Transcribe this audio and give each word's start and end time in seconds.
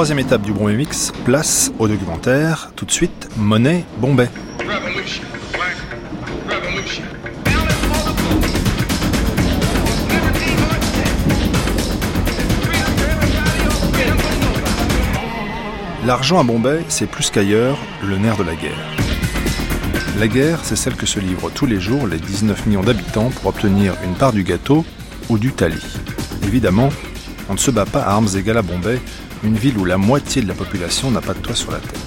troisième 0.00 0.18
étape 0.20 0.40
du 0.40 0.54
Bombay 0.54 0.76
Mix, 0.76 1.12
place 1.26 1.70
au 1.78 1.86
documentaire. 1.86 2.72
Tout 2.74 2.86
de 2.86 2.90
suite, 2.90 3.28
Monet 3.36 3.84
Bombay. 3.98 4.30
L'argent 16.06 16.40
à 16.40 16.44
Bombay, 16.44 16.82
c'est 16.88 17.06
plus 17.06 17.28
qu'ailleurs 17.30 17.76
le 18.02 18.16
nerf 18.16 18.38
de 18.38 18.44
la 18.44 18.54
guerre. 18.54 18.72
La 20.18 20.28
guerre, 20.28 20.60
c'est 20.62 20.76
celle 20.76 20.94
que 20.94 21.04
se 21.04 21.20
livrent 21.20 21.50
tous 21.50 21.66
les 21.66 21.78
jours 21.78 22.06
les 22.06 22.16
19 22.16 22.64
millions 22.64 22.82
d'habitants 22.82 23.28
pour 23.28 23.50
obtenir 23.50 23.92
une 24.02 24.14
part 24.14 24.32
du 24.32 24.44
gâteau 24.44 24.86
ou 25.28 25.36
du 25.36 25.52
tali. 25.52 25.84
Évidemment, 26.44 26.88
on 27.50 27.52
ne 27.52 27.58
se 27.58 27.70
bat 27.70 27.84
pas 27.84 28.00
à 28.00 28.12
armes 28.12 28.28
égales 28.34 28.56
à 28.56 28.62
Bombay, 28.62 28.98
une 29.42 29.56
ville 29.56 29.78
où 29.78 29.84
la 29.84 29.96
moitié 29.96 30.42
de 30.42 30.48
la 30.48 30.54
population 30.54 31.10
n'a 31.10 31.20
pas 31.20 31.34
de 31.34 31.38
toit 31.38 31.54
sur 31.54 31.70
la 31.70 31.78
tête. 31.78 31.98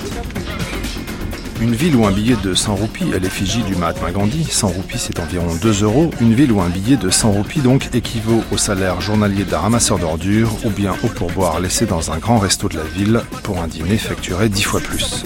Une 1.62 1.74
ville 1.74 1.96
où 1.96 2.06
un 2.06 2.12
billet 2.12 2.36
de 2.44 2.54
100 2.54 2.76
roupies 2.76 3.14
à 3.14 3.20
l'effigie 3.20 3.64
du 3.64 3.76
Mahatma 3.76 4.12
Gandhi, 4.12 4.44
100 4.44 4.68
roupies 4.68 4.98
c'est 5.00 5.20
environ 5.20 5.56
2 5.56 5.84
euros, 5.84 6.12
une 6.20 6.34
ville 6.34 6.52
où 6.52 6.62
un 6.62 6.70
billet 6.70 6.98
de 6.98 7.10
100 7.10 7.32
roupies 7.32 7.62
donc 7.62 7.90
équivaut 7.94 8.44
au 8.52 8.58
salaire 8.58 9.00
journalier 9.00 9.46
d'un 9.46 9.60
ramasseur 9.60 9.98
d'ordures 9.98 10.52
ou 10.66 10.70
bien 10.70 10.94
au 11.04 11.08
pourboire 11.08 11.60
laissé 11.60 11.86
dans 11.86 12.12
un 12.12 12.18
grand 12.18 12.38
resto 12.38 12.68
de 12.68 12.78
la 12.78 12.84
ville 12.84 13.22
pour 13.44 13.60
un 13.60 13.68
dîner 13.68 13.98
facturé 13.98 14.50
10 14.50 14.64
fois 14.64 14.82
plus. 14.82 15.24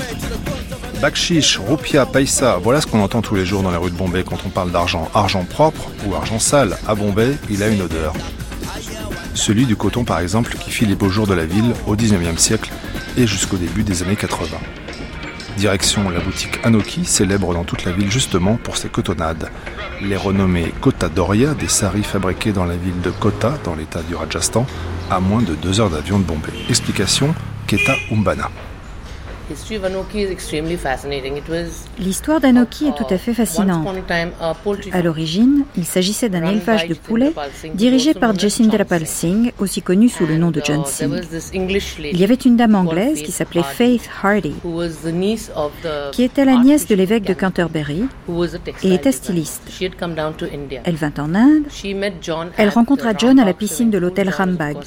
Bakshish, 1.01 1.59
Rupia, 1.59 2.05
Paisa, 2.05 2.59
voilà 2.61 2.81
ce 2.81 2.87
qu'on 2.87 3.01
entend 3.01 3.21
tous 3.21 3.35
les 3.35 3.45
jours 3.45 3.61
dans 3.63 3.71
les 3.71 3.77
rues 3.77 3.91
de 3.91 3.95
Bombay 3.95 4.23
quand 4.23 4.39
on 4.45 4.49
parle 4.49 4.71
d'argent. 4.71 5.09
Argent 5.13 5.43
propre 5.43 5.89
ou 6.05 6.15
argent 6.15 6.39
sale. 6.39 6.77
À 6.87 6.95
Bombay, 6.95 7.35
il 7.49 7.61
a 7.61 7.67
une 7.67 7.81
odeur. 7.81 8.13
Celui 9.37 9.67
du 9.67 9.75
coton 9.75 10.03
par 10.03 10.19
exemple 10.19 10.57
qui 10.57 10.71
fit 10.71 10.87
les 10.87 10.95
beaux 10.95 11.09
jours 11.09 11.27
de 11.27 11.35
la 11.35 11.45
ville 11.45 11.71
au 11.85 11.95
19e 11.95 12.37
siècle 12.37 12.71
et 13.17 13.27
jusqu'au 13.27 13.55
début 13.55 13.83
des 13.83 14.01
années 14.01 14.15
80. 14.15 14.57
Direction 15.57 16.09
la 16.09 16.19
boutique 16.19 16.59
Anoki, 16.63 17.05
célèbre 17.05 17.53
dans 17.53 17.63
toute 17.63 17.85
la 17.85 17.91
ville 17.91 18.09
justement 18.09 18.55
pour 18.55 18.77
ses 18.77 18.89
cotonnades. 18.89 19.51
Les 20.01 20.17
renommées 20.17 20.73
Kota 20.81 21.07
Doria, 21.07 21.53
des 21.53 21.67
saris 21.67 22.01
fabriqués 22.03 22.51
dans 22.51 22.65
la 22.65 22.75
ville 22.75 22.99
de 23.01 23.11
Kota, 23.11 23.53
dans 23.63 23.75
l'état 23.75 24.01
du 24.01 24.15
Rajasthan, 24.15 24.65
à 25.11 25.19
moins 25.19 25.43
de 25.43 25.53
deux 25.53 25.79
heures 25.79 25.91
d'avion 25.91 26.17
de 26.17 26.23
Bombay. 26.23 26.49
Explication 26.67 27.35
Keta 27.67 27.93
Umbana. 28.11 28.49
L'histoire 31.99 32.41
d'Anoki 32.41 32.87
est 32.87 32.95
tout 32.95 33.13
à 33.13 33.17
fait 33.17 33.33
fascinante. 33.33 33.87
À 34.91 35.01
l'origine, 35.01 35.63
il 35.77 35.85
s'agissait 35.85 36.29
d'un 36.29 36.45
élevage 36.45 36.87
de 36.87 36.93
poulets 36.93 37.33
dirigé 37.73 38.13
par 38.13 38.37
Jacindra 38.37 38.83
Pal 38.83 39.07
Singh, 39.07 39.53
aussi 39.59 39.81
connu 39.81 40.09
sous 40.09 40.25
le 40.25 40.37
nom 40.37 40.51
de 40.51 40.61
John 40.63 40.83
Singh. 40.85 41.21
Il 41.99 42.19
y 42.19 42.23
avait 42.23 42.35
une 42.35 42.57
dame 42.57 42.75
anglaise 42.75 43.21
qui 43.21 43.31
s'appelait 43.31 43.63
Faith 43.63 44.09
Hardy, 44.21 44.55
qui 46.11 46.23
était 46.23 46.45
la 46.45 46.57
nièce 46.57 46.87
de 46.87 46.95
l'évêque 46.95 47.23
de 47.23 47.33
Canterbury 47.33 48.03
et 48.83 48.93
était 48.93 49.11
styliste. 49.11 49.63
Elle 50.83 50.95
vint 50.95 51.13
en 51.19 51.35
Inde. 51.35 51.63
Elle 52.57 52.69
rencontra 52.69 53.13
John 53.17 53.39
à 53.39 53.45
la 53.45 53.53
piscine 53.53 53.89
de 53.91 53.97
l'hôtel 53.97 54.29
Rambagh. 54.29 54.77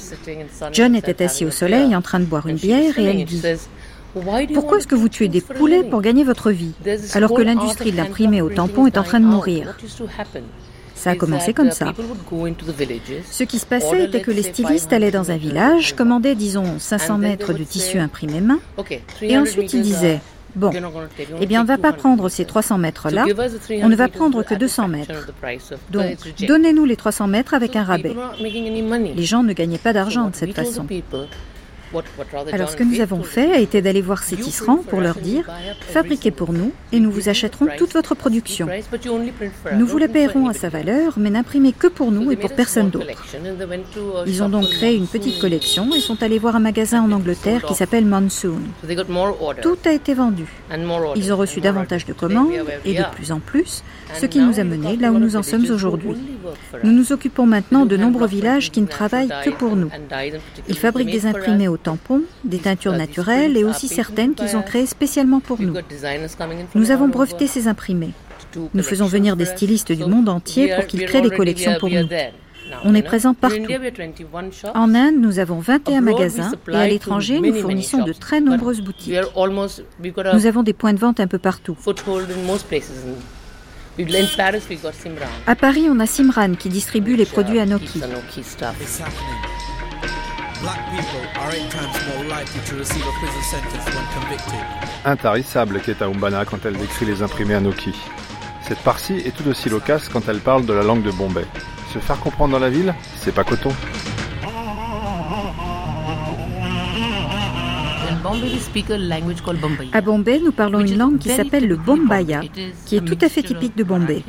John 0.71 0.95
était 0.95 1.23
assis 1.23 1.45
au 1.45 1.51
soleil 1.51 1.95
en 1.95 2.01
train 2.01 2.19
de 2.19 2.25
boire 2.25 2.47
une 2.47 2.57
bière 2.57 2.99
et 2.99 3.05
elle 3.05 3.25
dit 3.25 3.41
pourquoi 4.53 4.77
est-ce 4.77 4.87
que 4.87 4.95
vous 4.95 5.09
tuez 5.09 5.27
des 5.27 5.41
poulets 5.41 5.83
pour 5.83 6.01
gagner 6.01 6.23
votre 6.23 6.51
vie, 6.51 6.73
alors 7.13 7.33
que 7.33 7.41
l'industrie 7.41 7.91
de 7.91 7.97
l'imprimer 7.97 8.41
au 8.41 8.49
tampon 8.49 8.87
est 8.87 8.97
en 8.97 9.03
train 9.03 9.19
de 9.19 9.25
mourir? 9.25 9.75
Ça 10.95 11.11
a 11.11 11.15
commencé 11.15 11.53
comme 11.53 11.71
ça. 11.71 11.93
Ce 13.31 13.43
qui 13.43 13.57
se 13.57 13.65
passait 13.65 14.03
était 14.05 14.21
que 14.21 14.31
les 14.31 14.43
stylistes 14.43 14.93
allaient 14.93 15.11
dans 15.11 15.31
un 15.31 15.37
village, 15.37 15.95
commandaient, 15.95 16.35
disons, 16.35 16.77
500 16.77 17.17
mètres 17.17 17.53
de 17.53 17.63
tissu 17.63 17.97
imprimé 17.97 18.41
main, 18.41 18.59
et 19.21 19.37
ensuite 19.37 19.73
ils 19.73 19.81
disaient 19.81 20.19
Bon, 20.55 20.69
eh 21.39 21.45
bien, 21.45 21.61
on 21.61 21.63
ne 21.63 21.67
va 21.67 21.77
pas 21.77 21.93
prendre 21.93 22.27
ces 22.27 22.45
300 22.45 22.77
mètres-là, 22.77 23.25
on 23.81 23.89
ne 23.89 23.95
va 23.95 24.07
prendre 24.09 24.43
que 24.43 24.53
200 24.53 24.87
mètres. 24.89 25.31
Donc, 25.91 26.17
donnez-nous 26.45 26.85
les 26.85 26.97
300 26.97 27.27
mètres 27.27 27.53
avec 27.53 27.75
un 27.75 27.83
rabais. 27.83 28.15
Les 29.15 29.23
gens 29.23 29.43
ne 29.43 29.53
gagnaient 29.53 29.77
pas 29.77 29.93
d'argent 29.93 30.29
de 30.29 30.35
cette 30.35 30.53
façon. 30.53 30.85
Alors 32.51 32.69
ce 32.69 32.75
que 32.75 32.83
nous 32.83 32.99
avons 33.01 33.23
fait 33.23 33.51
a 33.51 33.59
été 33.59 33.81
d'aller 33.81 34.01
voir 34.01 34.23
ces 34.23 34.37
tisserands 34.37 34.77
pour 34.77 35.01
leur 35.01 35.15
dire 35.15 35.45
fabriquez 35.81 36.31
pour 36.31 36.53
nous 36.53 36.71
et 36.91 36.99
nous 36.99 37.11
vous 37.11 37.29
achèterons 37.29 37.67
toute 37.77 37.93
votre 37.93 38.15
production. 38.15 38.67
Nous 39.77 39.85
vous 39.85 39.97
la 39.97 40.07
paierons 40.07 40.47
à 40.47 40.53
sa 40.53 40.69
valeur, 40.69 41.13
mais 41.17 41.29
n'imprimez 41.29 41.73
que 41.73 41.87
pour 41.87 42.11
nous 42.11 42.31
et 42.31 42.35
pour 42.35 42.53
personne 42.53 42.89
d'autre. 42.89 43.07
Ils 44.25 44.43
ont 44.43 44.49
donc 44.49 44.69
créé 44.69 44.95
une 44.95 45.07
petite 45.07 45.39
collection 45.39 45.93
et 45.95 45.99
sont 45.99 46.21
allés 46.23 46.39
voir 46.39 46.55
un 46.55 46.59
magasin 46.59 47.01
en 47.01 47.11
Angleterre 47.11 47.63
qui 47.63 47.75
s'appelle 47.75 48.05
Monsoon. 48.05 48.61
Tout 49.61 49.77
a 49.85 49.91
été 49.91 50.13
vendu. 50.13 50.45
Ils 51.15 51.33
ont 51.33 51.37
reçu 51.37 51.61
davantage 51.61 52.05
de 52.05 52.13
commandes 52.13 52.51
et 52.85 52.93
de 52.93 53.03
plus 53.15 53.31
en 53.31 53.39
plus, 53.39 53.83
ce 54.13 54.25
qui 54.25 54.39
nous 54.39 54.59
a 54.59 54.63
menés 54.63 54.97
là 54.97 55.11
où 55.11 55.19
nous 55.19 55.35
en 55.35 55.43
sommes 55.43 55.69
aujourd'hui. 55.69 56.15
Nous 56.83 56.91
nous 56.91 57.11
occupons 57.11 57.45
maintenant 57.45 57.85
de 57.85 57.97
nombreux 57.97 58.27
villages 58.27 58.71
qui 58.71 58.81
ne 58.81 58.87
travaillent 58.87 59.31
que 59.43 59.49
pour 59.49 59.75
nous. 59.75 59.89
Ils 60.67 60.77
fabriquent 60.77 61.11
des 61.11 61.25
imprimés 61.25 61.67
au 61.67 61.77
tampons, 61.81 62.21
des 62.43 62.59
teintures 62.59 62.93
naturelles 62.93 63.57
et 63.57 63.63
aussi 63.63 63.87
certaines 63.87 64.33
qu'ils 64.33 64.55
ont 64.55 64.61
créées 64.61 64.85
spécialement 64.85 65.39
pour 65.39 65.61
nous. 65.61 65.73
Nous 66.75 66.91
avons 66.91 67.07
breveté 67.07 67.47
ces 67.47 67.67
imprimés. 67.67 68.13
Nous 68.73 68.83
faisons 68.83 69.05
venir 69.05 69.35
des 69.35 69.45
stylistes 69.45 69.91
du 69.91 70.05
monde 70.05 70.29
entier 70.29 70.73
pour 70.75 70.87
qu'ils 70.87 71.05
créent 71.05 71.21
des 71.21 71.29
collections 71.29 71.75
pour 71.79 71.89
nous. 71.89 72.07
On 72.83 72.95
est 72.95 73.01
présent 73.01 73.33
partout. 73.33 73.67
En 74.73 74.95
Inde, 74.95 75.15
nous 75.19 75.39
avons 75.39 75.59
21 75.59 76.01
magasins 76.01 76.51
et 76.71 76.75
à 76.75 76.87
l'étranger, 76.87 77.39
nous 77.39 77.53
fournissons 77.53 78.03
de 78.03 78.13
très 78.13 78.39
nombreuses 78.39 78.81
boutiques. 78.81 79.15
Nous 80.33 80.45
avons 80.45 80.63
des 80.63 80.73
points 80.73 80.93
de 80.93 80.99
vente 80.99 81.19
un 81.19 81.27
peu 81.27 81.37
partout. 81.37 81.75
À 85.47 85.55
Paris, 85.55 85.87
on 85.89 85.99
a 85.99 86.05
Simran 86.05 86.53
qui 86.55 86.69
distribue 86.69 87.15
les 87.15 87.25
produits 87.25 87.59
Anoki. 87.59 88.01
Intarissable 95.05 95.81
Keta 95.81 96.05
Umbana 96.05 96.45
quand 96.45 96.65
elle 96.65 96.77
décrit 96.77 97.05
les 97.05 97.23
imprimés 97.23 97.55
Anoki. 97.55 97.95
Cette 98.67 98.79
partie 98.79 99.15
est 99.15 99.35
tout 99.35 99.47
aussi 99.49 99.69
loquace 99.69 100.07
quand 100.07 100.29
elle 100.29 100.39
parle 100.39 100.65
de 100.65 100.73
la 100.73 100.83
langue 100.83 101.01
de 101.01 101.11
Bombay. 101.11 101.45
Se 101.91 101.99
faire 101.99 102.19
comprendre 102.19 102.53
dans 102.53 102.59
la 102.59 102.69
ville, 102.69 102.93
c'est 103.15 103.33
pas 103.33 103.43
coton. 103.43 103.71
À 109.93 110.01
Bombay, 110.01 110.39
nous 110.43 110.51
parlons 110.51 110.79
une 110.79 110.97
langue 110.97 111.17
qui 111.17 111.29
s'appelle 111.29 111.67
le 111.67 111.75
Bombaya, 111.75 112.41
qui 112.85 112.97
est 112.97 113.01
tout 113.01 113.17
à 113.19 113.29
fait 113.29 113.41
typique 113.41 113.75
de 113.75 113.83
Bombay. 113.83 114.23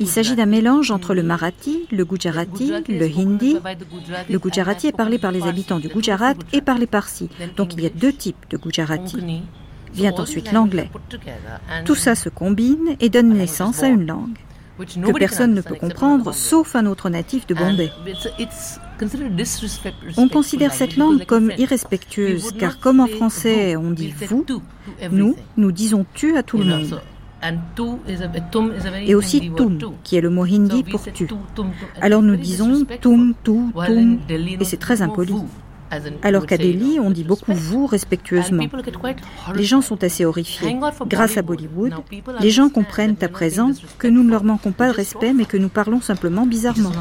Il 0.00 0.08
s'agit 0.08 0.34
d'un 0.34 0.46
mélange 0.46 0.90
entre 0.90 1.14
le 1.14 1.22
marathi, 1.22 1.86
le 1.90 2.04
gujarati, 2.04 2.72
le 2.88 3.06
hindi. 3.06 3.56
Le 4.28 4.38
gujarati 4.38 4.88
est 4.88 4.96
parlé 4.96 5.18
par 5.18 5.30
les 5.30 5.42
habitants 5.42 5.78
du 5.78 5.88
Gujarat 5.88 6.34
et 6.52 6.60
par 6.60 6.78
les 6.78 6.86
Parsis. 6.86 7.28
Donc 7.56 7.74
il 7.74 7.82
y 7.82 7.86
a 7.86 7.90
deux 7.90 8.12
types 8.12 8.46
de 8.50 8.56
gujarati. 8.56 9.18
Vient 9.92 10.14
ensuite 10.14 10.52
l'anglais. 10.52 10.90
Tout 11.84 11.94
ça 11.94 12.14
se 12.14 12.28
combine 12.28 12.96
et 13.00 13.08
donne 13.08 13.34
naissance 13.34 13.82
à 13.82 13.88
une 13.88 14.06
langue 14.06 14.38
que 14.86 15.18
personne 15.18 15.54
ne 15.54 15.60
peut 15.60 15.74
comprendre 15.74 16.32
sauf 16.32 16.74
un 16.74 16.86
autre 16.86 17.10
natif 17.10 17.46
de 17.46 17.54
Bombay. 17.54 17.90
On 20.16 20.28
considère 20.28 20.72
cette 20.72 20.96
langue 20.96 21.24
comme 21.26 21.52
irrespectueuse 21.58 22.52
car 22.58 22.78
comme 22.78 23.00
en 23.00 23.06
français 23.06 23.76
on 23.76 23.90
dit 23.90 24.14
vous, 24.28 24.44
nous, 25.10 25.36
nous 25.56 25.72
disons 25.72 26.06
tu 26.14 26.36
à 26.36 26.42
tout 26.42 26.58
le 26.58 26.64
monde. 26.64 27.00
Et 29.06 29.14
aussi 29.14 29.50
tum, 29.56 29.78
qui 30.04 30.16
est 30.16 30.20
le 30.20 30.30
mot 30.30 30.44
hindi 30.44 30.82
pour 30.84 31.02
tu. 31.12 31.26
Alors 32.00 32.22
nous 32.22 32.36
disons 32.36 32.84
tum, 33.00 33.34
tu, 33.42 33.52
tum, 33.86 34.18
et 34.28 34.64
c'est 34.64 34.76
très 34.76 35.02
impoli. 35.02 35.34
Alors 36.22 36.46
qu'à 36.46 36.56
Delhi, 36.56 37.00
on 37.00 37.10
dit 37.10 37.24
beaucoup 37.24 37.52
vous 37.52 37.86
respectueusement. 37.86 38.64
Les 39.54 39.64
gens 39.64 39.80
sont 39.80 40.02
assez 40.04 40.24
horrifiés. 40.24 40.78
Grâce 41.06 41.36
à 41.36 41.42
Bollywood, 41.42 41.92
les 42.40 42.50
gens 42.50 42.68
comprennent 42.68 43.16
à 43.20 43.28
présent 43.28 43.70
que 43.98 44.06
nous 44.06 44.22
ne 44.22 44.30
leur 44.30 44.44
manquons 44.44 44.72
pas 44.72 44.88
de 44.88 44.94
respect, 44.94 45.32
mais 45.32 45.44
que 45.44 45.56
nous 45.56 45.68
parlons 45.68 46.00
simplement 46.00 46.46
bizarrement. 46.46 46.92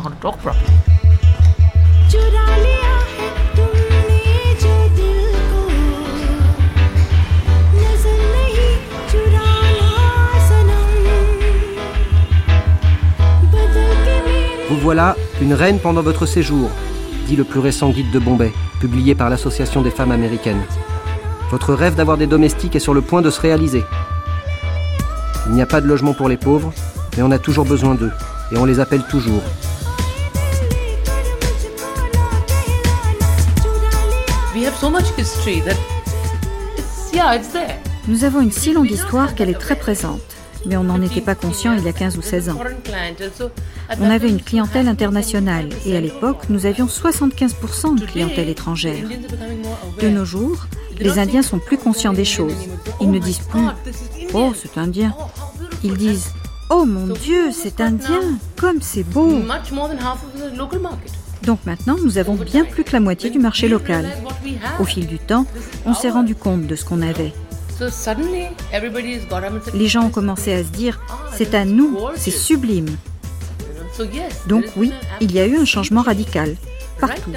Vous 14.69 14.77
voilà 14.77 15.15
une 15.41 15.55
reine 15.55 15.79
pendant 15.79 16.03
votre 16.03 16.27
séjour, 16.27 16.69
dit 17.25 17.35
le 17.35 17.43
plus 17.43 17.59
récent 17.59 17.89
guide 17.89 18.11
de 18.11 18.19
Bombay, 18.19 18.53
publié 18.79 19.15
par 19.15 19.31
l'Association 19.31 19.81
des 19.81 19.89
femmes 19.89 20.11
américaines. 20.11 20.61
Votre 21.49 21.73
rêve 21.73 21.95
d'avoir 21.95 22.17
des 22.17 22.27
domestiques 22.27 22.75
est 22.75 22.79
sur 22.79 22.93
le 22.93 23.01
point 23.01 23.23
de 23.23 23.31
se 23.31 23.41
réaliser. 23.41 23.83
Il 25.47 25.53
n'y 25.53 25.63
a 25.63 25.65
pas 25.65 25.81
de 25.81 25.87
logement 25.87 26.13
pour 26.13 26.29
les 26.29 26.37
pauvres, 26.37 26.71
mais 27.17 27.23
on 27.23 27.31
a 27.31 27.39
toujours 27.39 27.65
besoin 27.65 27.95
d'eux, 27.95 28.11
et 28.51 28.57
on 28.57 28.65
les 28.65 28.79
appelle 28.79 29.01
toujours. 29.09 29.41
Nous 38.07 38.23
avons 38.23 38.41
une 38.41 38.51
si 38.51 38.73
longue 38.73 38.91
histoire 38.91 39.33
qu'elle 39.33 39.49
est 39.49 39.59
très 39.59 39.75
présente, 39.75 40.21
mais 40.69 40.77
on 40.77 40.83
n'en 40.83 41.01
était 41.01 41.21
pas 41.21 41.35
conscient 41.35 41.73
il 41.73 41.83
y 41.83 41.87
a 41.87 41.93
15 41.93 42.17
ou 42.17 42.21
16 42.21 42.49
ans. 42.49 42.59
On 43.99 44.09
avait 44.09 44.29
une 44.29 44.41
clientèle 44.41 44.87
internationale 44.87 45.69
et 45.85 45.97
à 45.97 46.01
l'époque, 46.01 46.43
nous 46.49 46.67
avions 46.67 46.85
75% 46.85 47.99
de 47.99 48.05
clientèle 48.05 48.49
étrangère. 48.49 49.03
De 49.99 50.09
nos 50.09 50.25
jours, 50.25 50.67
les 50.99 51.17
Indiens 51.17 51.41
sont 51.41 51.59
plus 51.59 51.77
conscients 51.77 52.13
des 52.13 52.25
choses. 52.25 52.67
Ils 53.01 53.09
ne 53.09 53.19
disent 53.19 53.39
plus⁇ 53.39 53.61
Oh, 54.33 54.53
c'est 54.55 54.77
indien⁇ 54.77 55.09
Ils 55.83 55.97
disent 55.97 56.33
Oh 56.69 56.85
mon 56.85 57.07
Dieu, 57.07 57.51
c'est 57.51 57.81
indien, 57.81 58.21
comme 58.55 58.81
c'est 58.81 59.03
beau 59.03 59.41
Donc 61.43 61.59
maintenant, 61.65 61.95
nous 62.03 62.17
avons 62.19 62.35
bien 62.35 62.63
plus 62.63 62.83
que 62.83 62.93
la 62.93 62.99
moitié 62.99 63.31
du 63.31 63.39
marché 63.39 63.67
local. 63.67 64.05
Au 64.79 64.83
fil 64.83 65.07
du 65.07 65.17
temps, 65.17 65.47
on 65.85 65.95
s'est 65.95 66.11
rendu 66.11 66.35
compte 66.35 66.67
de 66.67 66.75
ce 66.75 66.85
qu'on 66.85 67.01
avait. 67.01 67.33
Les 69.73 69.87
gens 69.87 70.05
ont 70.05 70.09
commencé 70.09 70.53
à 70.53 70.63
se 70.63 70.69
dire, 70.69 70.99
c'est 71.33 71.53
à 71.53 71.65
nous, 71.65 71.97
c'est 72.15 72.31
sublime. 72.31 72.95
Donc 74.47 74.65
oui, 74.77 74.91
il 75.21 75.31
y 75.31 75.39
a 75.39 75.45
eu 75.45 75.57
un 75.57 75.65
changement 75.65 76.01
radical, 76.01 76.55
partout. 76.99 77.31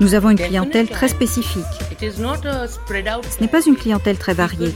Nous 0.00 0.14
avons 0.14 0.30
une 0.30 0.38
clientèle 0.38 0.88
très 0.88 1.08
spécifique. 1.08 1.62
Ce 2.00 3.40
n'est 3.40 3.48
pas 3.48 3.62
une 3.64 3.76
clientèle 3.76 4.16
très 4.16 4.34
variée. 4.34 4.72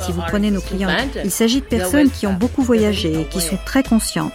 Si 0.00 0.12
vous 0.12 0.22
prenez 0.28 0.50
nos 0.50 0.60
clients, 0.60 0.96
il 1.24 1.30
s'agit 1.30 1.60
de 1.60 1.66
personnes 1.66 2.10
qui 2.10 2.26
ont 2.26 2.34
beaucoup 2.34 2.62
voyagé 2.62 3.22
et 3.22 3.24
qui 3.24 3.40
sont 3.40 3.58
très 3.64 3.82
conscientes. 3.82 4.32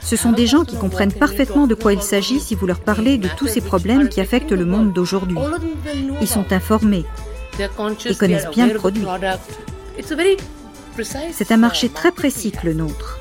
Ce 0.00 0.16
sont 0.16 0.32
des 0.32 0.46
gens 0.46 0.64
qui 0.64 0.76
comprennent 0.76 1.12
parfaitement 1.12 1.66
de 1.66 1.74
quoi 1.74 1.92
il 1.92 2.02
s'agit 2.02 2.40
si 2.40 2.54
vous 2.54 2.66
leur 2.66 2.80
parlez 2.80 3.18
de 3.18 3.28
tous 3.36 3.48
ces 3.48 3.60
problèmes 3.60 4.08
qui 4.08 4.20
affectent 4.20 4.52
le 4.52 4.64
monde 4.64 4.92
d'aujourd'hui. 4.92 5.38
Ils 6.20 6.28
sont 6.28 6.52
informés 6.52 7.04
et 7.58 8.14
connaissent 8.14 8.50
bien 8.50 8.68
le 8.68 8.74
produit. 8.74 9.04
C'est 11.32 11.52
un 11.52 11.56
marché 11.56 11.88
très 11.88 12.12
précis 12.12 12.52
que 12.52 12.66
le 12.66 12.74
nôtre. 12.74 13.20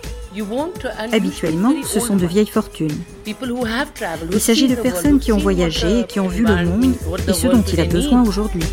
Habituellement, 1.11 1.73
ce 1.83 1.99
sont 1.99 2.15
de 2.15 2.25
vieilles 2.25 2.47
fortunes. 2.47 2.97
Il 3.25 4.39
s'agit 4.39 4.67
de 4.67 4.75
personnes 4.75 5.19
qui 5.19 5.31
ont 5.31 5.37
voyagé 5.37 6.01
et 6.01 6.05
qui 6.05 6.19
ont 6.19 6.27
vu 6.27 6.45
le 6.45 6.65
monde 6.65 6.93
et 7.27 7.33
ce 7.33 7.47
dont 7.47 7.61
il 7.63 7.79
a 7.79 7.85
besoin 7.85 8.23
aujourd'hui. 8.23 8.63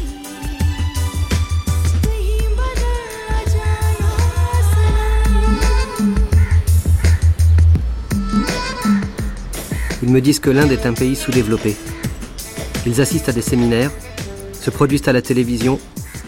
Ils 10.08 10.14
me 10.14 10.22
disent 10.22 10.40
que 10.40 10.48
l'Inde 10.48 10.72
est 10.72 10.86
un 10.86 10.94
pays 10.94 11.14
sous-développé. 11.14 11.76
Ils 12.86 13.02
assistent 13.02 13.28
à 13.28 13.32
des 13.32 13.42
séminaires, 13.42 13.90
se 14.54 14.70
produisent 14.70 15.06
à 15.06 15.12
la 15.12 15.20
télévision 15.20 15.78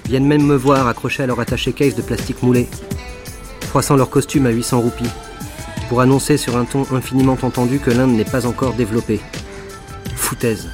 viennent 0.04 0.26
même 0.26 0.44
me 0.44 0.54
voir 0.54 0.86
accroché 0.86 1.22
à 1.22 1.26
leur 1.26 1.40
attaché 1.40 1.72
case 1.72 1.94
de 1.94 2.02
plastique 2.02 2.42
moulé, 2.42 2.68
froissant 3.62 3.96
leur 3.96 4.10
costume 4.10 4.44
à 4.44 4.50
800 4.50 4.80
roupies, 4.82 5.08
pour 5.88 6.02
annoncer 6.02 6.36
sur 6.36 6.58
un 6.58 6.66
ton 6.66 6.84
infiniment 6.92 7.38
entendu 7.40 7.78
que 7.78 7.90
l'Inde 7.90 8.10
n'est 8.10 8.24
pas 8.26 8.44
encore 8.44 8.74
développée. 8.74 9.18
Foutaise. 10.14 10.68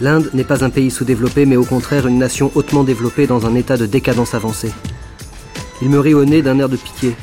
L'Inde 0.00 0.30
n'est 0.32 0.44
pas 0.44 0.64
un 0.64 0.70
pays 0.70 0.90
sous-développé, 0.90 1.44
mais 1.44 1.56
au 1.56 1.66
contraire 1.66 2.06
une 2.06 2.18
nation 2.18 2.52
hautement 2.54 2.84
développée 2.84 3.26
dans 3.26 3.44
un 3.44 3.54
état 3.54 3.76
de 3.76 3.84
décadence 3.84 4.32
avancée. 4.32 4.72
Ils 5.82 5.90
me 5.90 6.00
rient 6.00 6.14
au 6.14 6.24
nez 6.24 6.40
d'un 6.40 6.58
air 6.58 6.70
de 6.70 6.78
pitié, 6.78 7.14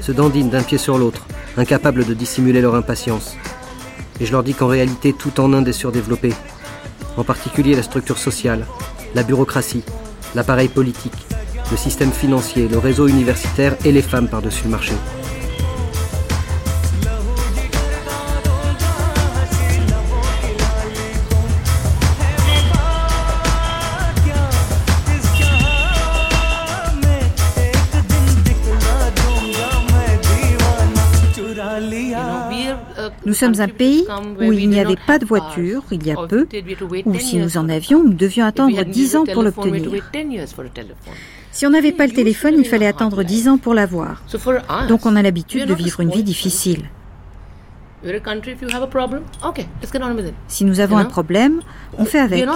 se 0.00 0.12
dandinent 0.12 0.48
d'un 0.48 0.62
pied 0.62 0.78
sur 0.78 0.96
l'autre, 0.96 1.26
incapables 1.58 2.06
de 2.06 2.14
dissimuler 2.14 2.62
leur 2.62 2.74
impatience. 2.74 3.36
Et 4.20 4.26
je 4.26 4.32
leur 4.32 4.42
dis 4.42 4.54
qu'en 4.54 4.66
réalité 4.66 5.12
tout 5.12 5.40
en 5.40 5.52
Inde 5.52 5.68
est 5.68 5.72
surdéveloppé, 5.72 6.32
en 7.16 7.24
particulier 7.24 7.74
la 7.74 7.82
structure 7.82 8.18
sociale, 8.18 8.66
la 9.14 9.22
bureaucratie, 9.22 9.82
l'appareil 10.34 10.68
politique, 10.68 11.26
le 11.70 11.76
système 11.76 12.12
financier, 12.12 12.68
le 12.68 12.78
réseau 12.78 13.06
universitaire 13.06 13.76
et 13.84 13.92
les 13.92 14.02
femmes 14.02 14.28
par-dessus 14.28 14.64
le 14.64 14.70
marché. 14.70 14.92
Sommes 33.40 33.60
un 33.60 33.68
pays 33.68 34.04
où 34.40 34.52
il 34.52 34.68
n'y 34.68 34.80
avait 34.80 35.02
pas 35.06 35.18
de 35.18 35.24
voiture 35.24 35.82
il 35.90 36.06
y 36.06 36.10
a 36.10 36.26
peu, 36.26 36.46
ou 37.06 37.14
si 37.18 37.38
nous 37.38 37.56
en 37.56 37.68
avions, 37.68 38.04
nous 38.04 38.14
devions 38.14 38.44
attendre 38.44 38.82
10 38.82 39.16
ans 39.16 39.24
pour 39.24 39.42
l'obtenir. 39.42 39.90
Si 41.52 41.66
on 41.66 41.70
n'avait 41.70 41.92
pas 41.92 42.06
le 42.06 42.12
téléphone, 42.12 42.54
il 42.58 42.64
fallait 42.64 42.86
attendre 42.86 43.22
10 43.22 43.48
ans 43.48 43.58
pour 43.58 43.74
l'avoir. 43.74 44.22
Donc 44.88 45.06
on 45.06 45.16
a 45.16 45.22
l'habitude 45.22 45.66
de 45.66 45.74
vivre 45.74 46.00
une 46.00 46.10
vie 46.10 46.22
difficile. 46.22 46.84
Si 50.48 50.64
nous 50.64 50.80
avons 50.80 50.96
un 50.96 51.04
problème, 51.04 51.60
on 51.98 52.04
fait 52.04 52.20
avec. 52.20 52.46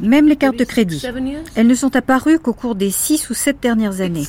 Même 0.00 0.26
les 0.26 0.36
cartes 0.36 0.56
de 0.56 0.64
crédit, 0.64 1.06
elles 1.54 1.66
ne 1.66 1.74
sont 1.74 1.94
apparues 1.94 2.38
qu'au 2.40 2.54
cours 2.54 2.74
des 2.74 2.90
6 2.90 3.30
ou 3.30 3.34
7 3.34 3.60
dernières 3.60 4.00
années. 4.00 4.24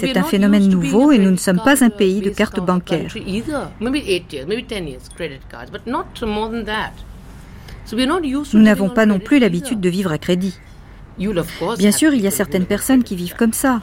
C'est 0.00 0.16
un 0.16 0.22
phénomène 0.22 0.68
nouveau 0.68 1.12
et 1.12 1.18
nous 1.18 1.30
ne 1.30 1.36
sommes 1.36 1.60
pas 1.62 1.84
un 1.84 1.90
pays 1.90 2.20
de 2.20 2.30
cartes 2.30 2.60
bancaires. 2.60 3.14
Nous 8.52 8.62
n'avons 8.62 8.88
pas 8.90 9.06
non 9.06 9.18
plus 9.18 9.38
l'habitude 9.38 9.80
de 9.80 9.88
vivre 9.88 10.12
à 10.12 10.18
crédit. 10.18 10.58
Bien 11.78 11.92
sûr, 11.92 12.12
il 12.12 12.20
y 12.20 12.26
a 12.26 12.30
certaines 12.30 12.66
personnes 12.66 13.02
qui 13.02 13.16
vivent 13.16 13.36
comme 13.36 13.52
ça. 13.52 13.80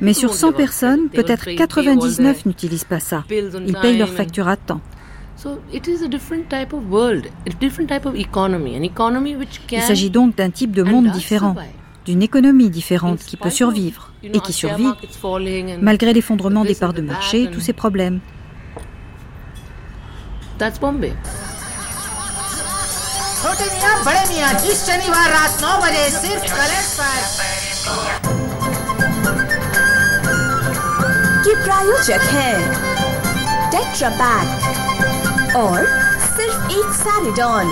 Mais 0.00 0.12
sur 0.12 0.34
100 0.34 0.52
personnes, 0.52 1.08
peut-être 1.08 1.50
99 1.50 2.46
n'utilisent 2.46 2.84
pas 2.84 3.00
ça. 3.00 3.24
Ils 3.30 3.76
payent 3.80 3.98
leurs 3.98 4.12
factures 4.12 4.48
à 4.48 4.56
temps. 4.56 4.80
Il 9.72 9.82
s'agit 9.82 10.10
donc 10.10 10.36
d'un 10.36 10.50
type 10.50 10.72
de 10.72 10.82
monde 10.82 11.10
différent 11.10 11.56
d'une 12.05 12.23
économie 12.23 12.69
différente 12.69 13.19
qui 13.19 13.37
peut 13.37 13.49
survivre 13.49 14.11
et 14.23 14.39
qui 14.39 14.53
survit 14.53 14.91
malgré 15.81 16.13
l'effondrement 16.13 16.63
des 16.65 16.75
parts 16.75 16.93
de 16.93 17.01
marché 17.01 17.43
et 17.43 17.51
tous 17.51 17.59
ces 17.61 17.73
problèmes. 17.73 18.19
That's 20.57 20.79
Bombay. 20.79 21.13
ये 31.47 31.55
प्रायोजक 31.63 32.25
है 32.33 32.51
tetra 33.71 34.09
pack 34.21 35.55
और 35.55 35.85
सिर्फ 36.25 36.71
एक 36.71 36.91
सैरिडॉन 36.95 37.71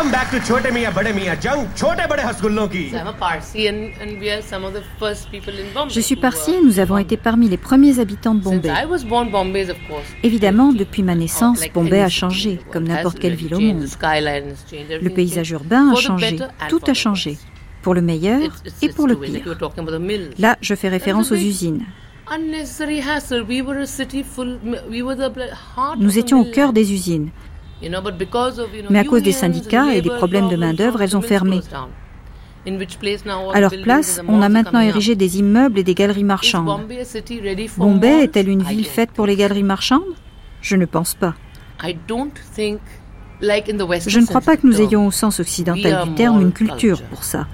Welcome 0.00 0.18
back 0.18 0.30
to 0.30 0.40
Chote 0.40 0.72
Mia 0.72 0.90
Bade 0.90 1.14
Mia 1.14 1.36
Jung, 1.38 1.66
Chote 1.76 2.08
Bade 2.08 2.20
Hasgullon 2.20 2.68
ki. 2.68 2.90
Je 5.90 6.00
suis 6.00 6.16
parsi 6.16 6.52
et 6.52 6.62
nous 6.64 6.78
avons 6.78 6.96
été 6.96 7.18
parmi 7.18 7.50
les 7.50 7.58
premiers 7.58 7.98
habitants 7.98 8.34
de 8.34 8.40
Bombay. 8.40 8.72
Évidemment, 10.22 10.72
depuis 10.72 11.02
ma 11.02 11.14
naissance, 11.14 11.60
Bombay 11.74 12.00
a 12.00 12.08
changé, 12.08 12.58
comme 12.72 12.84
n'importe 12.84 13.18
quelle 13.18 13.34
ville 13.34 13.54
au 13.54 13.60
monde. 13.60 13.84
Le 15.02 15.08
paysage 15.10 15.50
urbain 15.50 15.92
a 15.92 15.96
changé, 15.96 16.38
tout 16.70 16.80
a 16.86 16.94
changé, 16.94 17.36
pour 17.82 17.92
le 17.92 18.00
meilleur 18.00 18.40
et 18.80 18.88
pour 18.88 19.06
le 19.06 19.16
pire. 19.16 19.44
Là, 20.38 20.56
je 20.62 20.74
fais 20.76 20.88
référence 20.88 21.30
aux 21.30 21.36
usines. 21.36 21.84
Nous 25.98 26.18
étions 26.18 26.40
au 26.40 26.44
cœur 26.44 26.72
des 26.72 26.90
usines. 26.90 27.28
Mais 28.90 28.98
à 28.98 29.04
cause 29.04 29.22
des 29.22 29.32
syndicats 29.32 29.94
et 29.94 30.02
des 30.02 30.10
problèmes 30.10 30.48
de 30.48 30.56
main-d'œuvre, 30.56 31.02
elles 31.02 31.16
ont 31.16 31.22
fermé. 31.22 31.60
À 33.54 33.60
leur 33.60 33.72
place, 33.82 34.20
on 34.28 34.42
a 34.42 34.48
maintenant 34.48 34.80
érigé 34.80 35.14
des 35.14 35.38
immeubles 35.38 35.78
et 35.78 35.84
des 35.84 35.94
galeries 35.94 36.24
marchandes. 36.24 36.86
Bombay 37.78 38.24
est-elle 38.24 38.48
une 38.48 38.62
ville 38.62 38.86
faite 38.86 39.10
pour 39.12 39.26
les 39.26 39.36
galeries 39.36 39.62
marchandes? 39.62 40.14
Je 40.60 40.76
ne 40.76 40.84
pense 40.84 41.14
pas. 41.14 41.34
Je 43.40 44.18
ne 44.20 44.26
crois 44.26 44.42
pas 44.42 44.58
que 44.58 44.66
nous 44.66 44.80
ayons 44.82 45.06
au 45.06 45.10
sens 45.10 45.40
occidental 45.40 46.08
du 46.08 46.14
terme 46.14 46.42
une 46.42 46.52
culture 46.52 47.00
pour 47.04 47.24
ça. 47.24 47.46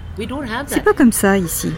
C'est 0.66 0.82
pas 0.82 0.94
comme 0.94 1.12
ça 1.12 1.38
ici. 1.38 1.70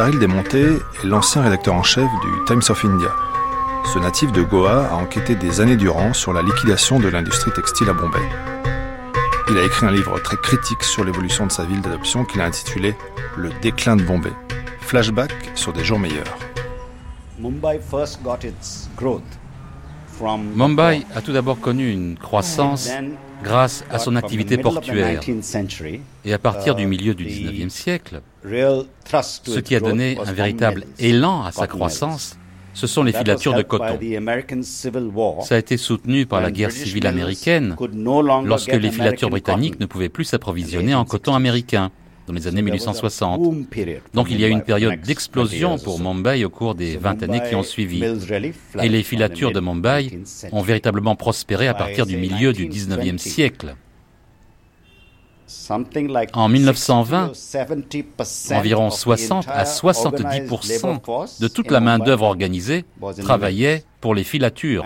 Daryl 0.00 0.18
Desmonté 0.18 0.64
est 0.64 1.04
l'ancien 1.04 1.42
rédacteur 1.42 1.74
en 1.74 1.82
chef 1.82 2.08
du 2.22 2.44
Times 2.46 2.62
of 2.70 2.84
India. 2.86 3.10
Ce 3.92 3.98
natif 3.98 4.32
de 4.32 4.40
Goa 4.40 4.86
a 4.86 4.94
enquêté 4.94 5.34
des 5.34 5.60
années 5.60 5.76
durant 5.76 6.14
sur 6.14 6.32
la 6.32 6.40
liquidation 6.40 6.98
de 6.98 7.06
l'industrie 7.08 7.50
textile 7.50 7.90
à 7.90 7.92
Bombay. 7.92 8.26
Il 9.50 9.58
a 9.58 9.62
écrit 9.62 9.84
un 9.84 9.90
livre 9.90 10.18
très 10.20 10.38
critique 10.38 10.84
sur 10.84 11.04
l'évolution 11.04 11.46
de 11.46 11.52
sa 11.52 11.64
ville 11.64 11.82
d'adoption 11.82 12.24
qu'il 12.24 12.40
a 12.40 12.46
intitulé 12.46 12.96
Le 13.36 13.50
déclin 13.60 13.94
de 13.94 14.02
Bombay. 14.02 14.32
Flashback 14.80 15.34
sur 15.54 15.74
des 15.74 15.84
jours 15.84 15.98
meilleurs. 15.98 16.38
Mumbai 20.56 21.04
a 21.14 21.20
tout 21.20 21.32
d'abord 21.34 21.60
connu 21.60 21.90
une 21.90 22.16
croissance 22.16 22.88
grâce 23.42 23.84
à 23.90 23.98
son 23.98 24.16
activité 24.16 24.58
portuaire. 24.58 25.20
Et 26.24 26.32
à 26.32 26.38
partir 26.38 26.74
du 26.74 26.86
milieu 26.86 27.14
du 27.14 27.26
19e 27.26 27.68
siècle, 27.68 28.20
ce 28.44 29.60
qui 29.60 29.76
a 29.76 29.80
donné 29.80 30.18
un 30.24 30.32
véritable 30.32 30.84
élan 30.98 31.42
à 31.44 31.52
sa 31.52 31.66
croissance, 31.66 32.36
ce 32.72 32.86
sont 32.86 33.02
les 33.02 33.12
filatures 33.12 33.54
de 33.54 33.62
coton. 33.62 33.98
Ça 35.42 35.54
a 35.56 35.58
été 35.58 35.76
soutenu 35.76 36.26
par 36.26 36.40
la 36.40 36.50
guerre 36.50 36.70
civile 36.70 37.06
américaine 37.06 37.76
lorsque 38.44 38.72
les 38.72 38.90
filatures 38.90 39.30
britanniques 39.30 39.80
ne 39.80 39.86
pouvaient 39.86 40.08
plus 40.08 40.24
s'approvisionner 40.24 40.94
en 40.94 41.04
coton 41.04 41.34
américain 41.34 41.90
dans 42.30 42.36
les 42.36 42.46
années 42.46 42.62
1860. 42.62 43.40
Donc 44.14 44.28
il 44.30 44.40
y 44.40 44.44
a 44.44 44.48
eu 44.48 44.52
une 44.52 44.62
période 44.62 45.00
d'explosion 45.00 45.78
pour 45.78 46.00
Mumbai 46.00 46.44
au 46.44 46.50
cours 46.50 46.74
des 46.74 46.96
20 46.96 47.22
années 47.24 47.42
qui 47.48 47.54
ont 47.54 47.62
suivi. 47.62 48.02
Et 48.80 48.88
les 48.88 49.02
filatures 49.02 49.52
de 49.52 49.60
Mumbai 49.60 50.20
ont 50.52 50.62
véritablement 50.62 51.16
prospéré 51.16 51.68
à 51.68 51.74
partir 51.74 52.06
du 52.06 52.16
milieu 52.16 52.52
du 52.52 52.68
19e 52.68 53.18
siècle. 53.18 53.74
En 56.34 56.48
1920, 56.48 57.32
environ 58.52 58.90
60 58.90 59.48
à 59.48 59.64
70% 59.64 61.40
de 61.40 61.48
toute 61.48 61.72
la 61.72 61.80
main-d'œuvre 61.80 62.24
organisée 62.24 62.84
travaillait 63.18 63.82
pour 64.00 64.14
les 64.14 64.22
filatures. 64.22 64.84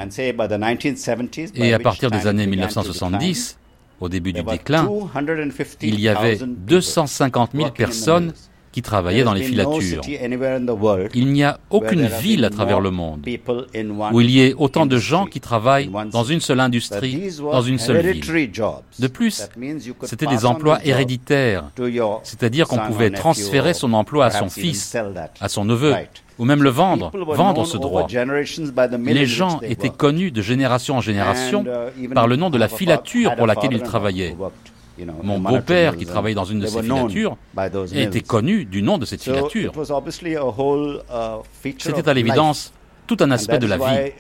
Et 1.54 1.74
à 1.74 1.78
partir 1.78 2.10
des 2.10 2.26
années 2.26 2.46
1970, 2.46 3.58
au 4.00 4.08
début 4.08 4.32
du 4.32 4.42
déclin, 4.42 4.88
il 5.80 6.00
y 6.00 6.08
avait 6.08 6.38
250 6.38 7.50
000 7.54 7.70
personnes 7.70 8.32
qui 8.74 8.82
travaillaient 8.82 9.22
dans 9.22 9.34
les 9.34 9.44
filatures. 9.44 10.02
Il 11.14 11.26
n'y 11.28 11.44
a 11.44 11.60
aucune 11.70 12.06
ville 12.06 12.44
à 12.44 12.50
travers 12.50 12.80
le 12.80 12.90
monde 12.90 13.24
où 14.12 14.20
il 14.20 14.30
y 14.30 14.40
ait 14.40 14.54
autant 14.54 14.84
de 14.86 14.98
gens 14.98 15.26
qui 15.26 15.40
travaillent 15.40 15.88
dans 16.10 16.24
une 16.24 16.40
seule 16.40 16.58
industrie, 16.58 17.30
dans 17.38 17.62
une 17.62 17.78
seule 17.78 18.04
ville. 18.04 18.50
De 18.98 19.06
plus, 19.06 19.48
c'était 20.02 20.26
des 20.26 20.44
emplois 20.44 20.84
héréditaires, 20.84 21.70
c'est-à-dire 22.24 22.66
qu'on 22.66 22.78
pouvait 22.78 23.10
transférer 23.10 23.74
son 23.74 23.92
emploi 23.92 24.26
à 24.26 24.30
son 24.30 24.48
fils, 24.48 24.96
à 25.40 25.48
son 25.48 25.64
neveu, 25.64 25.94
ou 26.38 26.44
même 26.44 26.62
le 26.62 26.70
vendre, 26.70 27.10
vendre 27.14 27.64
ce 27.64 27.76
droit. 27.76 28.06
Les 28.98 29.26
gens 29.26 29.60
étaient 29.60 29.90
connus 29.90 30.30
de 30.30 30.42
génération 30.42 30.96
en 30.96 31.00
génération 31.00 31.64
uh, 31.64 32.08
par 32.08 32.26
le 32.26 32.36
nom 32.36 32.50
de 32.50 32.58
la 32.58 32.68
filature 32.68 33.34
pour 33.36 33.46
laquelle 33.46 33.72
ils 33.72 33.82
travaillaient. 33.82 34.36
Mon 35.22 35.40
beau-père, 35.40 35.96
qui 35.96 36.06
travaillait 36.06 36.36
dans 36.36 36.44
une 36.44 36.60
de 36.60 36.66
ces 36.66 36.82
filatures, 36.82 37.36
était 37.92 38.20
connu 38.20 38.64
du 38.64 38.82
nom 38.82 38.98
de 38.98 39.04
cette 39.04 39.22
filature. 39.22 39.72
Uh, 39.76 39.82
C'était 41.78 42.08
à 42.08 42.14
l'évidence 42.14 42.72
tout 43.06 43.16
un 43.20 43.30
aspect 43.30 43.58
de 43.58 43.66
la 43.66 43.76
vie. 43.76 44.12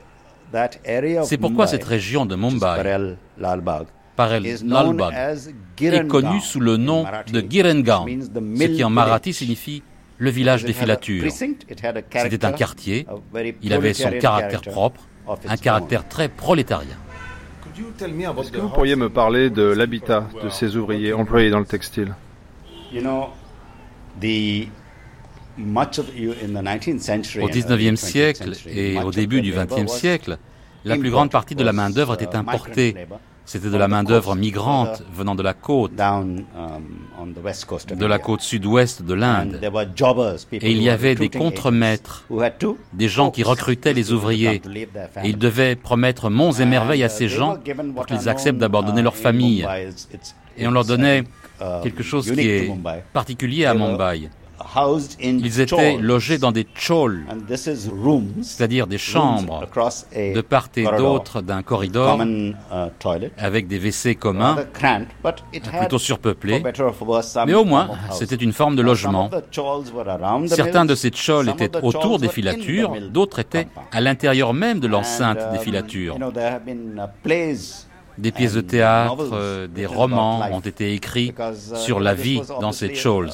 C'est 1.24 1.38
pourquoi 1.38 1.66
cette 1.66 1.84
région 1.84 2.26
de 2.26 2.36
Mumbai, 2.36 3.16
Parel 4.16 4.56
Lalbagh, 4.64 5.36
est 5.80 6.06
connue 6.06 6.40
sous 6.40 6.60
le 6.60 6.76
nom 6.76 7.04
de 7.32 7.40
Girengaon, 7.40 8.06
ce 8.06 8.64
qui 8.66 8.84
en 8.84 8.90
marathi 8.90 9.32
signifie 9.32 9.82
le 10.18 10.30
village 10.30 10.64
des 10.64 10.72
filatures. 10.72 11.30
C'était 11.30 12.44
un 12.44 12.52
quartier, 12.52 13.06
il 13.62 13.72
avait 13.72 13.94
son 13.94 14.10
caractère 14.10 14.62
propre, 14.62 15.00
un 15.48 15.56
caractère 15.56 16.08
très 16.08 16.28
prolétarien. 16.28 16.96
Est-ce 17.76 18.52
que 18.52 18.58
vous 18.58 18.68
pourriez 18.68 18.96
me 18.96 19.10
parler 19.10 19.50
de 19.50 19.62
l'habitat 19.62 20.28
de 20.42 20.48
ces 20.48 20.76
ouvriers 20.76 21.12
employés 21.12 21.50
dans 21.50 21.58
le 21.58 21.66
textile? 21.66 22.14
Au 27.40 27.48
XIXe 27.48 28.00
siècle 28.00 28.52
et 28.66 28.98
au 28.98 29.10
début 29.10 29.40
du 29.40 29.52
XXe 29.52 29.92
siècle, 29.92 30.38
la 30.84 30.96
plus 30.96 31.10
grande 31.10 31.30
partie 31.30 31.54
de 31.54 31.64
la 31.64 31.72
main-d'œuvre 31.72 32.14
était 32.14 32.36
importée. 32.36 32.94
C'était 33.46 33.68
de 33.68 33.76
la 33.76 33.88
main-d'œuvre 33.88 34.34
migrante 34.34 35.02
venant 35.12 35.34
de 35.34 35.42
la 35.42 35.52
côte, 35.52 35.92
um, 36.00 36.44
de 37.96 38.06
la 38.06 38.18
côte 38.18 38.40
sud-ouest 38.40 39.02
de 39.02 39.14
l'Inde. 39.14 39.60
Et 40.52 40.70
il 40.70 40.82
y 40.82 40.88
avait 40.88 41.14
des 41.14 41.28
contremaîtres, 41.28 42.24
des 42.92 43.08
gens 43.08 43.30
qui 43.30 43.42
recrutaient 43.42 43.92
les 43.92 44.12
ouvriers. 44.12 44.62
Et 45.22 45.28
ils 45.28 45.38
devaient 45.38 45.76
promettre 45.76 46.30
monts 46.30 46.52
et 46.52 46.64
merveilles 46.64 47.04
à 47.04 47.08
ces 47.08 47.28
gens 47.28 47.58
pour 47.94 48.06
qu'ils 48.06 48.28
acceptent 48.28 48.58
d'abandonner 48.58 49.02
leur 49.02 49.16
famille. 49.16 49.66
Et 50.56 50.66
on 50.66 50.70
leur 50.70 50.84
donnait 50.84 51.20
uh, 51.60 51.82
quelque 51.82 52.02
chose 52.02 52.30
qui 52.30 52.48
est 52.48 52.72
particulier 53.12 53.66
à 53.66 53.74
Mumbai. 53.74 54.30
Ils 55.20 55.60
étaient 55.60 55.96
logés 55.98 56.38
dans 56.38 56.52
des 56.52 56.66
chols, 56.74 57.24
c'est-à-dire 58.42 58.86
des 58.86 58.98
chambres 58.98 59.66
de 60.16 60.40
part 60.40 60.68
et 60.76 60.84
d'autre 60.84 61.42
d'un 61.42 61.62
corridor 61.62 62.20
uh, 62.22 62.54
avec 63.38 63.68
des 63.68 63.78
WC 63.78 64.14
communs, 64.16 64.56
plutôt 65.78 65.98
surpeuplés, 65.98 66.62
mais 67.46 67.54
au 67.54 67.64
moins 67.64 67.90
c'était 68.12 68.36
une 68.36 68.52
forme 68.52 68.76
de 68.76 68.82
logement. 68.82 69.30
Certains 70.46 70.84
de 70.84 70.94
ces 70.94 71.10
chols 71.12 71.48
étaient 71.48 71.76
autour 71.82 72.18
des 72.18 72.28
filatures, 72.28 72.94
d'autres 73.10 73.38
étaient 73.40 73.68
à 73.92 74.00
l'intérieur 74.00 74.54
même 74.54 74.80
de 74.80 74.86
l'enceinte 74.88 75.38
des 75.52 75.58
um, 75.58 75.62
filatures. 75.64 76.18
Des 78.16 78.30
pièces 78.30 78.52
de 78.52 78.60
théâtre, 78.60 79.30
euh, 79.32 79.66
des 79.66 79.86
romans 79.86 80.48
ont 80.52 80.60
été 80.60 80.94
écrits 80.94 81.34
uh, 81.36 81.76
sur 81.76 81.98
la 81.98 82.14
vie 82.14 82.40
dans 82.60 82.70
ces 82.72 82.94
chols. 82.94 83.30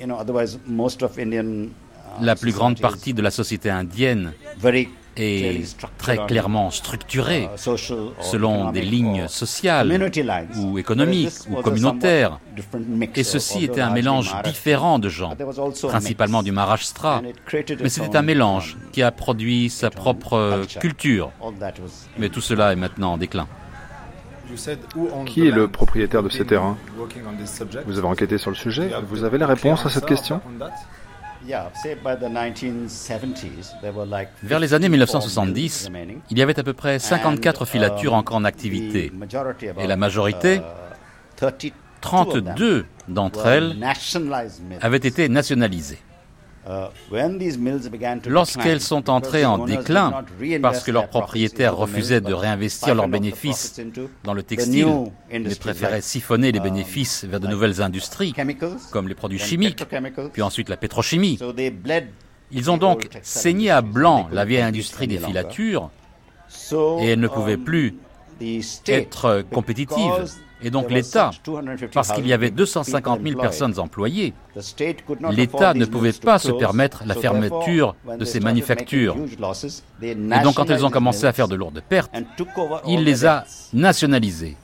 Uh, 0.00 1.68
la 2.20 2.36
plus 2.36 2.52
grande 2.52 2.80
partie 2.80 3.14
de 3.14 3.22
la 3.22 3.30
société 3.30 3.70
indienne 3.70 4.32
est 5.16 5.76
très 5.98 6.16
clairement 6.26 6.70
structurée 6.70 7.44
uh, 7.44 7.70
selon 8.20 8.70
des 8.70 8.82
lignes 8.82 9.26
sociales 9.28 10.10
ou 10.56 10.78
économiques 10.78 11.32
ou 11.50 11.56
communautaires. 11.62 12.38
Et 13.16 13.24
ceci 13.24 13.64
était 13.64 13.80
un 13.80 13.90
mélange 13.90 14.32
différent 14.44 14.98
de 14.98 15.08
gens, 15.08 15.34
principalement 15.82 16.42
du 16.42 16.52
Maharashtra. 16.52 17.22
Mais 17.80 17.88
c'était 17.88 18.16
un 18.16 18.22
mélange 18.22 18.76
qui 18.92 19.02
a 19.02 19.10
produit 19.10 19.70
sa 19.70 19.90
propre 19.90 20.62
culture. 20.78 21.32
Mais 22.18 22.28
tout 22.28 22.40
cela 22.40 22.72
est 22.72 22.76
maintenant 22.76 23.14
en 23.14 23.18
déclin. 23.18 23.48
Qui 25.26 25.46
est 25.46 25.50
le 25.50 25.68
propriétaire 25.68 26.22
de 26.22 26.28
ces 26.28 26.44
terrains? 26.44 26.76
Vous 27.86 27.98
avez 27.98 28.06
enquêté 28.06 28.38
sur 28.38 28.50
le 28.50 28.56
sujet? 28.56 28.90
Vous 29.08 29.24
avez 29.24 29.38
la 29.38 29.46
réponse 29.46 29.84
à 29.86 29.90
cette 29.90 30.06
question? 30.06 30.40
vers 34.42 34.58
les 34.58 34.74
années 34.74 34.88
1970, 34.88 35.90
il 36.30 36.38
y 36.38 36.42
avait 36.42 36.58
à 36.58 36.62
peu 36.62 36.72
près 36.72 36.98
54 36.98 37.64
filatures 37.64 38.14
encore 38.14 38.36
en 38.36 38.44
activité. 38.44 39.12
Et 39.78 39.86
la 39.86 39.96
majorité, 39.96 40.60
32 42.00 42.86
d'entre 43.08 43.46
elles, 43.46 43.76
avaient 44.80 44.96
été 44.98 45.28
nationalisées. 45.28 45.98
Lorsqu'elles 48.26 48.80
sont 48.80 49.08
entrées 49.10 49.44
en 49.44 49.64
déclin 49.64 50.24
parce 50.60 50.84
que 50.84 50.90
leurs 50.90 51.08
propriétaires 51.08 51.76
refusaient 51.76 52.20
de 52.20 52.32
réinvestir 52.32 52.94
leurs 52.94 53.08
bénéfices 53.08 53.80
dans 54.24 54.34
le 54.34 54.42
textile, 54.42 55.10
mais 55.30 55.54
préféraient 55.54 56.00
siphonner 56.00 56.52
les 56.52 56.60
bénéfices 56.60 57.24
vers 57.24 57.40
de 57.40 57.46
nouvelles 57.46 57.80
industries, 57.80 58.34
comme 58.92 59.08
les 59.08 59.14
produits 59.14 59.38
chimiques, 59.38 59.84
puis 60.32 60.42
ensuite 60.42 60.68
la 60.68 60.76
pétrochimie, 60.76 61.38
ils 62.50 62.70
ont 62.70 62.78
donc 62.78 63.08
saigné 63.22 63.70
à 63.70 63.82
blanc 63.82 64.28
la 64.32 64.44
vieille 64.44 64.62
industrie 64.62 65.06
des 65.06 65.18
filatures 65.18 65.90
et 67.00 67.06
elles 67.08 67.20
ne 67.20 67.28
pouvaient 67.28 67.56
plus 67.56 67.94
être 68.86 69.44
compétitives 69.52 70.30
et 70.62 70.70
donc 70.70 70.90
l'État, 70.90 71.30
parce 71.92 72.12
qu'il 72.12 72.26
y 72.26 72.32
avait 72.32 72.50
250 72.50 73.20
000 73.22 73.40
personnes 73.40 73.78
employées, 73.78 74.34
l'État 75.30 75.74
ne 75.74 75.84
pouvait 75.84 76.12
pas 76.12 76.38
se 76.38 76.50
permettre 76.50 77.04
la 77.06 77.14
fermeture 77.14 77.94
de 78.18 78.24
ces 78.24 78.40
manufactures. 78.40 79.16
Et 80.02 80.14
donc 80.42 80.56
quand 80.56 80.70
elles 80.70 80.84
ont 80.84 80.90
commencé 80.90 81.26
à 81.26 81.32
faire 81.32 81.48
de 81.48 81.54
lourdes 81.54 81.82
pertes, 81.88 82.12
il 82.86 83.04
les 83.04 83.24
a 83.24 83.44
nationalisées 83.72 84.56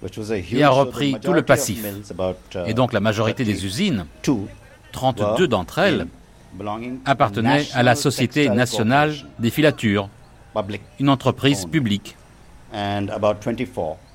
et 0.53 0.63
a 0.63 0.71
repris 0.71 1.17
tout 1.23 1.33
le 1.33 1.43
passif. 1.43 1.85
Et 2.67 2.75
donc 2.75 2.93
la 2.93 3.01
majorité 3.01 3.45
des 3.45 3.65
usines, 3.65 4.07
32 4.93 5.49
d'entre 5.49 5.79
elles, 5.79 6.07
appartenaient 7.05 7.67
à 7.75 7.83
la 7.83 7.95
Société 7.95 8.49
nationale 8.49 9.15
des 9.39 9.51
filatures, 9.51 10.09
une 10.99 11.09
entreprise 11.09 11.67
publique. 11.67 12.17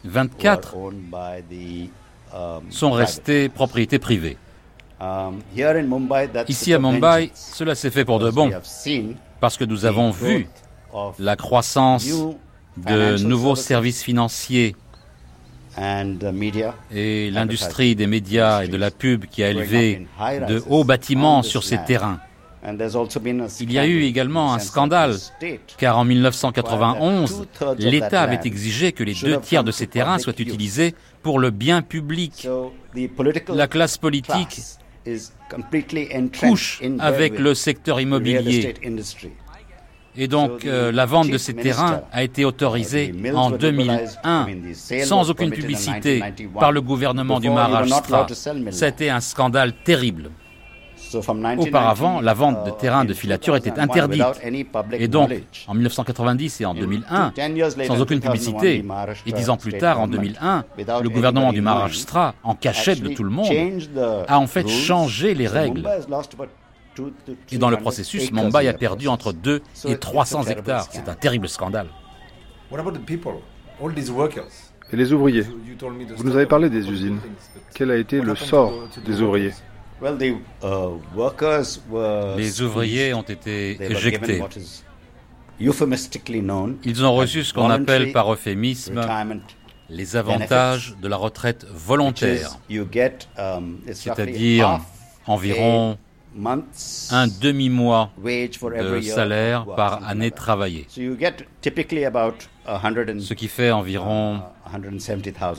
24 0.06 0.76
um, 0.76 2.64
sont 2.70 2.92
restés 2.92 3.50
propriété 3.50 4.00
privée. 4.00 4.38
Um, 5.02 5.40
Ici 6.48 6.74
à 6.74 6.80
Mumbai, 6.80 7.32
cela 7.34 7.76
s'est 7.76 7.90
fait 7.90 8.06
pour 8.06 8.20
de 8.20 8.30
bon, 8.30 8.52
parce 9.40 9.58
que 9.58 9.64
nous 9.64 9.86
avons 9.86 10.12
vu 10.12 10.48
la 11.20 11.36
croissance 11.36 12.08
de 12.78 13.18
nouveaux 13.24 13.56
services 13.56 14.04
financiers 14.04 14.76
et 16.92 17.32
l'industrie 17.32 17.96
des 17.96 18.08
médias 18.08 18.64
et 18.64 18.68
de 18.68 18.78
la 18.78 18.92
pub 18.92 19.26
qui 19.26 19.44
a 19.44 19.50
élevé 19.50 20.08
de 20.48 20.64
hauts 20.70 20.84
bâtiments 20.84 21.44
sur 21.44 21.64
ces 21.64 21.78
terrains. 21.86 22.20
Il 23.60 23.72
y 23.72 23.80
a 23.80 23.88
eu 23.88 24.04
également 24.04 24.54
un 24.54 24.60
scandale, 24.60 25.16
car 25.78 25.98
en 25.98 26.06
1991, 26.06 27.48
l'État 27.78 28.22
avait 28.22 28.42
exigé 28.44 28.92
que 28.92 29.04
les 29.04 29.14
deux 29.14 29.40
tiers 29.40 29.64
de 29.64 29.72
ces 29.72 29.88
terrains 29.88 30.20
soient 30.20 30.34
utilisés 30.40 30.96
pour 31.22 31.40
le 31.40 31.52
bien 31.52 31.82
public. 31.82 32.48
La 33.48 33.68
classe 33.68 33.98
politique 33.98 34.62
couche 36.40 36.82
avec 37.00 37.40
le 37.40 37.54
secteur 37.54 38.00
immobilier. 38.02 38.74
Et 40.18 40.28
donc 40.28 40.66
euh, 40.66 40.92
la 40.92 41.06
vente 41.06 41.30
de 41.30 41.38
ces 41.38 41.54
terrains 41.54 42.02
a 42.12 42.24
été 42.24 42.44
autorisée 42.44 43.14
en 43.34 43.52
2001 43.52 44.48
sans 45.06 45.30
aucune 45.30 45.52
publicité 45.52 46.22
par 46.60 46.72
le 46.72 46.82
gouvernement 46.82 47.40
du 47.40 47.50
Maharashtra. 47.50 48.28
C'était 48.72 49.10
un 49.10 49.22
scandale 49.22 49.74
terrible. 49.84 50.32
Auparavant, 51.58 52.22
la 52.22 52.34
vente 52.34 52.66
de 52.66 52.72
terrains 52.72 53.06
de 53.06 53.14
filature 53.14 53.56
était 53.56 53.78
interdite. 53.80 54.24
Et 54.94 55.08
donc, 55.08 55.32
en 55.68 55.74
1990 55.74 56.62
et 56.62 56.66
en 56.66 56.74
2001, 56.74 57.34
sans 57.88 58.02
aucune 58.02 58.20
publicité, 58.20 58.86
et 59.26 59.32
dix 59.32 59.50
ans 59.50 59.58
plus 59.58 59.74
tard, 59.74 60.00
en 60.00 60.08
2001, 60.08 60.66
le 61.02 61.10
gouvernement 61.10 61.52
du 61.52 61.62
Maharashtra, 61.62 62.36
en 62.44 62.56
cachette 62.56 63.02
de 63.02 63.10
tout 63.10 63.24
le 63.24 63.30
monde, 63.30 63.48
a 64.28 64.40
en 64.40 64.48
fait 64.48 64.68
changé 64.68 65.34
les 65.34 65.48
règles. 65.48 65.88
Et 67.52 67.58
dans 67.58 67.70
le 67.70 67.78
processus, 67.78 68.32
Mumbai 68.32 68.68
a 68.68 68.74
perdu 68.74 69.08
entre 69.08 69.32
2 69.32 69.62
et 69.88 69.98
300 69.98 70.44
hectares. 70.46 70.88
C'est 70.92 71.08
un 71.08 71.16
terrible 71.16 71.48
scandale. 71.48 71.88
Et 74.92 74.96
les 74.96 75.14
ouvriers? 75.14 75.46
Vous 76.18 76.24
nous 76.24 76.36
avez 76.36 76.46
parlé 76.48 76.70
des 76.70 76.90
usines. 76.90 77.20
Quel 77.76 77.92
a 77.92 77.96
été 77.96 78.22
le 78.22 78.36
sort 78.36 78.74
des 79.06 79.22
ouvriers? 79.22 79.52
Uh, 79.52 79.69
les 82.38 82.62
ouvriers 82.62 83.14
ont 83.14 83.22
été 83.22 83.78
éjectés. 83.92 84.42
Ils 85.60 87.06
ont 87.06 87.14
reçu 87.14 87.44
ce 87.44 87.54
qu'on 87.54 87.70
appelle 87.70 88.12
par 88.12 88.32
euphémisme 88.34 89.02
les 89.90 90.16
avantages 90.16 90.96
de 91.02 91.08
la 91.08 91.18
retraite 91.18 91.66
volontaire, 91.70 92.60
um, 92.70 93.80
c'est-à-dire 93.92 94.80
environ 95.26 95.98
un 97.12 97.28
demi-mois 97.28 98.12
de 98.24 99.02
salaire 99.02 99.66
par 99.66 100.08
année 100.08 100.32
travaillée, 100.32 100.88
ce 103.20 103.34
qui 103.34 103.48
fait 103.48 103.72
environ 103.72 104.42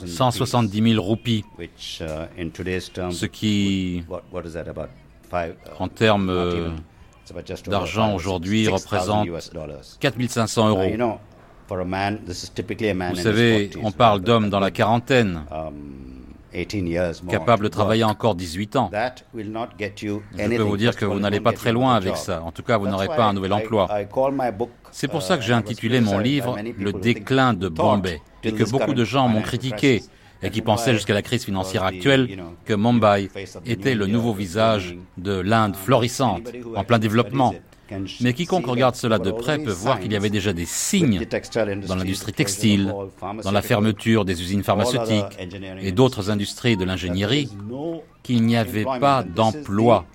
170 0.05 0.91
000 0.93 1.03
roupies, 1.03 1.43
ce 1.89 3.25
qui, 3.25 4.03
en 5.79 5.87
termes 5.87 6.29
euh, 6.29 6.69
d'argent 7.67 8.13
aujourd'hui, 8.15 8.67
représente 8.67 9.27
4 9.99 10.27
500 10.29 10.69
euros. 10.69 11.17
Vous 11.69 13.15
savez, 13.15 13.69
on 13.81 13.91
parle 13.91 14.21
d'hommes 14.21 14.49
dans 14.49 14.59
la 14.59 14.71
quarantaine. 14.71 15.43
Um, 16.53 17.29
capable 17.29 17.63
de 17.63 17.69
travailler 17.69 18.03
encore 18.03 18.35
18 18.35 18.75
ans. 18.75 18.91
Je 18.93 20.57
peux 20.57 20.61
vous 20.61 20.77
dire 20.77 20.95
que 20.95 21.05
vous 21.05 21.19
n'allez 21.19 21.39
pas 21.39 21.53
très 21.53 21.71
loin 21.71 21.95
avec 21.95 22.17
ça. 22.17 22.43
En 22.43 22.51
tout 22.51 22.63
cas, 22.63 22.77
vous 22.77 22.87
n'aurez 22.87 23.07
pas 23.07 23.25
un 23.25 23.33
nouvel 23.33 23.53
emploi. 23.53 23.87
C'est 24.91 25.07
pour 25.07 25.21
ça 25.21 25.37
que 25.37 25.43
j'ai 25.43 25.53
uh, 25.53 25.55
intitulé 25.55 26.01
mon 26.01 26.17
livre 26.17 26.57
Le 26.77 26.91
déclin 26.91 27.53
de 27.53 27.69
Bombay 27.69 28.21
et 28.43 28.51
que 28.51 28.69
beaucoup 28.69 28.93
de 28.93 29.05
gens 29.05 29.29
m'ont 29.29 29.41
critiqué 29.41 30.03
et 30.43 30.49
qui 30.49 30.61
pensaient 30.61 30.93
jusqu'à 30.93 31.13
la 31.13 31.21
crise 31.21 31.45
financière 31.45 31.83
actuelle 31.83 32.43
que 32.65 32.73
Mumbai 32.73 33.29
était 33.65 33.95
le 33.95 34.07
nouveau 34.07 34.33
visage 34.33 34.97
de 35.17 35.39
l'Inde 35.39 35.75
florissante, 35.75 36.51
en 36.75 36.83
plein 36.83 36.99
développement. 36.99 37.53
Mais 38.21 38.33
quiconque 38.33 38.67
regarde 38.67 38.95
cela 38.95 39.19
de 39.19 39.31
près 39.31 39.59
peut 39.59 39.71
voir 39.71 39.99
qu'il 39.99 40.11
y 40.11 40.15
avait 40.15 40.29
déjà 40.29 40.53
des 40.53 40.65
signes 40.65 41.25
dans 41.87 41.95
l'industrie 41.95 42.33
textile, 42.33 42.93
dans 43.43 43.51
la 43.51 43.61
fermeture 43.61 44.25
des 44.25 44.41
usines 44.41 44.63
pharmaceutiques 44.63 45.37
et 45.81 45.91
d'autres 45.91 46.29
industries 46.29 46.77
de 46.77 46.85
l'ingénierie, 46.85 47.49
qu'il 48.23 48.43
n'y 48.43 48.57
avait 48.57 48.85
pas 48.85 49.23
d'emploi. 49.23 50.05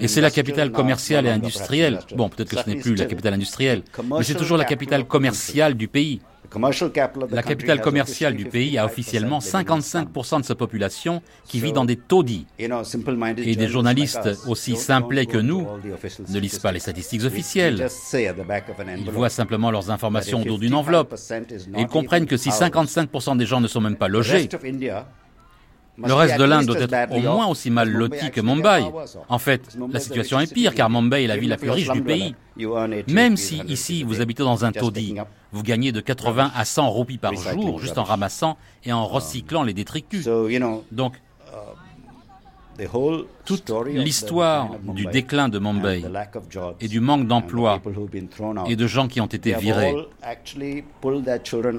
Et 0.00 0.08
c'est 0.08 0.20
la 0.20 0.30
capitale 0.30 0.70
commerciale 0.70 1.26
et 1.26 1.30
industrielle. 1.30 2.00
Bon, 2.14 2.28
peut-être 2.28 2.50
que 2.50 2.62
ce 2.62 2.68
n'est 2.68 2.76
plus 2.76 2.94
la 2.94 3.06
capitale 3.06 3.34
industrielle, 3.34 3.82
mais 4.10 4.22
c'est 4.22 4.34
toujours 4.34 4.58
la 4.58 4.64
capitale 4.64 5.04
commerciale 5.06 5.74
du 5.74 5.88
pays. 5.88 6.20
La 7.30 7.42
capitale 7.42 7.80
commerciale 7.80 8.34
du 8.34 8.46
pays 8.46 8.78
a 8.78 8.84
officiellement 8.84 9.38
55% 9.38 10.40
de 10.40 10.44
sa 10.44 10.54
population 10.54 11.22
qui 11.46 11.60
vit 11.60 11.72
dans 11.72 11.84
des 11.84 11.96
taudis. 11.96 12.46
Et 12.58 13.56
des 13.56 13.68
journalistes 13.68 14.28
aussi 14.46 14.76
simplets 14.76 15.26
que 15.26 15.38
nous 15.38 15.66
ne 16.28 16.38
lisent 16.38 16.58
pas 16.58 16.72
les 16.72 16.80
statistiques 16.80 17.24
officielles. 17.24 17.88
Ils 18.96 19.10
voient 19.10 19.28
simplement 19.28 19.70
leurs 19.70 19.90
informations 19.90 20.42
au 20.42 20.44
dos 20.44 20.58
d'une 20.58 20.74
enveloppe. 20.74 21.14
Ils 21.76 21.86
comprennent 21.86 22.26
que 22.26 22.36
si 22.36 22.50
55% 22.50 23.36
des 23.36 23.46
gens 23.46 23.60
ne 23.60 23.68
sont 23.68 23.80
même 23.80 23.96
pas 23.96 24.08
logés, 24.08 24.48
le 25.98 26.12
reste 26.12 26.38
de 26.38 26.44
l'Inde 26.44 26.66
doit 26.66 26.80
être 26.80 27.12
au 27.12 27.20
moins 27.20 27.46
aussi 27.46 27.70
mal 27.70 27.90
loti 27.90 28.30
que 28.30 28.40
Mumbai. 28.40 28.84
En 29.28 29.38
fait, 29.38 29.76
la 29.92 30.00
situation 30.00 30.40
est 30.40 30.52
pire 30.52 30.74
car 30.74 30.90
Mumbai 30.90 31.24
est 31.24 31.28
la 31.28 31.36
ville 31.36 31.50
la 31.50 31.56
plus 31.56 31.70
riche 31.70 31.90
du 31.90 32.02
pays. 32.02 32.34
Même 33.08 33.36
si 33.36 33.58
ici 33.68 34.02
vous 34.02 34.20
habitez 34.20 34.42
dans 34.42 34.64
un 34.64 34.72
taudis, 34.72 35.16
vous 35.52 35.62
gagnez 35.62 35.92
de 35.92 36.00
80 36.00 36.52
à 36.54 36.64
100 36.64 36.90
roupies 36.90 37.18
par 37.18 37.34
jour 37.34 37.78
juste 37.78 37.98
en 37.98 38.04
ramassant 38.04 38.56
et 38.84 38.92
en 38.92 39.06
recyclant 39.06 39.62
les 39.62 39.72
détritus. 39.72 40.28
Donc, 40.90 41.14
toute 43.44 43.72
l'histoire 43.86 44.70
du 44.82 45.06
déclin 45.06 45.48
de 45.48 45.60
Mumbai 45.60 46.04
et 46.80 46.88
du 46.88 46.98
manque 46.98 47.28
d'emploi 47.28 47.80
et 48.66 48.74
de 48.74 48.86
gens 48.88 49.06
qui 49.06 49.20
ont 49.20 49.26
été 49.26 49.54
virés, 49.54 49.94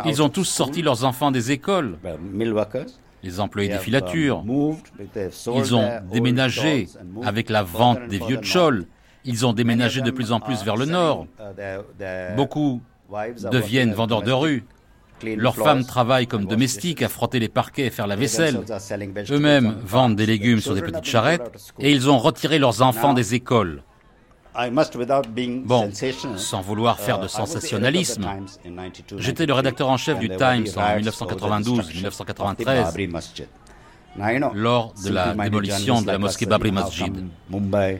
ils 0.05 0.21
ont 0.21 0.29
tous 0.29 0.45
sorti 0.45 0.81
leurs 0.81 1.03
enfants 1.03 1.31
des 1.31 1.51
écoles 1.51 1.97
les 3.25 3.39
employés 3.39 3.69
des 3.69 3.79
filatures. 3.79 4.43
Ils 5.53 5.75
ont 5.75 5.89
déménagé 6.11 6.87
avec 7.23 7.49
la 7.49 7.63
vente 7.63 8.07
des 8.07 8.19
vieux 8.19 8.37
tchols. 8.37 8.85
Ils 9.25 9.45
ont 9.45 9.53
déménagé 9.53 10.01
de 10.01 10.11
plus 10.11 10.31
en 10.31 10.39
plus 10.39 10.63
vers 10.63 10.77
le 10.77 10.85
nord. 10.85 11.27
Beaucoup 12.37 12.81
deviennent 13.51 13.93
vendeurs 13.93 14.21
de 14.21 14.31
rue. 14.31 14.63
Leurs 15.23 15.55
femmes 15.55 15.85
travaillent 15.85 16.27
comme 16.27 16.45
domestiques 16.45 17.01
à 17.01 17.09
frotter 17.09 17.39
les 17.39 17.49
parquets 17.49 17.87
et 17.87 17.89
faire 17.89 18.07
la 18.07 18.15
vaisselle. 18.15 18.59
Eux-mêmes 19.31 19.77
vendent 19.83 20.15
des 20.15 20.25
légumes 20.25 20.59
sur 20.59 20.75
des 20.75 20.81
petites 20.81 21.05
charrettes 21.05 21.73
et 21.79 21.91
ils 21.91 22.09
ont 22.09 22.19
retiré 22.19 22.59
leurs 22.59 22.81
enfants 22.81 23.13
des 23.13 23.33
écoles. 23.33 23.81
Bon, 25.65 25.91
sans 26.37 26.61
vouloir 26.61 26.97
faire 26.99 27.19
de 27.19 27.25
uh, 27.25 27.29
sensationnalisme, 27.29 28.25
j'étais 29.17 29.45
le 29.45 29.51
rédacteur 29.53 29.89
en 29.89 29.97
chef 29.97 30.17
du 30.19 30.29
Times 30.29 30.67
en 30.77 30.97
1992-1993 30.99 33.43
lors 34.53 34.93
de 35.03 35.09
la 35.09 35.33
démolition 35.33 36.01
de 36.01 36.07
la 36.07 36.17
mosquée 36.17 36.45
Babri 36.45 36.71
Masjid. 36.71 37.11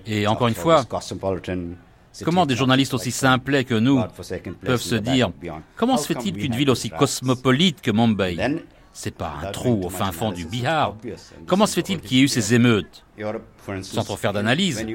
Et 0.05 0.27
encore 0.27 0.47
une 0.47 0.55
fois, 0.55 0.85
comment 2.23 2.45
des 2.45 2.55
journalistes 2.55 2.93
aussi 2.93 3.11
simplets 3.11 3.65
que 3.65 3.75
nous 3.75 4.01
peuvent 4.61 4.81
se 4.81 4.95
dire 4.95 5.31
comment 5.75 5.97
se 5.97 6.07
fait-il 6.07 6.37
qu'une 6.37 6.55
ville 6.55 6.69
aussi 6.69 6.89
cosmopolite 6.89 7.81
que 7.81 7.91
Mumbai? 7.91 8.37
C'est 8.95 9.13
pas 9.13 9.33
un 9.43 9.51
trou 9.51 9.81
au 9.83 9.89
fin 9.89 10.11
fond 10.13 10.31
du 10.31 10.45
Bihar. 10.45 10.95
Comment 11.45 11.65
se 11.65 11.73
fait-il 11.75 11.99
qu'il 11.99 12.17
y 12.17 12.19
ait 12.21 12.23
eu 12.23 12.27
ces 12.29 12.53
émeutes 12.53 13.03
Sans 13.81 14.03
trop 14.05 14.15
faire 14.15 14.31
d'analyse, 14.31 14.85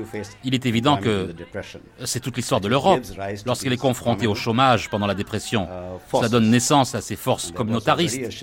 il 0.43 0.55
est 0.55 0.65
évident 0.65 0.97
que 0.97 1.35
c'est 2.07 2.21
toute 2.21 2.37
l'histoire 2.37 2.63
de 2.63 2.69
l'Europe. 2.69 3.03
Lorsqu'elle 3.45 3.75
est 3.75 3.77
confrontée 3.77 4.27
au 4.27 4.35
chômage 4.35 4.89
pendant 4.89 5.07
la 5.07 5.15
dépression, 5.15 5.69
ça 6.13 6.31
donne 6.31 6.51
naissance 6.51 6.95
à 6.95 7.03
ces 7.03 7.15
forces 7.15 7.53
communautaristes. 7.53 8.43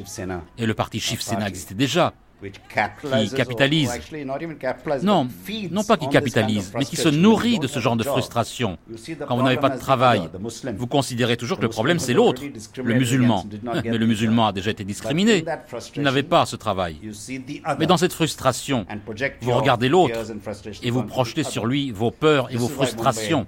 Et 0.59 0.67
le 0.67 0.73
parti 0.75 0.99
Shiv 0.99 1.21
Sena 1.21 1.47
existait 1.47 1.75
déjà 1.75 2.13
qui 2.41 3.35
capitalise. 3.35 3.91
Non, 5.03 5.27
non 5.71 5.83
pas 5.83 5.97
qui 5.97 6.09
capitalise, 6.09 6.71
mais 6.75 6.85
qui 6.85 6.95
se 6.95 7.09
nourrit 7.09 7.59
de 7.59 7.67
ce 7.67 7.79
genre 7.79 7.95
de 7.95 8.03
frustration. 8.03 8.77
Quand 9.27 9.35
vous 9.37 9.43
n'avez 9.43 9.57
pas 9.57 9.69
de 9.69 9.79
travail, 9.79 10.29
vous 10.75 10.87
considérez 10.87 11.37
toujours 11.37 11.57
que 11.57 11.63
le 11.63 11.69
problème 11.69 11.99
c'est 11.99 12.13
l'autre, 12.13 12.41
le 12.77 12.93
musulman. 12.93 13.45
Mais 13.83 13.97
le 13.97 14.05
musulman 14.05 14.47
a 14.47 14.53
déjà 14.53 14.71
été 14.71 14.83
discriminé. 14.83 15.43
Il 15.95 16.01
n'avait 16.01 16.23
pas 16.23 16.45
ce 16.45 16.55
travail. 16.55 16.97
Mais 17.79 17.87
dans 17.87 17.97
cette 17.97 18.13
frustration, 18.13 18.85
vous 19.41 19.51
regardez 19.51 19.89
l'autre 19.89 20.19
et 20.83 20.91
vous 20.91 21.03
projetez 21.03 21.43
sur 21.43 21.65
lui 21.65 21.91
vos 21.91 22.11
peurs 22.11 22.51
et 22.51 22.57
vos 22.57 22.67
frustrations. 22.67 23.47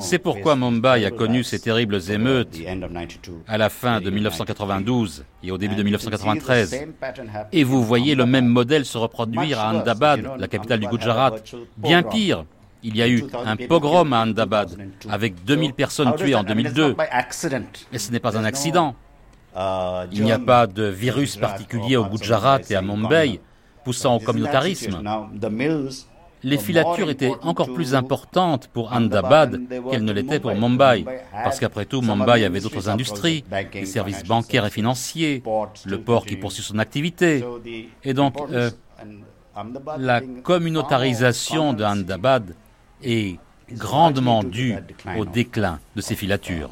C'est 0.00 0.18
pourquoi 0.18 0.56
Mumbai 0.56 1.04
a 1.04 1.10
connu 1.10 1.44
ces 1.44 1.58
terribles 1.58 2.00
émeutes 2.10 2.58
à 3.46 3.58
la 3.58 3.68
fin 3.68 4.00
de 4.00 4.10
1992 4.10 5.24
et 5.42 5.50
au 5.50 5.58
début 5.58 5.74
de 5.74 5.82
1993. 5.82 6.86
Et 7.52 7.64
vous 7.64 7.82
voyez 7.84 8.14
le 8.14 8.26
même 8.26 8.46
modèle 8.46 8.84
se 8.84 8.98
reproduire 8.98 9.60
à 9.60 9.70
Ahmedabad, 9.70 10.30
la 10.38 10.48
capitale 10.48 10.80
du 10.80 10.86
Gujarat. 10.86 11.32
Bien 11.76 12.02
pire, 12.02 12.44
il 12.82 12.96
y 12.96 13.02
a 13.02 13.08
eu 13.08 13.24
un 13.44 13.56
pogrom 13.56 14.12
à 14.12 14.20
Ahmedabad 14.20 14.70
avec 15.08 15.44
2000 15.44 15.74
personnes 15.74 16.14
tuées 16.16 16.34
en 16.34 16.44
2002. 16.44 16.96
Et 17.92 17.98
ce 17.98 18.12
n'est 18.12 18.20
pas 18.20 18.36
un 18.36 18.44
accident. 18.44 18.94
Il 20.12 20.22
n'y 20.22 20.32
a 20.32 20.38
pas 20.38 20.66
de 20.66 20.84
virus 20.84 21.36
particulier 21.36 21.96
au 21.96 22.04
Gujarat 22.06 22.60
et 22.70 22.74
à 22.74 22.82
Mumbai 22.82 23.40
poussant 23.84 24.16
au 24.16 24.20
communautarisme. 24.20 25.02
Les 26.44 26.58
filatures 26.58 27.10
étaient 27.10 27.32
encore 27.42 27.72
plus 27.72 27.94
importantes 27.94 28.68
pour 28.72 28.92
Ahmedabad 28.92 29.60
qu'elles 29.90 30.04
ne 30.04 30.12
l'étaient 30.12 30.40
pour 30.40 30.54
Mumbai, 30.54 31.04
parce 31.32 31.60
qu'après 31.60 31.84
tout, 31.84 32.00
Mumbai 32.00 32.44
avait 32.44 32.60
d'autres 32.60 32.88
industries, 32.88 33.44
les 33.74 33.86
services 33.86 34.24
bancaires 34.24 34.66
et 34.66 34.70
financiers, 34.70 35.42
le 35.84 36.00
port 36.00 36.26
qui 36.26 36.36
poursuit 36.36 36.62
son 36.62 36.78
activité. 36.78 37.44
Et 38.04 38.14
donc, 38.14 38.34
euh, 38.50 38.70
la 39.98 40.20
communautarisation 40.42 41.72
d'Ahmedabad 41.74 42.54
est 43.02 43.38
grandement 43.72 44.42
due 44.42 44.76
au 45.16 45.24
déclin 45.24 45.78
de 45.96 46.00
ces 46.00 46.14
filatures. 46.14 46.70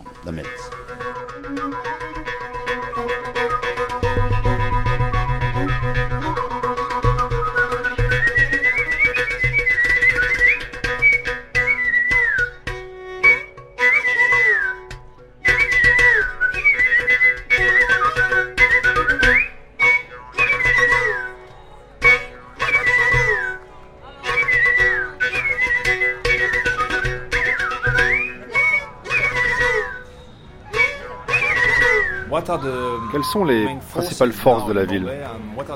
Quelles 33.13 33.25
sont 33.25 33.45
les 33.45 33.67
principales 33.93 34.33
forces 34.33 34.67
de 34.67 34.73
la 34.73 34.85
ville 34.85 35.07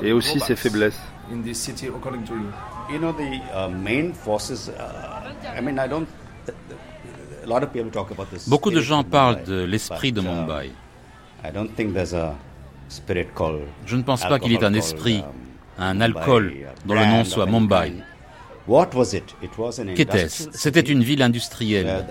et 0.01 0.11
aussi 0.11 0.39
ses 0.39 0.55
faiblesses 0.55 0.99
Beaucoup 8.47 8.71
de 8.71 8.81
gens 8.81 9.03
parlent 9.03 9.43
de 9.43 9.63
l'esprit 9.63 10.11
de 10.11 10.21
uh, 10.21 10.23
Mumbai. 10.23 10.71
Je 13.85 13.95
ne 13.95 14.01
pense 14.01 14.21
pas 14.25 14.39
qu'il 14.39 14.51
y 14.51 14.55
ait 14.55 14.63
un 14.63 14.73
esprit, 14.73 15.23
um, 15.77 15.83
un 15.83 16.01
alcool 16.01 16.53
dont 16.85 16.93
le 16.95 17.05
nom 17.05 17.23
soit 17.23 17.45
Mumbai. 17.45 17.93
Qu'était-ce? 19.95 20.49
C'était 20.53 20.79
une 20.79 21.03
ville 21.03 21.21
industrielle 21.21 22.05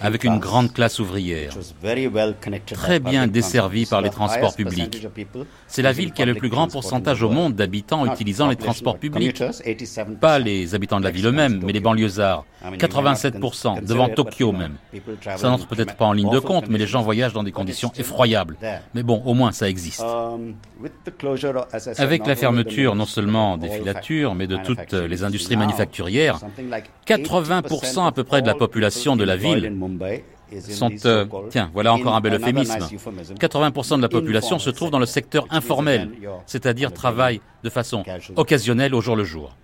avec 0.00 0.24
une 0.24 0.38
grande 0.38 0.72
classe 0.72 0.98
ouvrière, 0.98 1.52
très 2.66 3.00
bien 3.00 3.26
desservie 3.26 3.86
par 3.86 4.02
les 4.02 4.10
transports 4.10 4.54
publics. 4.54 5.06
C'est 5.66 5.82
la 5.82 5.92
ville 5.92 6.12
qui 6.12 6.22
a 6.22 6.26
le 6.26 6.34
plus 6.34 6.50
grand 6.50 6.68
pourcentage 6.68 7.22
au 7.22 7.30
monde 7.30 7.54
d'habitants 7.54 8.06
utilisant 8.06 8.48
les 8.48 8.56
transports 8.56 8.98
publics. 8.98 9.42
Pas 10.20 10.38
les 10.38 10.74
habitants 10.74 10.98
de 11.00 11.04
la 11.04 11.10
ville 11.10 11.26
eux-mêmes, 11.26 11.60
mais 11.64 11.72
les 11.72 11.80
banlieusards. 11.80 12.44
87%, 12.64 13.84
devant 13.84 14.08
Tokyo 14.08 14.52
même. 14.52 14.76
Ça 15.36 15.48
n'entre 15.48 15.66
peut-être 15.66 15.96
pas 15.96 16.04
en 16.04 16.12
ligne 16.12 16.30
de 16.30 16.38
compte, 16.38 16.68
mais 16.68 16.78
les 16.78 16.86
gens 16.86 17.02
voyagent 17.02 17.32
dans 17.32 17.42
des 17.42 17.52
conditions 17.52 17.92
effroyables. 17.96 18.56
Mais 18.94 19.02
bon, 19.02 19.22
au 19.24 19.34
moins 19.34 19.52
ça 19.52 19.68
existe. 19.68 20.02
Um, 20.02 20.54
avec 21.98 22.26
la 22.26 22.36
fermeture 22.36 22.94
non 22.94 23.06
seulement 23.06 23.56
des 23.56 23.70
filatures, 23.70 24.34
mais 24.34 24.46
de 24.46 24.56
toutes 24.56 24.92
les 24.92 25.24
industries 25.24 25.56
manufacturières, 25.62 26.40
80% 27.06 28.06
à 28.06 28.12
peu 28.12 28.24
près 28.24 28.42
de 28.42 28.46
la 28.46 28.54
population 28.54 29.16
de 29.16 29.24
la 29.24 29.36
ville 29.36 29.72
sont... 30.60 30.90
Euh, 31.06 31.24
tiens, 31.50 31.70
voilà 31.72 31.94
encore 31.94 32.14
un 32.14 32.20
bel 32.20 32.34
euphémisme. 32.34 32.78
80% 33.40 33.96
de 33.96 34.02
la 34.02 34.08
population 34.08 34.58
se 34.58 34.70
trouve 34.70 34.90
dans 34.90 34.98
le 34.98 35.06
secteur 35.06 35.46
informel, 35.50 36.10
c'est-à-dire 36.46 36.92
travaille 36.92 37.40
de 37.62 37.70
façon 37.70 38.04
occasionnelle 38.36 38.94
au 38.94 39.00
jour 39.00 39.16
le 39.16 39.24
jour. 39.24 39.56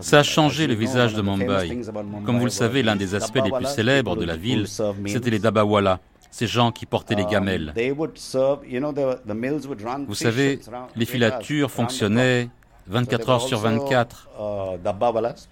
Ça 0.00 0.20
a 0.20 0.22
changé 0.22 0.66
le 0.68 0.74
visage 0.74 1.14
de 1.14 1.22
Mumbai. 1.22 1.80
Comme 2.24 2.38
vous 2.38 2.44
le 2.44 2.50
savez, 2.50 2.82
l'un 2.82 2.96
des 2.96 3.14
aspects 3.14 3.40
les 3.44 3.50
plus 3.50 3.66
célèbres 3.66 4.16
de 4.16 4.24
la 4.24 4.36
ville, 4.36 4.66
c'était 5.06 5.30
les 5.30 5.40
dabawala, 5.40 5.98
ces 6.30 6.46
gens 6.46 6.70
qui 6.70 6.86
portaient 6.86 7.16
les 7.16 7.24
gamelles. 7.24 7.74
Vous 10.06 10.14
savez, 10.14 10.60
les 10.94 11.06
filatures 11.06 11.70
fonctionnaient 11.70 12.48
24 12.86 13.28
heures 13.30 13.40
sur 13.42 13.58
24. 13.58 14.28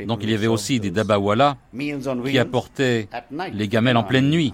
Donc 0.07 0.21
il 0.23 0.31
y 0.31 0.35
avait 0.35 0.47
aussi 0.47 0.81
des 0.81 0.91
dabawala 0.91 1.57
qui 2.25 2.39
apportaient 2.39 3.09
les 3.53 3.69
gamelles 3.69 3.97
en 3.97 4.05
pleine 4.05 4.31
nuit. 4.31 4.53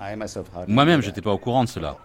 Moi-même, 0.69 1.01
je 1.01 1.09
n'étais 1.09 1.23
pas 1.23 1.33
au 1.33 1.39
courant 1.39 1.65
de 1.65 1.69
cela. 1.69 1.97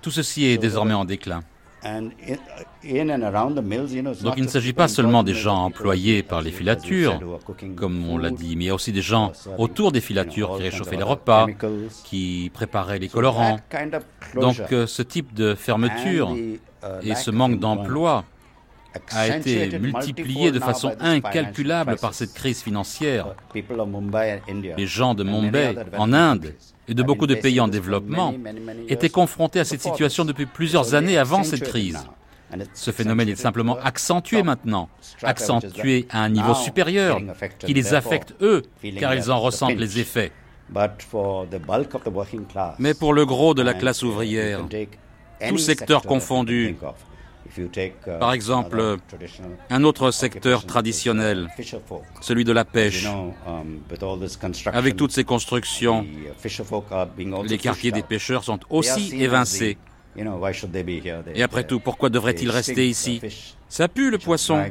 Tout 0.00 0.10
ceci 0.10 0.44
est 0.46 0.58
désormais 0.58 0.94
en 0.94 1.04
déclin. 1.04 1.42
Donc 1.84 2.12
il 4.36 4.42
ne 4.44 4.48
s'agit 4.48 4.72
pas 4.72 4.86
seulement 4.88 5.22
des 5.24 5.34
gens 5.34 5.64
employés 5.64 6.22
par 6.22 6.40
les 6.40 6.52
filatures, 6.52 7.18
comme 7.76 8.08
on 8.08 8.18
l'a 8.18 8.30
dit, 8.30 8.54
mais 8.56 8.64
il 8.64 8.66
y 8.68 8.70
a 8.70 8.74
aussi 8.74 8.92
des 8.92 9.02
gens 9.02 9.32
autour 9.58 9.90
des 9.90 10.00
filatures 10.00 10.56
qui 10.56 10.62
réchauffaient 10.62 10.96
les 10.96 11.02
repas, 11.02 11.46
qui 12.04 12.50
préparaient 12.54 13.00
les 13.00 13.08
colorants. 13.08 13.58
Donc 14.34 14.60
euh, 14.72 14.86
ce 14.86 15.02
type 15.02 15.34
de 15.34 15.54
fermeture 15.54 16.36
et 17.02 17.14
ce 17.14 17.30
manque 17.30 17.58
d'emploi 17.58 18.24
a 19.10 19.28
été 19.28 19.78
multiplié 19.78 20.52
de 20.52 20.60
façon 20.60 20.94
incalculable 21.00 21.96
par 21.96 22.14
cette 22.14 22.34
crise 22.34 22.62
financière. 22.62 23.34
Les 23.54 24.86
gens 24.86 25.14
de 25.14 25.24
Mumbai, 25.24 25.76
en 25.96 26.12
Inde, 26.12 26.54
et 26.88 26.94
de 26.94 27.02
beaucoup 27.02 27.26
de 27.26 27.34
pays 27.34 27.60
en 27.60 27.68
développement 27.68 28.34
étaient 28.88 29.08
confrontés 29.08 29.60
à 29.60 29.64
cette 29.64 29.82
situation 29.82 30.24
depuis 30.24 30.46
plusieurs 30.46 30.94
années 30.94 31.18
avant 31.18 31.42
cette 31.42 31.64
crise. 31.64 32.04
Ce 32.74 32.90
phénomène 32.90 33.30
est 33.30 33.36
simplement 33.36 33.78
accentué 33.82 34.42
maintenant, 34.42 34.90
accentué 35.22 36.06
à 36.10 36.22
un 36.22 36.28
niveau 36.28 36.54
supérieur, 36.54 37.18
qui 37.58 37.72
les 37.72 37.94
affecte 37.94 38.34
eux, 38.42 38.62
car 38.98 39.14
ils 39.14 39.30
en 39.30 39.40
ressentent 39.40 39.78
les 39.78 40.00
effets. 40.00 40.32
Mais 42.78 42.94
pour 42.94 43.12
le 43.12 43.26
gros 43.26 43.54
de 43.54 43.62
la 43.62 43.74
classe 43.74 44.02
ouvrière, 44.02 44.60
tout 45.48 45.58
secteur 45.58 46.02
confondu, 46.02 46.76
Uh, 47.58 47.68
Par 48.18 48.32
exemple, 48.32 48.96
un 49.68 49.84
autre 49.84 50.10
secteur 50.10 50.64
traditionnel, 50.64 51.48
celui 52.20 52.44
de 52.44 52.52
la 52.52 52.64
pêche. 52.64 53.06
Um, 53.06 53.80
Avec 54.72 54.96
toutes 54.96 55.12
ces 55.12 55.24
constructions, 55.24 56.04
uh, 56.04 57.48
les 57.48 57.58
quartiers 57.58 57.92
des 57.92 58.02
pêcheurs 58.02 58.44
sont 58.44 58.60
aussi 58.70 59.22
évincés. 59.22 59.76
Et 61.34 61.42
après 61.42 61.64
tout, 61.64 61.80
pourquoi 61.80 62.10
devraient-ils 62.10 62.50
rester 62.50 62.88
ici? 62.88 63.20
Ça 63.68 63.88
pue 63.88 64.10
le 64.10 64.18
poisson. 64.18 64.62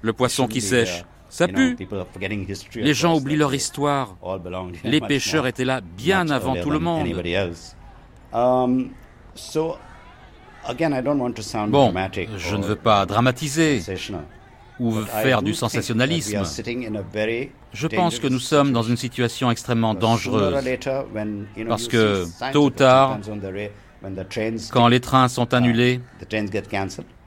Le 0.00 0.12
poisson 0.12 0.46
qui 0.46 0.60
sèche. 0.60 1.04
Ça 1.28 1.48
pue. 1.48 1.76
Les 2.74 2.94
gens 2.94 3.16
oublient 3.16 3.36
leur 3.36 3.54
histoire. 3.54 4.16
Les 4.84 5.00
pêcheurs 5.00 5.46
étaient 5.46 5.64
là 5.64 5.80
bien 5.80 6.28
avant 6.28 6.56
tout 6.56 6.70
le 6.70 6.78
monde. 6.78 7.08
Bon, 11.68 11.92
je 12.36 12.56
ne 12.56 12.62
veux 12.62 12.76
pas 12.76 13.06
dramatiser 13.06 13.82
ou 14.78 14.92
faire 15.02 15.42
du 15.42 15.54
sensationnalisme. 15.54 16.42
Je 17.72 17.86
pense 17.88 18.18
que 18.18 18.26
nous 18.28 18.38
sommes 18.38 18.72
dans 18.72 18.82
une 18.82 18.96
situation 18.96 19.50
extrêmement 19.50 19.94
dangereuse 19.94 20.64
parce 21.68 21.88
que 21.88 22.24
tôt 22.52 22.66
ou 22.66 22.70
tard, 22.70 23.18
quand 24.72 24.88
les 24.88 25.00
trains 25.00 25.28
sont 25.28 25.48
uh, 25.52 25.54
annulés, 25.54 26.00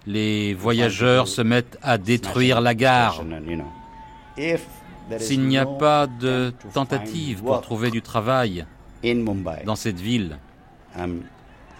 les 0.08 0.54
voyageurs 0.54 1.28
se 1.28 1.42
mettent 1.42 1.78
à 1.82 1.98
détruire 1.98 2.62
la 2.62 2.76
gare. 2.76 3.24
S'il 5.18 5.42
n'y 5.42 5.58
a 5.58 5.66
pas 5.66 6.08
de 6.08 6.54
tentative 6.74 7.44
pour 7.44 7.62
trouver 7.62 7.92
du 7.92 8.02
travail 8.02 8.66
dans 9.66 9.76
cette 9.76 10.00
ville, 10.00 10.38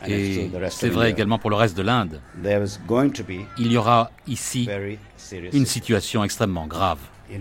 et 0.08 0.52
c'est 0.70 0.90
vrai 0.90 1.12
également 1.12 1.40
pour 1.40 1.50
le 1.50 1.56
reste 1.56 1.78
de 1.78 1.82
l'Inde. 1.82 2.20
Il 3.58 3.72
y 3.72 3.78
aura 3.78 4.12
ici 4.28 4.70
une 5.54 5.66
situation 5.66 6.24
extrêmement 6.24 6.68
grave. 6.68 7.00
Uh, 7.30 7.38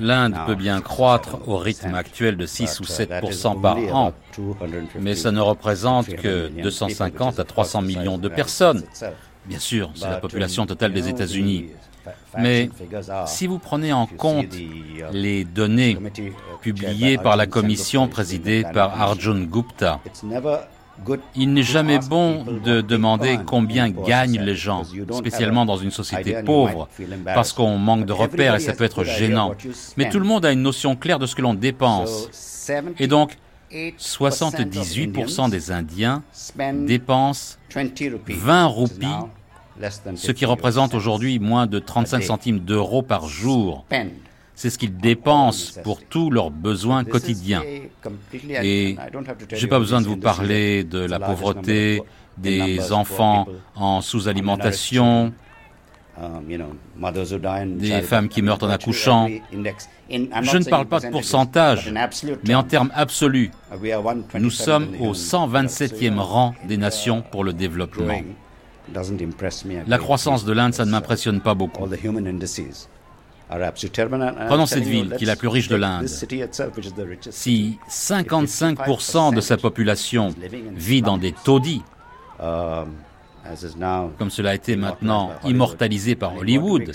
L'Inde 0.00 0.34
peut 0.46 0.54
bien 0.56 0.80
croître 0.80 1.38
au 1.46 1.56
rythme 1.58 1.94
actuel 1.94 2.36
de 2.36 2.44
6 2.46 2.80
ou 2.80 2.84
7 2.84 3.10
uh, 3.22 3.60
par 3.62 3.78
an, 3.94 4.12
mais 5.00 5.14
ça 5.14 5.30
ne 5.30 5.40
représente 5.40 6.08
que 6.16 6.48
250 6.48 7.38
à 7.38 7.44
300 7.44 7.82
millions 7.82 8.18
de 8.18 8.28
personnes. 8.28 8.82
Bien 9.46 9.60
sûr, 9.60 9.92
c'est 9.94 10.08
la 10.08 10.18
population 10.18 10.66
totale 10.66 10.92
des 10.92 11.08
États-Unis. 11.08 11.66
Mais 12.38 12.70
si 13.26 13.46
vous 13.46 13.58
prenez 13.58 13.92
en 13.92 14.06
compte 14.06 14.54
les 15.12 15.44
données 15.44 15.98
publiées 16.60 17.18
par 17.18 17.36
la 17.36 17.46
commission 17.46 18.08
présidée 18.08 18.64
par 18.72 19.00
Arjun 19.00 19.44
Gupta, 19.44 20.00
il 21.34 21.52
n'est 21.52 21.62
jamais 21.62 21.98
bon 21.98 22.44
de 22.64 22.80
demander 22.80 23.38
combien 23.44 23.90
gagnent 23.90 24.40
les 24.40 24.54
gens, 24.54 24.82
spécialement 25.12 25.66
dans 25.66 25.76
une 25.76 25.90
société 25.90 26.42
pauvre, 26.42 26.88
parce 27.24 27.52
qu'on 27.52 27.76
manque 27.78 28.06
de 28.06 28.12
repères 28.12 28.54
et 28.54 28.60
ça 28.60 28.72
peut 28.72 28.84
être 28.84 29.04
gênant. 29.04 29.52
Mais 29.96 30.08
tout 30.08 30.18
le 30.18 30.24
monde 30.24 30.46
a 30.46 30.52
une 30.52 30.62
notion 30.62 30.96
claire 30.96 31.18
de 31.18 31.26
ce 31.26 31.34
que 31.34 31.42
l'on 31.42 31.54
dépense. 31.54 32.28
Et 32.98 33.06
donc, 33.06 33.36
78% 33.70 35.50
des 35.50 35.70
Indiens 35.70 36.22
dépensent 36.86 37.58
20 37.74 38.66
roupies, 38.66 39.06
ce 40.14 40.32
qui 40.32 40.44
représente 40.44 40.94
aujourd'hui 40.94 41.38
moins 41.38 41.66
de 41.66 41.78
35 41.78 42.22
centimes 42.22 42.60
d'euros 42.60 43.02
par 43.02 43.28
jour. 43.28 43.84
C'est 44.54 44.70
ce 44.70 44.78
qu'ils 44.78 44.96
dépensent 44.96 45.80
pour 45.82 46.02
tous 46.02 46.30
leurs 46.30 46.50
besoins 46.50 47.04
quotidiens. 47.04 47.62
Et 47.62 48.96
je 49.52 49.62
n'ai 49.62 49.68
pas 49.68 49.78
besoin 49.78 50.00
de 50.00 50.06
vous 50.06 50.16
parler 50.16 50.82
de 50.82 51.00
la 51.00 51.20
pauvreté, 51.20 52.02
des 52.38 52.92
enfants 52.92 53.46
en 53.74 54.00
sous-alimentation, 54.00 55.32
des 57.66 58.02
femmes 58.02 58.28
qui 58.28 58.40
meurent 58.40 58.62
en 58.62 58.70
accouchant. 58.70 59.28
Je 60.08 60.58
ne 60.58 60.70
parle 60.70 60.86
pas 60.86 61.00
de 61.00 61.10
pourcentage, 61.10 61.92
mais 62.46 62.54
en 62.54 62.62
termes 62.62 62.90
absolus, 62.94 63.50
nous 64.38 64.50
sommes 64.50 64.88
au 65.00 65.12
127e 65.12 66.16
rang 66.18 66.54
des 66.66 66.78
nations 66.78 67.20
pour 67.20 67.44
le 67.44 67.52
développement. 67.52 68.22
La 69.86 69.98
croissance 69.98 70.44
de 70.44 70.52
l'Inde, 70.52 70.74
ça 70.74 70.84
ne 70.84 70.90
m'impressionne 70.90 71.40
pas 71.40 71.54
beaucoup. 71.54 71.86
Prenons 73.48 74.66
cette 74.66 74.84
ville 74.84 75.14
qui 75.16 75.24
est 75.24 75.26
la 75.26 75.36
plus 75.36 75.48
riche 75.48 75.68
de 75.68 75.76
l'Inde. 75.76 76.06
Si 77.30 77.78
55% 77.88 79.34
de 79.34 79.40
sa 79.40 79.56
population 79.56 80.34
vit 80.74 81.02
dans 81.02 81.18
des 81.18 81.32
taudis, 81.32 81.82
um, 82.40 82.92
comme 84.18 84.30
cela 84.30 84.50
a 84.50 84.54
été 84.54 84.76
maintenant 84.76 85.30
immortalisé 85.44 86.16
par 86.16 86.36
Hollywood, 86.36 86.90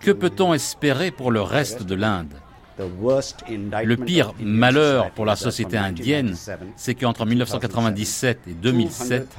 que 0.00 0.10
peut-on 0.10 0.52
espérer 0.54 1.10
pour 1.10 1.30
le 1.30 1.40
reste 1.40 1.82
de 1.82 1.94
l'Inde? 1.94 2.34
Le 2.78 3.96
pire 3.96 4.32
malheur 4.40 5.10
pour 5.10 5.26
la 5.26 5.36
société 5.36 5.76
indienne, 5.76 6.36
c'est 6.76 6.94
qu'entre 6.94 7.26
1997 7.26 8.40
et 8.48 8.52
2007, 8.52 9.36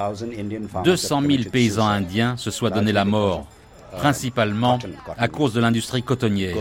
200 0.83 1.21
000 1.21 1.43
paysans 1.51 1.87
indiens 1.87 2.37
se 2.37 2.51
soient 2.51 2.69
donné 2.69 2.91
la 2.91 3.05
mort 3.05 3.47
principalement 3.91 4.79
à 5.17 5.27
cause 5.27 5.53
de 5.53 5.59
l'industrie 5.59 6.03
cotonnière. 6.03 6.55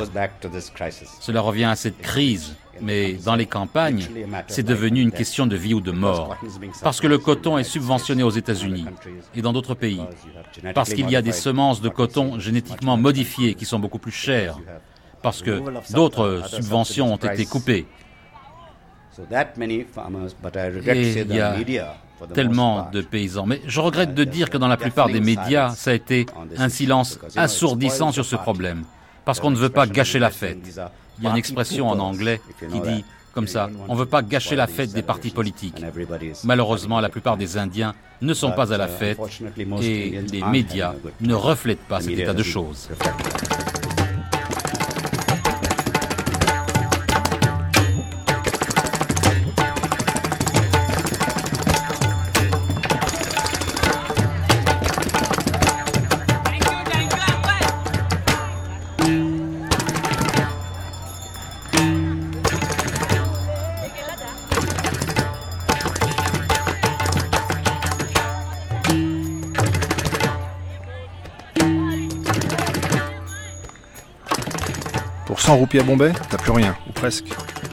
Cela 1.21 1.41
revient 1.41 1.65
à 1.65 1.77
cette 1.77 1.99
crise, 1.99 2.55
mais 2.81 3.15
dans 3.15 3.35
les 3.35 3.47
campagnes, 3.47 4.07
c'est 4.47 4.63
devenu 4.63 5.01
une 5.01 5.13
question 5.13 5.47
de 5.47 5.57
vie 5.57 5.75
ou 5.75 5.81
de 5.81 5.91
mort, 5.91 6.37
parce 6.83 7.01
que 7.01 7.07
le 7.07 7.19
coton 7.19 7.59
est 7.59 7.65
subventionné 7.65 8.23
aux 8.23 8.31
États-Unis 8.31 8.87
et 9.35 9.43
dans 9.43 9.53
d'autres 9.53 9.75
pays, 9.75 10.01
parce 10.75 10.95
qu'il 10.95 11.11
y 11.11 11.17
a 11.17 11.23
des 11.23 11.33
semences 11.33 11.81
de 11.81 11.89
coton 11.89 12.39
génétiquement 12.39 12.97
modifiées 12.97 13.55
qui 13.55 13.65
sont 13.65 13.79
beaucoup 13.79 13.99
plus 13.99 14.13
chères, 14.13 14.59
parce 15.23 15.43
que 15.43 15.63
d'autres 15.93 16.43
subventions 16.49 17.13
ont 17.13 17.17
été 17.17 17.45
coupées. 17.47 17.87
Et 20.87 21.21
il 21.21 21.35
y 21.35 21.41
a 21.41 21.57
tellement 22.35 22.89
de 22.93 23.01
paysans. 23.01 23.47
Mais 23.47 23.61
je 23.67 23.81
regrette 23.81 24.15
de 24.15 24.25
dire 24.25 24.51
que 24.51 24.59
dans 24.59 24.69
la 24.69 24.77
plupart 24.77 25.09
des 25.09 25.21
médias, 25.21 25.71
ça 25.71 25.91
a 25.91 25.95
été 25.95 26.27
un 26.57 26.69
silence 26.69 27.19
assourdissant 27.37 28.13
sur 28.13 28.25
ce 28.25 28.37
problème, 28.37 28.85
parce 29.25 29.41
qu'on 29.41 29.51
ne 29.51 29.57
veut 29.57 29.71
pas 29.71 29.87
gâcher 29.87 30.19
la 30.19 30.31
fête. 30.31 30.59
Il 31.19 31.25
y 31.25 31.27
a 31.27 31.31
une 31.31 31.37
expression 31.37 31.89
en 31.89 31.99
anglais 31.99 32.41
qui 32.71 32.81
dit 32.81 33.05
comme 33.35 33.47
ça, 33.47 33.71
on 33.87 33.95
ne 33.95 33.99
veut 34.01 34.07
pas 34.07 34.23
gâcher 34.23 34.57
la 34.57 34.67
fête 34.67 34.93
des 34.93 35.03
partis 35.03 35.31
politiques. 35.31 35.85
Malheureusement, 36.43 36.99
la 36.99 37.09
plupart 37.09 37.37
des 37.37 37.57
Indiens 37.57 37.95
ne 38.21 38.35
sont 38.35 38.51
pas 38.51 38.73
à 38.73 38.77
la 38.77 38.89
fête 38.89 39.19
et 39.81 40.21
les 40.33 40.43
médias 40.43 40.95
ne 41.21 41.35
reflètent 41.35 41.87
pas 41.87 42.01
cet 42.01 42.19
état 42.19 42.35
de 42.35 42.43
choses. 42.43 42.89
100 75.49 75.57
roupies 75.57 75.79
à 75.79 75.83
Bombay, 75.83 76.13
t'as 76.29 76.37
plus 76.37 76.51
rien, 76.51 76.77
ou 76.87 76.93
presque. 76.93 77.29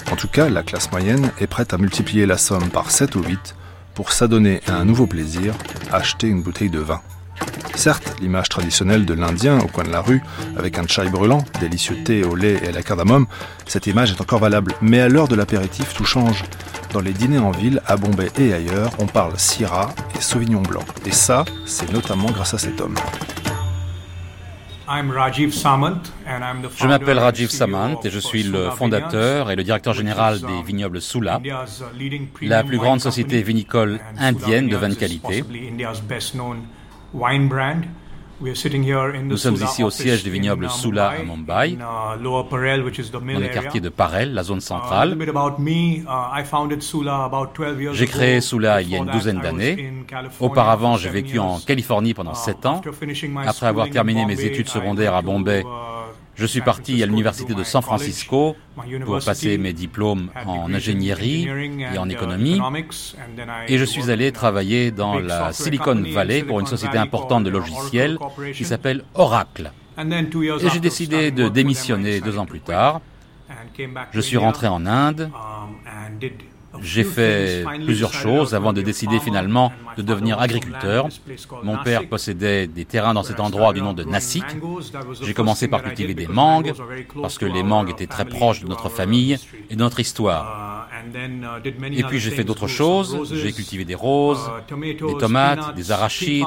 En 0.09 0.15
tout 0.15 0.29
cas, 0.29 0.47
la 0.47 0.63
classe 0.63 0.89
moyenne 0.93 1.31
est 1.41 1.47
prête 1.47 1.73
à 1.73 1.77
multiplier 1.77 2.25
la 2.25 2.37
somme 2.37 2.69
par 2.69 2.89
7 2.89 3.17
ou 3.17 3.21
8 3.21 3.53
pour 3.93 4.13
s'adonner 4.13 4.61
à 4.65 4.75
un 4.75 4.85
nouveau 4.85 5.07
plaisir, 5.07 5.53
acheter 5.91 6.27
une 6.27 6.41
bouteille 6.41 6.69
de 6.69 6.79
vin. 6.79 7.01
Certes, 7.75 8.15
l'image 8.21 8.47
traditionnelle 8.47 9.05
de 9.05 9.13
l'Indien 9.13 9.59
au 9.59 9.67
coin 9.67 9.83
de 9.83 9.91
la 9.91 9.99
rue, 9.99 10.23
avec 10.57 10.79
un 10.79 10.87
chai 10.87 11.09
brûlant, 11.09 11.43
délicieux 11.59 12.01
thé 12.01 12.23
au 12.23 12.33
lait 12.33 12.61
et 12.63 12.69
à 12.69 12.71
la 12.71 12.81
cardamome, 12.81 13.27
cette 13.67 13.87
image 13.87 14.11
est 14.11 14.21
encore 14.21 14.39
valable. 14.39 14.71
Mais 14.81 15.01
à 15.01 15.09
l'heure 15.09 15.27
de 15.27 15.35
l'apéritif, 15.35 15.93
tout 15.93 16.05
change. 16.05 16.45
Dans 16.93 17.01
les 17.01 17.11
dîners 17.11 17.39
en 17.39 17.51
ville, 17.51 17.81
à 17.87 17.97
Bombay 17.97 18.31
et 18.37 18.53
ailleurs, 18.53 18.91
on 18.99 19.05
parle 19.05 19.33
Syrah 19.37 19.93
et 20.17 20.21
Sauvignon 20.21 20.61
blanc. 20.61 20.85
Et 21.05 21.11
ça, 21.11 21.43
c'est 21.65 21.91
notamment 21.91 22.31
grâce 22.31 22.53
à 22.53 22.57
cet 22.57 22.79
homme. 22.79 22.95
Je 24.87 26.87
m'appelle 26.87 27.19
Rajiv 27.19 27.49
Samant 27.49 27.99
et 28.03 28.09
je 28.09 28.19
suis 28.19 28.43
le 28.43 28.69
fondateur 28.69 29.49
et 29.49 29.55
le 29.55 29.63
directeur 29.63 29.93
général 29.93 30.39
des 30.39 30.61
vignobles 30.63 31.01
Sula, 31.01 31.41
la 32.41 32.63
plus 32.63 32.77
grande 32.77 33.01
société 33.01 33.41
vinicole 33.41 33.99
indienne 34.17 34.67
de 34.67 34.75
vin 34.75 34.89
de 34.89 34.95
qualité. 34.95 35.43
Nous 38.41 39.37
sommes 39.37 39.55
ici 39.55 39.81
au 39.81 39.89
siège 39.89 40.23
des 40.23 40.29
vignobles 40.29 40.69
Sula 40.69 41.09
à 41.09 41.23
Mumbai, 41.23 41.71
uh, 41.71 41.77
dans 41.77 42.15
le 42.19 43.47
quartier 43.53 43.79
de 43.79 43.87
Parel, 43.89 44.33
la 44.33 44.43
zone 44.43 44.57
uh, 44.57 44.61
centrale. 44.61 45.17
Uh, 45.17 45.23
j'ai 47.93 48.05
créé 48.07 48.41
Sula 48.41 48.81
il 48.81 48.89
y 48.89 48.95
a 48.95 48.97
une 48.97 49.05
douzaine 49.05 49.39
d'années. 49.39 49.93
Auparavant, 50.41 50.97
j'ai 50.97 51.09
vécu 51.09 51.39
en 51.39 51.59
Californie 51.59 52.13
pendant 52.13 52.33
sept 52.33 52.65
ans. 52.65 52.81
Après 53.45 53.67
avoir 53.67 53.89
terminé 53.89 54.25
mes 54.25 54.41
études 54.41 54.67
secondaires 54.67 55.15
à 55.15 55.21
Bombay, 55.21 55.63
je 56.35 56.45
suis 56.45 56.61
parti 56.61 57.01
à 57.01 57.05
l'université 57.05 57.53
de 57.53 57.63
San 57.63 57.81
Francisco 57.81 58.55
pour 59.05 59.23
passer 59.23 59.57
mes 59.57 59.73
diplômes 59.73 60.29
en 60.45 60.73
ingénierie 60.73 61.47
et 61.93 61.97
en 61.97 62.09
économie. 62.09 62.59
Et 63.67 63.77
je 63.77 63.85
suis 63.85 64.11
allé 64.11 64.31
travailler 64.31 64.91
dans 64.91 65.19
la 65.19 65.53
Silicon 65.53 66.01
Valley 66.13 66.43
pour 66.43 66.59
une 66.59 66.67
société 66.67 66.97
importante 66.97 67.43
de 67.43 67.49
logiciels 67.49 68.17
qui 68.53 68.65
s'appelle 68.65 69.03
Oracle. 69.13 69.71
Et 69.97 70.69
j'ai 70.73 70.79
décidé 70.79 71.31
de 71.31 71.47
démissionner 71.47 72.19
deux 72.19 72.37
ans 72.37 72.45
plus 72.45 72.59
tard. 72.59 73.01
Je 74.11 74.21
suis 74.21 74.37
rentré 74.37 74.67
en 74.67 74.85
Inde 74.85 75.31
j'ai 76.81 77.03
fait 77.03 77.63
plusieurs 77.83 78.13
choses 78.13 78.53
avant 78.55 78.73
de 78.73 78.81
décider 78.81 79.19
finalement 79.19 79.71
de 79.97 80.01
devenir 80.01 80.39
agriculteur. 80.39 81.07
Mon 81.63 81.77
père 81.77 82.07
possédait 82.07 82.67
des 82.67 82.85
terrains 82.85 83.13
dans 83.13 83.23
cet 83.23 83.39
endroit 83.39 83.73
du 83.73 83.81
nom 83.81 83.93
de 83.93 84.03
Nasik. 84.03 84.45
J'ai 85.21 85.33
commencé 85.33 85.67
par 85.67 85.83
cultiver 85.83 86.13
des 86.13 86.27
mangues, 86.27 86.73
parce 87.21 87.37
que 87.37 87.45
les 87.45 87.63
mangues 87.63 87.89
étaient 87.89 88.07
très 88.07 88.25
proches 88.25 88.61
de 88.61 88.67
notre 88.67 88.89
famille 88.89 89.37
et 89.69 89.75
de 89.75 89.79
notre 89.79 89.99
histoire. 89.99 90.84
Et 91.91 92.03
puis 92.03 92.19
j'ai 92.19 92.31
fait 92.31 92.43
d'autres 92.43 92.67
choses. 92.67 93.33
J'ai 93.33 93.51
cultivé 93.51 93.85
des 93.85 93.95
roses, 93.95 94.49
des 94.69 95.17
tomates, 95.19 95.75
des 95.75 95.91
arachides, 95.91 96.45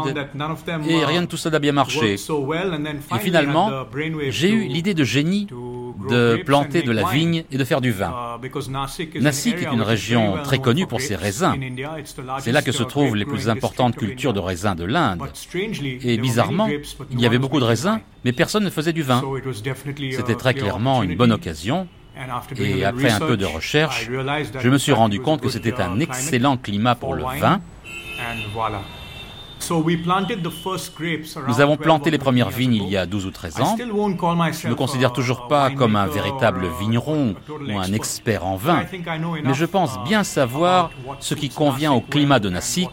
et 0.88 1.04
rien 1.04 1.22
de 1.22 1.26
tout 1.26 1.36
ça 1.36 1.50
n'a 1.50 1.58
bien 1.58 1.72
marché. 1.72 2.14
Et 2.14 3.18
finalement, 3.18 3.86
j'ai 4.28 4.50
eu 4.50 4.66
l'idée 4.66 4.94
de 4.94 5.04
génie 5.04 5.48
de 6.08 6.42
planter 6.44 6.82
de 6.82 6.92
la 6.92 7.04
vigne 7.04 7.44
et 7.50 7.58
de 7.58 7.64
faire 7.64 7.80
du 7.80 7.90
vin. 7.90 8.38
Nasik 9.20 9.62
est 9.62 9.72
une 9.72 9.82
région 9.82 10.36
très 10.44 10.58
connue 10.58 10.86
pour 10.86 11.00
ses 11.00 11.16
raisins. 11.16 11.54
C'est 12.40 12.52
là 12.52 12.62
que 12.62 12.72
se 12.72 12.82
trouvent 12.82 13.16
les 13.16 13.24
plus 13.24 13.48
importantes 13.48 13.96
cultures 13.96 14.32
de 14.32 14.40
raisins 14.40 14.74
de 14.74 14.84
l'Inde. 14.84 15.22
Et 16.02 16.18
bizarrement, 16.18 16.68
il 17.10 17.20
y 17.20 17.26
avait 17.26 17.38
beaucoup 17.38 17.60
de 17.60 17.64
raisins, 17.64 18.00
mais 18.24 18.32
personne 18.32 18.64
ne 18.64 18.70
faisait 18.70 18.92
du 18.92 19.02
vin. 19.02 19.22
C'était 20.12 20.34
très 20.34 20.54
clairement 20.54 21.02
une 21.02 21.16
bonne 21.16 21.32
occasion. 21.32 21.88
Et 22.56 22.84
après 22.84 23.10
un 23.10 23.20
peu 23.20 23.36
de 23.36 23.46
recherche, 23.46 24.08
je 24.60 24.68
me 24.68 24.78
suis 24.78 24.92
rendu 24.92 25.20
compte 25.20 25.40
que 25.40 25.48
c'était 25.48 25.80
un 25.80 26.00
excellent 26.00 26.56
climat 26.56 26.94
pour 26.94 27.14
le 27.14 27.24
vin. 27.38 27.60
Nous 31.48 31.60
avons 31.60 31.76
planté 31.76 32.10
les 32.10 32.18
premières 32.18 32.50
vignes 32.50 32.74
il 32.74 32.88
y 32.88 32.96
a 32.96 33.06
12 33.06 33.26
ou 33.26 33.30
13 33.30 33.60
ans. 33.60 33.76
Je 33.76 33.84
ne 33.84 34.70
me 34.70 34.74
considère 34.74 35.12
toujours 35.12 35.48
pas 35.48 35.70
comme 35.70 35.96
un 35.96 36.06
véritable 36.06 36.68
vigneron 36.80 37.34
ou 37.50 37.78
un 37.78 37.92
expert 37.92 38.46
en 38.46 38.56
vin, 38.56 38.84
mais 39.44 39.54
je 39.54 39.64
pense 39.64 40.02
bien 40.04 40.24
savoir 40.24 40.90
ce 41.20 41.34
qui 41.34 41.48
convient 41.48 41.92
au 41.92 42.00
climat 42.00 42.38
de 42.38 42.48
Nassik, 42.50 42.90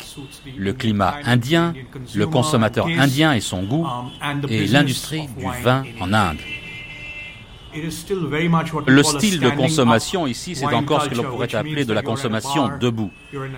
le 0.57 0.73
climat 0.73 1.15
indien, 1.23 1.73
le 2.13 2.27
consommateur 2.27 2.88
indien 2.88 3.33
et 3.33 3.41
son 3.41 3.63
goût, 3.63 3.88
et 4.49 4.67
l'industrie 4.67 5.27
du 5.38 5.45
vin 5.63 5.83
en 5.99 6.13
Inde. 6.13 6.39
Le 7.75 9.03
style 9.03 9.39
de 9.39 9.49
consommation 9.49 10.27
ici, 10.27 10.55
c'est 10.55 10.65
encore 10.65 11.03
ce 11.03 11.09
que 11.09 11.15
l'on 11.15 11.23
pourrait 11.23 11.53
appeler 11.53 11.85
de 11.85 11.93
la 11.93 12.01
consommation 12.01 12.69
debout. 12.79 13.11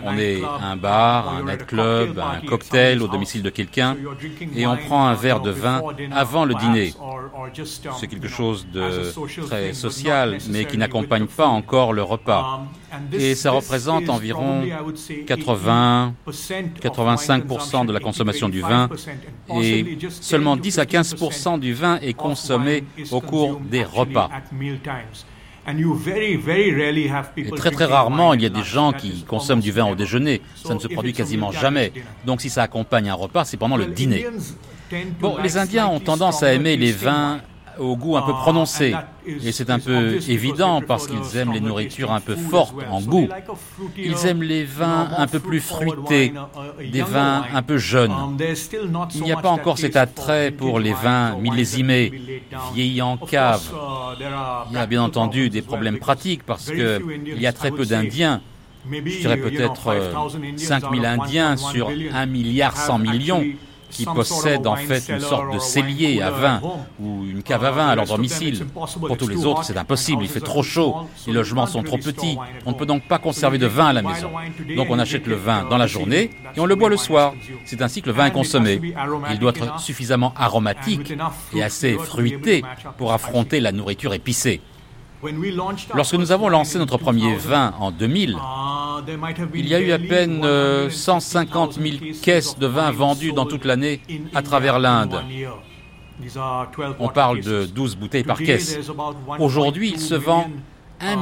On 0.03 0.17
est 0.17 0.43
un 0.43 0.75
bar, 0.75 1.29
un 1.29 1.43
nightclub, 1.43 2.19
un 2.19 2.41
cocktail 2.45 3.01
au 3.01 3.07
domicile 3.07 3.43
de 3.43 3.49
quelqu'un 3.49 3.95
et 4.55 4.67
on 4.67 4.77
prend 4.77 5.07
un 5.07 5.13
verre 5.13 5.39
de 5.41 5.51
vin 5.51 5.81
avant 6.11 6.45
le 6.45 6.55
dîner. 6.55 6.93
C'est 7.99 8.07
quelque 8.07 8.27
chose 8.27 8.67
de 8.71 9.13
très 9.45 9.73
social, 9.73 10.39
mais 10.49 10.65
qui 10.65 10.77
n'accompagne 10.77 11.27
pas 11.27 11.47
encore 11.47 11.93
le 11.93 12.03
repas. 12.03 12.67
Et 13.13 13.35
ça 13.35 13.51
représente 13.51 14.09
environ 14.09 14.63
80-85% 15.27 17.85
de 17.85 17.93
la 17.93 17.99
consommation 17.99 18.49
du 18.49 18.61
vin 18.61 18.89
et 19.61 19.99
seulement 20.09 20.57
10 20.57 20.79
à 20.79 20.85
15% 20.85 21.59
du 21.59 21.73
vin 21.73 21.99
est 22.01 22.13
consommé 22.13 22.83
au 23.11 23.21
cours 23.21 23.59
des 23.59 23.83
repas. 23.83 24.31
Et 27.37 27.51
très 27.51 27.71
très 27.71 27.85
rarement, 27.85 28.33
il 28.33 28.41
y 28.41 28.45
a 28.45 28.49
des 28.49 28.63
gens 28.63 28.93
qui 28.93 29.23
consomment 29.23 29.59
du 29.59 29.71
vin 29.71 29.85
au 29.85 29.95
déjeuner. 29.95 30.41
Ça 30.55 30.73
ne 30.73 30.79
se 30.79 30.87
produit 30.87 31.13
quasiment 31.13 31.51
jamais. 31.51 31.91
Donc 32.25 32.41
si 32.41 32.49
ça 32.49 32.63
accompagne 32.63 33.09
un 33.09 33.13
repas, 33.13 33.45
c'est 33.45 33.57
pendant 33.57 33.77
le 33.77 33.87
dîner. 33.87 34.25
Bon, 35.19 35.37
les 35.43 35.57
Indiens 35.57 35.87
ont 35.87 35.99
tendance 35.99 36.43
à 36.43 36.53
aimer 36.53 36.77
les 36.77 36.93
vins 36.93 37.41
au 37.79 37.95
goût 37.95 38.17
un 38.17 38.21
peu 38.21 38.33
prononcé. 38.33 38.95
Et 39.43 39.51
c'est 39.51 39.69
un 39.69 39.79
peu 39.79 40.19
évident 40.29 40.81
parce 40.81 41.07
qu'ils 41.07 41.37
aiment 41.37 41.53
les 41.53 41.59
nourritures 41.59 42.11
un 42.11 42.19
peu 42.19 42.35
fortes 42.35 42.75
en 42.89 43.01
goût. 43.01 43.27
Ils 43.97 44.25
aiment 44.25 44.43
les 44.43 44.63
vins 44.63 45.09
un 45.17 45.27
peu 45.27 45.39
plus 45.39 45.59
fruités, 45.59 46.33
des 46.91 47.01
vins 47.01 47.43
un 47.53 47.61
peu 47.61 47.77
jeunes. 47.77 48.13
Il 49.15 49.23
n'y 49.23 49.31
a 49.31 49.37
pas 49.37 49.49
encore 49.49 49.77
cet 49.77 49.95
attrait 49.95 50.51
pour 50.51 50.79
les 50.79 50.93
vins 50.93 51.37
millésimés, 51.37 52.41
vieillis 52.73 53.01
en 53.01 53.17
cave. 53.17 53.63
Il 54.69 54.75
y 54.75 54.79
a 54.79 54.85
bien 54.85 55.03
entendu 55.03 55.49
des 55.49 55.61
problèmes 55.61 55.99
pratiques 55.99 56.43
parce 56.43 56.71
qu'il 56.71 57.39
y 57.39 57.47
a 57.47 57.53
très 57.53 57.71
peu 57.71 57.85
d'Indiens 57.85 58.41
je 58.89 59.19
dirais 59.19 59.37
peut-être 59.37 59.95
5000 60.55 61.05
Indiens 61.05 61.57
sur 61.57 61.89
1 61.89 62.25
milliard 62.25 62.75
100 62.75 62.99
millions 62.99 63.45
qui 63.89 64.05
possèdent 64.05 64.67
en 64.67 64.75
fait 64.75 65.09
une 65.09 65.19
sorte 65.19 65.53
de 65.53 65.59
cellier 65.59 66.21
à 66.21 66.31
vin 66.31 66.61
ou 66.99 67.23
une 67.25 67.43
cave 67.43 67.65
à 67.65 67.71
vin. 67.71 67.87
À 67.87 67.95
leur 67.95 68.05
domicile. 68.05 68.65
Pour 68.73 69.17
tous 69.17 69.27
les 69.27 69.45
autres, 69.45 69.63
c'est 69.63 69.77
impossible, 69.77 70.23
il 70.23 70.29
fait 70.29 70.39
trop 70.39 70.63
chaud, 70.63 70.95
les 71.25 71.33
logements 71.33 71.67
sont 71.67 71.83
trop 71.83 71.97
petits, 71.97 72.37
on 72.65 72.71
ne 72.71 72.75
peut 72.75 72.85
donc 72.85 73.07
pas 73.07 73.19
conserver 73.19 73.57
de 73.57 73.67
vin 73.67 73.87
à 73.87 73.93
la 73.93 74.01
maison. 74.01 74.29
Donc 74.75 74.87
on 74.89 74.99
achète 74.99 75.27
le 75.27 75.35
vin 75.35 75.65
dans 75.69 75.77
la 75.77 75.87
journée 75.87 76.31
et 76.55 76.59
on 76.59 76.65
le 76.65 76.75
boit 76.75 76.89
le 76.89 76.97
soir. 76.97 77.33
C'est 77.65 77.81
ainsi 77.81 78.01
que 78.01 78.07
le 78.07 78.13
vin 78.13 78.25
est 78.27 78.31
consommé. 78.31 78.81
Il 79.31 79.39
doit 79.39 79.53
être 79.55 79.79
suffisamment 79.79 80.33
aromatique 80.35 81.13
et 81.53 81.63
assez 81.63 81.93
fruité 81.97 82.63
pour 82.97 83.13
affronter 83.13 83.59
la 83.59 83.71
nourriture 83.71 84.13
épicée. 84.13 84.61
Lorsque 85.95 86.13
nous 86.13 86.31
avons 86.31 86.49
lancé 86.49 86.77
notre 86.77 86.97
premier 86.97 87.35
vin 87.35 87.73
en 87.79 87.91
2000, 87.91 88.37
il 89.55 89.67
y 89.67 89.75
a 89.75 89.79
eu 89.79 89.91
à 89.91 89.99
peine 89.99 90.41
150 90.89 91.77
euh, 91.77 91.81
000 91.81 92.13
caisses 92.21 92.57
de 92.57 92.67
vin 92.67 92.91
vendues 92.91 93.33
dans 93.33 93.45
toute 93.45 93.65
l'année 93.65 94.01
à 94.35 94.41
travers 94.41 94.79
l'Inde. 94.79 95.23
On 96.99 97.09
parle 97.09 97.41
de 97.41 97.65
12 97.65 97.95
bouteilles 97.95 98.23
par 98.23 98.37
caisse. 98.37 98.79
Aujourd'hui, 99.39 99.91
il 99.93 99.99
se 99.99 100.15
vend 100.15 100.49
1 100.99 101.15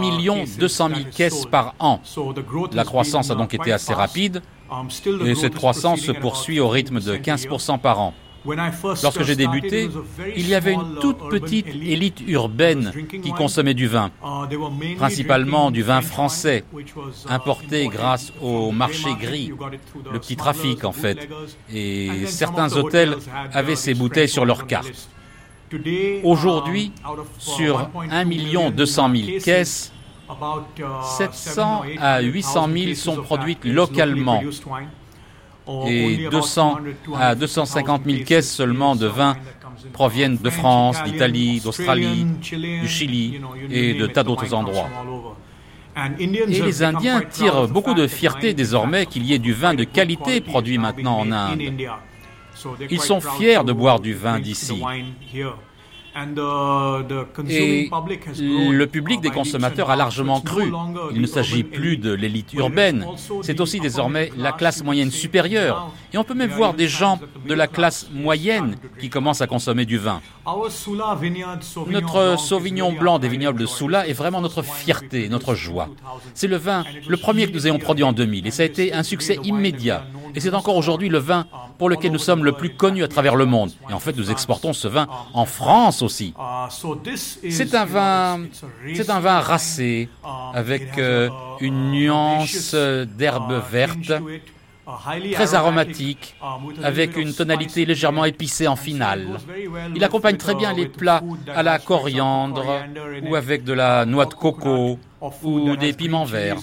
200 0.57 0.89
000 0.89 0.99
caisses 1.15 1.45
par 1.45 1.75
an. 1.79 1.99
La 2.73 2.83
croissance 2.83 3.29
a 3.29 3.35
donc 3.35 3.53
été 3.53 3.71
assez 3.71 3.93
rapide 3.93 4.41
et 5.25 5.35
cette 5.35 5.55
croissance 5.55 6.01
se 6.01 6.11
poursuit 6.11 6.59
au 6.59 6.69
rythme 6.69 6.99
de 6.99 7.15
15% 7.15 7.79
par 7.79 7.99
an. 7.99 8.13
Lorsque 9.03 9.23
j'ai 9.23 9.35
débuté, 9.35 9.89
il 10.35 10.47
y 10.47 10.55
avait 10.55 10.73
une 10.73 10.99
toute 11.01 11.29
petite 11.29 11.67
élite 11.67 12.21
urbaine 12.27 12.91
qui 13.23 13.31
consommait 13.31 13.73
du 13.73 13.87
vin, 13.87 14.11
principalement 14.97 15.71
du 15.71 15.81
vin 15.83 16.01
français, 16.01 16.63
importé 17.27 17.87
grâce 17.87 18.31
au 18.41 18.71
marché 18.71 19.09
gris, 19.19 19.51
le 20.11 20.19
petit 20.19 20.35
trafic 20.35 20.83
en 20.85 20.91
fait. 20.91 21.27
Et 21.73 22.25
certains 22.27 22.75
hôtels 22.75 23.17
avaient 23.51 23.75
ces 23.75 23.93
bouteilles 23.93 24.29
sur 24.29 24.45
leur 24.45 24.67
carte. 24.67 25.09
Aujourd'hui, 26.23 26.91
sur 27.39 27.89
1 28.11 28.69
200 28.71 29.11
000 29.15 29.39
caisses, 29.43 29.91
700 31.17 31.83
à 31.99 32.21
800 32.21 32.69
000 32.73 32.93
sont 32.93 33.17
produites 33.17 33.65
localement 33.65 34.41
et 35.87 36.27
200 36.29 36.77
à 37.19 37.35
250 37.35 38.03
000 38.05 38.23
caisses 38.23 38.51
seulement 38.51 38.95
de 38.95 39.07
vin 39.07 39.35
proviennent 39.93 40.37
de 40.37 40.49
France, 40.49 41.03
d'Italie, 41.03 41.59
d'Australie, 41.59 42.25
du 42.51 42.87
Chili 42.87 43.41
et 43.69 43.93
de 43.93 44.07
tas 44.07 44.23
d'autres 44.23 44.53
endroits. 44.53 44.89
Et 46.19 46.27
les 46.27 46.83
Indiens 46.83 47.21
tirent 47.21 47.67
beaucoup 47.67 47.93
de 47.93 48.07
fierté 48.07 48.53
désormais 48.53 49.05
qu'il 49.05 49.25
y 49.25 49.33
ait 49.33 49.39
du 49.39 49.53
vin 49.53 49.73
de 49.73 49.83
qualité 49.83 50.41
produit 50.41 50.77
maintenant 50.77 51.19
en 51.19 51.31
Inde. 51.31 51.61
Ils 52.89 53.01
sont 53.01 53.21
fiers 53.21 53.63
de 53.63 53.73
boire 53.73 53.99
du 53.99 54.13
vin 54.13 54.39
d'ici. 54.39 54.81
Et 57.49 57.89
le 58.71 58.85
public 58.85 59.21
des 59.21 59.29
consommateurs 59.29 59.89
a 59.89 59.95
largement 59.95 60.39
cru. 60.39 60.71
Il 61.13 61.21
ne 61.21 61.27
s'agit 61.27 61.63
plus 61.63 61.97
de 61.97 62.13
l'élite 62.13 62.53
urbaine, 62.53 63.05
c'est 63.41 63.59
aussi 63.59 63.79
désormais 63.79 64.31
la 64.37 64.51
classe 64.51 64.83
moyenne 64.83 65.11
supérieure. 65.11 65.91
Et 66.13 66.17
on 66.17 66.23
peut 66.23 66.33
même 66.33 66.51
voir 66.51 66.73
des 66.73 66.87
gens 66.87 67.19
de 67.47 67.53
la 67.53 67.67
classe 67.67 68.07
moyenne 68.13 68.77
qui 68.99 69.09
commencent 69.09 69.41
à 69.41 69.47
consommer 69.47 69.85
du 69.85 69.97
vin. 69.97 70.21
Notre 71.87 72.37
Sauvignon 72.39 72.93
blanc 72.93 73.19
des 73.19 73.27
vignobles 73.27 73.59
de 73.59 73.65
Sula 73.65 74.07
est 74.07 74.13
vraiment 74.13 74.41
notre 74.41 74.61
fierté, 74.61 75.27
notre 75.27 75.55
joie. 75.55 75.89
C'est 76.33 76.47
le 76.47 76.57
vin, 76.57 76.83
le 77.07 77.17
premier 77.17 77.47
que 77.47 77.53
nous 77.53 77.67
ayons 77.67 77.79
produit 77.79 78.03
en 78.03 78.13
2000, 78.13 78.47
et 78.47 78.51
ça 78.51 78.63
a 78.63 78.65
été 78.65 78.93
un 78.93 79.03
succès 79.03 79.37
immédiat. 79.43 80.05
Et 80.35 80.39
c'est 80.39 80.53
encore 80.53 80.75
aujourd'hui 80.75 81.09
le 81.09 81.17
vin 81.17 81.47
pour 81.77 81.89
lequel 81.89 82.11
nous 82.11 82.19
sommes 82.19 82.43
le 82.43 82.51
plus 82.51 82.73
connus 82.75 83.03
à 83.03 83.07
travers 83.07 83.35
le 83.35 83.45
monde. 83.45 83.71
Et 83.89 83.93
en 83.93 83.99
fait, 83.99 84.15
nous 84.17 84.31
exportons 84.31 84.73
ce 84.73 84.87
vin 84.87 85.07
en 85.33 85.45
France 85.45 86.01
aussi. 86.01 86.33
C'est 87.49 87.73
un 87.75 87.85
vin, 87.85 88.41
c'est 88.93 89.09
un 89.09 89.19
vin 89.19 89.39
racé 89.39 90.09
avec 90.53 90.97
euh, 90.97 91.29
une 91.61 91.91
nuance 91.91 92.75
d'herbe 92.75 93.61
verte 93.71 94.11
très 95.33 95.55
aromatique, 95.55 96.35
avec 96.83 97.17
une 97.17 97.33
tonalité 97.33 97.85
légèrement 97.85 98.25
épicée 98.25 98.67
en 98.67 98.75
finale. 98.75 99.37
Il 99.95 100.03
accompagne 100.03 100.37
très 100.37 100.55
bien 100.55 100.73
les 100.73 100.87
plats 100.87 101.21
à 101.53 101.63
la 101.63 101.79
coriandre 101.79 102.65
ou 103.23 103.35
avec 103.35 103.63
de 103.63 103.73
la 103.73 104.05
noix 104.05 104.25
de 104.25 104.33
coco 104.33 104.99
ou 105.43 105.75
des 105.75 105.93
piments 105.93 106.25
verts. 106.25 106.57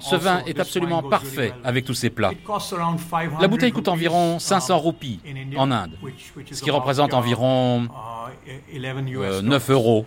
Ce 0.00 0.16
vin 0.16 0.42
est 0.46 0.60
absolument 0.60 1.02
parfait 1.02 1.52
avec 1.64 1.84
tous 1.84 1.94
ces 1.94 2.10
plats. 2.10 2.32
La 3.40 3.48
bouteille 3.48 3.72
coûte 3.72 3.88
environ 3.88 4.38
500 4.38 4.78
roupies 4.78 5.20
en 5.56 5.70
Inde, 5.70 5.92
ce 6.50 6.62
qui 6.62 6.70
représente 6.70 7.14
environ 7.14 7.88
9 9.42 9.70
euh, 9.70 9.72
euros. 9.72 10.06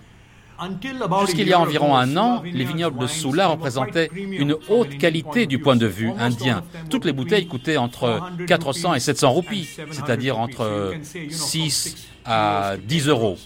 Jusqu'il 1.25 1.47
y 1.47 1.53
a 1.53 1.59
environ 1.59 1.95
un 1.95 2.17
an, 2.17 2.43
les 2.43 2.63
vignobles 2.65 2.99
de 2.99 3.07
Sula 3.07 3.47
représentaient 3.47 4.09
une 4.15 4.55
haute 4.69 4.97
qualité 4.97 5.45
du 5.45 5.59
point 5.59 5.75
de 5.75 5.87
vue 5.87 6.11
indien. 6.19 6.63
Toutes 6.89 7.05
les 7.05 7.13
bouteilles 7.13 7.47
coûtaient 7.47 7.77
entre 7.77 8.21
400 8.47 8.95
et 8.95 8.99
700 8.99 9.31
roupies, 9.31 9.69
c'est-à-dire 9.91 10.37
entre 10.39 10.93
6 11.29 12.07
à 12.25 12.75
10 12.85 13.07
euros. 13.07 13.37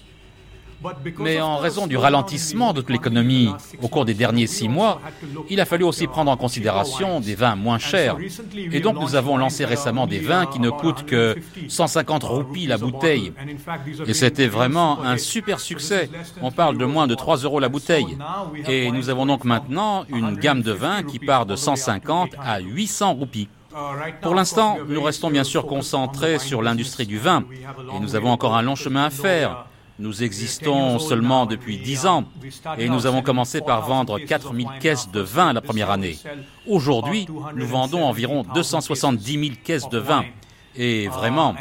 Mais 1.19 1.41
en 1.41 1.57
raison 1.57 1.87
du 1.87 1.97
ralentissement 1.97 2.73
de 2.73 2.83
l'économie 2.87 3.49
au 3.81 3.87
cours 3.87 4.05
des 4.05 4.13
derniers 4.13 4.47
six 4.47 4.69
mois, 4.69 5.01
il 5.49 5.59
a 5.59 5.65
fallu 5.65 5.83
aussi 5.83 6.07
prendre 6.07 6.31
en 6.31 6.37
considération 6.37 7.19
des 7.19 7.35
vins 7.35 7.55
moins 7.55 7.79
chers. 7.79 8.17
Et 8.71 8.79
donc 8.79 8.99
nous 8.99 9.15
avons 9.15 9.37
lancé 9.37 9.65
récemment 9.65 10.07
des 10.07 10.19
vins 10.19 10.45
qui 10.45 10.59
ne 10.59 10.69
coûtent 10.69 11.05
que 11.05 11.35
150 11.67 12.23
roupies 12.23 12.67
la 12.67 12.77
bouteille. 12.77 13.33
Et 14.07 14.13
c'était 14.13 14.47
vraiment 14.47 15.01
un 15.03 15.17
super 15.17 15.59
succès. 15.59 16.09
On 16.41 16.51
parle 16.51 16.77
de 16.77 16.85
moins 16.85 17.07
de 17.07 17.15
3 17.15 17.37
euros 17.37 17.59
la 17.59 17.69
bouteille. 17.69 18.17
Et 18.67 18.91
nous 18.91 19.09
avons 19.09 19.25
donc 19.25 19.43
maintenant 19.43 20.05
une 20.09 20.35
gamme 20.35 20.61
de 20.61 20.71
vins 20.71 21.03
qui 21.03 21.19
part 21.19 21.45
de 21.45 21.55
150 21.55 22.35
à 22.39 22.59
800 22.59 23.13
roupies. 23.13 23.49
Pour 24.21 24.35
l'instant, 24.35 24.77
nous 24.87 25.01
restons 25.01 25.29
bien 25.29 25.43
sûr 25.43 25.65
concentrés 25.65 26.39
sur 26.39 26.61
l'industrie 26.61 27.05
du 27.05 27.17
vin 27.17 27.43
et 27.93 27.99
nous 27.99 28.15
avons 28.15 28.29
encore 28.29 28.55
un 28.55 28.61
long 28.61 28.75
chemin 28.75 29.05
à 29.05 29.09
faire. 29.09 29.65
Nous 29.97 30.23
existons 30.23 30.99
seulement 30.99 31.45
depuis 31.45 31.77
dix 31.77 32.05
ans 32.05 32.25
et 32.77 32.89
nous 32.89 33.05
avons 33.05 33.21
commencé 33.21 33.61
par 33.61 33.87
vendre 33.87 34.19
4000 34.19 34.67
caisses 34.81 35.09
de 35.11 35.21
vin 35.21 35.53
la 35.53 35.61
première 35.61 35.89
année. 35.89 36.17
Aujourd'hui, 36.67 37.27
nous 37.55 37.67
vendons 37.67 38.03
environ 38.03 38.43
270 38.53 39.39
000 39.39 39.55
caisses 39.63 39.89
de 39.89 39.97
vin 39.97 40.25
Et 40.77 41.07
vraiment, 41.07 41.55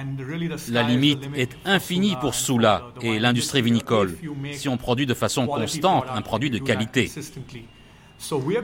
la 0.71 0.83
limite 0.83 1.29
est 1.37 1.57
infinie 1.65 2.17
pour 2.21 2.35
Sula 2.35 2.91
et 3.01 3.19
l'industrie 3.21 3.63
vinicole 3.63 4.17
si 4.53 4.69
on 4.69 4.77
produit 4.77 5.07
de 5.07 5.15
façon 5.15 5.47
constante 5.47 6.05
un 6.13 6.23
produit 6.23 6.51
de 6.51 6.59
qualité. 6.59 7.11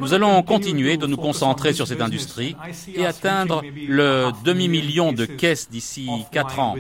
Nous 0.01 0.15
allons 0.15 0.43
continuer 0.43 0.97
de 0.97 1.07
nous 1.07 1.17
concentrer 1.17 1.73
sur 1.73 1.87
cette 1.87 2.01
industrie 2.01 2.57
et 2.95 3.05
atteindre 3.05 3.63
le 3.89 4.31
demi-million 4.45 5.13
de 5.13 5.27
caisses 5.27 5.69
d'ici 5.71 6.09
4 6.33 6.59
ans. 6.59 6.77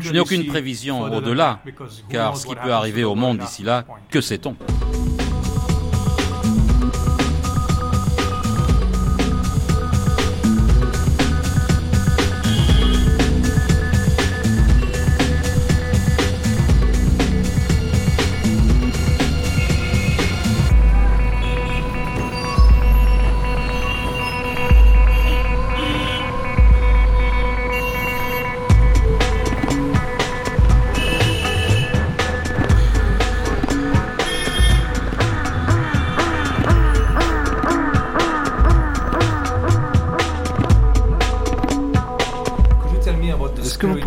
Je 0.00 0.12
n'ai 0.12 0.20
aucune 0.20 0.46
prévision 0.46 1.02
au-delà, 1.02 1.60
car 2.08 2.36
ce 2.36 2.46
qui 2.46 2.54
peut 2.54 2.72
arriver 2.72 3.04
au 3.04 3.14
monde 3.14 3.38
d'ici 3.38 3.62
là, 3.62 3.84
que 4.10 4.20
sait-on? 4.20 4.56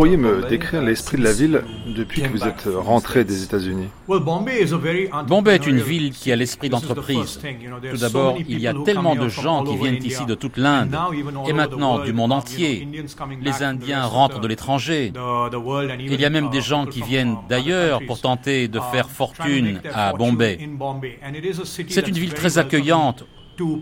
Pourriez 0.08 0.18
me 0.18 0.48
décrire 0.48 0.82
l'esprit 0.82 1.18
de 1.18 1.24
la 1.24 1.34
ville 1.34 1.64
depuis 1.88 2.22
que 2.22 2.30
vous 2.30 2.44
êtes 2.44 2.68
rentré 2.74 3.24
des 3.24 3.44
États-Unis 3.44 3.88
Bombay 4.08 5.56
est 5.56 5.68
une 5.68 5.80
ville 5.80 6.12
qui 6.12 6.32
a 6.32 6.36
l'esprit 6.36 6.70
d'entreprise. 6.70 7.40
Tout 7.92 7.98
d'abord, 7.98 8.38
il 8.48 8.60
y 8.60 8.68
a 8.68 8.74
tellement 8.86 9.16
de 9.16 9.28
gens 9.28 9.64
qui 9.64 9.76
viennent 9.76 10.04
ici 10.04 10.26
de 10.26 10.36
toute 10.36 10.58
l'Inde 10.58 10.96
et 11.48 11.54
maintenant 11.54 12.00
du 12.00 12.14
monde 12.14 12.32
entier. 12.32 12.88
Les 13.42 13.64
Indiens 13.64 14.06
rentrent 14.06 14.40
de 14.40 14.48
l'étranger. 14.48 15.12
Il 16.00 16.22
y 16.22 16.26
a 16.26 16.30
même 16.30 16.50
des 16.50 16.62
gens 16.62 16.86
qui 16.86 17.02
viennent 17.02 17.38
d'ailleurs 17.50 18.02
pour 18.06 18.22
tenter 18.22 18.68
de 18.68 18.80
faire 18.92 19.10
fortune 19.10 19.82
à 19.94 20.14
Bombay. 20.14 20.70
C'est 21.88 22.08
une 22.08 22.18
ville 22.18 22.34
très 22.34 22.58
accueillante 22.58 23.26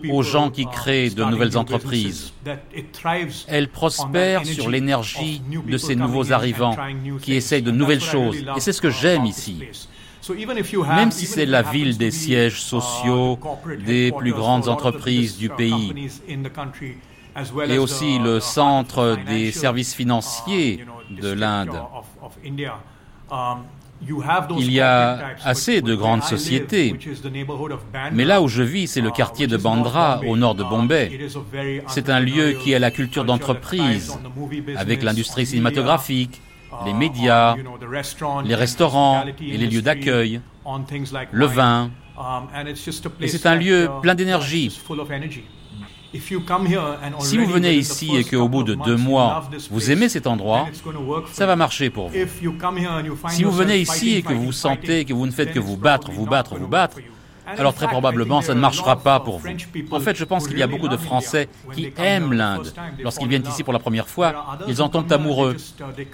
aux 0.09 0.23
gens 0.23 0.49
qui 0.49 0.65
créent 0.65 1.09
de 1.09 1.23
nouvelles 1.23 1.57
entreprises. 1.57 2.34
Elle 3.47 3.69
prospère 3.69 4.45
sur 4.45 4.69
l'énergie 4.69 5.41
de 5.67 5.78
ces 5.78 5.95
nouveaux 5.95 6.32
arrivants 6.32 6.76
qui 7.21 7.34
essayent 7.34 7.61
de 7.61 7.71
nouvelles 7.71 8.01
choses. 8.01 8.38
Et 8.55 8.59
c'est 8.59 8.73
ce 8.73 8.82
que 8.82 8.89
j'aime 8.89 9.26
ici. 9.26 9.63
Même 10.88 11.11
si 11.11 11.26
c'est 11.26 11.45
la 11.45 11.61
ville 11.61 11.97
des 11.97 12.11
sièges 12.11 12.61
sociaux, 12.61 13.39
des 13.86 14.11
plus 14.11 14.34
grandes 14.34 14.67
entreprises 14.67 15.38
du 15.38 15.49
pays, 15.49 16.09
et 17.67 17.78
aussi 17.78 18.17
le 18.17 18.39
centre 18.39 19.17
des 19.28 19.51
services 19.51 19.93
financiers 19.93 20.86
de 21.09 21.30
l'Inde, 21.30 21.80
il 24.57 24.71
y 24.71 24.81
a 24.81 25.35
assez 25.43 25.81
de 25.81 25.95
grandes 25.95 26.23
sociétés. 26.23 26.95
Mais 28.11 28.25
là 28.25 28.41
où 28.41 28.47
je 28.47 28.63
vis, 28.63 28.87
c'est 28.87 29.01
le 29.01 29.11
quartier 29.11 29.47
de 29.47 29.57
Bandra, 29.57 30.21
au 30.27 30.37
nord 30.37 30.55
de 30.55 30.63
Bombay. 30.63 31.19
C'est 31.87 32.09
un 32.09 32.19
lieu 32.19 32.53
qui 32.53 32.75
a 32.75 32.79
la 32.79 32.91
culture 32.91 33.25
d'entreprise, 33.25 34.17
avec 34.75 35.03
l'industrie 35.03 35.45
cinématographique, 35.45 36.41
les 36.85 36.93
médias, 36.93 37.55
les 38.43 38.55
restaurants 38.55 39.23
et 39.39 39.57
les 39.57 39.67
lieux 39.67 39.81
d'accueil, 39.81 40.41
le 41.31 41.45
vin. 41.45 41.89
Et 43.21 43.27
c'est 43.27 43.45
un 43.45 43.55
lieu 43.55 43.89
plein 44.01 44.15
d'énergie. 44.15 44.79
Si 47.20 47.38
vous 47.38 47.45
venez 47.45 47.74
ici 47.74 48.16
et 48.16 48.24
qu'au 48.24 48.47
bout 48.47 48.63
de 48.63 48.76
deux 48.76 48.97
mois, 48.97 49.49
vous 49.70 49.91
aimez 49.91 50.09
cet 50.09 50.28
endroit, 50.28 50.68
ça 51.32 51.45
va 51.45 51.55
marcher 51.55 51.89
pour 51.89 52.09
vous. 52.09 52.18
Si 53.30 53.43
vous 53.43 53.51
venez 53.51 53.78
ici 53.78 54.16
et 54.16 54.22
que 54.22 54.34
vous 54.34 54.51
sentez 54.51 55.05
que 55.05 55.13
vous 55.13 55.26
ne 55.26 55.32
faites 55.32 55.51
que 55.51 55.59
vous 55.59 55.78
battre, 55.78 56.11
vous 56.11 56.26
battre, 56.26 56.55
vous 56.57 56.68
battre, 56.68 56.97
alors 57.45 57.76
très 57.76 57.88
probablement 57.88 58.41
ça 58.41 58.55
ne 58.55 58.59
marchera 58.59 58.95
pas 58.95 59.20
pour 59.20 59.39
vous. 59.39 59.47
En 59.91 59.99
fait, 59.99 60.16
je 60.16 60.24
pense 60.24 60.47
qu'il 60.47 60.57
y 60.57 60.63
a 60.63 60.68
beaucoup 60.68 60.88
de 60.88 60.97
Français 60.97 61.47
qui 61.74 61.91
aiment 61.97 62.34
l'Inde. 62.34 62.74
Lorsqu'ils 62.99 63.28
viennent 63.28 63.47
ici 63.47 63.63
pour 63.63 63.74
la 63.74 63.80
première 63.80 64.07
fois, 64.07 64.57
ils 64.68 64.82
en 64.82 64.89
tombent 64.89 65.11
amoureux. 65.11 65.55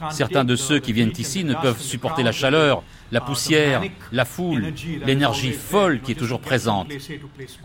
Certains 0.10 0.44
de 0.44 0.56
ceux 0.56 0.80
qui 0.80 0.94
viennent 0.94 1.14
ici 1.18 1.44
ne 1.44 1.54
peuvent 1.54 1.82
supporter 1.82 2.24
la 2.24 2.32
chaleur, 2.32 2.84
la 3.12 3.22
poussière, 3.22 3.82
la 4.12 4.26
foule, 4.26 4.74
l'énergie 5.06 5.52
folle 5.52 6.00
qui 6.02 6.14
est 6.14 6.16
toujours 6.16 6.40
présente. 6.40 6.88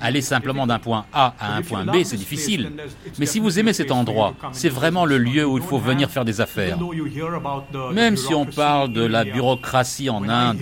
Aller 0.01 0.21
simplement 0.21 0.67
d'un 0.67 0.79
point 0.79 1.07
A 1.13 1.35
à 1.39 1.57
un 1.57 1.63
point 1.63 1.85
B, 1.85 2.03
c'est 2.05 2.17
difficile. 2.17 2.73
Mais 3.19 3.27
si 3.27 3.39
vous 3.39 3.59
aimez 3.59 3.73
cet 3.73 3.91
endroit, 3.91 4.35
c'est 4.53 4.69
vraiment 4.69 5.05
le 5.05 5.19
lieu 5.19 5.47
où 5.47 5.57
il 5.57 5.63
faut 5.63 5.79
venir 5.79 6.11
faire 6.11 6.25
des 6.25 6.41
affaires. 6.41 6.79
Même 7.93 8.17
si 8.17 8.35
on 8.35 8.47
parle 8.47 8.93
de 8.93 9.03
la 9.03 9.25
bureaucratie 9.25 10.11
en 10.11 10.29
Inde, 10.29 10.61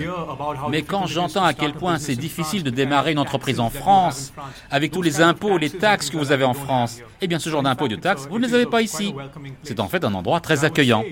mais 0.70 0.82
quand 0.82 1.06
j'entends 1.06 1.44
à 1.44 1.54
quel 1.54 1.72
point 1.72 1.98
c'est 1.98 2.16
difficile 2.16 2.62
de 2.62 2.70
démarrer 2.70 3.12
une 3.12 3.18
entreprise 3.18 3.60
en 3.60 3.70
France, 3.70 4.32
avec 4.70 4.92
tous 4.92 5.02
les 5.02 5.20
impôts, 5.20 5.58
les 5.58 5.70
taxes 5.70 6.10
que 6.10 6.16
vous 6.16 6.32
avez 6.32 6.44
en 6.44 6.54
France, 6.54 7.00
eh 7.20 7.26
bien 7.26 7.38
ce 7.38 7.48
genre 7.48 7.62
d'impôts 7.62 7.86
et 7.86 7.90
de 7.90 7.96
taxes, 7.96 8.26
vous 8.30 8.38
ne 8.38 8.46
les 8.46 8.54
avez 8.54 8.66
pas 8.66 8.82
ici. 8.82 9.14
C'est 9.62 9.80
en 9.80 9.88
fait 9.88 10.04
un 10.04 10.14
endroit 10.14 10.40
très 10.40 10.64
accueillant. 10.64 11.04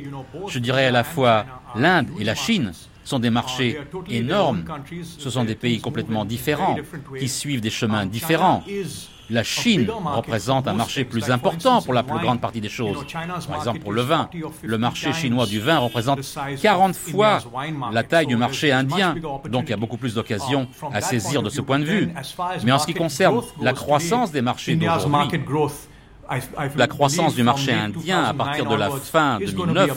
Je 0.49 0.59
dirais 0.59 0.87
à 0.87 0.91
la 0.91 1.05
fois 1.05 1.47
l'Inde 1.75 2.09
et 2.19 2.25
la 2.25 2.35
Chine 2.35 2.73
sont 3.05 3.19
des 3.19 3.31
marchés 3.31 3.79
énormes. 4.09 4.65
Ce 5.19 5.31
sont 5.31 5.45
des 5.45 5.55
pays 5.55 5.81
complètement 5.81 6.25
différents, 6.25 6.77
qui 7.19 7.29
suivent 7.29 7.61
des 7.61 7.71
chemins 7.71 8.07
différents. 8.07 8.63
La 9.31 9.45
Chine 9.45 9.89
représente 9.89 10.69
un 10.69 10.75
marché 10.75 11.05
plus 11.05 11.31
important 11.31 11.81
pour 11.81 11.95
la 11.95 12.03
plus 12.03 12.19
grande 12.19 12.41
partie 12.41 12.61
des 12.61 12.69
choses. 12.69 13.07
Par 13.49 13.57
exemple, 13.57 13.79
pour 13.81 13.93
le 13.93 14.03
vin, 14.03 14.29
le 14.63 14.79
marché 14.79 15.13
chinois 15.13 15.47
du 15.47 15.59
vin 15.59 15.79
représente 15.79 16.21
40 16.61 16.95
fois 16.95 17.39
la 17.93 18.03
taille 18.03 18.27
du 18.27 18.37
marché 18.37 18.73
indien, 18.73 19.15
donc 19.49 19.65
il 19.67 19.71
y 19.71 19.75
a 19.75 19.79
beaucoup 19.79 19.97
plus 19.97 20.15
d'occasions 20.15 20.69
à 20.93 21.01
saisir 21.01 21.43
de 21.43 21.51
ce 21.51 21.61
point 21.61 21.79
de 21.79 21.85
vue. 21.85 22.11
Mais 22.65 22.73
en 22.73 22.79
ce 22.79 22.87
qui 22.87 22.95
concerne 22.95 23.41
la 23.61 23.73
croissance 23.73 24.33
des 24.33 24.43
marchés 24.43 24.77
d'aujourd'hui, 24.77 25.41
la 26.77 26.87
croissance 26.87 27.35
du 27.35 27.43
marché 27.43 27.73
indien 27.73 28.25
à 28.25 28.35
partir 28.35 28.67
de 28.67 28.75
la 28.75 28.91
fin 28.91 29.39
2009 29.39 29.91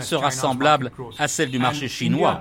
sera 0.00 0.30
semblable 0.30 0.90
à 1.18 1.28
celle 1.28 1.50
du 1.50 1.58
marché 1.58 1.88
chinois. 1.88 2.40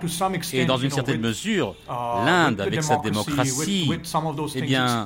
Et 0.53 0.65
dans 0.65 0.77
une 0.77 0.91
certaine 0.91 1.21
mesure, 1.21 1.75
uh, 1.87 2.25
l'Inde, 2.25 2.61
avec 2.61 2.83
sa 2.83 2.97
démocratie, 2.97 3.89
eh 4.55 4.61
bien, 4.61 5.05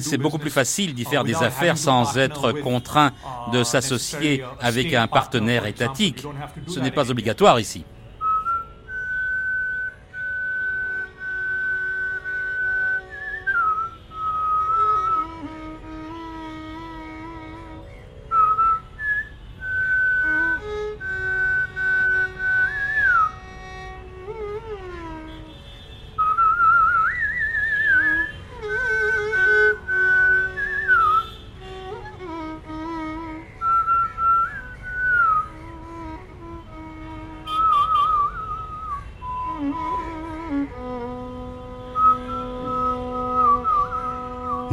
c'est 0.00 0.18
beaucoup 0.18 0.38
plus 0.38 0.50
facile 0.50 0.94
d'y 0.94 1.04
faire 1.04 1.24
des 1.24 1.36
affaires 1.36 1.78
sans 1.78 2.16
être 2.16 2.52
contraint 2.52 3.12
de 3.52 3.60
uh, 3.60 3.64
s'associer 3.64 4.44
avec 4.60 4.92
un 4.94 5.06
partenaire 5.06 5.66
étatique. 5.66 6.24
Ce 6.66 6.80
n'est 6.80 6.90
pas 6.90 7.10
obligatoire 7.10 7.60
ici. 7.60 7.84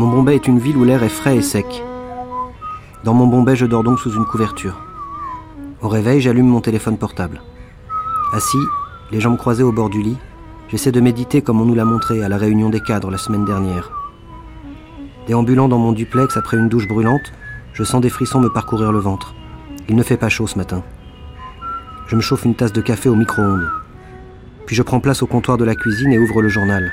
Mon 0.05 0.11
Bombay 0.11 0.35
est 0.35 0.47
une 0.47 0.59
ville 0.59 0.77
où 0.77 0.83
l'air 0.83 1.01
est 1.01 1.09
frais 1.09 1.37
et 1.37 1.41
sec. 1.41 1.83
Dans 3.03 3.15
mon 3.15 3.25
Bombay, 3.25 3.55
je 3.55 3.65
dors 3.65 3.83
donc 3.83 3.97
sous 3.97 4.11
une 4.11 4.25
couverture. 4.25 4.79
Au 5.81 5.87
réveil, 5.87 6.21
j'allume 6.21 6.45
mon 6.45 6.61
téléphone 6.61 6.99
portable. 6.99 7.41
Assis, 8.31 8.63
les 9.11 9.19
jambes 9.19 9.39
croisées 9.39 9.63
au 9.63 9.71
bord 9.71 9.89
du 9.89 10.03
lit, 10.03 10.17
j'essaie 10.67 10.91
de 10.91 11.01
méditer 11.01 11.41
comme 11.41 11.59
on 11.59 11.65
nous 11.65 11.73
l'a 11.73 11.85
montré 11.85 12.23
à 12.23 12.29
la 12.29 12.37
réunion 12.37 12.69
des 12.69 12.81
cadres 12.81 13.09
la 13.09 13.17
semaine 13.17 13.45
dernière. 13.45 13.89
Déambulant 15.25 15.67
dans 15.67 15.79
mon 15.79 15.91
duplex 15.91 16.37
après 16.37 16.57
une 16.57 16.69
douche 16.69 16.87
brûlante, 16.87 17.33
je 17.73 17.83
sens 17.83 17.99
des 17.99 18.11
frissons 18.11 18.41
me 18.41 18.53
parcourir 18.53 18.91
le 18.91 18.99
ventre. 18.99 19.33
Il 19.89 19.95
ne 19.95 20.03
fait 20.03 20.17
pas 20.17 20.29
chaud 20.29 20.45
ce 20.45 20.59
matin. 20.59 20.83
Je 22.05 22.15
me 22.15 22.21
chauffe 22.21 22.45
une 22.45 22.53
tasse 22.53 22.73
de 22.73 22.81
café 22.81 23.09
au 23.09 23.15
micro-ondes. 23.15 23.71
Puis 24.67 24.75
je 24.75 24.83
prends 24.83 24.99
place 24.99 25.23
au 25.23 25.27
comptoir 25.27 25.57
de 25.57 25.65
la 25.65 25.73
cuisine 25.73 26.13
et 26.13 26.19
ouvre 26.19 26.43
le 26.43 26.49
journal, 26.49 26.91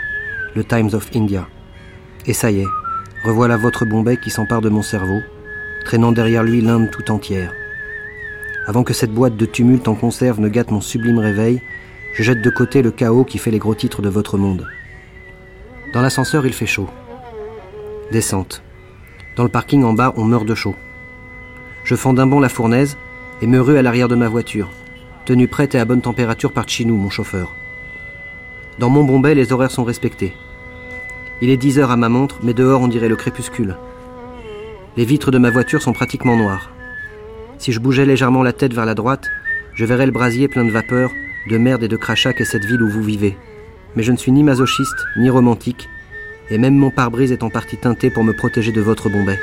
le 0.57 0.65
Times 0.65 0.95
of 0.95 1.11
India. 1.15 1.47
Et 2.25 2.33
ça 2.33 2.51
y 2.51 2.61
est, 2.61 2.69
Revoilà 3.25 3.57
votre 3.57 3.85
Bombay 3.85 4.17
qui 4.17 4.31
s'empare 4.31 4.61
de 4.61 4.69
mon 4.69 4.83
cerveau, 4.83 5.21
traînant 5.85 6.11
derrière 6.11 6.43
lui 6.43 6.61
l'Inde 6.61 6.91
tout 6.91 7.11
entière. 7.13 7.53
Avant 8.67 8.83
que 8.83 8.93
cette 8.93 9.13
boîte 9.13 9.37
de 9.37 9.47
tumulte 9.47 9.87
en 9.87 9.95
conserve 9.95 10.41
ne 10.41 10.49
gâte 10.49 10.71
mon 10.71 10.81
sublime 10.81 11.19
réveil, 11.19 11.63
je 12.15 12.25
jette 12.25 12.43
de 12.43 12.51
côté 12.51 12.83
le 12.83 12.91
chaos 12.91 13.25
qui 13.25 13.39
fait 13.39 13.53
les 13.53 13.61
gros 13.61 13.75
titres 13.75 14.03
de 14.03 14.09
votre 14.09 14.39
monde. 14.39 14.67
Dans 15.93 16.03
l'ascenseur, 16.03 16.47
il 16.47 16.53
fait 16.53 16.67
chaud. 16.67 16.89
Descente. 18.11 18.63
Dans 19.37 19.45
le 19.45 19.49
parking 19.49 19.85
en 19.85 19.93
bas, 19.93 20.13
on 20.17 20.25
meurt 20.25 20.45
de 20.45 20.55
chaud. 20.55 20.75
Je 21.85 21.95
fends 21.95 22.15
d'un 22.15 22.27
bond 22.27 22.41
la 22.41 22.49
fournaise 22.49 22.97
et 23.41 23.47
me 23.47 23.61
rue 23.61 23.79
à 23.79 23.83
l'arrière 23.83 24.09
de 24.09 24.15
ma 24.17 24.29
voiture, 24.29 24.71
tenue 25.27 25.49
prête 25.49 25.75
et 25.75 25.79
à 25.79 25.85
bonne 25.85 26.03
température 26.03 26.53
par 26.53 26.69
Chinou, 26.69 26.97
mon 26.97 27.11
chauffeur. 27.11 27.53
Dans 28.79 28.91
mon 28.91 29.05
Bombay, 29.05 29.35
les 29.35 29.53
horaires 29.53 29.71
sont 29.71 29.85
respectés. 29.85 30.33
Il 31.43 31.51
est 31.51 31.57
10 31.57 31.81
heures 31.81 31.91
à 31.91 31.97
ma 31.97 32.09
montre, 32.09 32.39
mais 32.45 32.55
dehors 32.55 32.83
on 32.83 32.87
dirait 32.87 33.09
le 33.09 33.17
crépuscule. 33.17 33.75
Les 34.97 35.05
vitres 35.05 35.33
de 35.33 35.39
ma 35.39 35.51
voiture 35.51 35.83
sont 35.83 35.93
pratiquement 35.93 36.37
noires. 36.37 36.71
Si 37.59 37.73
je 37.73 37.81
bougeais 37.81 38.07
légèrement 38.07 38.45
la 38.45 38.53
tête 38.53 38.73
vers 38.73 38.87
la 38.87 38.95
droite, 38.95 39.29
je 39.75 39.85
verrais 39.85 40.07
le 40.07 40.13
brasier 40.13 40.47
plein 40.47 40.65
de 40.65 40.71
vapeur, 40.71 41.11
de 41.51 41.59
merde 41.59 41.83
et 41.83 41.89
de 41.89 41.97
crachat 41.97 42.33
qu'est 42.33 42.45
cette 42.45 42.65
ville 42.65 42.81
où 42.81 42.89
vous 42.89 43.03
vivez. 43.03 43.37
Mais 43.97 44.05
je 44.05 44.13
ne 44.13 44.17
suis 44.17 44.31
ni 44.31 44.45
masochiste, 44.45 45.05
ni 45.17 45.31
romantique, 45.31 45.89
et 46.49 46.59
même 46.59 46.77
mon 46.77 46.93
pare-brise 46.93 47.33
est 47.33 47.43
en 47.43 47.51
partie 47.51 47.77
teinté 47.77 48.09
pour 48.09 48.23
me 48.23 48.35
protéger 48.35 48.71
de 48.71 48.81
votre 48.81 49.09
Bombay. 49.09 49.41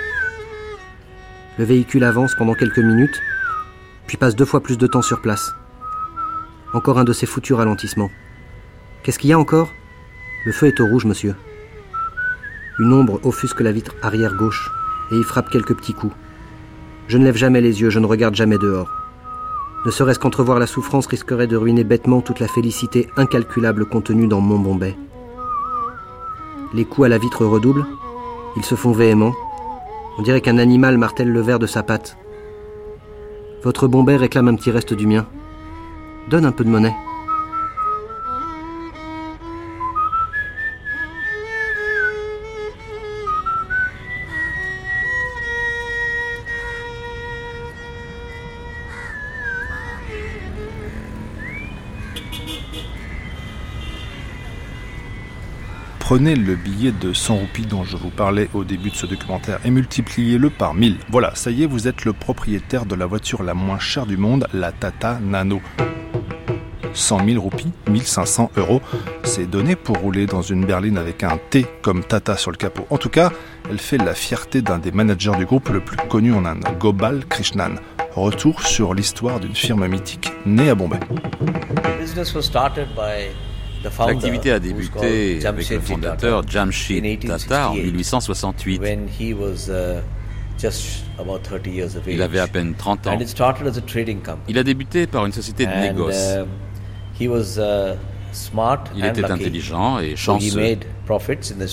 Le 1.57 1.65
véhicule 1.65 2.05
avance 2.05 2.33
pendant 2.33 2.53
quelques 2.53 2.79
minutes, 2.79 3.21
puis 4.07 4.15
passe 4.15 4.37
deux 4.37 4.45
fois 4.45 4.63
plus 4.63 4.77
de 4.77 4.87
temps 4.87 5.01
sur 5.01 5.19
place. 5.19 5.51
Encore 6.73 6.97
un 6.97 7.03
de 7.03 7.11
ces 7.11 7.25
foutus 7.25 7.57
ralentissements. 7.57 8.11
Qu'est-ce 9.03 9.19
qu'il 9.19 9.31
y 9.31 9.33
a 9.33 9.39
encore? 9.39 9.73
Le 10.45 10.53
feu 10.53 10.67
est 10.67 10.79
au 10.79 10.85
rouge, 10.85 11.03
monsieur. 11.03 11.35
Une 12.79 12.93
ombre 12.93 13.19
offusque 13.23 13.59
la 13.59 13.73
vitre 13.73 13.93
arrière 14.01 14.35
gauche 14.35 14.71
et 15.11 15.17
y 15.17 15.23
frappe 15.23 15.49
quelques 15.49 15.75
petits 15.75 15.93
coups. 15.93 16.15
Je 17.09 17.17
ne 17.17 17.25
lève 17.25 17.35
jamais 17.35 17.59
les 17.59 17.81
yeux, 17.81 17.89
je 17.89 17.99
ne 17.99 18.05
regarde 18.05 18.35
jamais 18.35 18.57
dehors. 18.57 18.89
Ne 19.85 19.91
serait-ce 19.91 20.19
qu'entrevoir 20.19 20.59
la 20.59 20.67
souffrance 20.67 21.07
risquerait 21.07 21.47
de 21.47 21.57
ruiner 21.57 21.83
bêtement 21.83 22.21
toute 22.21 22.39
la 22.39 22.47
félicité 22.47 23.09
incalculable 23.17 23.85
contenue 23.85 24.27
dans 24.27 24.39
mon 24.39 24.59
Bombay. 24.59 24.97
Les 26.73 26.85
coups 26.85 27.07
à 27.07 27.09
la 27.09 27.17
vitre 27.17 27.45
redoublent, 27.45 27.85
ils 28.55 28.63
se 28.63 28.75
font 28.75 28.93
véhéments. 28.93 29.33
On 30.17 30.21
dirait 30.21 30.41
qu'un 30.41 30.57
animal 30.57 30.97
martèle 30.97 31.31
le 31.31 31.41
verre 31.41 31.59
de 31.59 31.67
sa 31.67 31.83
patte. 31.83 32.17
Votre 33.63 33.87
Bombay 33.87 34.15
réclame 34.15 34.47
un 34.47 34.55
petit 34.55 34.71
reste 34.71 34.93
du 34.93 35.05
mien. 35.05 35.25
Donne 36.29 36.45
un 36.45 36.53
peu 36.53 36.63
de 36.63 36.69
monnaie. 36.69 36.95
Prenez 56.09 56.35
le 56.35 56.55
billet 56.55 56.91
de 56.91 57.13
100 57.13 57.35
roupies 57.35 57.67
dont 57.67 57.83
je 57.83 57.95
vous 57.95 58.09
parlais 58.09 58.49
au 58.55 58.63
début 58.63 58.89
de 58.89 58.95
ce 58.95 59.05
documentaire 59.05 59.59
et 59.63 59.69
multipliez-le 59.69 60.49
par 60.49 60.73
1000. 60.73 60.97
Voilà, 61.09 61.35
ça 61.35 61.51
y 61.51 61.61
est, 61.61 61.67
vous 61.67 61.87
êtes 61.87 62.03
le 62.03 62.13
propriétaire 62.13 62.87
de 62.87 62.95
la 62.95 63.05
voiture 63.05 63.43
la 63.43 63.53
moins 63.53 63.77
chère 63.77 64.07
du 64.07 64.17
monde, 64.17 64.47
la 64.51 64.71
Tata 64.71 65.19
Nano. 65.21 65.61
100 66.95 67.25
000 67.27 67.39
roupies, 67.39 67.71
1500 67.91 68.49
euros. 68.57 68.81
C'est 69.21 69.45
donné 69.45 69.75
pour 69.75 69.99
rouler 69.99 70.25
dans 70.25 70.41
une 70.41 70.65
berline 70.65 70.97
avec 70.97 71.21
un 71.21 71.37
T 71.51 71.67
comme 71.83 72.03
Tata 72.03 72.37
sur 72.37 72.49
le 72.49 72.57
capot. 72.57 72.87
En 72.89 72.97
tout 72.97 73.09
cas, 73.09 73.31
elle 73.69 73.77
fait 73.77 73.99
la 73.99 74.15
fierté 74.15 74.63
d'un 74.63 74.79
des 74.79 74.91
managers 74.91 75.37
du 75.37 75.45
groupe 75.45 75.69
le 75.69 75.79
plus 75.79 75.97
connu 76.09 76.33
en 76.33 76.43
Inde, 76.43 76.65
Gobal 76.79 77.23
Krishnan. 77.27 77.75
Retour 78.15 78.63
sur 78.63 78.95
l'histoire 78.95 79.39
d'une 79.39 79.53
firme 79.53 79.87
mythique 79.87 80.31
née 80.47 80.71
à 80.71 80.75
Bombay. 80.75 81.01
L'activité 83.83 84.51
a 84.51 84.59
débuté 84.59 85.45
avec 85.45 85.69
le 85.69 85.79
fondateur 85.79 86.47
Jamshid 86.47 87.25
Tata 87.25 87.71
en 87.71 87.75
1868. 87.75 88.81
Uh, 88.81 90.01
Il 92.07 92.21
avait 92.21 92.39
à 92.39 92.47
peine 92.47 92.75
30 92.75 93.07
ans. 93.07 93.17
Il 94.47 94.57
a 94.57 94.63
débuté 94.63 95.07
par 95.07 95.25
une 95.25 95.31
société 95.31 95.65
de 95.65 95.71
négoce. 95.71 96.35
Uh, 97.19 97.23
uh, 97.23 97.27
Il 98.95 99.05
était 99.05 99.25
intelligent 99.25 99.99
et 99.99 100.15
chanceux. 100.15 100.77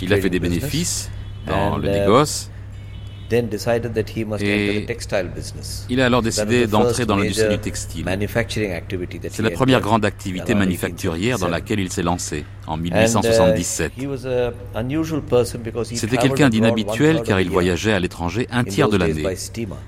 Il 0.03 0.13
a 0.13 0.17
fait 0.19 0.31
des 0.31 0.41
bénéfices 0.41 1.11
dans 1.47 1.79
le 1.79 1.89
négoce 1.89 2.51
et 4.41 4.87
il 5.89 6.01
a 6.01 6.07
alors 6.07 6.23
décidé 6.23 6.67
d'entrer 6.67 7.07
dans 7.07 7.17
l'industrie 7.17 7.49
du 7.49 7.59
textile. 7.59 8.05
C'est 9.31 9.43
la 9.43 9.51
première 9.51 9.81
grande 9.81 10.05
activité 10.05 10.55
manufacturière 10.55 11.39
dans 11.39 11.49
laquelle 11.49 11.81
il 11.81 11.93
s'est 11.93 12.03
lancé 12.03 12.45
en 12.67 12.77
1877. 12.77 13.93
Uh, 13.99 14.07
C'était 15.85 16.17
quelqu'un 16.17 16.49
d'inhabituel 16.49 17.23
car 17.23 17.41
il 17.41 17.51
voyageait 17.51 17.93
à 17.93 18.01
l'étranger 18.01 18.47
un 18.51 18.65
tiers 18.65 18.89
de 18.89 18.97
l'année. 18.97 19.25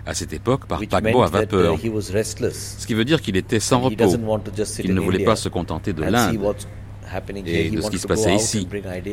À 0.06 0.14
cette 0.14 0.32
époque, 0.32 0.66
par 0.66 0.80
paquebot 0.80 1.22
à 1.22 1.26
vapeur. 1.28 1.76
Ce 1.78 2.86
qui 2.86 2.94
veut 2.94 3.04
dire 3.04 3.20
qu'il 3.20 3.36
était 3.36 3.60
sans 3.60 3.80
repos. 3.80 4.16
Il 4.84 4.94
ne 4.94 5.00
voulait 5.00 5.24
pas 5.24 5.36
se 5.36 5.48
contenter 5.48 5.92
de 5.92 6.02
l'Inde 6.02 6.38
et 7.46 7.70
de 7.70 7.80
ce 7.80 7.90
qui 7.90 7.98
se 7.98 8.06
passait 8.06 8.34
ici. 8.34 8.68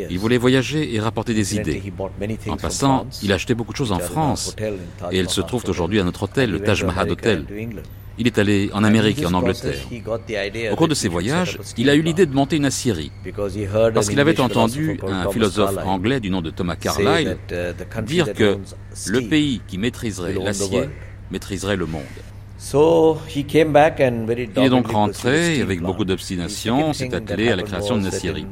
Il 0.09 0.19
voulait 0.19 0.37
voyager 0.37 0.93
et 0.93 0.99
rapporter 0.99 1.33
des 1.33 1.55
idées. 1.55 1.81
En 2.47 2.57
passant, 2.57 3.07
il 3.23 3.31
achetait 3.31 3.55
beaucoup 3.55 3.71
de 3.71 3.77
choses 3.77 3.91
en 3.91 3.99
France 3.99 4.55
et 5.11 5.17
elles 5.17 5.29
se 5.29 5.41
trouvent 5.41 5.65
aujourd'hui 5.67 5.99
à 5.99 6.03
notre 6.03 6.23
hôtel, 6.23 6.51
le 6.51 6.59
Taj 6.59 6.83
Mahal 6.83 7.11
Hotel. 7.11 7.45
Il 8.17 8.27
est 8.27 8.37
allé 8.37 8.69
en 8.73 8.83
Amérique 8.85 9.21
et 9.21 9.25
en 9.25 9.33
Angleterre. 9.33 9.75
Au 10.71 10.75
cours 10.75 10.87
de 10.87 10.93
ses 10.93 11.09
voyages, 11.09 11.59
il 11.77 11.89
a 11.89 11.95
eu 11.95 12.01
l'idée 12.01 12.25
de 12.25 12.33
monter 12.33 12.55
une 12.55 12.65
aciérie 12.65 13.11
parce 13.93 14.09
qu'il 14.09 14.19
avait 14.19 14.39
entendu 14.39 14.99
un 15.07 15.29
philosophe 15.29 15.77
anglais 15.83 16.19
du 16.19 16.29
nom 16.29 16.41
de 16.41 16.49
Thomas 16.49 16.75
Carlyle 16.75 17.37
uh, 17.51 18.01
dire 18.03 18.33
que 18.33 18.57
le 19.07 19.21
pays 19.27 19.61
qui 19.67 19.77
maîtriserait 19.77 20.33
l'acier 20.33 20.89
maîtriserait 21.31 21.75
le 21.75 21.85
monde. 21.85 22.03
Il 22.73 24.63
est 24.63 24.69
donc 24.69 24.87
rentré 24.87 25.61
avec 25.61 25.81
beaucoup 25.81 26.05
d'obstination, 26.05 26.93
s'est 26.93 27.13
attelé 27.13 27.49
à 27.49 27.55
la 27.55 27.63
création 27.63 27.97
de 27.97 28.01
Nassiri. 28.03 28.47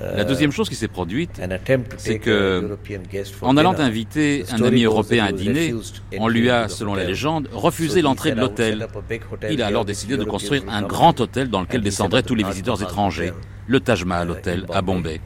La 0.00 0.24
deuxième 0.24 0.52
chose 0.52 0.68
qui 0.68 0.74
s'est 0.74 0.88
produite, 0.88 1.40
c'est 1.96 2.18
que, 2.18 2.76
en 3.42 3.56
allant 3.56 3.74
inviter 3.78 4.44
un 4.50 4.62
ami 4.62 4.84
européen 4.84 5.24
à 5.24 5.32
dîner, 5.32 5.74
on 6.18 6.28
lui 6.28 6.50
a, 6.50 6.68
selon 6.68 6.94
la 6.94 7.04
légende, 7.04 7.48
refusé 7.52 8.02
l'entrée 8.02 8.32
de 8.32 8.40
l'hôtel. 8.40 8.86
Il 9.50 9.62
a 9.62 9.66
alors 9.66 9.84
décidé 9.84 10.16
de 10.16 10.24
construire 10.24 10.62
un 10.68 10.82
grand 10.82 11.18
hôtel 11.20 11.48
dans 11.48 11.60
lequel 11.60 11.80
descendraient 11.80 12.22
tous 12.22 12.34
les 12.34 12.44
visiteurs 12.44 12.82
étrangers, 12.82 13.32
le 13.66 13.80
Taj 13.80 14.04
Mahal 14.04 14.30
Hotel 14.30 14.66
à 14.72 14.82
Bombay. 14.82 15.20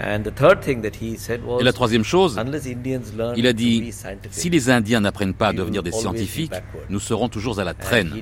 Et 0.00 1.64
la 1.64 1.72
troisième 1.72 2.04
chose, 2.04 2.40
il 3.36 3.46
a 3.46 3.52
dit, 3.52 3.92
si 4.30 4.50
les 4.50 4.70
Indiens 4.70 5.00
n'apprennent 5.00 5.34
pas 5.34 5.48
à 5.48 5.52
devenir 5.52 5.82
des 5.82 5.92
scientifiques, 5.92 6.52
nous 6.88 7.00
serons 7.00 7.28
toujours 7.28 7.60
à 7.60 7.64
la 7.64 7.74
traîne. 7.74 8.12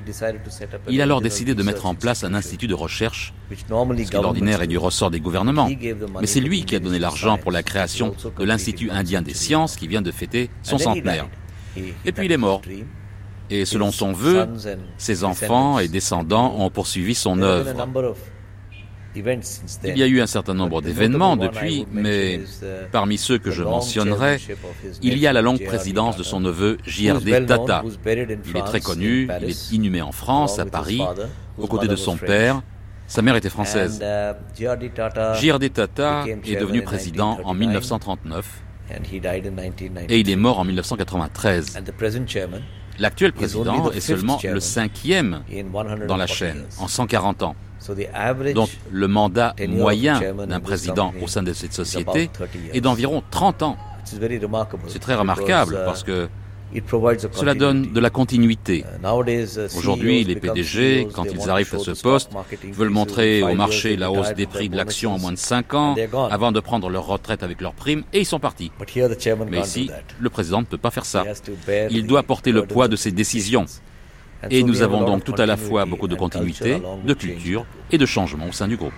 Il 0.89 1.01
a 1.01 1.03
alors 1.03 1.21
décidé 1.21 1.55
de 1.55 1.63
mettre 1.63 1.85
en 1.85 1.95
place 1.95 2.23
un 2.23 2.33
institut 2.33 2.67
de 2.67 2.73
recherche, 2.73 3.33
ce 3.49 3.55
qui 4.03 4.11
d'ordinaire 4.11 4.61
est 4.61 4.67
du 4.67 4.77
ressort 4.77 5.11
des 5.11 5.19
gouvernements. 5.19 5.69
Mais 6.19 6.27
c'est 6.27 6.41
lui 6.41 6.65
qui 6.65 6.75
a 6.75 6.79
donné 6.79 6.99
l'argent 6.99 7.37
pour 7.37 7.51
la 7.51 7.63
création 7.63 8.13
de 8.37 8.43
l'Institut 8.45 8.89
indien 8.91 9.21
des 9.21 9.33
sciences 9.33 9.75
qui 9.75 9.87
vient 9.87 10.01
de 10.01 10.11
fêter 10.11 10.49
son 10.63 10.77
centenaire. 10.77 11.27
Et 12.05 12.11
puis 12.11 12.25
il 12.25 12.31
est 12.31 12.37
mort. 12.37 12.61
Et 13.51 13.65
selon 13.65 13.91
son 13.91 14.11
vœu, 14.11 14.47
ses 14.97 15.23
enfants 15.23 15.79
et 15.79 15.87
descendants 15.87 16.55
ont 16.59 16.69
poursuivi 16.69 17.15
son 17.15 17.41
œuvre. 17.41 17.73
Il 19.83 19.97
y 19.97 20.03
a 20.03 20.07
eu 20.07 20.21
un 20.21 20.27
certain 20.27 20.53
nombre 20.53 20.81
d'événements 20.81 21.37
depuis, 21.37 21.85
mais 21.91 22.41
parmi 22.91 23.17
ceux 23.17 23.37
que 23.37 23.51
je 23.51 23.63
mentionnerai, 23.63 24.39
il 25.01 25.17
y 25.17 25.27
a 25.27 25.33
la 25.33 25.41
longue 25.41 25.63
présidence 25.63 26.17
de 26.17 26.23
son 26.23 26.39
neveu 26.39 26.77
J.R.D. 26.85 27.45
Tata. 27.45 27.83
Il 28.05 28.57
est 28.57 28.65
très 28.65 28.81
connu, 28.81 29.29
il 29.41 29.49
est 29.49 29.71
inhumé 29.71 30.01
en 30.01 30.11
France, 30.11 30.59
à 30.59 30.65
Paris, 30.65 31.01
aux 31.57 31.67
côtés 31.67 31.87
de 31.87 31.95
son 31.95 32.17
père. 32.17 32.61
Sa 33.07 33.23
mère 33.23 33.35
était 33.35 33.49
française. 33.49 34.03
J.R.D. 34.57 35.69
Tata 35.71 36.25
est 36.27 36.55
devenu 36.55 36.83
président 36.83 37.39
en 37.43 37.53
1939 37.53 38.63
et 40.09 40.19
il 40.19 40.29
est 40.29 40.35
mort 40.35 40.59
en 40.59 40.65
1993. 40.65 41.79
L'actuel 42.99 43.33
président 43.33 43.91
est 43.91 43.99
seulement 43.99 44.39
le 44.43 44.59
cinquième 44.59 45.43
dans 46.07 46.17
la 46.17 46.27
chaîne 46.27 46.65
en 46.79 46.87
140 46.87 47.43
ans. 47.43 47.55
Donc 48.53 48.69
le 48.91 49.07
mandat 49.07 49.55
moyen 49.67 50.19
d'un 50.47 50.59
président 50.59 51.13
au 51.21 51.27
sein 51.27 51.43
de 51.43 51.53
cette 51.53 51.73
société 51.73 52.29
est 52.73 52.81
d'environ 52.81 53.23
30 53.31 53.63
ans. 53.63 53.77
C'est 54.87 54.99
très 54.99 55.15
remarquable 55.15 55.81
parce 55.85 56.03
que 56.03 56.29
Cela 57.31 57.55
donne 57.55 57.93
de 57.93 57.99
la 57.99 58.09
continuité. 58.09 58.85
Aujourd'hui, 59.75 60.23
les 60.23 60.35
PDG, 60.35 61.07
quand 61.13 61.25
ils 61.25 61.49
arrivent 61.49 61.73
à 61.73 61.79
ce 61.79 61.99
poste, 61.99 62.31
veulent 62.71 62.89
montrer 62.89 63.41
au 63.41 63.55
marché 63.55 63.95
la 63.95 64.11
hausse 64.11 64.33
des 64.33 64.45
prix 64.45 64.69
de 64.69 64.77
l'action 64.77 65.13
en 65.13 65.19
moins 65.19 65.31
de 65.31 65.37
5 65.37 65.73
ans, 65.73 65.95
avant 66.29 66.51
de 66.51 66.59
prendre 66.59 66.89
leur 66.89 67.07
retraite 67.07 67.43
avec 67.43 67.61
leurs 67.61 67.73
primes, 67.73 68.03
et 68.13 68.19
ils 68.19 68.25
sont 68.25 68.39
partis. 68.39 68.71
Mais 69.49 69.59
ici, 69.59 69.89
le 70.19 70.29
président 70.29 70.59
ne 70.61 70.65
peut 70.65 70.77
pas 70.77 70.91
faire 70.91 71.05
ça. 71.05 71.23
Il 71.89 72.05
doit 72.05 72.23
porter 72.23 72.51
le 72.51 72.65
poids 72.65 72.87
de 72.87 72.95
ses 72.95 73.11
décisions. 73.11 73.65
Et 74.49 74.63
nous 74.63 74.81
avons 74.81 75.03
donc 75.03 75.23
tout 75.23 75.35
à 75.37 75.45
la 75.45 75.57
fois 75.57 75.85
beaucoup 75.85 76.07
de 76.07 76.15
continuité, 76.15 76.81
de 77.03 77.13
culture 77.13 77.65
et 77.91 77.97
de 77.97 78.05
changement 78.05 78.47
au 78.47 78.51
sein 78.51 78.67
du 78.67 78.77
groupe. 78.77 78.93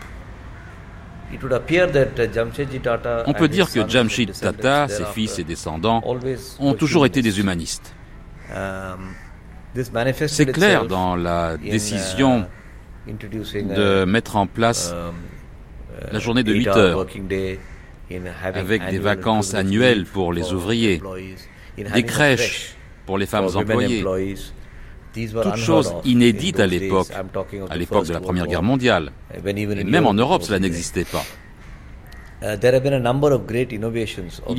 On 3.26 3.34
peut 3.34 3.48
dire 3.48 3.72
que 3.72 3.88
Jamshid 3.88 4.34
Tata, 4.40 4.88
ses 4.88 5.06
fils 5.06 5.40
et 5.40 5.44
descendants, 5.44 6.04
ont 6.60 6.74
toujours 6.74 7.06
été 7.06 7.22
des 7.22 7.40
humanistes. 7.40 7.96
C'est 10.28 10.52
clair 10.52 10.86
dans 10.86 11.16
la 11.16 11.58
décision 11.58 12.46
de 13.08 14.04
mettre 14.06 14.36
en 14.36 14.46
place 14.46 14.94
la 16.12 16.20
journée 16.20 16.44
de 16.44 16.54
8 16.54 16.68
heures, 16.68 17.08
avec 18.54 18.90
des 18.90 19.00
vacances 19.00 19.54
annuelles 19.54 20.06
pour 20.06 20.34
les 20.34 20.52
ouvriers, 20.52 21.02
des 21.78 22.04
crèches 22.04 22.76
pour 23.06 23.18
les 23.18 23.26
femmes 23.26 23.48
employées, 23.56 24.06
toutes 25.14 25.56
choses 25.56 25.94
inédites 26.06 26.60
à 26.60 26.68
l'époque, 26.68 27.08
à 27.70 27.78
l'époque 27.78 28.08
de 28.08 28.14
la 28.14 28.20
Première 28.20 28.48
Guerre 28.48 28.64
mondiale. 28.64 29.12
Et 29.34 29.84
même 29.84 30.08
en 30.08 30.14
Europe, 30.14 30.44
cela 30.44 30.60
n'existait 30.60 31.06
pas. 31.06 31.24
Il 32.44 32.60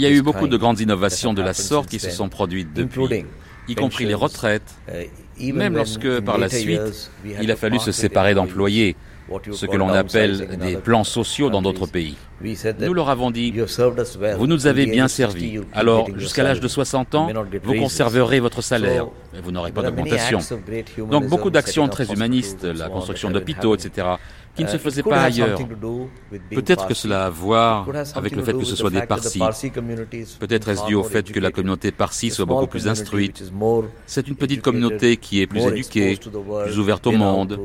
y 0.01 0.07
a 0.07 0.11
eu 0.11 0.23
beaucoup 0.23 0.49
de 0.49 0.57
grandes 0.57 0.81
innovations 0.81 1.35
de 1.35 1.43
la 1.43 1.55
sorte 1.55 1.89
qui 1.89 1.99
se 1.99 2.11
sont 2.11 2.29
produites 2.29 2.73
depuis, 2.73 3.25
y 3.69 3.75
compris 3.75 4.07
les 4.07 4.15
retraites, 4.15 4.75
même 5.41 5.75
lorsque 5.75 6.21
par 6.21 6.39
la 6.39 6.49
suite 6.49 7.11
il 7.41 7.51
a 7.51 7.57
fallu 7.57 7.79
se 7.79 7.93
séparer 7.93 8.35
d'employés, 8.35 8.97
ce 9.53 9.67
que 9.67 9.77
l'on 9.77 9.89
appelle 9.89 10.59
des 10.59 10.77
plans 10.77 11.05
sociaux 11.05 11.51
dans 11.51 11.63
d'autres 11.63 11.87
pays. 11.87 12.17
Nous 12.81 12.95
leur 12.95 13.09
avons 13.09 13.31
dit, 13.31 13.55
vous 14.37 14.47
nous 14.47 14.67
avez 14.67 14.87
bien 14.87 15.09
servi, 15.09 15.61
alors 15.73 16.09
jusqu'à 16.17 16.43
l'âge 16.43 16.61
de 16.61 16.69
60 16.69 17.15
ans, 17.15 17.29
vous 17.63 17.75
conserverez 17.75 18.41
votre 18.41 18.63
salaire, 18.63 19.07
mais 19.33 19.41
vous 19.41 19.53
n'aurez 19.53 19.73
pas 19.73 19.83
d'augmentation. 19.83 20.39
Donc 21.11 21.27
beaucoup 21.27 21.51
d'actions 21.51 21.89
très 21.89 22.11
humanistes, 22.13 22.65
la 22.65 22.89
construction 22.89 23.31
d'hôpitaux, 23.31 23.75
etc., 23.75 24.07
qui 24.55 24.65
ne 24.65 24.69
se 24.69 24.77
faisaient 24.77 25.03
pas 25.03 25.23
ailleurs. 25.23 25.59
Peut-être 26.51 26.87
que 26.87 26.95
cela 26.95 27.25
a 27.25 27.27
à 27.27 27.31
voir 27.31 27.89
avec 28.15 28.37
le 28.37 28.43
fait 28.43 28.53
que 28.53 28.65
ce 28.65 28.77
soit 28.77 28.91
des 28.91 29.03
Parsis. 29.03 29.41
Peut-être 30.39 30.69
est-ce 30.69 30.87
dû 30.87 30.95
au 30.95 31.05
fait 31.05 31.31
que 31.31 31.41
la 31.41 31.51
communauté 31.51 31.91
Parsi 31.91 32.31
soit 32.31 32.45
beaucoup 32.45 32.67
plus 32.67 32.89
instruite. 32.89 33.43
C'est 34.07 34.29
une 34.29 34.37
petite 34.37 34.63
communauté 34.63 35.17
qui 35.17 35.41
est 35.41 35.47
plus 35.47 35.65
éduquée, 35.65 36.19
plus 36.65 36.79
ouverte 36.79 37.07
au 37.07 37.13
monde. 37.13 37.59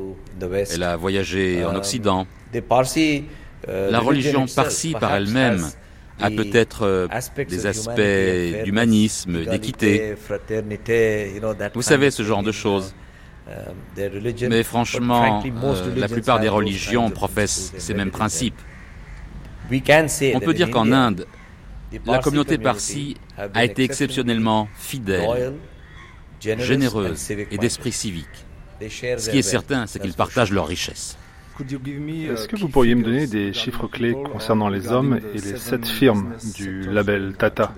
Elle 0.71 0.83
a 0.83 0.95
voyagé 0.95 1.65
en 1.65 1.75
Occident. 1.75 2.27
La 3.67 3.99
religion 3.99 4.45
Parsi 4.53 4.93
par 4.93 5.15
elle-même 5.15 5.65
a 6.19 6.29
peut-être 6.31 6.83
euh, 6.83 7.07
des 7.47 7.65
aspects 7.65 8.63
d'humanisme, 8.65 9.45
d'équité. 9.45 10.15
Vous 11.73 11.81
savez, 11.81 12.11
ce 12.11 12.23
genre 12.23 12.43
de 12.43 12.51
choses. 12.51 12.93
Mais 14.49 14.63
franchement, 14.63 15.41
euh, 15.43 15.95
la 15.95 16.07
plupart 16.07 16.39
des 16.39 16.49
religions 16.49 17.09
professent 17.09 17.73
ces 17.77 17.93
mêmes 17.93 18.11
principes. 18.11 18.59
On 19.71 20.39
peut 20.39 20.53
dire 20.53 20.69
qu'en 20.69 20.91
Inde, 20.91 21.25
la 22.05 22.19
communauté 22.19 22.57
parsi 22.57 23.15
a 23.37 23.63
été 23.63 23.83
exceptionnellement 23.83 24.67
fidèle, 24.75 25.53
généreuse 26.39 27.31
et 27.31 27.57
d'esprit 27.57 27.91
civique. 27.91 28.25
Ce 28.81 29.29
qui 29.29 29.39
est 29.39 29.41
certain, 29.41 29.87
c'est 29.87 29.99
qu'ils 29.99 30.13
partagent 30.13 30.51
leurs 30.51 30.67
richesses. 30.67 31.17
Est-ce 31.59 32.47
que 32.47 32.55
vous 32.55 32.69
pourriez 32.69 32.93
me 32.93 33.03
donner 33.03 33.25
des 33.25 33.51
chiffres 33.51 33.87
clés 33.87 34.13
concernant 34.31 34.69
les 34.69 34.91
hommes 34.91 35.19
et 35.33 35.39
les 35.39 35.57
sept 35.57 35.87
firmes 35.87 36.35
du 36.55 36.83
label 36.83 37.35
Tata? 37.37 37.73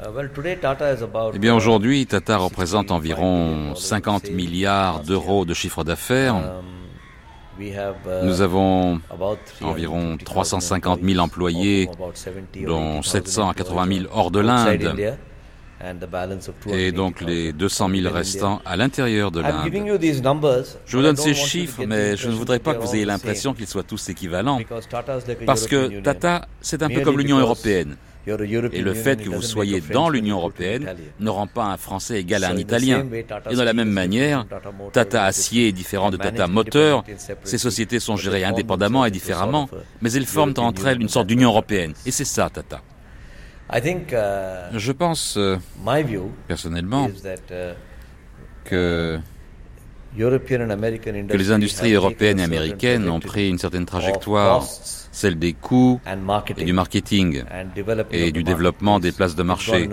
Eh 0.00 1.38
bien 1.38 1.54
aujourd'hui, 1.54 2.06
Tata 2.06 2.36
représente 2.36 2.92
environ 2.92 3.74
50 3.74 4.30
milliards 4.30 5.00
d'euros 5.00 5.44
de 5.44 5.54
chiffre 5.54 5.82
d'affaires. 5.82 6.36
Nous 8.22 8.40
avons 8.40 9.00
environ 9.60 10.16
350 10.16 11.00
000 11.02 11.18
employés, 11.18 11.90
dont 12.64 13.02
700 13.02 13.50
à 13.50 13.54
80 13.54 13.98
000 14.02 14.06
hors 14.12 14.30
de 14.30 14.38
l'Inde, 14.38 15.16
et 16.72 16.92
donc 16.92 17.20
les 17.20 17.52
200 17.52 17.88
000 17.90 18.14
restants 18.14 18.60
à 18.64 18.76
l'intérieur 18.76 19.32
de 19.32 19.40
l'Inde. 19.40 19.68
Je 20.86 20.96
vous 20.96 21.02
donne 21.02 21.16
ces 21.16 21.34
chiffres, 21.34 21.82
mais 21.86 22.16
je 22.16 22.28
ne 22.28 22.34
voudrais 22.34 22.60
pas 22.60 22.74
que 22.74 22.82
vous 22.82 22.94
ayez 22.94 23.04
l'impression 23.04 23.52
qu'ils 23.52 23.66
soient 23.66 23.82
tous 23.82 24.08
équivalents, 24.08 24.60
parce 25.44 25.66
que 25.66 26.00
Tata, 26.00 26.46
c'est 26.60 26.84
un 26.84 26.88
peu 26.88 27.00
comme 27.00 27.18
l'Union 27.18 27.38
européenne. 27.38 27.96
Et 28.26 28.82
le 28.82 28.94
fait 28.94 29.22
que 29.22 29.30
vous 29.30 29.42
soyez 29.42 29.80
dans 29.80 30.10
l'Union 30.10 30.36
européenne 30.36 30.94
ne 31.18 31.30
rend 31.30 31.46
pas 31.46 31.64
un 31.64 31.76
Français 31.76 32.20
égal 32.20 32.44
à 32.44 32.50
un 32.50 32.56
Italien. 32.56 33.06
Et 33.50 33.56
de 33.56 33.62
la 33.62 33.72
même 33.72 33.90
manière, 33.90 34.46
Tata 34.92 35.24
Acier 35.24 35.68
est 35.68 35.72
différent 35.72 36.10
de 36.10 36.16
Tata 36.16 36.46
Moteur. 36.46 37.04
Ces 37.44 37.58
sociétés 37.58 38.00
sont 38.00 38.16
gérées 38.16 38.44
indépendamment 38.44 39.04
et 39.04 39.10
différemment, 39.10 39.68
mais 40.02 40.12
elles 40.12 40.26
forment 40.26 40.54
entre 40.58 40.86
elles 40.86 41.00
une 41.00 41.08
sorte 41.08 41.26
d'Union 41.26 41.50
européenne. 41.50 41.94
Et 42.06 42.10
c'est 42.10 42.24
ça, 42.24 42.50
Tata. 42.50 42.82
Je 43.70 44.92
pense, 44.92 45.36
euh, 45.36 45.56
personnellement, 46.46 47.10
que 48.64 49.18
que 50.16 51.36
les 51.36 51.50
industries 51.52 51.92
européennes 51.92 52.40
et 52.40 52.44
américaines 52.44 53.08
ont 53.08 53.20
pris 53.20 53.48
une 53.48 53.58
certaine 53.58 53.86
trajectoire 53.86 54.64
celle 55.18 55.38
des 55.38 55.52
coûts 55.52 56.00
et 56.56 56.64
du 56.64 56.72
marketing 56.72 57.42
et 58.12 58.30
du 58.30 58.44
développement 58.44 59.00
des 59.00 59.12
places 59.12 59.34
de 59.34 59.42
marché. 59.42 59.88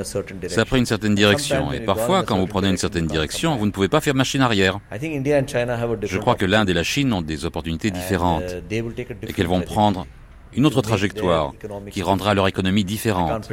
Ça 0.48 0.62
a 0.62 0.66
pris 0.66 0.78
une 0.80 0.86
certaine 0.86 1.16
direction 1.16 1.72
et 1.72 1.80
parfois 1.80 2.24
quand 2.24 2.38
vous 2.38 2.48
prenez 2.48 2.70
une 2.70 2.78
certaine 2.78 3.08
direction, 3.08 3.56
vous 3.56 3.66
ne 3.66 3.72
pouvez 3.72 3.90
pas 3.90 4.02
faire 4.02 4.14
machine 4.14 4.42
arrière. 4.42 4.80
Je 4.92 6.18
crois 6.20 6.36
que 6.36 6.46
l'Inde 6.46 6.70
et 6.70 6.74
la 6.74 6.84
Chine 6.84 7.12
ont 7.12 7.24
des 7.24 7.46
opportunités 7.46 7.92
différentes 7.92 8.56
et 8.72 9.34
qu'elles 9.34 9.48
vont 9.48 9.62
prendre 9.62 10.06
une 10.54 10.66
autre 10.66 10.82
trajectoire 10.82 11.54
qui 11.92 12.02
rendra 12.02 12.34
leur 12.34 12.48
économie 12.48 12.84
différente. 12.84 13.50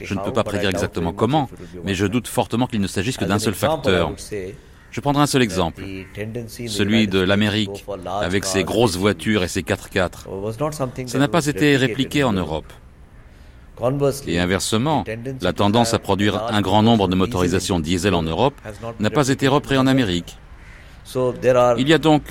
Je 0.00 0.14
ne 0.14 0.20
peux 0.20 0.32
pas 0.32 0.44
prédire 0.44 0.70
exactement 0.70 1.12
comment, 1.12 1.50
mais 1.84 1.94
je 1.94 2.06
doute 2.06 2.28
fortement 2.28 2.66
qu'il 2.66 2.80
ne 2.80 2.86
s'agisse 2.86 3.16
que 3.16 3.24
d'un 3.24 3.40
seul 3.40 3.54
facteur. 3.54 4.14
Je 4.90 5.00
prendrai 5.00 5.22
un 5.22 5.26
seul 5.26 5.42
exemple, 5.42 5.82
celui 6.66 7.08
de 7.08 7.20
l'Amérique, 7.20 7.84
avec 8.20 8.44
ses 8.44 8.64
grosses 8.64 8.96
voitures 8.96 9.42
et 9.42 9.48
ses 9.48 9.62
4x4. 9.62 11.06
Ça 11.06 11.18
n'a 11.18 11.28
pas 11.28 11.46
été 11.46 11.76
répliqué 11.76 12.24
en 12.24 12.32
Europe. 12.32 12.72
Et 14.26 14.38
inversement, 14.38 15.04
la 15.40 15.52
tendance 15.52 15.94
à 15.94 15.98
produire 15.98 16.42
un 16.50 16.60
grand 16.60 16.82
nombre 16.82 17.06
de 17.08 17.14
motorisations 17.14 17.78
diesel 17.78 18.14
en 18.14 18.22
Europe 18.22 18.54
n'a 18.98 19.10
pas 19.10 19.28
été 19.28 19.46
repris 19.46 19.76
en 19.76 19.86
Amérique. 19.86 20.38
Il 21.78 21.88
y 21.88 21.94
a 21.94 21.98
donc 21.98 22.22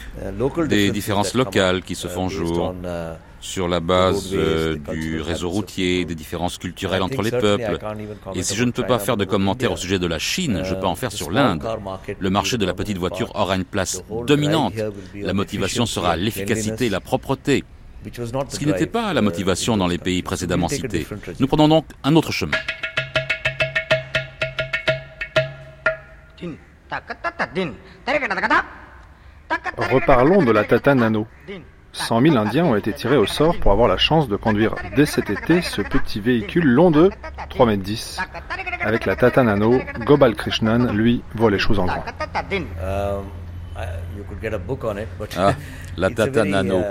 des 0.67 0.91
différences 0.91 1.33
locales 1.33 1.81
qui 1.83 1.95
se 1.95 2.07
font 2.07 2.29
jour 2.29 2.75
sur 3.39 3.67
la 3.67 3.79
base 3.79 4.31
euh, 4.33 4.77
du 4.91 5.21
réseau 5.21 5.49
routier, 5.49 6.05
des 6.05 6.15
différences 6.15 6.57
culturelles 6.57 7.01
entre 7.01 7.21
les 7.21 7.31
peuples. 7.31 7.77
Et 8.35 8.43
si 8.43 8.55
je 8.55 8.63
ne 8.63 8.71
peux 8.71 8.85
pas 8.85 8.99
faire 8.99 9.17
de 9.17 9.25
commentaires 9.25 9.71
au 9.71 9.77
sujet 9.77 9.99
de 9.99 10.07
la 10.07 10.19
Chine, 10.19 10.61
je 10.63 10.73
peux 10.73 10.85
en 10.85 10.95
faire 10.95 11.11
sur 11.11 11.31
l'Inde. 11.31 11.65
Le 12.19 12.29
marché 12.29 12.57
de 12.57 12.65
la 12.65 12.73
petite 12.73 12.97
voiture 12.97 13.31
aura 13.35 13.55
une 13.55 13.65
place 13.65 14.03
dominante. 14.25 14.73
La 15.15 15.33
motivation 15.33 15.85
sera 15.85 16.15
l'efficacité 16.15 16.87
et 16.87 16.89
la 16.89 16.99
propreté. 16.99 17.63
Ce 18.49 18.59
qui 18.59 18.65
n'était 18.65 18.85
pas 18.85 19.13
la 19.13 19.21
motivation 19.21 19.77
dans 19.77 19.87
les 19.87 19.97
pays 19.97 20.21
précédemment 20.21 20.67
cités. 20.67 21.05
Nous 21.39 21.47
prenons 21.47 21.67
donc 21.67 21.85
un 22.03 22.15
autre 22.15 22.31
chemin. 22.31 22.57
Reparlons 29.77 30.43
de 30.43 30.51
la 30.51 30.63
Tata 30.63 30.95
Nano. 30.95 31.27
100 31.93 32.21
000 32.21 32.37
Indiens 32.37 32.65
ont 32.65 32.75
été 32.75 32.93
tirés 32.93 33.17
au 33.17 33.25
sort 33.25 33.57
pour 33.57 33.71
avoir 33.71 33.87
la 33.87 33.97
chance 33.97 34.27
de 34.27 34.35
conduire 34.35 34.75
dès 34.95 35.05
cet 35.05 35.29
été 35.29 35.61
ce 35.61 35.81
petit 35.81 36.19
véhicule 36.19 36.65
long 36.65 36.91
de 36.91 37.09
3 37.49 37.71
m 37.71 37.81
10. 37.81 38.19
Avec 38.81 39.05
la 39.05 39.15
Tata 39.15 39.43
Nano, 39.43 39.79
Gobal 40.05 40.35
Krishnan, 40.35 40.93
lui, 40.93 41.23
voit 41.35 41.51
les 41.51 41.59
choses 41.59 41.79
en 41.79 41.85
grand. 41.85 42.03
Ah, 45.37 45.53
la 45.97 46.09
Tata 46.09 46.43
Nano. 46.45 46.81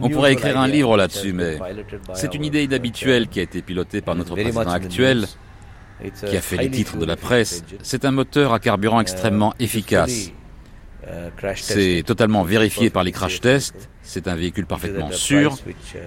On 0.00 0.08
pourrait 0.08 0.32
écrire 0.32 0.58
un 0.58 0.68
livre 0.68 0.96
là-dessus, 0.96 1.32
mais 1.32 1.58
c'est 2.14 2.34
une 2.34 2.44
idée 2.44 2.64
inhabituelle 2.64 3.28
qui 3.28 3.40
a 3.40 3.42
été 3.42 3.62
pilotée 3.62 4.00
par 4.00 4.14
notre 4.14 4.34
président 4.34 4.70
actuel, 4.70 5.26
qui 6.26 6.36
a 6.36 6.40
fait 6.40 6.56
les 6.56 6.70
titres 6.70 6.96
de 6.96 7.04
la 7.04 7.16
presse. 7.16 7.64
C'est 7.82 8.04
un 8.04 8.10
moteur 8.10 8.52
à 8.52 8.58
carburant 8.58 9.00
extrêmement 9.00 9.54
efficace. 9.58 10.32
C'est 11.56 12.02
totalement 12.06 12.42
vérifié 12.42 12.90
par 12.90 13.04
les 13.04 13.12
crash 13.12 13.40
tests. 13.40 13.88
C'est 14.02 14.28
un 14.28 14.34
véhicule 14.34 14.66
parfaitement 14.66 15.10
sûr. 15.12 15.56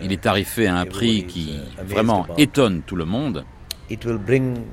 Il 0.02 0.12
est 0.12 0.22
tarifé 0.22 0.68
à 0.68 0.76
un 0.76 0.86
prix 0.86 1.26
qui 1.26 1.60
vraiment 1.86 2.28
étonne 2.38 2.82
tout 2.86 2.96
le 2.96 3.06
monde. 3.06 3.46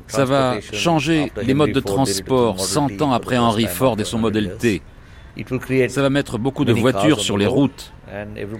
Ça 0.06 0.24
va 0.24 0.60
changer 0.72 1.32
les 1.42 1.54
modes 1.54 1.72
de 1.72 1.80
transport 1.80 2.60
100 2.60 3.02
ans 3.02 3.12
après 3.12 3.38
Henry 3.38 3.66
Ford 3.66 3.98
et 3.98 4.04
son 4.04 4.18
modèle 4.18 4.56
T. 4.56 4.82
Ça 5.88 6.02
va 6.02 6.10
mettre 6.10 6.38
beaucoup 6.38 6.64
de 6.64 6.72
voitures 6.72 7.20
sur 7.20 7.38
les 7.38 7.46
routes 7.46 7.92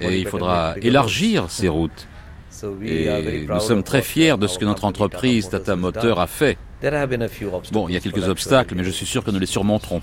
et 0.00 0.18
il 0.18 0.26
faudra 0.26 0.74
élargir 0.80 1.50
ces 1.50 1.68
routes. 1.68 2.08
Et 2.84 3.46
nous 3.48 3.60
sommes 3.60 3.82
très 3.82 4.02
fiers 4.02 4.36
de 4.36 4.46
ce 4.46 4.58
que 4.58 4.64
notre 4.64 4.84
entreprise 4.84 5.48
Tata 5.48 5.76
Motor 5.76 6.20
a 6.20 6.26
fait. 6.26 6.58
Bon, 7.72 7.88
il 7.88 7.94
y 7.94 7.96
a 7.96 8.00
quelques 8.00 8.28
obstacles, 8.28 8.74
mais 8.74 8.84
je 8.84 8.90
suis 8.90 9.06
sûr 9.06 9.22
que 9.24 9.30
nous 9.30 9.38
les 9.38 9.46
surmonterons. 9.46 10.02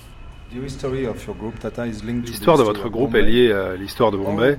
L'histoire 0.54 2.58
de 2.58 2.64
votre 2.64 2.90
groupe 2.90 3.16
est 3.16 3.22
liée 3.22 3.52
à 3.52 3.76
l'histoire 3.76 4.12
de 4.12 4.18
Bombay. 4.18 4.58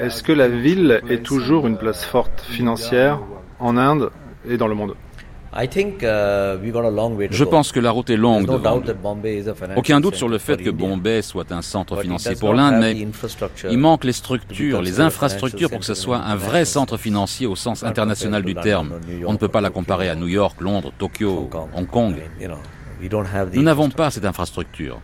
Est-ce 0.00 0.24
que 0.24 0.32
la 0.32 0.48
ville 0.48 1.00
est 1.08 1.22
toujours 1.22 1.66
une 1.66 1.78
place 1.78 2.04
forte 2.04 2.40
financière 2.40 3.20
en 3.60 3.76
Inde 3.76 4.10
et 4.48 4.56
dans 4.56 4.66
le 4.66 4.74
monde? 4.74 4.94
Je 7.30 7.44
pense 7.44 7.72
que 7.72 7.80
la 7.80 7.90
route 7.90 8.10
est 8.10 8.16
longue 8.16 8.46
devant 8.46 8.82
Aucun 9.76 10.00
doute 10.00 10.14
sur 10.14 10.28
le 10.28 10.38
fait 10.38 10.58
que 10.58 10.70
Bombay 10.70 11.22
soit 11.22 11.50
un 11.52 11.62
centre 11.62 12.00
financier 12.02 12.34
pour 12.34 12.52
l'Inde, 12.52 12.76
mais 12.80 13.06
il 13.70 13.78
manque 13.78 14.04
les 14.04 14.12
structures, 14.12 14.82
les 14.82 15.00
infrastructures 15.00 15.70
pour 15.70 15.78
que 15.78 15.86
ce 15.86 15.94
soit 15.94 16.18
un 16.18 16.36
vrai 16.36 16.64
centre 16.64 16.96
financier 16.96 17.46
au 17.46 17.56
sens 17.56 17.84
international 17.84 18.42
du 18.42 18.54
terme. 18.54 18.98
On 19.26 19.32
ne 19.32 19.38
peut 19.38 19.48
pas 19.48 19.60
la 19.60 19.70
comparer 19.70 20.08
à 20.08 20.16
New 20.16 20.28
York, 20.28 20.60
Londres, 20.60 20.92
Tokyo, 20.98 21.48
Hong 21.74 21.86
Kong. 21.86 22.16
Nous 23.52 23.62
n'avons 23.62 23.90
pas 23.90 24.10
cette 24.10 24.24
infrastructure. 24.24 25.00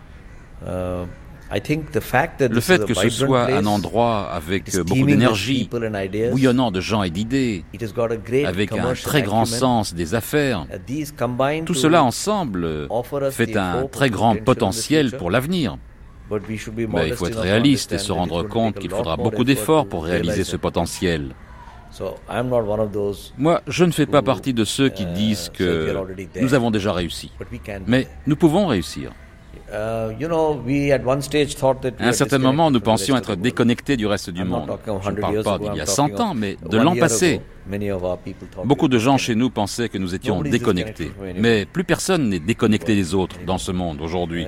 Uh, 0.66 1.04
le 1.52 2.60
fait 2.60 2.84
que 2.84 2.94
ce 2.94 3.08
soit 3.10 3.44
un 3.52 3.66
endroit 3.66 4.30
avec 4.32 4.74
beaucoup 4.76 5.06
d'énergie, 5.06 5.68
bouillonnant 6.30 6.70
de 6.70 6.80
gens 6.80 7.02
et 7.02 7.10
d'idées, 7.10 7.64
avec 8.44 8.72
un 8.72 8.94
très 8.94 9.22
grand 9.22 9.44
sens 9.44 9.94
des 9.94 10.14
affaires, 10.14 10.66
tout 11.64 11.74
cela 11.74 12.02
ensemble 12.02 12.88
fait 13.30 13.56
un 13.56 13.86
très 13.86 14.10
grand 14.10 14.36
potentiel 14.36 15.12
pour 15.16 15.30
l'avenir. 15.30 15.78
Mais 16.30 17.08
il 17.08 17.14
faut 17.14 17.26
être 17.26 17.40
réaliste 17.40 17.92
et 17.92 17.98
se 17.98 18.10
rendre 18.10 18.42
compte 18.44 18.78
qu'il 18.78 18.90
faudra 18.90 19.16
beaucoup 19.16 19.44
d'efforts 19.44 19.86
pour 19.86 20.04
réaliser 20.04 20.44
ce 20.44 20.56
potentiel. 20.56 21.34
Moi, 23.38 23.62
je 23.66 23.84
ne 23.84 23.90
fais 23.92 24.06
pas 24.06 24.22
partie 24.22 24.54
de 24.54 24.64
ceux 24.64 24.88
qui 24.88 25.04
uh, 25.04 25.12
disent 25.12 25.50
que 25.50 25.94
nous 26.40 26.54
avons 26.54 26.70
déjà 26.70 26.92
réussi. 26.92 27.30
Mais 27.86 28.08
nous 28.26 28.36
pouvons 28.36 28.66
réussir. 28.66 29.12
À 29.72 30.08
un 32.00 32.12
certain 32.12 32.38
moment, 32.38 32.70
nous 32.70 32.80
pensions 32.80 33.16
être 33.16 33.36
déconnectés 33.36 33.96
du 33.96 34.06
reste 34.06 34.30
du 34.30 34.44
monde. 34.44 34.70
Je 35.02 35.10
ne 35.10 35.16
parle 35.16 35.42
pas 35.42 35.58
d'il 35.58 35.74
y 35.74 35.80
a 35.80 35.86
100 35.86 36.20
ans, 36.20 36.34
mais 36.34 36.56
de 36.68 36.78
l'an 36.78 36.96
passé. 36.96 37.40
Beaucoup 38.64 38.88
de 38.88 38.98
gens 38.98 39.16
chez 39.16 39.34
nous 39.34 39.48
pensaient 39.48 39.88
que 39.88 39.96
nous 39.96 40.14
étions 40.14 40.42
déconnectés. 40.42 41.12
Mais 41.36 41.64
plus 41.64 41.84
personne 41.84 42.28
n'est 42.28 42.38
déconnecté 42.38 42.94
des 42.94 43.14
autres 43.14 43.36
dans 43.46 43.58
ce 43.58 43.72
monde 43.72 44.00
aujourd'hui. 44.02 44.46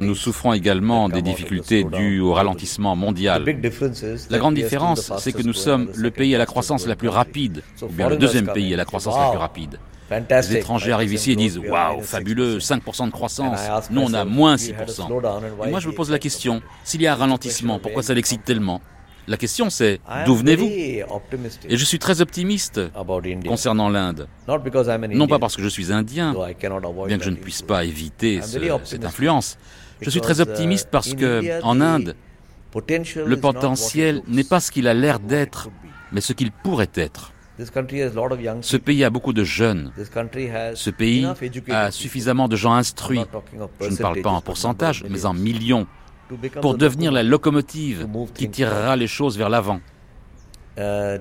Nous 0.00 0.14
souffrons 0.14 0.52
également 0.52 1.08
des 1.08 1.22
difficultés 1.22 1.84
dues 1.84 2.20
au 2.20 2.32
ralentissement 2.32 2.96
mondial. 2.96 3.44
La 4.30 4.38
grande 4.38 4.54
différence, 4.54 5.12
c'est 5.18 5.32
que 5.32 5.42
nous 5.42 5.52
sommes 5.52 5.90
le 5.94 6.10
pays 6.10 6.34
à 6.34 6.38
la 6.38 6.46
croissance 6.46 6.86
la 6.86 6.96
plus 6.96 7.08
rapide, 7.08 7.62
ou 7.82 7.86
bien 7.86 8.08
le 8.08 8.16
deuxième 8.16 8.46
pays 8.46 8.72
à 8.74 8.76
la 8.76 8.84
croissance 8.84 9.16
la 9.16 9.30
plus 9.30 9.38
rapide. 9.38 9.78
Les 10.10 10.56
étrangers 10.56 10.92
arrivent 10.92 11.12
ici 11.12 11.32
et 11.32 11.36
disent 11.36 11.58
Waouh, 11.58 12.02
fabuleux, 12.02 12.58
5% 12.58 13.06
de 13.06 13.10
croissance. 13.10 13.60
Nous, 13.90 14.00
on 14.00 14.12
a 14.12 14.24
moins 14.24 14.56
6%. 14.56 15.66
Et 15.66 15.70
moi, 15.70 15.80
je 15.80 15.88
me 15.88 15.94
pose 15.94 16.10
la 16.10 16.18
question 16.18 16.62
s'il 16.84 17.02
y 17.02 17.06
a 17.06 17.12
un 17.12 17.16
ralentissement, 17.16 17.78
pourquoi 17.78 18.02
ça 18.02 18.14
l'excite 18.14 18.44
tellement? 18.44 18.80
La 19.28 19.36
question 19.36 19.70
c'est 19.70 20.00
d'où 20.26 20.34
venez-vous? 20.34 20.66
Et 20.66 21.76
je 21.76 21.84
suis 21.84 22.00
très 22.00 22.20
optimiste 22.20 22.80
concernant 23.46 23.88
l'Inde. 23.88 24.26
Non 25.12 25.28
pas 25.28 25.38
parce 25.38 25.56
que 25.56 25.62
je 25.62 25.68
suis 25.68 25.92
indien, 25.92 26.34
bien 27.06 27.18
que 27.18 27.24
je 27.24 27.30
ne 27.30 27.36
puisse 27.36 27.62
pas 27.62 27.84
éviter 27.84 28.40
cette 28.84 29.04
influence. 29.04 29.56
Je 30.00 30.10
suis 30.10 30.20
très 30.20 30.40
optimiste 30.40 30.88
parce 30.90 31.14
que 31.14 31.62
en 31.62 31.80
Inde, 31.80 32.16
le 32.74 33.36
potentiel 33.36 34.22
n'est 34.26 34.42
pas 34.44 34.58
ce 34.58 34.72
qu'il 34.72 34.88
a 34.88 34.94
l'air 34.94 35.20
d'être, 35.20 35.68
mais 36.10 36.20
ce 36.20 36.32
qu'il 36.32 36.50
pourrait 36.50 36.90
être. 36.94 37.32
Ce 38.62 38.76
pays 38.76 39.04
a 39.04 39.10
beaucoup 39.10 39.32
de 39.32 39.44
jeunes. 39.44 39.92
Ce 40.74 40.90
pays 40.90 41.26
a 41.70 41.90
suffisamment 41.90 42.48
de 42.48 42.56
gens 42.56 42.72
instruits. 42.72 43.20
Je 43.80 43.88
ne 43.90 43.96
parle 43.96 44.22
pas 44.22 44.30
en 44.30 44.40
pourcentage, 44.40 45.04
mais 45.08 45.26
en 45.26 45.34
millions, 45.34 45.86
pour 46.60 46.76
devenir 46.76 47.12
la 47.12 47.22
locomotive 47.22 48.08
qui 48.34 48.48
tirera 48.50 48.96
les 48.96 49.06
choses 49.06 49.36
vers 49.36 49.48
l'avant. 49.48 49.80
Uh, 50.78 51.18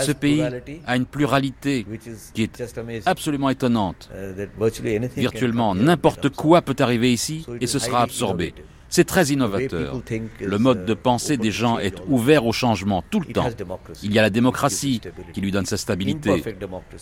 Ce 0.00 0.12
pays 0.12 0.42
a 0.84 0.96
une 0.96 1.06
pluralité 1.06 1.86
qui 2.34 2.42
est 2.42 2.62
absolument 3.06 3.48
étonnante. 3.48 4.10
Uh, 4.12 4.46
Virtuellement 5.16 5.74
n'importe 5.74 6.28
quoi 6.30 6.60
peut 6.60 6.76
arriver 6.80 7.12
ici 7.12 7.46
et 7.60 7.66
ce 7.66 7.78
sera 7.78 8.02
absorbé. 8.02 8.52
C'est 8.94 9.02
très 9.02 9.26
innovateur. 9.26 10.00
Le 10.40 10.56
mode 10.56 10.84
de 10.84 10.94
pensée 10.94 11.36
des 11.36 11.50
gens 11.50 11.80
est 11.80 11.96
ouvert 12.06 12.46
au 12.46 12.52
changement 12.52 13.02
tout 13.10 13.18
le 13.18 13.26
temps. 13.26 13.50
Il 14.04 14.12
y 14.12 14.20
a 14.20 14.22
la 14.22 14.30
démocratie 14.30 15.00
qui 15.32 15.40
lui 15.40 15.50
donne 15.50 15.66
sa 15.66 15.76
stabilité. 15.76 16.44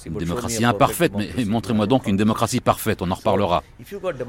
Une 0.07 0.15
démocratie 0.15 0.65
imparfaite, 0.65 1.13
mais 1.15 1.45
montrez-moi 1.45 1.87
donc 1.87 2.07
une 2.07 2.17
démocratie 2.17 2.61
parfaite, 2.61 3.03
on 3.03 3.11
en 3.11 3.15
reparlera. 3.15 3.63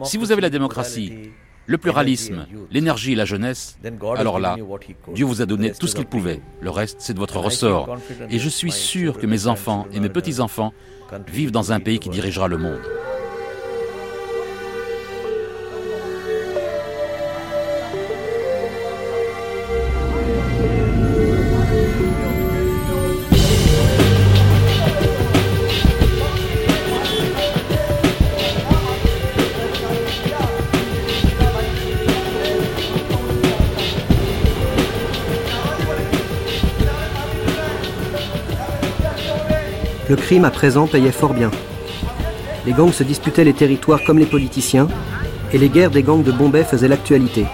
Si 0.03 0.17
vous 0.17 0.33
avez 0.33 0.41
la 0.41 0.49
démocratie, 0.49 1.31
le 1.65 1.77
pluralisme, 1.77 2.47
l'énergie 2.69 3.13
et 3.13 3.15
la 3.15 3.23
jeunesse, 3.23 3.77
alors 4.17 4.39
là, 4.39 4.57
Dieu 5.15 5.25
vous 5.25 5.41
a 5.41 5.45
donné 5.45 5.71
tout 5.71 5.87
ce 5.87 5.95
qu'il 5.95 6.05
pouvait. 6.05 6.41
Le 6.59 6.69
reste, 6.69 6.97
c'est 6.99 7.13
de 7.13 7.19
votre 7.19 7.37
ressort. 7.37 7.97
Et 8.29 8.39
je 8.39 8.49
suis 8.49 8.73
sûr 8.73 9.17
que 9.17 9.25
mes 9.25 9.47
enfants 9.47 9.87
et 9.93 10.01
mes 10.01 10.09
petits-enfants 10.09 10.73
vivent 11.29 11.51
dans 11.51 11.71
un 11.71 11.79
pays 11.79 11.99
qui 11.99 12.09
dirigera 12.09 12.49
le 12.49 12.57
monde. 12.57 12.81
Crime 40.23 40.45
à 40.45 40.51
présent 40.51 40.87
payait 40.87 41.11
fort 41.11 41.33
bien. 41.33 41.51
Les 42.65 42.71
gangs 42.71 42.93
se 42.93 43.03
disputaient 43.03 43.43
les 43.43 43.53
territoires 43.53 44.05
comme 44.05 44.19
les 44.19 44.25
politiciens, 44.25 44.87
et 45.51 45.57
les 45.57 45.67
guerres 45.67 45.91
des 45.91 46.01
gangs 46.01 46.23
de 46.23 46.31
Bombay 46.31 46.63
faisaient 46.63 46.87
l'actualité. 46.87 47.45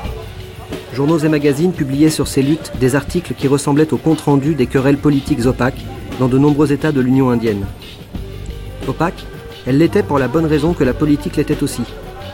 Journaux 0.93 1.17
et 1.17 1.29
magazines 1.29 1.73
publiaient 1.73 2.11
sur 2.11 2.27
ces 2.27 2.43
luttes 2.43 2.71
des 2.79 2.95
articles 2.95 3.33
qui 3.33 3.47
ressemblaient 3.47 3.91
aux 3.91 3.97
comptes 3.97 4.21
rendus 4.21 4.53
des 4.53 4.67
querelles 4.67 4.99
politiques 4.99 5.47
opaques 5.47 5.83
dans 6.19 6.27
de 6.27 6.37
nombreux 6.37 6.71
États 6.71 6.91
de 6.91 7.01
l'Union 7.01 7.31
indienne. 7.31 7.65
Opaque, 8.87 9.25
elle 9.65 9.79
l'était 9.79 10.03
pour 10.03 10.19
la 10.19 10.27
bonne 10.27 10.45
raison 10.45 10.73
que 10.73 10.83
la 10.83 10.93
politique 10.93 11.37
l'était 11.37 11.63
aussi. 11.63 11.83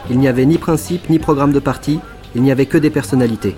Il 0.09 0.19
n'y 0.19 0.27
avait 0.27 0.45
ni 0.45 0.57
principe 0.57 1.09
ni 1.09 1.17
programme 1.17 1.53
de 1.53 1.59
parti, 1.59 2.01
il 2.36 2.41
n'y 2.41 2.51
avait 2.51 2.65
que 2.65 2.77
des 2.77 2.89
personnalités. 2.89 3.55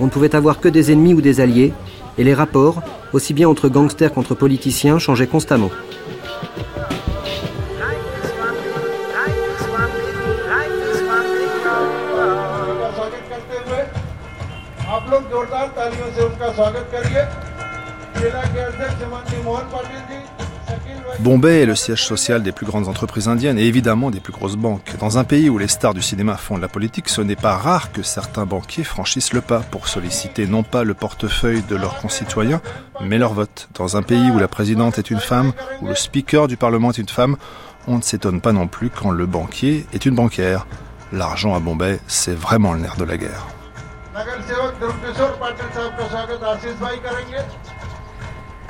On 0.00 0.06
ne 0.06 0.10
pouvait 0.10 0.34
avoir 0.34 0.58
que 0.58 0.68
des 0.68 0.90
ennemis 0.90 1.14
ou 1.14 1.20
des 1.20 1.40
alliés, 1.40 1.72
et 2.18 2.24
les 2.24 2.34
rapports, 2.34 2.82
aussi 3.12 3.34
bien 3.34 3.48
entre 3.48 3.68
gangsters 3.68 4.12
qu'entre 4.12 4.34
politiciens, 4.34 4.98
changeait 4.98 5.26
constamment. 5.26 5.70
Bombay 21.20 21.62
est 21.62 21.66
le 21.66 21.74
siège 21.74 22.04
social 22.04 22.42
des 22.42 22.52
plus 22.52 22.66
grandes 22.66 22.88
entreprises 22.88 23.28
indiennes 23.28 23.58
et 23.58 23.64
évidemment 23.64 24.10
des 24.10 24.20
plus 24.20 24.32
grosses 24.32 24.56
banques. 24.56 24.96
Dans 24.98 25.16
un 25.16 25.24
pays 25.24 25.48
où 25.48 25.58
les 25.58 25.68
stars 25.68 25.94
du 25.94 26.02
cinéma 26.02 26.36
font 26.36 26.56
de 26.56 26.62
la 26.62 26.68
politique, 26.68 27.08
ce 27.08 27.20
n'est 27.20 27.36
pas 27.36 27.56
rare 27.56 27.92
que 27.92 28.02
certains 28.02 28.46
banquiers 28.46 28.84
franchissent 28.84 29.32
le 29.32 29.40
pas 29.40 29.60
pour 29.60 29.88
solliciter 29.88 30.46
non 30.46 30.62
pas 30.62 30.84
le 30.84 30.94
portefeuille 30.94 31.62
de 31.62 31.76
leurs 31.76 31.98
concitoyens, 31.98 32.60
mais 33.00 33.18
leur 33.18 33.32
vote. 33.32 33.68
Dans 33.74 33.96
un 33.96 34.02
pays 34.02 34.30
où 34.30 34.38
la 34.38 34.48
présidente 34.48 34.98
est 34.98 35.10
une 35.10 35.20
femme, 35.20 35.52
où 35.80 35.88
le 35.88 35.94
speaker 35.94 36.48
du 36.48 36.56
Parlement 36.56 36.90
est 36.90 36.98
une 36.98 37.08
femme, 37.08 37.36
on 37.86 37.96
ne 37.96 38.02
s'étonne 38.02 38.40
pas 38.40 38.52
non 38.52 38.66
plus 38.66 38.90
quand 38.90 39.10
le 39.10 39.26
banquier 39.26 39.86
est 39.92 40.06
une 40.06 40.14
banquière. 40.14 40.66
L'argent 41.12 41.54
à 41.54 41.60
Bombay, 41.60 42.00
c'est 42.06 42.34
vraiment 42.34 42.72
le 42.72 42.80
nerf 42.80 42.96
de 42.96 43.04
la 43.04 43.16
guerre. 43.16 43.46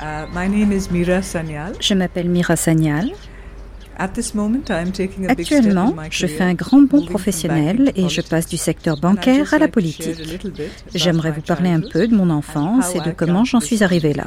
Uh, 0.05 0.27
je 1.81 1.95
m'appelle 1.95 2.29
Mira 2.29 2.57
Sanyal. 2.57 3.11
Actuellement, 5.29 5.95
je 6.11 6.27
fais 6.27 6.43
un 6.43 6.55
grand 6.55 6.83
bond 6.83 7.07
professionnel 7.07 7.93
et 7.97 8.09
je 8.09 8.21
passe 8.21 8.47
du 8.47 8.59
secteur 8.59 8.99
bancaire 8.99 9.55
à 9.55 9.59
la 9.59 9.69
politique. 9.69 10.21
J'aimerais 10.95 11.31
vous 11.31 11.41
parler 11.41 11.71
un 11.71 11.81
peu 11.81 12.07
de 12.07 12.15
mon 12.15 12.29
enfance 12.29 12.95
et 12.95 13.01
de 13.01 13.13
comment 13.13 13.45
j'en 13.45 13.61
suis 13.61 13.83
arrivée 13.83 14.13
là. 14.13 14.27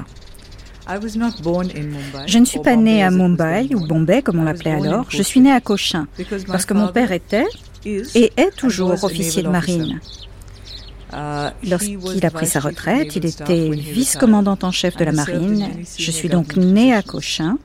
Je 2.26 2.40
ne 2.40 2.46
suis 2.46 2.60
pas 2.60 2.76
née 2.76 3.04
à 3.04 3.12
Mumbai 3.12 3.76
ou 3.76 3.86
Bombay 3.86 4.22
comme 4.24 4.40
on 4.40 4.46
l'appelait 4.46 4.72
alors, 4.72 5.06
je 5.10 5.22
suis 5.22 5.42
née 5.42 5.52
à 5.52 5.62
Cochin 5.62 6.08
parce 6.48 6.66
que 6.66 6.74
mon 6.74 6.88
père 6.88 7.12
était 7.12 7.46
et 7.86 8.32
est 8.36 8.56
toujours 8.56 9.04
officier 9.04 9.44
de 9.44 9.50
marine. 9.50 10.00
Uh, 11.14 11.52
Lorsqu'il 11.64 12.26
a 12.26 12.32
pris 12.32 12.48
sa 12.48 12.60
retraite, 12.60 13.16
il 13.16 13.26
était 13.26 13.70
vice-commandant 13.70 14.58
en 14.62 14.72
chef 14.72 14.98
de 14.98 15.06
la 15.06 15.14
marine. 15.14 15.70
Je 15.98 16.12
suis 16.12 16.28
donc 16.28 16.58
née 16.58 16.94
à 16.94 17.02
Cochin 17.02 17.58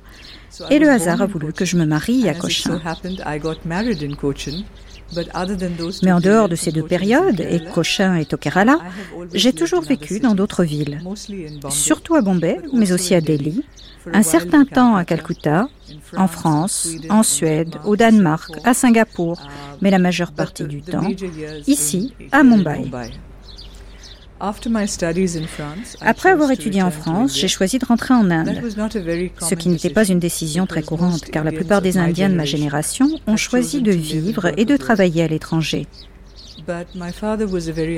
et 0.70 0.78
le 0.78 0.88
hasard 0.88 1.22
a 1.22 1.26
voulu 1.26 1.52
que 1.52 1.64
je 1.64 1.76
me 1.76 1.84
marie 1.84 2.28
à 2.28 2.34
Cochin. 2.34 2.80
Mais 6.02 6.12
en 6.12 6.20
dehors 6.20 6.48
de 6.48 6.54
ces 6.54 6.72
deux 6.72 6.84
périodes, 6.84 7.40
et 7.40 7.60
Cochin 7.74 8.16
et 8.16 8.26
au 8.32 8.36
Kerala, 8.36 8.78
j'ai 9.34 9.52
toujours 9.52 9.82
vécu 9.82 10.20
dans 10.20 10.34
d'autres 10.34 10.64
villes, 10.64 11.02
surtout 11.68 12.14
à 12.14 12.22
Bombay, 12.22 12.60
mais 12.72 12.92
aussi 12.92 13.14
à 13.14 13.20
Delhi, 13.20 13.64
un 14.12 14.22
certain 14.22 14.64
temps 14.64 14.96
à 14.96 15.04
Calcutta, 15.04 15.68
en 16.16 16.28
France, 16.28 16.88
en 17.10 17.22
Suède, 17.22 17.76
au 17.84 17.96
Danemark, 17.96 18.52
à 18.64 18.74
Singapour, 18.74 19.40
mais 19.80 19.90
la 19.90 19.98
majeure 19.98 20.32
partie 20.32 20.64
du 20.64 20.82
temps 20.82 21.08
ici, 21.66 22.14
à 22.30 22.42
Mumbai. 22.42 22.90
Après 26.00 26.30
avoir 26.30 26.50
étudié 26.50 26.82
en 26.82 26.90
France, 26.90 27.38
j'ai 27.38 27.46
choisi 27.46 27.78
de 27.78 27.86
rentrer 27.86 28.12
en 28.12 28.28
Inde, 28.28 28.60
ce 29.40 29.54
qui 29.54 29.68
n'était 29.68 29.90
pas 29.90 30.04
une 30.04 30.18
décision 30.18 30.66
très 30.66 30.82
courante, 30.82 31.26
car 31.26 31.44
la 31.44 31.52
plupart 31.52 31.80
des 31.80 31.96
Indiens 31.96 32.28
de 32.28 32.34
ma 32.34 32.44
génération 32.44 33.08
ont 33.28 33.36
choisi 33.36 33.82
de 33.82 33.92
vivre 33.92 34.52
et 34.56 34.64
de 34.64 34.76
travailler 34.76 35.22
à 35.22 35.28
l'étranger. 35.28 35.86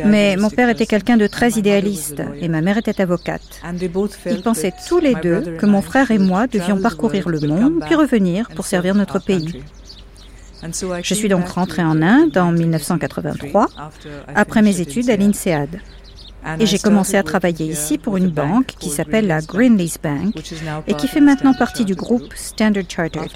Mais 0.07 0.37
mon 0.37 0.51
père 0.51 0.69
était 0.69 0.87
quelqu'un 0.87 1.17
de 1.17 1.27
très 1.27 1.53
idéaliste 1.53 2.23
et 2.41 2.49
ma 2.49 2.61
mère 2.61 2.77
était 2.77 3.01
avocate. 3.01 3.63
Ils 4.31 4.43
pensaient 4.43 4.73
tous 4.87 4.99
les 4.99 5.15
deux 5.15 5.57
que 5.59 5.67
mon 5.67 5.81
frère 5.81 6.11
et 6.11 6.19
moi 6.19 6.47
devions 6.47 6.79
parcourir 6.79 7.31
le 7.31 7.41
monde 7.41 7.81
puis 7.87 7.95
revenir 7.95 8.49
pour 8.55 8.67
servir 8.67 8.95
notre 8.95 9.19
pays. 9.19 9.63
Je 11.03 11.15
suis 11.15 11.29
donc 11.29 11.49
rentrée 11.49 11.85
en 11.85 12.01
Inde 12.03 12.37
en 12.37 12.53
1983 12.53 13.69
après 14.35 14.63
mes 14.63 14.81
études 14.81 15.09
à 15.09 15.17
l'INSEAD. 15.17 15.81
Et 16.59 16.67
j'ai 16.67 16.79
commencé 16.79 17.17
à 17.17 17.23
travailler 17.23 17.67
ici 17.67 17.99
pour 17.99 18.17
une 18.17 18.29
banque 18.29 18.75
qui 18.79 18.91
s'appelle 18.91 19.27
la 19.27 19.41
Greenlease 19.41 19.99
Bank 20.03 20.35
et 20.87 20.95
qui 20.95 21.09
fait 21.09 21.21
maintenant 21.21 21.55
partie 21.55 21.85
du 21.85 21.95
groupe 21.95 22.35
Standard 22.35 22.85
Chartered. 22.89 23.31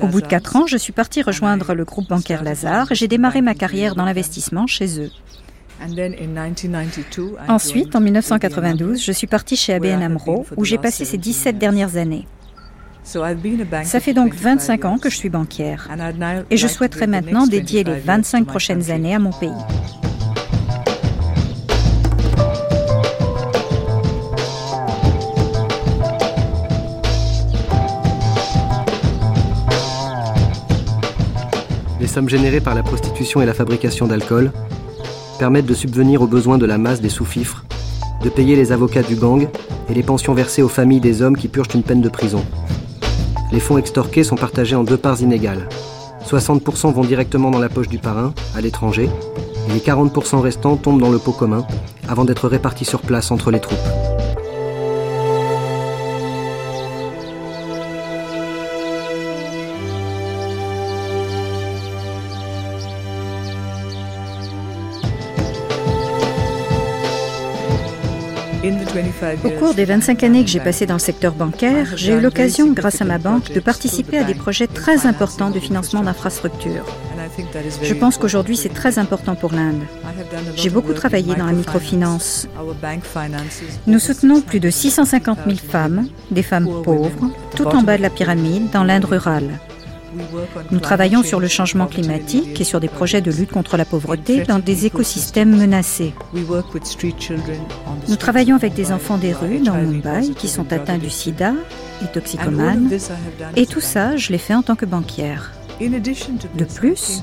Au 0.00 0.06
bout 0.06 0.20
de 0.20 0.26
quatre 0.26 0.56
ans, 0.56 0.66
je 0.66 0.76
suis 0.76 0.92
partie 0.92 1.22
rejoindre 1.22 1.74
le 1.74 1.84
groupe 1.84 2.08
bancaire 2.08 2.42
Lazare 2.42 2.92
et 2.92 2.94
j'ai 2.94 3.08
démarré 3.08 3.40
ma 3.40 3.54
carrière 3.54 3.94
dans 3.94 4.04
l'investissement 4.04 4.66
chez 4.66 5.00
eux. 5.00 5.10
Ensuite, 7.48 7.96
en 7.96 8.00
1992, 8.00 9.02
je 9.02 9.12
suis 9.12 9.26
partie 9.26 9.56
chez 9.56 9.74
ABN 9.74 10.02
AMRO 10.02 10.46
où 10.56 10.64
j'ai 10.64 10.78
passé 10.78 11.04
ces 11.04 11.18
17 11.18 11.58
dernières 11.58 11.96
années. 11.96 12.26
Ça 13.04 14.00
fait 14.00 14.14
donc 14.14 14.34
25 14.34 14.84
ans 14.84 14.98
que 14.98 15.10
je 15.10 15.16
suis 15.16 15.28
banquière 15.28 15.88
et 16.50 16.56
je 16.56 16.66
souhaiterais 16.68 17.08
maintenant 17.08 17.46
dédier 17.46 17.82
les 17.84 17.98
25 17.98 18.46
prochaines 18.46 18.90
années 18.90 19.14
à 19.14 19.18
mon 19.18 19.32
pays. 19.32 19.50
Sommes 32.06 32.28
générées 32.28 32.60
par 32.60 32.74
la 32.74 32.82
prostitution 32.82 33.42
et 33.42 33.46
la 33.46 33.54
fabrication 33.54 34.06
d'alcool 34.06 34.52
permettent 35.38 35.66
de 35.66 35.74
subvenir 35.74 36.22
aux 36.22 36.26
besoins 36.26 36.58
de 36.58 36.66
la 36.66 36.78
masse 36.78 37.00
des 37.00 37.08
sous-fifres, 37.08 37.64
de 38.22 38.28
payer 38.28 38.56
les 38.56 38.72
avocats 38.72 39.02
du 39.02 39.16
gang 39.16 39.48
et 39.88 39.94
les 39.94 40.02
pensions 40.02 40.34
versées 40.34 40.62
aux 40.62 40.68
familles 40.68 41.00
des 41.00 41.22
hommes 41.22 41.36
qui 41.36 41.48
purgent 41.48 41.74
une 41.74 41.82
peine 41.82 42.00
de 42.00 42.08
prison. 42.08 42.44
Les 43.52 43.60
fonds 43.60 43.78
extorqués 43.78 44.24
sont 44.24 44.36
partagés 44.36 44.76
en 44.76 44.84
deux 44.84 44.96
parts 44.96 45.20
inégales. 45.20 45.68
60% 46.26 46.92
vont 46.92 47.02
directement 47.04 47.50
dans 47.50 47.58
la 47.58 47.68
poche 47.68 47.88
du 47.88 47.98
parrain, 47.98 48.32
à 48.56 48.60
l'étranger, 48.60 49.10
et 49.68 49.72
les 49.72 49.80
40% 49.80 50.40
restants 50.40 50.76
tombent 50.76 51.00
dans 51.00 51.10
le 51.10 51.18
pot 51.18 51.32
commun, 51.32 51.66
avant 52.08 52.24
d'être 52.24 52.48
répartis 52.48 52.84
sur 52.84 53.00
place 53.00 53.30
entre 53.30 53.50
les 53.50 53.60
troupes. 53.60 53.78
Au 69.44 69.50
cours 69.50 69.74
des 69.74 69.84
25 69.84 70.22
années 70.22 70.44
que 70.44 70.50
j'ai 70.50 70.60
passées 70.60 70.86
dans 70.86 70.94
le 70.94 71.00
secteur 71.00 71.32
bancaire, 71.34 71.96
j'ai 71.96 72.14
eu 72.14 72.20
l'occasion, 72.20 72.72
grâce 72.72 73.00
à 73.00 73.04
ma 73.04 73.18
banque, 73.18 73.52
de 73.52 73.60
participer 73.60 74.18
à 74.18 74.24
des 74.24 74.34
projets 74.34 74.66
très 74.66 75.06
importants 75.06 75.50
de 75.50 75.60
financement 75.60 76.02
d'infrastructures. 76.02 76.84
Je 77.82 77.94
pense 77.94 78.18
qu'aujourd'hui, 78.18 78.56
c'est 78.56 78.68
très 78.68 78.98
important 78.98 79.34
pour 79.34 79.52
l'Inde. 79.52 79.82
J'ai 80.56 80.70
beaucoup 80.70 80.92
travaillé 80.92 81.34
dans 81.34 81.46
la 81.46 81.52
microfinance. 81.52 82.48
Nous 83.86 83.98
soutenons 83.98 84.40
plus 84.40 84.60
de 84.60 84.70
650 84.70 85.38
000 85.46 85.56
femmes, 85.56 86.06
des 86.30 86.42
femmes 86.42 86.68
pauvres, 86.82 87.30
tout 87.56 87.66
en 87.66 87.82
bas 87.82 87.96
de 87.96 88.02
la 88.02 88.10
pyramide, 88.10 88.70
dans 88.70 88.84
l'Inde 88.84 89.04
rurale. 89.04 89.58
Nous 90.70 90.80
travaillons 90.80 91.22
sur 91.22 91.40
le 91.40 91.48
changement 91.48 91.86
climatique 91.86 92.60
et 92.60 92.64
sur 92.64 92.80
des 92.80 92.88
projets 92.88 93.20
de 93.20 93.30
lutte 93.30 93.52
contre 93.52 93.76
la 93.76 93.84
pauvreté 93.84 94.44
dans 94.44 94.58
des 94.58 94.86
écosystèmes 94.86 95.56
menacés. 95.56 96.12
Nous 98.08 98.16
travaillons 98.16 98.56
avec 98.56 98.74
des 98.74 98.92
enfants 98.92 99.18
des 99.18 99.32
rues 99.32 99.60
dans 99.60 99.74
Mumbai 99.74 100.30
qui 100.36 100.48
sont 100.48 100.72
atteints 100.72 100.98
du 100.98 101.10
sida 101.10 101.54
et 102.02 102.06
toxicomanes. 102.12 102.90
Et 103.56 103.66
tout 103.66 103.80
ça, 103.80 104.16
je 104.16 104.32
l'ai 104.32 104.38
fait 104.38 104.54
en 104.54 104.62
tant 104.62 104.76
que 104.76 104.86
banquière. 104.86 105.52
De 105.88 106.64
plus, 106.64 107.22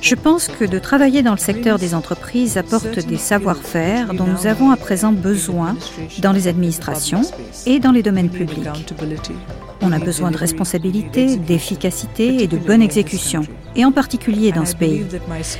je 0.00 0.14
pense 0.14 0.48
que 0.48 0.64
de 0.64 0.78
travailler 0.78 1.22
dans 1.22 1.32
le 1.32 1.38
secteur 1.38 1.78
des 1.78 1.94
entreprises 1.94 2.56
apporte 2.56 2.98
des 2.98 3.16
savoir-faire 3.16 4.14
dont 4.14 4.26
nous 4.26 4.46
avons 4.46 4.70
à 4.70 4.76
présent 4.76 5.12
besoin 5.12 5.76
dans 6.18 6.32
les 6.32 6.48
administrations 6.48 7.22
et 7.66 7.78
dans 7.78 7.92
les 7.92 8.02
domaines 8.02 8.30
publics. 8.30 8.68
On 9.80 9.92
a 9.92 9.98
besoin 9.98 10.30
de 10.30 10.36
responsabilité, 10.36 11.36
d'efficacité 11.36 12.42
et 12.42 12.46
de 12.46 12.56
bonne 12.56 12.82
exécution, 12.82 13.42
et 13.76 13.84
en 13.84 13.92
particulier 13.92 14.50
dans 14.50 14.64
ce 14.64 14.76
pays. 14.76 15.04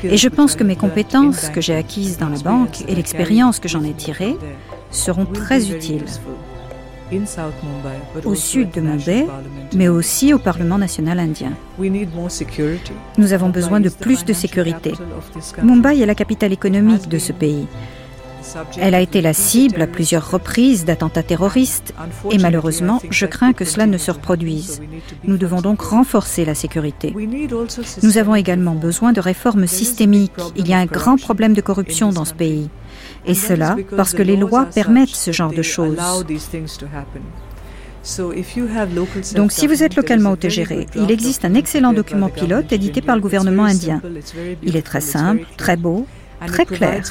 Et 0.02 0.16
je 0.16 0.28
pense 0.28 0.56
que 0.56 0.64
mes 0.64 0.76
compétences 0.76 1.50
que 1.50 1.60
j'ai 1.60 1.76
acquises 1.76 2.18
dans 2.18 2.30
la 2.30 2.38
banque 2.38 2.82
et 2.88 2.94
l'expérience 2.94 3.60
que 3.60 3.68
j'en 3.68 3.84
ai 3.84 3.92
tirée 3.92 4.36
seront 4.90 5.26
très 5.26 5.70
utiles 5.70 6.04
au 8.24 8.34
sud 8.34 8.70
de 8.70 8.80
Mumbai, 8.80 9.26
mais 9.74 9.88
aussi 9.88 10.32
au 10.32 10.38
Parlement 10.38 10.78
national 10.78 11.18
indien. 11.18 11.52
Nous 13.18 13.32
avons 13.32 13.48
besoin 13.48 13.80
de 13.80 13.88
plus 13.88 14.24
de 14.24 14.32
sécurité. 14.32 14.92
Mumbai 15.62 16.00
est 16.00 16.06
la 16.06 16.14
capitale 16.14 16.52
économique 16.52 17.08
de 17.08 17.18
ce 17.18 17.32
pays. 17.32 17.66
Elle 18.78 18.94
a 18.94 19.00
été 19.00 19.20
la 19.20 19.32
cible 19.32 19.80
à 19.82 19.86
plusieurs 19.86 20.30
reprises 20.30 20.84
d'attentats 20.84 21.22
terroristes 21.22 21.94
et 22.30 22.38
malheureusement, 22.38 23.00
je 23.10 23.26
crains 23.26 23.52
que 23.52 23.64
cela 23.64 23.86
ne 23.86 23.98
se 23.98 24.10
reproduise. 24.10 24.82
Nous 25.24 25.36
devons 25.36 25.60
donc 25.60 25.80
renforcer 25.80 26.44
la 26.44 26.54
sécurité. 26.54 27.14
Nous 28.02 28.18
avons 28.18 28.34
également 28.34 28.74
besoin 28.74 29.12
de 29.12 29.20
réformes 29.20 29.66
systémiques. 29.66 30.32
Il 30.56 30.68
y 30.68 30.74
a 30.74 30.78
un 30.78 30.86
grand 30.86 31.16
problème 31.16 31.54
de 31.54 31.60
corruption 31.60 32.10
dans 32.10 32.24
ce 32.24 32.34
pays. 32.34 32.68
Et 33.26 33.34
cela 33.34 33.76
parce 33.96 34.14
que 34.14 34.22
les 34.22 34.36
lois 34.36 34.66
permettent 34.66 35.08
ce 35.08 35.32
genre 35.32 35.52
de 35.52 35.62
choses. 35.62 35.96
Donc 39.34 39.50
si 39.50 39.66
vous 39.66 39.82
êtes 39.82 39.96
localement 39.96 40.32
autogéré, 40.32 40.86
il 40.94 41.10
existe 41.10 41.44
un 41.44 41.54
excellent 41.54 41.92
document 41.92 42.28
pilote 42.28 42.72
édité 42.72 43.00
par 43.00 43.16
le 43.16 43.22
gouvernement 43.22 43.64
indien. 43.64 44.02
Il 44.62 44.76
est 44.76 44.82
très 44.82 45.00
simple, 45.00 45.46
très 45.56 45.76
beau, 45.76 46.06
très 46.46 46.66
clair. 46.66 47.02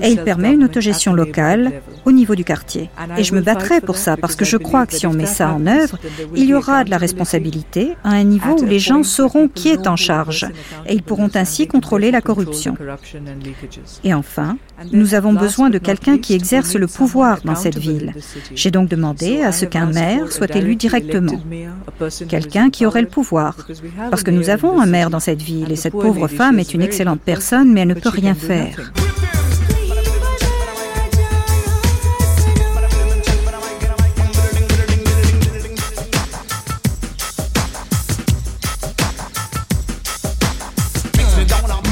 et 0.00 0.10
il 0.10 0.22
permet 0.22 0.52
une 0.52 0.64
autogestion 0.64 1.12
locale 1.12 1.72
au 2.04 2.12
niveau 2.12 2.34
du 2.34 2.44
quartier. 2.44 2.90
Et 3.16 3.24
je 3.24 3.34
me 3.34 3.40
battrai 3.40 3.80
pour 3.80 3.96
ça 3.96 4.16
parce 4.16 4.36
que 4.36 4.44
je 4.44 4.56
crois 4.56 4.86
que 4.86 4.94
si 4.94 5.06
on 5.06 5.12
met 5.12 5.26
ça 5.26 5.52
en 5.52 5.66
œuvre, 5.66 5.98
il 6.34 6.44
y 6.44 6.54
aura 6.54 6.84
de 6.84 6.90
la 6.90 6.98
responsabilité 6.98 7.94
à 8.04 8.10
un 8.10 8.24
niveau 8.24 8.56
où 8.60 8.64
les 8.64 8.78
gens 8.78 9.02
sauront 9.02 9.48
qui 9.48 9.68
est 9.68 9.86
en 9.86 9.96
charge. 9.96 10.46
et 10.86 10.94
ils 10.94 11.02
pourront 11.02 11.30
ainsi 11.34 11.66
contrôler 11.66 12.10
la 12.10 12.20
corruption. 12.20 12.76
Et 14.04 14.14
enfin, 14.14 14.56
nous 14.92 15.14
avons 15.14 15.32
besoin 15.32 15.70
de 15.70 15.78
quelqu'un 15.78 16.18
qui 16.18 16.34
exerce 16.34 16.74
le 16.74 16.86
pouvoir 16.86 17.40
dans 17.44 17.54
cette 17.54 17.78
ville. 17.78 18.14
J'ai 18.54 18.70
donc 18.70 18.88
demandé 18.88 19.42
à 19.42 19.52
ce 19.52 19.64
qu'un 19.64 19.86
maire 19.86 20.32
soit 20.32 20.54
élu 20.56 20.76
directement, 20.76 21.40
quelqu'un 22.28 22.70
qui 22.70 22.86
aurait 22.86 23.02
le 23.02 23.08
pouvoir, 23.08 23.56
parce 24.10 24.22
que 24.22 24.30
nous 24.30 24.50
avons 24.50 24.80
un 24.80 24.86
maire 24.86 25.10
dans 25.10 25.20
cette 25.20 25.42
ville 25.42 25.70
et 25.72 25.76
cette 25.76 25.92
pauvre 25.92 26.28
femme 26.28 26.58
est 26.58 26.74
une 26.74 26.82
excellente 26.82 27.20
personne. 27.20 27.72
mais 27.72 27.80
elle 27.82 27.88
ne 27.88 27.94
peut 27.94 28.08
rien 28.08 28.34
faire. 28.34 28.77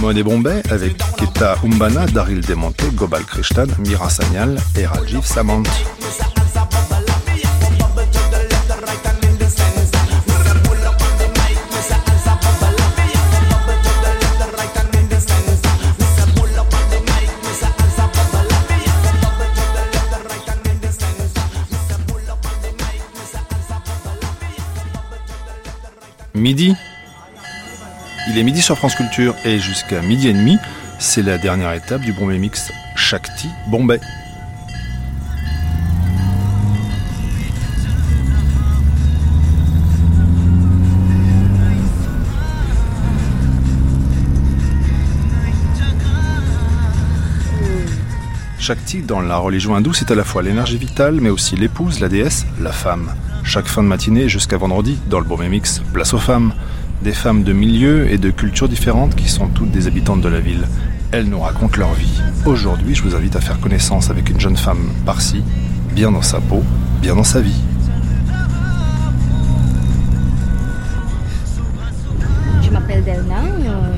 Monet 0.01 0.23
Bombay 0.23 0.63
avec 0.71 0.97
Keta 1.17 1.57
Umbana, 1.65 2.07
Daryl 2.07 2.41
Demonte, 2.41 2.81
Gobal 2.95 3.25
Krishnan, 3.25 3.67
Mira 3.81 4.09
Sanyal 4.09 4.57
et 4.77 4.87
Rajiv 4.87 5.25
Samant. 5.25 5.65
Midi 26.47 26.77
Il 28.29 28.39
est 28.39 28.45
midi 28.45 28.63
sur 28.63 28.79
France 28.79 28.95
Culture 28.95 29.35
et 29.45 29.59
jusqu'à 29.59 30.01
midi 30.01 30.29
et 30.29 30.33
demi, 30.33 30.59
c'est 31.01 31.23
la 31.23 31.39
dernière 31.39 31.73
étape 31.73 32.03
du 32.03 32.13
Bombay 32.13 32.39
Mix 32.39 32.71
Shakti 32.95 33.49
Bombay. 33.67 33.99
Shakti, 48.61 49.03
dans 49.03 49.21
la 49.21 49.37
religion 49.39 49.75
hindoue, 49.75 49.95
c'est 49.95 50.13
à 50.13 50.15
la 50.15 50.23
fois 50.23 50.45
l'énergie 50.45 50.79
vitale, 50.79 51.21
mais 51.21 51.31
aussi 51.31 51.57
l'épouse, 51.57 51.99
la 51.99 52.09
déesse, 52.09 52.47
la 52.61 52.71
femme. 52.71 53.11
Chaque 53.49 53.69
fin 53.69 53.85
de 53.85 53.89
matinée 53.89 54.29
jusqu'à 54.29 54.57
vendredi, 54.57 54.99
dans 55.09 55.21
le 55.21 55.25
Bombay 55.25 55.49
Mix, 55.49 55.81
place 55.93 56.13
aux 56.15 56.19
femmes. 56.19 56.53
Des 57.03 57.13
femmes 57.13 57.45
de 57.45 57.53
milieux 57.53 58.11
et 58.11 58.19
de 58.19 58.31
cultures 58.31 58.69
différentes 58.69 59.15
qui 59.15 59.29
sont 59.29 59.47
toutes 59.47 59.71
des 59.71 59.87
habitantes 59.87 60.21
de 60.21 60.29
la 60.29 60.41
ville. 60.41 60.67
Elles 61.13 61.27
nous 61.27 61.39
racontent 61.39 61.79
leur 61.79 61.95
vie. 61.95 62.21
Aujourd'hui, 62.45 62.97
je 62.97 63.05
vous 63.05 63.15
invite 63.15 63.37
à 63.37 63.41
faire 63.41 63.61
connaissance 63.61 64.11
avec 64.11 64.31
une 64.31 64.41
jeune 64.41 64.57
femme 64.57 64.91
par-ci, 65.07 65.45
bien 65.95 66.11
dans 66.11 66.23
sa 66.23 66.41
peau, 66.41 66.65
bien 67.01 67.15
dans 67.15 67.23
sa 67.23 67.41
vie. 67.41 67.63
Je 72.63 72.71
m'appelle 72.71 73.05
Delna, 73.05 73.45
euh, 73.45 73.93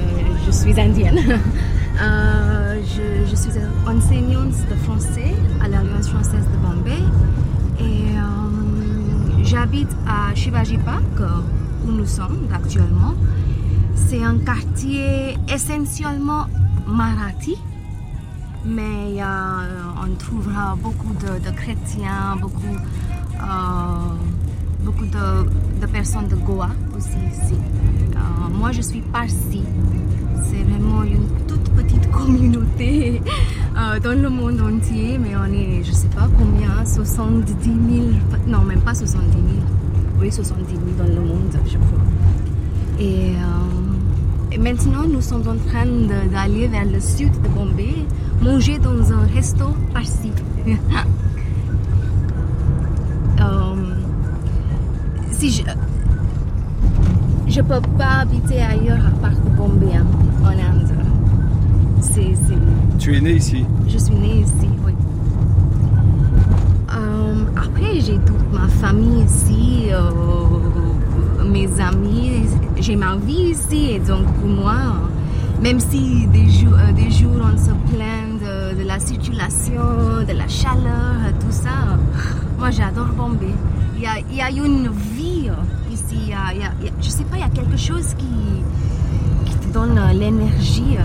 je 0.46 0.52
suis 0.52 0.78
indienne. 0.78 1.40
Euh, 2.00 2.80
je, 3.28 3.34
suis 3.34 3.50
enseignante 3.84 4.54
de 4.70 4.76
français 4.84 5.34
à 5.60 5.66
l'Alliance 5.66 6.08
française 6.08 6.44
de 6.52 6.56
Bombay 6.64 7.02
j'habite 9.48 9.88
à 10.06 10.34
Shivaji 10.34 10.76
Park 10.76 11.22
où 11.86 11.90
nous 11.90 12.04
sommes 12.04 12.46
actuellement. 12.52 13.14
C'est 13.94 14.22
un 14.22 14.36
quartier 14.38 15.38
essentiellement 15.48 16.46
marathi, 16.86 17.56
mais 18.66 19.22
euh, 19.22 19.24
on 20.04 20.14
trouvera 20.16 20.76
beaucoup 20.76 21.14
de, 21.14 21.50
chrétiens, 21.52 22.36
beaucoup, 22.38 22.76
beaucoup 24.84 25.06
de, 25.06 25.86
personnes 25.86 26.28
de 26.28 26.36
Goa 26.36 26.68
aussi 26.94 27.18
ici. 27.32 27.58
moi, 28.52 28.70
je 28.72 28.82
suis 28.82 29.00
parsi. 29.00 29.62
C'est 30.44 30.62
vraiment 30.62 31.02
une 31.04 31.26
toute 31.46 31.70
petite 31.70 32.10
communauté 32.18 33.22
euh, 33.78 34.00
dans 34.00 34.20
le 34.20 34.28
monde 34.28 34.60
entier, 34.60 35.18
mais 35.18 35.36
on 35.36 35.52
est, 35.52 35.84
je 35.84 35.92
sais 35.92 36.08
pas 36.08 36.28
combien, 36.36 36.84
70 36.84 37.54
000, 37.62 37.72
non, 38.48 38.62
même 38.62 38.80
pas 38.80 38.94
70 38.94 39.30
000, 39.32 39.44
oui, 40.20 40.32
70 40.32 40.68
000 40.70 40.82
dans 40.98 41.04
le 41.04 41.20
monde, 41.20 41.56
je 41.64 41.76
crois. 41.78 42.00
Et, 42.98 43.34
euh, 43.36 44.58
maintenant, 44.58 45.06
nous 45.08 45.20
sommes 45.20 45.46
en 45.46 45.56
train 45.68 45.86
d'aller 46.32 46.66
vers 46.66 46.86
le 46.86 46.98
sud 46.98 47.30
de 47.42 47.48
Bombay, 47.48 47.94
manger 48.42 48.78
dans 48.78 49.12
un 49.12 49.26
resto 49.34 49.66
par-ci. 49.92 50.32
Euh, 53.40 53.76
si 55.30 55.48
je 55.48 55.62
je 57.46 57.60
peux 57.60 57.80
pas 57.96 58.22
habiter 58.22 58.60
ailleurs 58.60 58.98
à 59.06 59.10
part 59.20 59.30
de 59.30 59.48
Bombay, 59.56 59.94
hein, 59.94 60.04
en 60.42 60.48
Inde. 60.48 60.92
Tu 62.98 63.14
es 63.14 63.20
né 63.20 63.34
ici? 63.34 63.64
Je 63.86 63.96
suis 63.96 64.14
née 64.14 64.40
ici, 64.40 64.68
oui. 64.84 64.92
Euh, 66.92 67.44
après, 67.56 68.00
j'ai 68.00 68.18
toute 68.18 68.52
ma 68.52 68.66
famille 68.66 69.22
ici, 69.22 69.86
euh, 69.92 70.10
mes 71.48 71.68
amis, 71.80 72.48
j'ai 72.80 72.96
ma 72.96 73.14
vie 73.14 73.50
ici, 73.50 73.92
et 73.92 74.00
donc 74.00 74.26
pour 74.40 74.48
moi, 74.48 74.74
même 75.62 75.78
si 75.78 76.26
des 76.26 76.48
jours, 76.50 76.74
euh, 76.74 76.92
des 76.92 77.08
jours 77.12 77.40
on 77.40 77.56
se 77.56 77.70
plaint 77.94 78.40
de, 78.76 78.82
la 78.84 78.98
circulation, 78.98 80.24
de 80.26 80.32
la 80.32 80.48
chaleur, 80.48 81.32
tout 81.38 81.52
ça, 81.52 81.96
moi 82.58 82.72
j'adore 82.72 83.12
Bombay. 83.16 83.54
Il 83.96 84.36
y, 84.36 84.40
a, 84.40 84.50
une 84.50 84.88
vie 85.14 85.50
ici, 85.92 86.16
il 86.16 86.28
y 86.30 86.92
je 87.00 87.08
sais 87.08 87.24
pas, 87.24 87.36
il 87.36 87.40
y 87.40 87.44
a 87.44 87.48
quelque 87.48 87.76
chose 87.76 88.14
qui, 88.16 88.26
te 89.60 89.72
donne 89.72 90.00
l'énergie. 90.14 90.96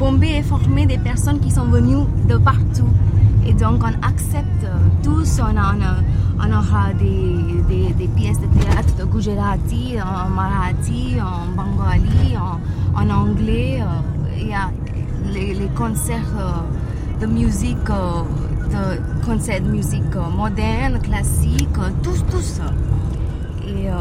Bombay 0.00 0.38
est 0.38 0.42
formé 0.42 0.86
des 0.86 0.96
personnes 0.96 1.40
qui 1.40 1.50
sont 1.50 1.66
venues 1.66 2.06
de 2.26 2.38
partout. 2.38 2.88
Et 3.46 3.52
donc 3.52 3.82
on 3.84 4.06
accepte 4.08 4.66
tous, 5.02 5.40
on, 5.42 5.54
on, 6.42 6.52
aura 6.58 6.94
des, 6.94 7.92
des, 7.92 8.08
pièces 8.08 8.40
de 8.40 8.46
théâtre 8.46 8.96
de 8.98 9.04
Gujarati, 9.04 9.96
en 10.00 10.30
Marathi, 10.30 11.18
en 11.20 11.54
Bengali, 11.54 12.34
en, 12.96 13.10
anglais. 13.10 13.82
Il 14.38 14.48
y 14.48 14.54
a 14.54 14.70
les, 15.34 15.68
concerts 15.76 16.34
euh, 16.38 17.20
de 17.20 17.26
musique, 17.26 17.76
euh, 17.90 18.22
de 18.70 19.26
concerts 19.26 19.60
de 19.60 19.68
musique 19.68 20.16
moderne, 20.34 20.98
classique, 21.02 21.68
tout 22.02 22.40
ça. 22.40 22.72
Et 23.68 23.90
euh, 23.90 23.92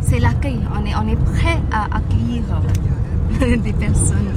c'est 0.00 0.20
l'accueil, 0.20 0.60
on 0.80 0.86
est, 0.86 0.94
on 0.94 1.08
est 1.08 1.16
prêt 1.16 1.60
à 1.72 1.96
accueillir 1.96 2.44
des 3.62 3.72
personnes. 3.72 4.36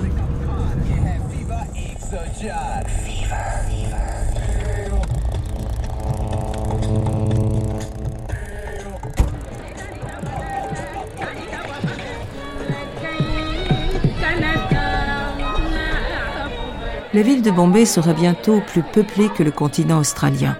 La 17.12 17.24
ville 17.24 17.42
de 17.42 17.50
Bombay 17.52 17.86
sera 17.86 18.14
bientôt 18.14 18.62
plus 18.68 18.84
peuplée 18.84 19.30
que 19.30 19.44
le 19.44 19.52
continent 19.52 20.00
australien. 20.00 20.58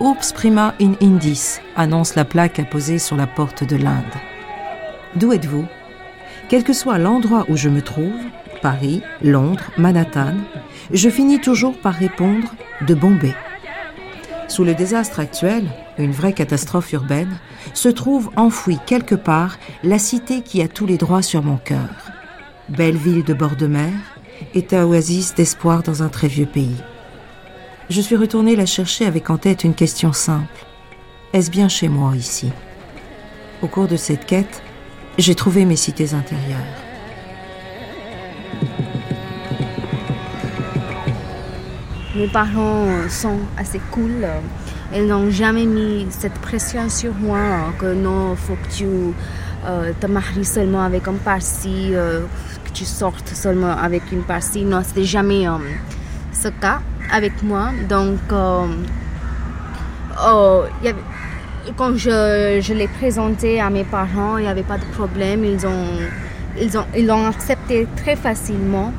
Oops 0.00 0.32
prima 0.32 0.74
in 0.80 0.94
Indis, 1.02 1.58
annonce 1.76 2.14
la 2.14 2.24
plaque 2.24 2.58
apposée 2.58 2.98
sur 2.98 3.16
la 3.16 3.26
porte 3.26 3.64
de 3.64 3.76
l'Inde. 3.76 4.02
D'où 5.16 5.32
êtes-vous? 5.32 5.66
Quel 6.52 6.64
que 6.64 6.74
soit 6.74 6.98
l'endroit 6.98 7.46
où 7.48 7.56
je 7.56 7.70
me 7.70 7.80
trouve, 7.80 8.12
Paris, 8.60 9.00
Londres, 9.22 9.70
Manhattan, 9.78 10.34
je 10.92 11.08
finis 11.08 11.40
toujours 11.40 11.74
par 11.78 11.94
répondre 11.94 12.54
de 12.82 12.92
Bombay. 12.92 13.34
Sous 14.48 14.62
le 14.62 14.74
désastre 14.74 15.18
actuel, 15.18 15.64
une 15.96 16.12
vraie 16.12 16.34
catastrophe 16.34 16.92
urbaine, 16.92 17.38
se 17.72 17.88
trouve 17.88 18.28
enfouie 18.36 18.78
quelque 18.84 19.14
part 19.14 19.56
la 19.82 19.98
cité 19.98 20.42
qui 20.42 20.60
a 20.60 20.68
tous 20.68 20.84
les 20.84 20.98
droits 20.98 21.22
sur 21.22 21.42
mon 21.42 21.56
cœur. 21.56 21.88
Belle 22.68 22.98
ville 22.98 23.24
de 23.24 23.32
bord 23.32 23.56
de 23.56 23.66
mer, 23.66 23.94
état 24.54 24.86
oasis 24.86 25.34
d'espoir 25.34 25.82
dans 25.82 26.02
un 26.02 26.10
très 26.10 26.28
vieux 26.28 26.44
pays. 26.44 26.82
Je 27.88 28.02
suis 28.02 28.16
retournée 28.16 28.56
la 28.56 28.66
chercher 28.66 29.06
avec 29.06 29.30
en 29.30 29.38
tête 29.38 29.64
une 29.64 29.72
question 29.72 30.12
simple. 30.12 30.66
Est-ce 31.32 31.50
bien 31.50 31.70
chez 31.70 31.88
moi 31.88 32.14
ici? 32.14 32.52
Au 33.62 33.68
cours 33.68 33.88
de 33.88 33.96
cette 33.96 34.26
quête, 34.26 34.62
j'ai 35.18 35.34
trouvé 35.34 35.64
mes 35.64 35.76
cités 35.76 36.14
intérieures. 36.14 36.58
Mes 42.14 42.28
parents 42.28 43.08
sont 43.08 43.38
assez 43.56 43.80
cool. 43.90 44.26
Ils 44.94 45.06
n'ont 45.06 45.30
jamais 45.30 45.64
mis 45.64 46.06
cette 46.10 46.34
pression 46.34 46.90
sur 46.90 47.14
moi 47.14 47.72
que 47.78 47.94
non, 47.94 48.36
faut 48.36 48.54
que 48.54 48.74
tu 48.74 48.86
euh, 49.64 49.92
te 49.98 50.06
maries 50.06 50.44
seulement 50.44 50.82
avec 50.82 51.08
un 51.08 51.14
parsi, 51.14 51.94
euh, 51.94 52.20
que 52.64 52.70
tu 52.70 52.84
sortes 52.84 53.28
seulement 53.28 53.70
avec 53.70 54.02
une 54.12 54.22
parsi. 54.22 54.64
Non, 54.64 54.82
c'était 54.84 55.04
jamais 55.04 55.48
euh, 55.48 55.56
ce 56.32 56.48
cas 56.48 56.80
avec 57.10 57.42
moi. 57.42 57.70
Donc, 57.88 58.18
oh, 58.30 58.66
y 60.82 60.88
avait, 60.88 61.00
quand 61.76 61.96
je, 61.96 62.60
je 62.62 62.74
l'ai 62.74 62.88
présenté 62.88 63.60
à 63.60 63.70
mes 63.70 63.84
parents, 63.84 64.38
il 64.38 64.42
n'y 64.42 64.48
avait 64.48 64.62
pas 64.62 64.78
de 64.78 64.84
problème. 64.96 65.44
Ils 65.44 65.66
ont, 65.66 65.98
ils 66.60 66.76
ont, 66.76 66.84
ils 66.96 67.06
l'ont 67.06 67.26
accepté 67.26 67.86
très 67.96 68.16
facilement. 68.16 68.92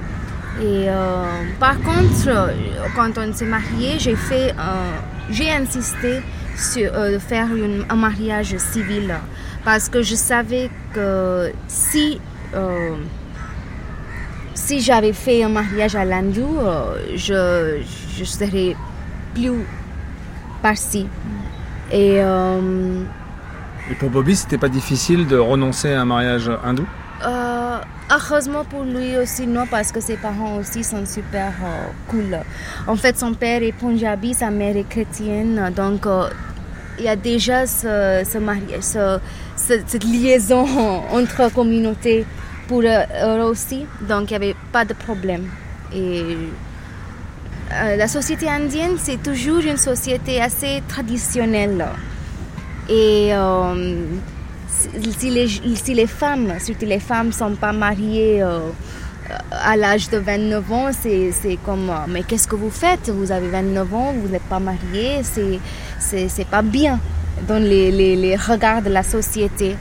Et 0.62 0.86
euh, 0.88 1.24
par 1.60 1.80
contre, 1.82 2.54
quand 2.96 3.18
on 3.18 3.34
s'est 3.34 3.46
marié, 3.46 3.98
j'ai 3.98 4.16
fait, 4.16 4.52
euh, 4.52 4.98
j'ai 5.30 5.52
insisté 5.52 6.22
sur 6.56 6.94
euh, 6.94 7.20
faire 7.20 7.48
un 7.90 7.96
mariage 7.96 8.56
civil 8.58 9.16
parce 9.66 9.90
que 9.90 10.04
je 10.04 10.16
savais 10.16 10.70
que 10.94 11.52
si 11.68 12.20
si 14.54 14.80
j'avais 14.80 15.14
fait 15.14 15.44
un 15.44 15.50
mariage 15.50 15.96
à 15.96 16.06
l'hindou, 16.06 16.60
je, 17.16 17.82
je 18.16 18.24
serais 18.24 18.76
plus 19.34 19.66
partie. 20.62 21.08
Et, 21.94 22.16
euh, 22.20 23.04
Et 23.92 23.94
pour 23.94 24.10
Bobby, 24.10 24.36
c'était 24.36 24.58
pas 24.58 24.68
difficile 24.68 25.28
de 25.28 25.38
renoncer 25.38 25.94
à 25.94 26.02
un 26.02 26.06
mariage 26.06 26.50
hindou? 26.66 26.86
Euh, 27.26 27.78
Heureusement 28.12 28.66
pour 28.66 28.84
lui 28.84 29.18
aussi, 29.18 29.48
non, 29.48 29.66
parce 29.70 29.92
que 29.92 30.02
ses 30.02 30.18
parents 30.18 30.58
aussi 30.58 30.84
sont 30.84 31.06
super 31.06 31.52
euh, 31.64 31.86
cool. 32.10 32.40
En 32.88 32.96
fait, 32.96 33.18
son 33.18 33.34
père 33.34 33.64
est 33.64 33.72
punjabi, 33.72 34.34
sa 34.34 34.50
mère 34.50 34.76
est 34.76 34.90
chrétienne, 34.90 35.72
donc 35.76 36.06
il 37.00 37.06
y 37.06 37.08
a 37.08 37.16
déjà 37.16 37.66
ce, 37.66 38.22
ce, 38.26 39.20
cette 39.88 40.04
liaison 40.04 40.66
entre 41.12 41.52
communautés 41.54 42.26
pour 42.68 42.82
eux 42.82 43.42
aussi, 43.44 43.86
donc 44.08 44.32
il 44.32 44.38
n'y 44.38 44.46
avait 44.46 44.56
pas 44.72 44.84
de 44.84 44.94
problème. 44.94 45.46
Et 45.96 46.38
euh, 47.74 47.96
la 47.96 48.08
société 48.08 48.48
indienne, 48.48 48.96
c'est 48.98 49.22
toujours 49.22 49.60
une 49.60 49.78
société 49.78 50.42
assez 50.42 50.84
traditionnelle. 50.88 51.86
Et 52.90 53.30
euh, 53.32 54.06
si, 55.18 55.30
les, 55.30 55.48
si, 55.48 55.94
les, 55.94 56.08
femmes, 56.08 56.54
surtout 56.60 56.86
les 56.86 57.00
femmes, 57.00 57.28
ne 57.28 57.32
sont 57.32 57.56
pas 57.56 57.72
mariées 57.72 58.44
euh, 58.44 58.60
à 59.52 59.76
l'âge 59.76 60.10
de 60.10 60.18
29 60.18 60.72
ans, 60.72 60.90
c'est 60.94 61.58
comme, 61.66 61.92
mais 62.10 62.24
qu'est-ce 62.24 62.48
que 62.48 62.56
vous 62.56 62.70
faites? 62.70 63.10
Vous 63.10 63.32
avez 63.32 63.48
29 63.48 63.94
ans, 63.96 64.14
vous 64.22 64.28
n'êtes 64.28 64.44
pas 64.44 64.60
mariée, 64.60 65.22
c'est 65.24 66.48
pas 66.50 66.62
bien 66.62 67.00
dans 67.48 67.62
les, 67.62 68.36
regards 68.36 68.82
de 68.82 68.90
la 68.90 69.04
société. 69.04 69.76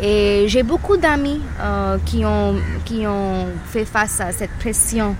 Et 0.00 0.44
j'ai 0.46 0.62
beaucoup 0.62 0.96
d'amis 0.96 1.40
qui, 2.04 2.24
ont, 2.24 2.54
qui 2.84 3.06
ont 3.06 3.46
fait 3.66 3.84
face 3.84 4.20
à 4.20 4.30
cette 4.30 4.52
pression 4.58 5.16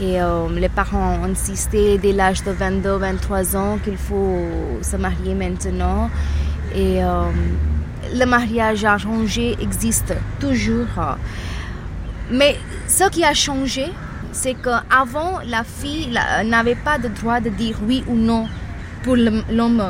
et 0.00 0.20
euh, 0.20 0.48
les 0.56 0.70
parents 0.70 1.18
ont 1.20 1.24
insisté 1.24 1.98
dès 1.98 2.12
l'âge 2.12 2.42
de 2.42 2.52
22-23 2.52 3.56
ans 3.56 3.78
qu'il 3.84 3.98
faut 3.98 4.38
se 4.80 4.96
marier 4.96 5.34
maintenant. 5.34 6.08
Et 6.74 7.04
euh, 7.04 7.24
le 8.14 8.24
mariage 8.24 8.84
arrangé 8.84 9.56
existe 9.60 10.14
toujours. 10.40 10.86
Mais 12.30 12.56
ce 12.88 13.10
qui 13.10 13.24
a 13.24 13.34
changé, 13.34 13.86
c'est 14.32 14.54
qu'avant, 14.54 15.40
la 15.46 15.64
fille 15.64 16.18
n'avait 16.46 16.76
pas 16.76 16.96
le 16.96 17.10
droit 17.10 17.40
de 17.40 17.50
dire 17.50 17.76
oui 17.86 18.02
ou 18.06 18.14
non 18.14 18.46
pour 19.02 19.16
l'homme. 19.16 19.84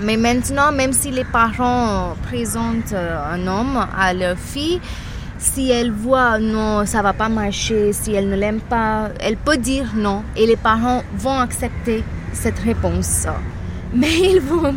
Mais 0.00 0.16
maintenant, 0.16 0.72
même 0.72 0.94
si 0.94 1.10
les 1.10 1.24
parents 1.24 2.14
présentent 2.22 2.94
un 2.94 3.46
homme 3.46 3.86
à 3.94 4.14
leur 4.14 4.38
fille, 4.38 4.80
si 5.40 5.70
elle 5.70 5.90
voit 5.90 6.38
non, 6.38 6.84
ça 6.86 7.02
va 7.02 7.12
pas 7.12 7.28
marcher, 7.28 7.92
si 7.92 8.14
elle 8.14 8.28
ne 8.28 8.36
l'aime 8.36 8.60
pas, 8.60 9.08
elle 9.20 9.36
peut 9.36 9.56
dire 9.56 9.86
non 9.96 10.22
et 10.36 10.46
les 10.46 10.56
parents 10.56 11.02
vont 11.16 11.38
accepter 11.38 12.04
cette 12.32 12.58
réponse. 12.58 13.26
Mais 13.94 14.12
ils 14.34 14.40
vont, 14.40 14.74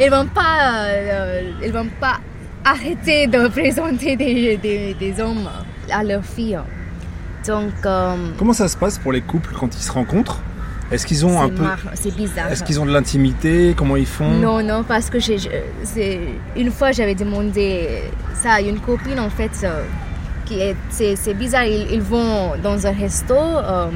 ils 0.00 0.10
vont 0.10 0.26
pas, 0.26 0.86
euh, 0.86 1.50
ils 1.62 1.72
vont 1.72 1.88
pas 2.00 2.20
arrêter 2.64 3.26
de 3.26 3.48
présenter 3.60 4.16
des, 4.16 4.56
des, 4.56 4.94
des 4.94 5.20
hommes 5.20 5.48
à 5.90 6.04
leurs 6.04 6.24
filles. 6.24 6.60
Donc, 7.46 7.72
euh, 7.84 8.14
comment 8.38 8.54
ça 8.54 8.68
se 8.68 8.76
passe 8.76 8.98
pour 8.98 9.12
les 9.12 9.20
couples 9.20 9.52
quand 9.58 9.74
ils 9.76 9.82
se 9.82 9.92
rencontrent? 9.92 10.40
Est-ce 10.90 11.06
qu'ils 11.06 11.26
ont 11.26 11.40
un 11.40 11.48
peu. 11.48 11.64
C'est 11.94 12.14
bizarre. 12.14 12.52
Est-ce 12.52 12.62
qu'ils 12.62 12.78
ont 12.78 12.86
de 12.86 12.92
l'intimité? 12.92 13.74
Comment 13.76 13.96
ils 13.96 14.06
font? 14.06 14.30
Non, 14.30 14.62
non, 14.62 14.84
parce 14.84 15.10
que 15.10 15.18
j'ai, 15.18 15.38
une 16.56 16.70
fois 16.70 16.92
j'avais 16.92 17.14
demandé 17.14 18.02
ça 18.34 18.52
à 18.52 18.60
une 18.60 18.78
copine 18.78 19.18
en 19.18 19.30
fait. 19.30 19.66
Euh, 20.52 20.74
c'est, 20.90 21.34
bizarre, 21.34 21.64
ils, 21.64 22.00
vont 22.00 22.52
dans 22.62 22.86
un 22.86 22.92
resto. 22.92 23.34
Euh, 23.34 23.86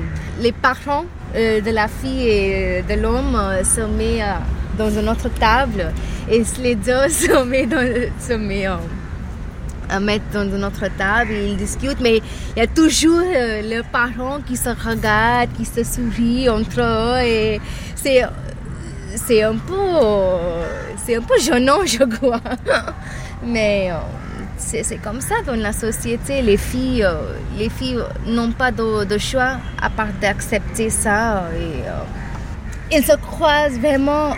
les 0.41 0.53
parents 0.53 1.05
euh, 1.37 1.61
de 1.61 1.71
la 1.71 1.89
fille 1.89 2.29
et 2.29 2.83
de 2.89 2.95
l'homme 2.95 3.39
se 3.65 3.81
mettent 3.83 4.25
dans 4.79 4.91
une 4.91 5.09
autre 5.09 5.29
table 5.29 5.93
et 6.31 6.43
les 6.63 6.75
deux 6.75 7.09
se 7.09 7.45
mettent 7.45 7.71
dans, 10.33 10.45
une 10.45 10.65
autre 10.65 10.87
table 10.97 11.33
et 11.33 11.49
ils 11.49 11.57
discutent, 11.57 12.01
mais 12.01 12.21
il 12.57 12.59
y 12.59 12.63
a 12.63 12.67
toujours 12.67 13.23
euh, 13.23 13.63
les 13.63 13.83
parents 13.83 14.39
qui 14.47 14.57
se 14.57 14.69
regardent, 14.69 15.53
qui 15.57 15.65
se 15.65 15.83
sourient 15.85 16.49
entre 16.49 16.81
eux 16.81 17.23
et 17.23 17.61
c'est 17.95 18.23
c'est 19.15 19.43
un 19.43 19.57
peu 19.57 19.75
c'est 21.05 21.17
un 21.17 21.23
peu 21.23 21.39
gênant 21.41 21.79
je 21.87 22.05
crois 22.05 22.41
mais 23.45 23.91
euh, 23.91 23.95
c'est 24.69 25.01
comme 25.03 25.21
ça 25.21 25.37
dans 25.47 25.55
la 25.57 25.73
société 25.73 26.43
les 26.43 26.57
filles 26.57 27.05
euh, 27.05 27.33
les 27.57 27.69
filles 27.69 28.01
n'ont 28.27 28.53
pas 28.53 28.71
de, 28.71 29.19
choix 29.19 29.57
à 29.81 29.91
part 29.91 30.13
d'accepter 30.21 30.91
ça 30.91 31.45
et 31.57 32.97
ils 32.97 33.05
se 33.05 33.17
croisent 33.17 33.79
vraiment 33.79 34.33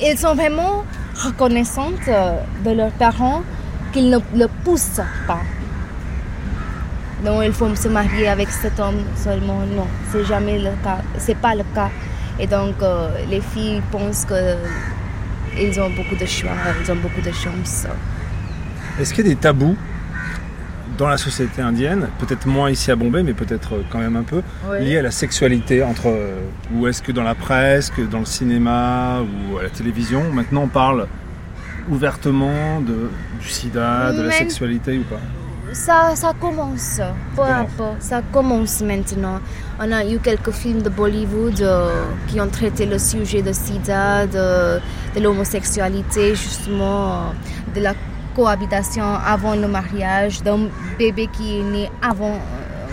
ils 0.00 0.18
sont 0.18 0.34
vraiment 0.34 0.84
reconnaissante 1.14 2.08
euh, 2.08 2.40
de 2.64 2.70
leurs 2.70 2.90
parents 2.92 3.42
qu'ils 3.92 4.10
ne 4.10 4.18
le 4.34 4.48
poussent 4.64 5.00
pas. 5.26 5.40
Donc 7.24 7.42
il 7.44 7.52
faut 7.52 7.72
se 7.76 7.88
marier 7.88 8.28
avec 8.28 8.48
cet 8.48 8.80
homme 8.80 9.04
seulement. 9.16 9.60
Non, 9.76 9.86
c'est 10.10 10.24
jamais 10.24 10.58
le 10.58 10.70
cas. 10.82 10.98
C'est 11.18 11.36
pas 11.36 11.54
le 11.54 11.62
cas. 11.74 11.90
Et 12.40 12.46
donc 12.46 12.74
euh, 12.82 13.10
les 13.30 13.40
filles 13.40 13.82
pensent 13.92 14.24
que 14.24 14.56
ils 15.58 15.80
ont 15.80 15.90
beaucoup 15.90 16.16
de 16.16 16.26
choix, 16.26 16.50
ils 16.82 16.92
ont 16.92 16.96
beaucoup 16.96 17.20
de 17.20 17.32
chance. 17.32 17.86
Est-ce 19.00 19.14
qu'il 19.14 19.26
y 19.26 19.30
a 19.30 19.34
des 19.34 19.40
tabous 19.40 19.76
dans 20.98 21.08
la 21.08 21.16
société 21.16 21.62
indienne, 21.62 22.08
peut-être 22.18 22.46
moins 22.46 22.70
ici 22.70 22.90
à 22.90 22.96
Bombay, 22.96 23.22
mais 23.22 23.32
peut-être 23.32 23.82
quand 23.90 23.98
même 23.98 24.16
un 24.16 24.22
peu, 24.22 24.42
liés 24.78 24.98
à 24.98 25.02
la 25.02 25.10
sexualité 25.10 25.82
entre 25.82 26.14
ou 26.74 26.86
est-ce 26.86 27.02
que 27.02 27.12
dans 27.12 27.22
la 27.22 27.34
presse, 27.34 27.90
que 27.90 28.02
dans 28.02 28.20
le 28.20 28.24
cinéma 28.26 29.20
ou 29.22 29.58
à 29.58 29.62
la 29.62 29.70
télévision, 29.70 30.30
maintenant 30.30 30.62
on 30.64 30.68
parle 30.68 31.06
ouvertement 31.88 32.80
de, 32.80 33.10
du 33.40 33.48
sida, 33.48 34.12
de 34.12 34.22
la 34.22 34.32
sexualité 34.32 34.98
ou 34.98 35.02
pas? 35.04 35.20
Ça, 35.72 36.14
ça 36.14 36.32
commence, 36.38 37.00
peu 37.34 37.42
à 37.42 37.66
peu, 37.76 37.84
ça 37.98 38.20
commence 38.30 38.82
maintenant. 38.82 39.40
On 39.84 39.90
a 39.90 40.04
eu 40.04 40.20
quelques 40.20 40.52
films 40.52 40.82
de 40.82 40.88
Bollywood 40.88 41.60
euh, 41.60 42.04
qui 42.28 42.40
ont 42.40 42.46
traité 42.46 42.86
le 42.86 43.00
sujet 43.00 43.42
de 43.42 43.52
sida, 43.52 44.28
de, 44.28 44.78
de 45.16 45.20
l'homosexualité, 45.20 46.36
justement, 46.36 47.32
de 47.74 47.80
la 47.80 47.94
cohabitation 48.36 49.02
avant 49.02 49.56
le 49.56 49.66
mariage, 49.66 50.40
d'un 50.44 50.68
bébé 51.00 51.28
qui 51.32 51.58
est 51.58 51.62
né 51.64 51.90
avant 52.00 52.38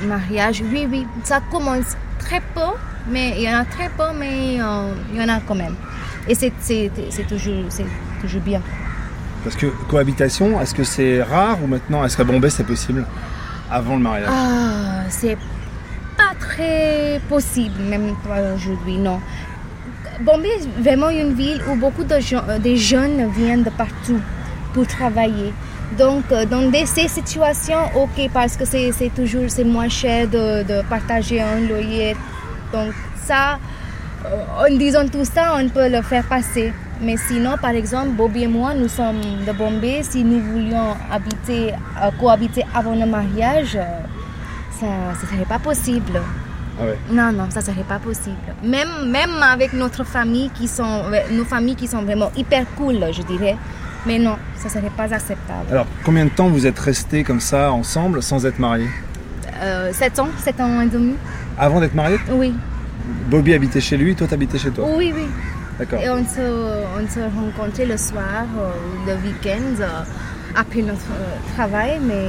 le 0.01 0.05
euh, 0.05 0.07
mariage. 0.07 0.63
Oui, 0.71 0.87
oui, 0.89 1.05
ça 1.23 1.41
commence 1.51 1.95
très 2.17 2.41
peu, 2.55 2.71
mais 3.07 3.35
il 3.37 3.43
y 3.43 3.49
en 3.53 3.59
a 3.59 3.65
très 3.65 3.89
peu, 3.89 4.11
mais 4.17 4.59
euh, 4.59 4.91
il 5.13 5.21
y 5.21 5.23
en 5.23 5.29
a 5.29 5.41
quand 5.41 5.53
même. 5.53 5.75
Et 6.27 6.33
c'est 6.33 6.51
toujours, 7.29 7.65
toujours 8.19 8.41
bien. 8.41 8.63
Parce 9.43 9.55
que 9.55 9.67
cohabitation, 9.87 10.59
est-ce 10.59 10.73
que 10.73 10.83
c'est 10.83 11.21
rare 11.21 11.59
ou 11.63 11.67
maintenant, 11.67 12.03
est-ce 12.03 12.17
qu'à 12.17 12.23
Bombay 12.23 12.49
c'est 12.49 12.63
possible 12.63 13.05
avant 13.69 13.95
le 13.95 14.01
mariage? 14.01 14.31
Ah, 14.31 15.03
c'est 15.09 15.37
pas 16.29 16.35
très 16.39 17.19
possible, 17.27 17.81
même 17.81 18.15
aujourd'hui, 18.55 18.97
non. 18.97 19.19
Bombay 20.21 20.49
est 20.49 20.81
vraiment 20.81 21.09
une 21.09 21.33
ville 21.33 21.61
où 21.69 21.75
beaucoup 21.75 22.03
de, 22.03 22.19
gens, 22.19 22.43
des 22.61 22.75
jeunes 22.77 23.29
viennent 23.31 23.63
de 23.63 23.69
partout 23.69 24.19
pour 24.73 24.85
travailler. 24.85 25.53
Donc, 25.97 26.23
euh, 26.31 26.45
dans 26.45 26.71
ces 26.85 27.07
situations, 27.07 27.83
ok, 27.95 28.29
parce 28.33 28.55
que 28.57 28.65
c'est 28.65 29.11
toujours 29.15 29.45
c'est 29.47 29.63
moins 29.63 29.89
cher 29.89 30.27
de, 30.27 30.81
partager 30.89 31.41
un 31.41 31.61
loyer. 31.61 32.15
Donc, 32.73 32.93
ça, 33.25 33.57
euh, 34.25 34.67
en 34.67 34.77
disant 34.77 35.07
tout 35.07 35.25
ça, 35.25 35.55
on 35.57 35.67
peut 35.69 35.89
le 35.89 36.01
faire 36.01 36.25
passer. 36.25 36.73
Mais 37.01 37.15
sinon, 37.15 37.55
par 37.59 37.71
exemple, 37.71 38.09
Bobby 38.09 38.43
et 38.43 38.47
moi, 38.47 38.73
nous 38.73 38.89
sommes 38.89 39.21
de 39.47 39.51
Bombay. 39.53 40.03
Si 40.03 40.23
nous 40.23 40.41
voulions 40.41 40.95
habiter, 41.09 41.71
euh, 41.71 42.11
cohabiter 42.19 42.65
avant 42.75 42.93
le 42.93 43.05
mariage, 43.05 43.77
ça 44.79 44.85
ne 44.87 45.27
serait 45.27 45.45
pas 45.45 45.59
possible. 45.59 46.21
Ah 46.81 46.83
non, 47.11 47.31
non, 47.33 47.49
ça 47.49 47.61
serait 47.61 47.83
pas 47.83 47.99
possible. 47.99 48.35
Même, 48.63 49.09
même 49.09 49.43
avec 49.43 49.73
notre 49.73 50.05
famille 50.05 50.49
qui 50.51 50.67
sont, 50.67 51.03
nos 51.31 51.43
familles 51.43 51.75
qui 51.75 51.87
sont 51.87 52.01
vraiment 52.03 52.31
hyper 52.37 52.65
cool, 52.77 52.97
je 53.11 53.21
dirais. 53.23 53.57
Mais 54.05 54.17
non, 54.17 54.37
ça 54.55 54.69
serait 54.69 54.91
pas 54.95 55.13
acceptable. 55.13 55.67
Alors, 55.71 55.85
combien 56.05 56.23
de 56.25 56.29
temps 56.29 56.47
vous 56.47 56.65
êtes 56.65 56.79
restés 56.79 57.23
comme 57.25 57.41
ça, 57.41 57.71
ensemble, 57.73 58.23
sans 58.23 58.45
être 58.45 58.59
mariés 58.59 58.87
euh, 59.61 59.91
7 59.91 60.19
ans, 60.19 60.29
7 60.37 60.61
ans 60.61 60.81
et 60.81 60.85
demi. 60.87 61.15
Avant 61.57 61.81
d'être 61.81 61.95
mariés 61.95 62.19
Oui. 62.31 62.53
Bobby 63.29 63.53
habitait 63.53 63.81
chez 63.81 63.97
lui, 63.97 64.15
toi 64.15 64.27
t'habitais 64.27 64.57
chez 64.57 64.71
toi 64.71 64.85
Oui, 64.95 65.11
oui. 65.13 65.25
D'accord. 65.77 65.99
Et 65.99 66.09
on 66.09 66.23
se, 66.23 66.39
on 66.97 67.07
se 67.09 67.19
rencontrait 67.19 67.85
le 67.85 67.97
soir, 67.97 68.45
euh, 68.57 68.71
le 69.07 69.13
week-end, 69.27 69.81
euh, 69.81 70.03
après 70.55 70.81
notre 70.81 71.11
euh, 71.11 71.53
travail, 71.55 71.99
mais 72.01 72.27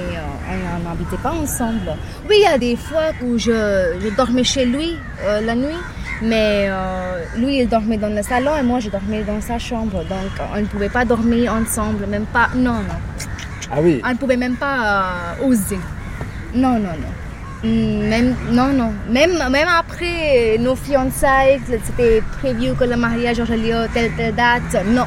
on 0.51 0.89
n'habitait 0.89 1.23
pas 1.23 1.33
ensemble. 1.33 1.95
Oui, 2.29 2.37
il 2.39 2.43
y 2.43 2.47
a 2.47 2.59
des 2.59 2.77
fois 2.77 3.13
où 3.25 3.39
je, 3.39 3.99
je 4.03 4.17
dormais 4.17 4.45
chez 4.45 4.65
lui 4.65 4.97
la 5.23 5.55
nuit 5.55 5.79
mais 6.23 6.67
euh, 6.69 7.25
lui, 7.37 7.61
il 7.61 7.69
dormait 7.69 7.97
dans 7.97 8.15
le 8.15 8.23
salon 8.23 8.57
et 8.57 8.63
moi, 8.63 8.79
je 8.81 8.91
dormais 8.91 9.23
dans 9.23 9.41
sa 9.41 9.59
chambre. 9.59 10.05
Donc, 10.05 10.47
on 10.55 10.61
ne 10.61 10.67
pouvait 10.67 10.89
pas 10.89 11.05
dormir 11.05 11.55
ensemble, 11.55 12.07
même 12.07 12.27
pas. 12.27 12.49
Non, 12.55 12.75
non. 12.75 12.99
Ah 13.71 13.79
oui. 13.81 14.03
On 14.05 14.11
ne 14.11 14.17
pouvait 14.17 14.37
même 14.37 14.57
pas 14.57 15.37
euh, 15.41 15.47
oser. 15.47 15.79
Non, 16.55 16.75
non, 16.75 16.91
non. 17.01 17.13
Hmm, 17.63 18.09
même, 18.09 18.35
non, 18.51 18.73
non. 18.73 18.93
Même, 19.09 19.33
même 19.51 19.69
après 19.69 20.57
nos 20.59 20.77
fiançailles, 20.77 21.61
c'était 21.67 22.23
prévu 22.39 22.75
que 22.75 22.85
le 22.85 22.97
mariage 22.97 23.41
aurait 23.41 23.57
lieu 23.57 23.87
telle, 23.95 24.11
telle 24.17 24.35
date. 24.35 24.85
Non. 24.87 25.07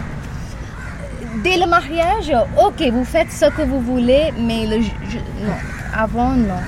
Dès 1.42 1.58
le 1.58 1.66
mariage, 1.66 2.32
ok, 2.64 2.82
vous 2.92 3.04
faites 3.04 3.32
ce 3.32 3.46
que 3.46 3.64
vous 3.64 3.82
voulez, 3.82 4.32
mais 4.38 4.68
le, 4.68 4.78
non. 4.78 5.54
avant, 5.98 6.34
non. 6.34 6.62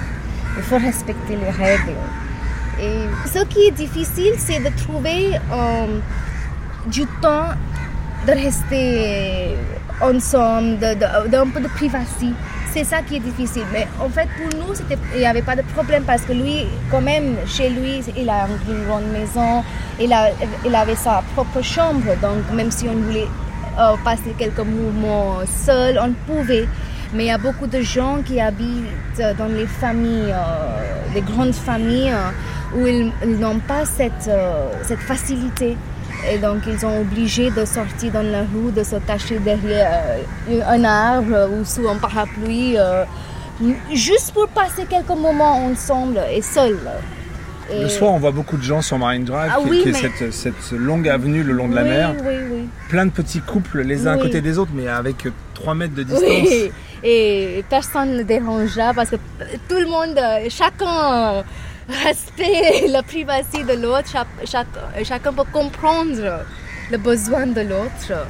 Il 0.57 0.63
faut 0.63 0.77
respecter 0.77 1.35
les 1.35 1.51
règles. 1.51 1.93
Et 2.81 3.05
ce 3.27 3.43
qui 3.45 3.67
est 3.67 3.71
difficile, 3.71 4.33
c'est 4.37 4.59
de 4.59 4.69
trouver 4.75 5.35
euh, 5.51 5.99
du 6.87 7.05
temps 7.21 7.49
de 8.25 8.31
rester 8.31 9.55
ensemble, 10.01 10.79
d'un 10.79 11.47
peu 11.47 11.59
de 11.59 11.67
privacité. 11.67 12.33
C'est 12.73 12.83
ça 12.83 13.01
qui 13.03 13.17
est 13.17 13.19
difficile. 13.19 13.65
Mais 13.71 13.87
en 14.03 14.09
fait, 14.09 14.27
pour 14.35 14.59
nous, 14.59 14.73
il 15.13 15.19
n'y 15.19 15.25
avait 15.25 15.43
pas 15.43 15.55
de 15.55 15.61
problème 15.61 16.03
parce 16.03 16.23
que 16.23 16.33
lui, 16.33 16.65
quand 16.89 17.01
même, 17.01 17.37
chez 17.45 17.69
lui, 17.69 18.01
il 18.17 18.29
a 18.29 18.47
une 18.67 18.85
grande 18.85 19.05
maison, 19.13 19.63
il, 19.99 20.11
a, 20.11 20.29
il 20.65 20.75
avait 20.75 20.95
sa 20.95 21.23
propre 21.35 21.61
chambre. 21.61 22.03
Donc, 22.21 22.51
même 22.53 22.71
si 22.71 22.87
on 22.89 22.95
voulait 22.95 23.27
euh, 23.79 23.95
passer 24.03 24.33
quelques 24.37 24.59
mouvements 24.59 25.37
seul, 25.45 25.99
on 25.99 26.13
pouvait. 26.31 26.67
Mais 27.13 27.25
il 27.25 27.27
y 27.27 27.31
a 27.31 27.37
beaucoup 27.37 27.67
de 27.67 27.81
gens 27.81 28.17
qui 28.25 28.41
habitent 28.41 29.21
dans 29.37 29.47
les 29.47 29.67
familles, 29.67 30.33
euh, 30.33 31.13
les 31.13 31.21
grandes 31.21 31.53
familles, 31.53 32.11
euh, 32.11 32.77
où 32.77 32.87
ils, 32.87 33.39
n'ont 33.39 33.59
pas 33.59 33.85
cette, 33.85 34.29
cette 34.83 34.99
facilité. 34.99 35.77
Et 36.31 36.39
donc, 36.39 36.63
ils 36.67 36.79
sont 36.79 37.01
obligés 37.01 37.51
de 37.51 37.65
sortir 37.65 38.11
dans 38.11 38.23
la 38.23 38.41
rue, 38.41 38.71
de 38.75 38.83
se 38.83 38.95
cacher 38.95 39.37
derrière 39.39 40.01
euh, 40.49 40.61
un 40.67 40.83
arbre 40.83 41.49
ou 41.51 41.63
sous 41.63 41.87
un 41.87 41.97
parapluie, 41.97 42.77
euh, 42.77 43.05
juste 43.93 44.33
pour 44.33 44.47
passer 44.47 44.85
quelques 44.89 45.09
moments 45.09 45.65
ensemble 45.65 46.19
et 46.31 46.41
seuls. 46.41 46.79
Le 47.71 47.89
soir, 47.89 48.11
on 48.11 48.19
voit 48.19 48.31
beaucoup 48.31 48.57
de 48.57 48.63
gens 48.63 48.81
sur 48.81 48.97
Marine 48.97 49.23
Drive, 49.23 49.51
ah 49.53 49.59
qui, 49.67 49.89
est 49.89 50.31
cette, 50.31 50.71
longue 50.71 51.09
avenue 51.09 51.43
le 51.43 51.53
long 51.53 51.67
de 51.67 51.75
la 51.75 51.83
mer. 51.83 52.13
Plein 52.89 53.05
de 53.05 53.11
petits 53.11 53.41
couples 53.41 53.81
les 53.81 54.07
uns 54.07 54.13
à 54.13 54.17
côté 54.17 54.41
des 54.41 54.57
autres, 54.57 54.71
mais 54.73 54.87
avec 54.87 55.27
3 55.55 55.73
mètres 55.73 55.95
de 55.95 56.03
distance. 56.03 56.71
Et 57.03 57.63
personne 57.69 58.17
ne 58.17 58.23
dérange 58.23 58.75
là 58.75 58.91
parce 58.95 59.11
que 59.11 59.17
tout 59.67 59.77
le 59.77 59.85
monde, 59.85 60.17
chacun 60.49 61.43
respecter 61.87 62.87
la 62.87 63.03
privacité 63.03 63.63
de 63.63 63.81
l'autre, 63.81 64.09
chacun 65.03 65.33
peut 65.33 65.43
comprendre 65.51 66.45
le 66.91 66.97
besoin 66.97 67.47
de 67.47 67.61
l'autre. 67.61 68.25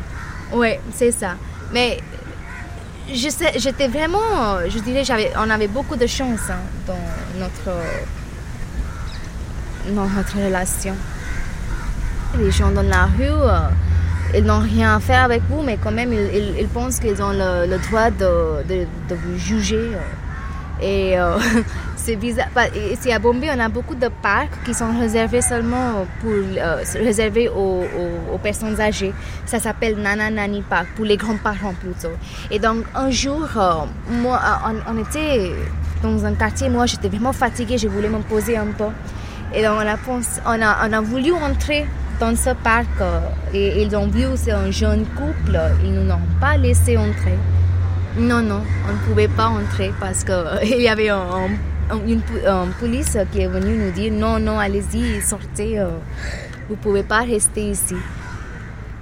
Oui, 0.53 0.73
c'est 0.93 1.11
ça. 1.11 1.35
Mais 1.73 1.99
j'étais 3.11 3.87
vraiment, 3.87 4.59
je 4.67 4.79
dirais, 4.79 5.03
on 5.37 5.49
avait 5.49 5.67
beaucoup 5.67 5.95
de 5.95 6.07
chance 6.07 6.49
hein, 6.49 6.59
dans 6.87 7.39
notre, 7.39 7.79
dans 9.93 10.07
notre 10.07 10.37
relation. 10.37 10.95
Les 12.37 12.51
gens 12.51 12.71
dans 12.71 12.81
la 12.81 13.05
rue, 13.05 13.23
euh, 13.23 13.69
ils 14.33 14.43
n'ont 14.43 14.59
rien 14.59 14.95
à 14.95 14.99
faire 14.99 15.23
avec 15.23 15.43
vous, 15.49 15.61
mais 15.61 15.77
quand 15.81 15.91
même, 15.91 16.11
ils, 16.13 16.67
pensent 16.67 16.99
qu'ils 16.99 17.21
ont 17.21 17.31
le, 17.31 17.77
droit 17.89 18.09
de, 18.11 18.85
vous 19.09 19.37
juger. 19.37 19.91
Et 20.81 21.17
euh, 21.17 21.37
c'est 21.95 22.15
bizarre. 22.15 22.47
Ici 22.91 23.11
à 23.11 23.19
Bombay, 23.19 23.49
on 23.55 23.59
a 23.59 23.69
beaucoup 23.69 23.95
de 23.95 24.09
parcs 24.21 24.51
qui 24.65 24.73
sont 24.73 24.97
réservés 24.99 25.41
seulement 25.41 26.05
pour 26.21 26.31
euh, 26.31 26.83
réservés 26.95 27.49
aux, 27.49 28.37
personnes 28.43 28.79
âgées. 28.81 29.13
Ça 29.45 29.59
s'appelle 29.59 29.95
Nana 29.97 30.29
Nani 30.29 30.63
Park 30.69 30.87
pour 30.95 31.05
les 31.05 31.17
grands-parents 31.17 31.73
plutôt. 31.73 32.13
Et 32.51 32.59
donc 32.59 32.83
un 32.93 33.09
jour, 33.09 33.47
euh, 33.55 33.85
moi, 34.09 34.39
on, 34.87 34.97
était 34.97 35.51
dans 36.03 36.25
un 36.25 36.33
quartier. 36.33 36.69
Moi, 36.69 36.85
j'étais 36.85 37.07
vraiment 37.07 37.33
fatiguée. 37.33 37.77
Je 37.77 37.87
voulais 37.87 38.09
me 38.09 38.17
un 38.17 38.71
peu. 38.77 38.85
Et 39.53 39.67
on 39.67 39.79
a, 39.79 39.93
a, 39.93 40.87
on 40.87 40.93
a 40.93 41.01
voulu 41.01 41.31
entrer 41.31 41.85
dans 42.19 42.35
ce 42.35 42.51
parc 42.51 42.87
et 43.53 43.81
ils 43.81 43.95
ont 43.95 44.07
vu 44.07 44.23
c'est 44.35 44.51
un 44.51 44.71
jeune 44.71 45.05
couple. 45.05 45.59
Ils 45.83 45.93
nous 45.93 46.09
ont 46.11 46.19
pas 46.39 46.57
laissé 46.57 46.97
entrer. 46.97 47.37
Non, 48.17 48.41
non, 48.41 48.61
on 48.89 48.93
ne 48.93 48.97
pouvait 49.09 49.27
pas 49.27 49.47
entrer 49.47 49.91
parce 49.99 50.23
qu'il 50.23 50.81
y 50.81 50.87
avait 50.87 51.09
un, 51.09 51.49
une, 52.07 52.21
police 52.79 53.17
qui 53.31 53.41
est 53.41 53.47
venue 53.47 53.75
nous 53.75 53.91
dire 53.91 54.11
non, 54.13 54.39
non, 54.39 54.57
allez-y, 54.57 55.21
sortez, 55.21 55.79
euh, 55.79 55.89
vous 56.69 56.75
ne 56.75 56.79
pouvez 56.79 57.03
pas 57.03 57.21
rester 57.21 57.69
ici. 57.69 57.95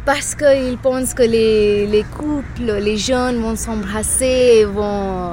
Parce 0.06 0.36
qu'ils 0.36 0.78
pensent 0.82 1.14
que 1.14 1.24
les, 1.24 1.88
les, 1.88 2.04
couples, 2.04 2.74
les 2.82 2.98
jeunes 2.98 3.40
vont 3.40 3.56
s'embrasser, 3.56 4.66
vont 4.66 5.32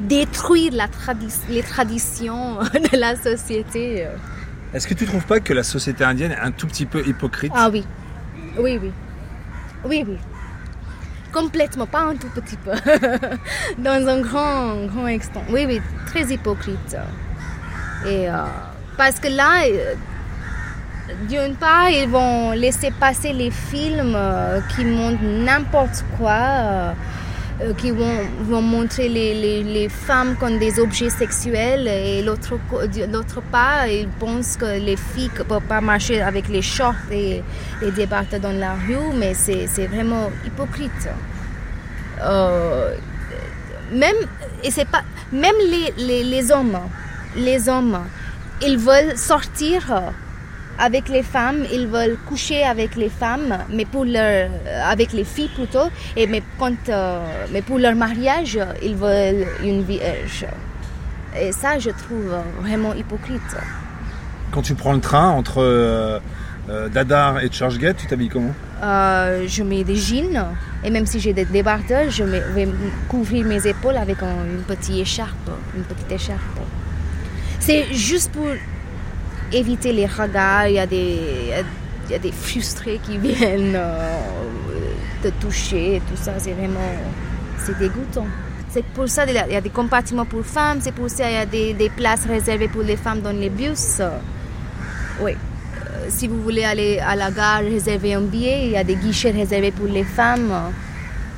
détruire 0.00 0.72
la 0.74 0.88
les 1.48 1.62
traditions 1.62 2.58
de 2.92 2.96
la 2.96 3.16
société. 3.16 4.06
Est-ce 4.74 4.86
que 4.86 4.94
tu 4.94 5.04
ne 5.04 5.08
trouves 5.08 5.26
pas 5.26 5.40
que 5.40 5.52
la 5.52 5.62
société 5.62 6.04
indienne 6.04 6.32
est 6.32 6.40
un 6.40 6.50
tout 6.50 6.66
petit 6.66 6.86
peu 6.86 7.06
hypocrite? 7.06 7.52
Ah 7.54 7.70
oui, 7.70 7.84
oui, 8.58 8.78
oui. 8.82 8.92
Oui, 9.84 10.04
oui 10.06 10.16
complètement, 11.36 11.86
pas 11.86 12.00
un 12.00 12.16
tout 12.16 12.28
petit 12.28 12.56
peu, 12.56 12.72
dans 13.78 14.08
un 14.08 14.20
grand, 14.20 14.86
grand 14.86 15.06
extent. 15.06 15.44
Oui, 15.50 15.66
oui, 15.66 15.82
très 16.06 16.22
hypocrite. 16.32 16.96
Et 18.06 18.30
euh, 18.30 18.44
parce 18.96 19.20
que 19.20 19.28
là, 19.28 19.64
euh, 19.66 19.94
d'une 21.28 21.54
part, 21.56 21.90
ils 21.90 22.08
vont 22.08 22.52
laisser 22.52 22.90
passer 22.90 23.34
les 23.34 23.50
films 23.50 24.14
euh, 24.16 24.60
qui 24.74 24.84
montrent 24.86 25.22
n'importe 25.22 26.04
quoi 26.16 26.94
euh, 27.62 27.72
qui 27.72 27.90
vont, 27.90 28.18
vont 28.42 28.60
montrer 28.60 29.08
les, 29.08 29.32
les, 29.34 29.62
les, 29.62 29.88
femmes 29.88 30.36
comme 30.38 30.58
des 30.58 30.78
objets 30.78 31.08
sexuels 31.08 31.88
et 31.88 32.22
l'autre, 32.22 32.58
l'autre 33.10 33.40
part, 33.50 33.86
ils 33.86 34.08
pensent 34.08 34.58
que 34.58 34.78
les 34.78 34.96
filles 34.96 35.30
ne 35.38 35.42
peuvent 35.42 35.62
pas 35.62 35.80
marcher 35.80 36.20
avec 36.20 36.48
les 36.48 36.60
shorts 36.60 36.94
et, 37.10 37.42
et 37.82 37.90
débattre 37.92 38.38
dans 38.40 38.52
la 38.52 38.74
rue, 38.74 39.14
mais 39.14 39.32
c'est, 39.32 39.66
c'est 39.68 39.86
vraiment 39.86 40.30
hypocrite. 40.44 41.08
Euh, 42.22 42.94
même, 43.90 44.16
et 44.62 44.70
c'est 44.70 44.88
pas, 44.88 45.02
même 45.32 45.56
les, 45.70 46.04
les, 46.04 46.24
les 46.24 46.52
hommes, 46.52 46.78
les 47.36 47.70
hommes, 47.70 48.00
ils 48.62 48.76
veulent 48.76 49.16
sortir 49.16 50.12
avec 50.78 51.08
les 51.08 51.22
femmes, 51.22 51.64
ils 51.72 51.86
veulent 51.86 52.18
coucher 52.26 52.62
avec 52.62 52.96
les 52.96 53.08
femmes, 53.08 53.58
mais 53.70 53.84
pour 53.84 54.04
leur, 54.04 54.50
avec 54.84 55.12
les 55.12 55.24
filles 55.24 55.50
plutôt, 55.54 55.88
et 56.16 56.26
mais, 56.26 56.42
quand, 56.58 56.88
euh, 56.88 57.24
mais 57.52 57.62
pour 57.62 57.78
leur 57.78 57.94
mariage, 57.94 58.58
ils 58.82 58.94
veulent 58.94 59.46
une 59.62 59.82
vierge. 59.82 60.46
Et 61.38 61.52
ça, 61.52 61.78
je 61.78 61.90
trouve 61.90 62.34
vraiment 62.60 62.94
hypocrite. 62.94 63.56
Quand 64.50 64.62
tu 64.62 64.74
prends 64.74 64.92
le 64.92 65.00
train 65.00 65.28
entre 65.30 65.62
euh, 65.62 66.18
euh, 66.68 66.88
Dadar 66.88 67.40
et 67.40 67.50
Churchgate, 67.50 67.96
tu 67.96 68.06
t'habilles 68.06 68.28
comment? 68.28 68.52
Je 68.82 69.62
mets 69.62 69.84
des 69.84 69.96
jeans, 69.96 70.44
et 70.84 70.90
même 70.90 71.06
si 71.06 71.20
j'ai 71.20 71.32
des 71.32 71.46
débardeurs, 71.46 72.10
je 72.10 72.24
vais 72.24 72.68
couvrir 73.08 73.46
mes 73.46 73.66
épaules 73.66 73.96
avec 73.96 74.18
une 74.22 74.62
petite 74.66 74.96
écharpe, 74.96 75.50
une 75.74 75.84
petite 75.84 76.12
écharpe. 76.12 76.40
C'est 77.58 77.92
juste 77.92 78.30
pour 78.32 78.46
éviter 79.52 79.92
les 79.92 80.06
regards. 80.06 80.68
Il 80.68 80.74
y 80.74 80.78
a 80.78 80.86
des, 80.86 81.18
y 82.10 82.14
a 82.14 82.18
des 82.18 82.32
frustrés 82.32 83.00
qui 83.02 83.18
viennent 83.26 83.74
euh, 83.76 84.20
te 85.22 85.28
toucher 85.40 86.00
tout 86.08 86.16
ça. 86.16 86.32
C'est 86.38 86.52
vraiment 86.52 86.80
c'est 87.64 87.78
dégoûtant. 87.78 88.26
C'est 88.70 88.84
pour 88.84 89.08
ça 89.08 89.24
qu'il 89.24 89.34
y 89.34 89.56
a 89.56 89.60
des 89.60 89.70
compartiments 89.70 90.26
pour 90.26 90.44
femmes, 90.44 90.78
c'est 90.80 90.92
pour 90.92 91.08
ça 91.08 91.24
qu'il 91.24 91.32
y 91.32 91.36
a 91.36 91.46
des, 91.46 91.72
des, 91.72 91.88
places 91.88 92.26
réservées 92.26 92.68
pour 92.68 92.82
les 92.82 92.96
femmes 92.96 93.20
dans 93.20 93.32
les 93.32 93.48
bus. 93.48 94.02
Oui. 95.20 95.32
Euh, 95.32 96.06
si 96.08 96.28
vous 96.28 96.42
voulez 96.42 96.64
aller 96.64 96.98
à 96.98 97.16
la 97.16 97.30
gare, 97.30 97.60
réserver 97.60 98.14
un 98.14 98.20
billet, 98.20 98.66
il 98.66 98.70
y 98.72 98.76
a 98.76 98.84
des 98.84 98.96
guichets 98.96 99.30
réservés 99.30 99.70
pour 99.70 99.86
les 99.86 100.04
femmes 100.04 100.52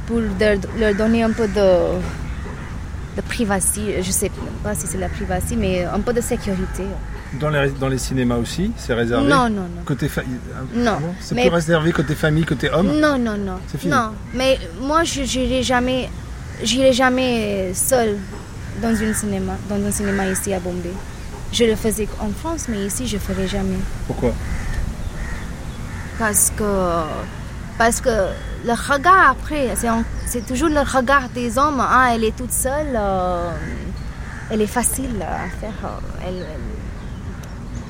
pour 0.09 0.21
leur, 0.21 0.95
donner 0.95 1.23
un 1.23 1.31
peu 1.31 1.47
de, 1.47 1.99
de 3.17 3.21
privacité. 3.21 4.03
Je 4.03 4.09
ne 4.09 4.13
sais 4.13 4.31
pas 4.65 4.75
si 4.75 4.87
c'est 4.87 4.99
la 4.99 5.09
privacité, 5.11 5.55
mais 5.57 5.85
un 5.85 6.01
peu 6.01 6.13
de 6.13 6.21
sécurité. 6.21 6.85
Dans 7.35 7.51
les, 7.51 7.71
dans 7.73 7.89
les 7.89 7.99
cinémas 7.99 8.37
aussi, 8.37 8.73
c'est 8.77 8.95
réservé 8.95 9.29
Non, 9.29 9.51
non, 9.51 9.63
non. 9.63 9.83
Côté 9.85 10.11
Non. 10.75 10.99
Ah 10.99 11.15
c'est 11.21 11.35
plus 11.35 11.49
réservé 11.49 11.93
côté 11.93 12.15
famille, 12.15 12.45
côté 12.45 12.71
homme 12.71 12.99
Non, 12.99 13.19
non, 13.19 13.37
non. 13.37 13.59
C'est 13.67 13.79
fini 13.79 13.93
Non, 13.93 14.13
mais 14.33 14.59
moi, 14.81 15.05
je 15.05 15.21
n'irai 15.21 15.63
jamais, 15.63 16.09
j'irai 16.63 16.93
jamais 16.93 17.73
seule 17.75 18.17
dans, 18.81 18.95
une 18.95 19.13
cinéma, 19.13 19.53
dans 19.69 19.77
un 19.77 19.91
cinéma 19.91 20.27
ici 20.27 20.55
à 20.55 20.61
Bombay. 20.61 20.93
Je 21.53 21.65
le 21.65 21.77
faisais 21.77 22.09
en 22.21 22.31
France, 22.31 22.67
mais 22.69 22.87
ici, 22.87 23.07
je 23.07 23.17
ne 23.17 23.21
ferai 23.21 23.47
jamais. 23.47 23.79
Pourquoi 24.07 24.33
Parce 26.19 26.51
que, 26.57 27.03
parce 27.77 28.01
que 28.01 28.09
le 28.65 28.73
regard 28.73 29.33
après, 29.33 29.75
c'est 30.27 30.47
toujours 30.47 30.71
le 30.71 30.81
regard 30.81 31.29
des 31.35 31.59
hommes. 31.59 31.81
Ah, 31.81 32.11
elle 32.15 32.25
est 32.25 32.37
toute 32.37 32.53
seule, 32.53 32.95
euh, 32.95 33.51
elle 34.51 34.63
est 34.63 34.67
facile 34.67 35.23
à 35.23 35.49
faire. 35.61 36.01
Elle, 36.27 36.47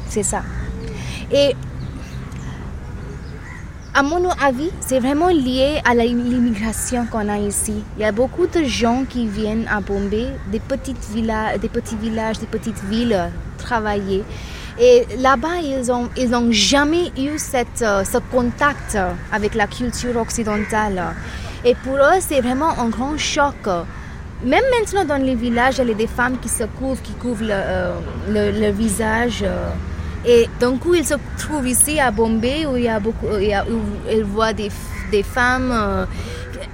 c'est 0.08 0.22
ça. 0.22 0.42
Et 1.32 1.54
à 3.94 4.02
mon 4.02 4.28
avis, 4.30 4.70
c'est 4.80 5.00
vraiment 5.00 5.28
lié 5.28 5.80
à 5.84 5.94
l'immigration 5.94 7.06
qu'on 7.10 7.28
a 7.28 7.38
ici. 7.38 7.82
Il 7.96 8.02
y 8.02 8.04
a 8.04 8.12
beaucoup 8.12 8.46
de 8.46 8.62
gens 8.62 9.04
qui 9.08 9.26
viennent 9.26 9.66
à 9.68 9.80
Bombay, 9.80 10.28
des, 10.52 10.60
petites 10.60 11.04
villas, 11.12 11.58
des 11.58 11.68
petits 11.68 11.96
villages, 11.96 12.38
des 12.38 12.46
petites 12.46 12.82
villes, 12.84 13.30
travailler. 13.56 14.22
Et 14.80 15.04
là-bas, 15.18 15.56
ils 15.64 15.88
n'ont 15.88 16.08
ils 16.16 16.32
ont 16.32 16.52
jamais 16.52 17.10
eu 17.18 17.38
cette, 17.38 17.82
euh, 17.82 18.04
ce 18.04 18.18
contact 18.18 18.96
avec 19.32 19.56
la 19.56 19.66
culture 19.66 20.16
occidentale. 20.16 21.02
Et 21.64 21.74
pour 21.74 21.96
eux, 21.96 22.20
c'est 22.20 22.40
vraiment 22.40 22.78
un 22.78 22.88
grand 22.88 23.18
choc. 23.18 23.66
Même 24.44 24.62
maintenant 24.78 25.04
dans 25.04 25.20
les 25.20 25.34
villages, 25.34 25.78
il 25.80 25.88
y 25.88 25.90
a 25.90 25.94
des 25.94 26.06
femmes 26.06 26.38
qui 26.38 26.48
se 26.48 26.62
couvrent, 26.62 27.02
qui 27.02 27.14
couvrent 27.14 27.42
le, 27.42 27.50
euh, 27.50 28.52
le, 28.52 28.70
visage. 28.70 29.44
Et 30.26 30.48
d'un 30.60 30.76
coup, 30.76 30.94
il 30.94 31.04
se 31.04 31.14
trouve 31.38 31.66
ici 31.68 32.00
à 32.00 32.10
Bombay 32.10 32.66
où 32.66 32.76
il 32.76 32.84
y 32.84 32.88
a 32.88 33.00
beaucoup, 33.00 33.26
où 33.26 33.38
il 34.10 34.24
voit 34.24 34.52
des, 34.52 34.70
des 35.10 35.22
femmes 35.22 35.72
euh, 35.72 36.04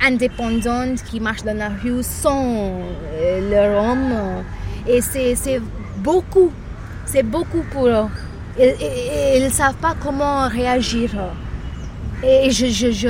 indépendantes 0.02 1.02
qui 1.04 1.20
marchent 1.20 1.44
dans 1.44 1.56
la 1.56 1.68
rue 1.68 2.02
sans 2.02 2.72
euh, 3.14 3.50
leur 3.50 3.84
homme. 3.84 4.14
Et 4.86 5.00
c'est 5.00 5.60
beaucoup, 5.98 6.50
c'est 7.04 7.22
beaucoup 7.22 7.62
pour 7.70 7.86
eux. 7.86 8.06
Ils 8.58 9.44
ne 9.44 9.50
savent 9.50 9.74
pas 9.76 9.94
comment 10.02 10.48
réagir. 10.48 11.10
Et 12.22 12.50
je, 12.50 12.66
je, 12.66 12.90
je, 12.90 13.08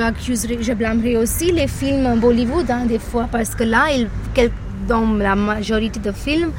je 0.61 0.73
blâmerai 0.73 1.15
aussi 1.17 1.51
les 1.51 1.67
films 1.67 2.19
Bollywood, 2.19 2.69
hein, 2.69 2.85
des 2.85 2.99
fois, 2.99 3.29
parce 3.31 3.55
que 3.55 3.63
là, 3.63 3.85
ils, 3.95 4.09
dans 4.87 5.05
la 5.13 5.35
majorité 5.35 5.99
des 5.99 6.11
films, 6.13 6.51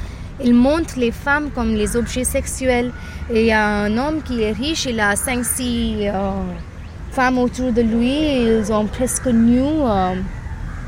ils 0.42 0.54
montrent 0.54 0.98
les 0.98 1.12
femmes 1.12 1.50
comme 1.54 1.74
les 1.74 1.96
objets 1.96 2.24
sexuels. 2.24 2.92
Et 3.30 3.40
il 3.42 3.46
y 3.46 3.52
a 3.52 3.66
un 3.66 3.96
homme 3.96 4.22
qui 4.22 4.42
est 4.42 4.52
riche, 4.52 4.86
il 4.86 5.00
a 5.00 5.14
5-6 5.14 6.08
euh, 6.08 6.30
femmes 7.10 7.38
autour 7.38 7.72
de 7.72 7.82
lui, 7.82 8.44
ils 8.44 8.72
ont 8.72 8.86
presque 8.86 9.26
nus. 9.26 9.62
Euh, 9.62 10.14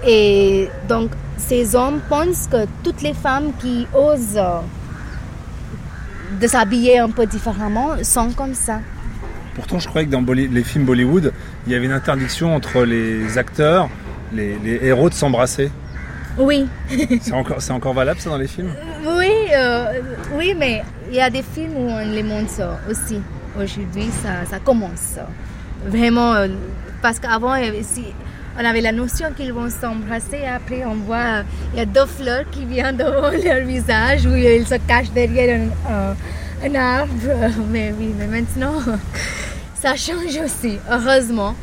et 0.07 0.69
donc, 0.89 1.11
ces 1.37 1.75
hommes 1.75 2.01
pensent 2.09 2.49
que 2.51 2.66
toutes 2.85 3.03
les 3.03 3.15
femmes 3.15 3.53
qui 3.61 3.87
osent 3.95 4.37
euh, 4.37 4.61
de 6.41 6.47
s'habiller 6.47 6.99
un 6.99 7.11
peu 7.11 7.27
différemment 7.27 7.97
sont 8.03 8.31
comme 8.31 8.55
ça. 8.55 8.81
Pourtant, 9.55 9.81
je 9.81 9.89
croyais 9.89 10.07
que 10.07 10.12
dans 10.12 10.23
les 10.33 10.62
films 10.62 10.85
Bollywood, 10.85 11.33
il 11.66 11.73
y 11.73 11.75
avait 11.75 11.87
une 11.87 11.93
interdiction 11.93 12.55
entre 12.55 12.85
les 12.85 13.39
acteurs, 13.39 13.89
les, 14.33 14.57
héros 14.83 15.09
de 15.09 15.15
s'embrasser. 15.15 15.70
Oui. 16.39 16.66
c'est 17.20 17.33
encore, 17.33 17.59
encore 17.70 17.95
valable 17.95 18.20
ça 18.20 18.31
dans 18.31 18.39
les 18.39 18.47
films? 18.47 18.73
Euh, 19.55 20.01
oui, 20.35 20.55
mais 20.57 20.83
il 21.09 21.16
y 21.16 21.20
a 21.20 21.31
des 21.31 21.43
films 21.43 21.77
où 21.77 21.89
on 21.91 21.99
les 21.99 22.23
montre 22.23 22.62
aussi. 22.91 23.20
Aujourd'hui, 23.57 24.09
ça, 24.23 24.49
ça 24.49 24.59
commence. 24.59 25.16
Vraiment, 25.87 26.35
euh, 26.35 26.49
parce 27.03 27.19
qu'avant, 27.19 27.55
on 27.55 28.65
avait 28.65 28.81
la 28.81 28.93
notion 28.93 29.29
qu'ils 29.37 29.53
vont 29.53 29.70
s'embrasser. 29.70 30.45
Après, 30.45 30.85
on 30.85 30.95
voit, 30.95 31.43
il 31.73 31.79
y 31.79 31.83
a 31.83 31.87
deux 31.87 32.07
fleurs 32.07 32.49
qui 32.51 32.65
viennent 32.65 32.97
devant 32.99 33.31
leur 33.31 33.65
visage 33.66 34.27
où 34.27 34.35
ils 34.35 34.66
se 34.66 34.77
cachent 34.87 35.11
derrière 35.11 35.61
un, 35.89 36.15
un 36.66 36.75
arbre. 36.75 37.12
Mais 37.70 37.93
oui, 37.99 38.15
mais 38.19 38.27
maintenant, 38.27 38.75
ça 39.75 39.95
change 39.97 40.39
aussi, 40.45 40.79
heureusement. 40.91 41.55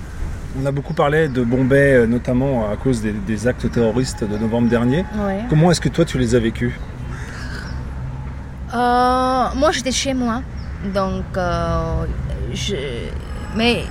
On 0.61 0.65
a 0.65 0.71
beaucoup 0.71 0.93
parlé 0.93 1.27
de 1.27 1.43
Bombay, 1.43 1.95
euh, 1.95 2.07
notamment 2.07 2.71
à 2.71 2.77
cause 2.77 3.01
des, 3.01 3.47
actes 3.47 3.69
terroristes 3.69 4.23
de 4.23 4.37
novembre 4.37 4.69
dernier. 4.69 5.03
Comment 5.49 5.69
est-ce 5.69 5.81
que 5.81 5.89
toi 5.89 6.05
tu 6.05 6.17
les 6.17 6.33
as 6.33 6.39
vécus? 6.39 6.71
Euh, 8.75 9.45
Moi 9.55 9.71
j'étais 9.71 9.91
chez 9.91 10.13
moi, 10.13 10.41
donc 10.93 11.25
euh, 11.37 12.05
je, 12.53 12.75
mais 13.55 13.83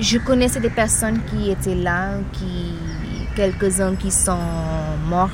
je 0.00 0.18
connaissais 0.18 0.60
des 0.60 0.70
personnes 0.70 1.20
qui 1.24 1.50
étaient 1.50 1.74
là, 1.74 2.10
qui 2.32 2.74
quelques-uns 3.36 3.94
qui 3.94 4.10
sont 4.10 4.36
morts, 5.08 5.30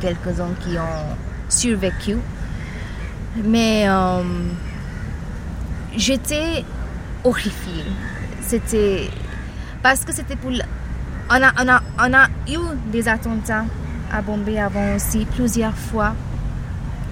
quelques-uns 0.00 0.54
qui 0.60 0.78
ont 0.78 1.16
survécu. 1.48 2.16
Mais 3.44 3.86
j'étais 5.96 6.64
horrifiée. 7.24 7.84
C'était 8.40 9.10
parce 9.82 10.04
que 10.04 10.12
c'était 10.12 10.36
pour. 10.36 10.50
On 11.30 11.34
a, 11.34 11.52
on, 11.62 11.68
a, 11.68 11.82
on 11.98 12.14
a 12.14 12.26
eu 12.48 12.58
des 12.90 13.06
attentats 13.08 13.64
à 14.12 14.22
Bombay 14.22 14.58
avant 14.58 14.94
aussi, 14.94 15.26
plusieurs 15.26 15.76
fois. 15.76 16.14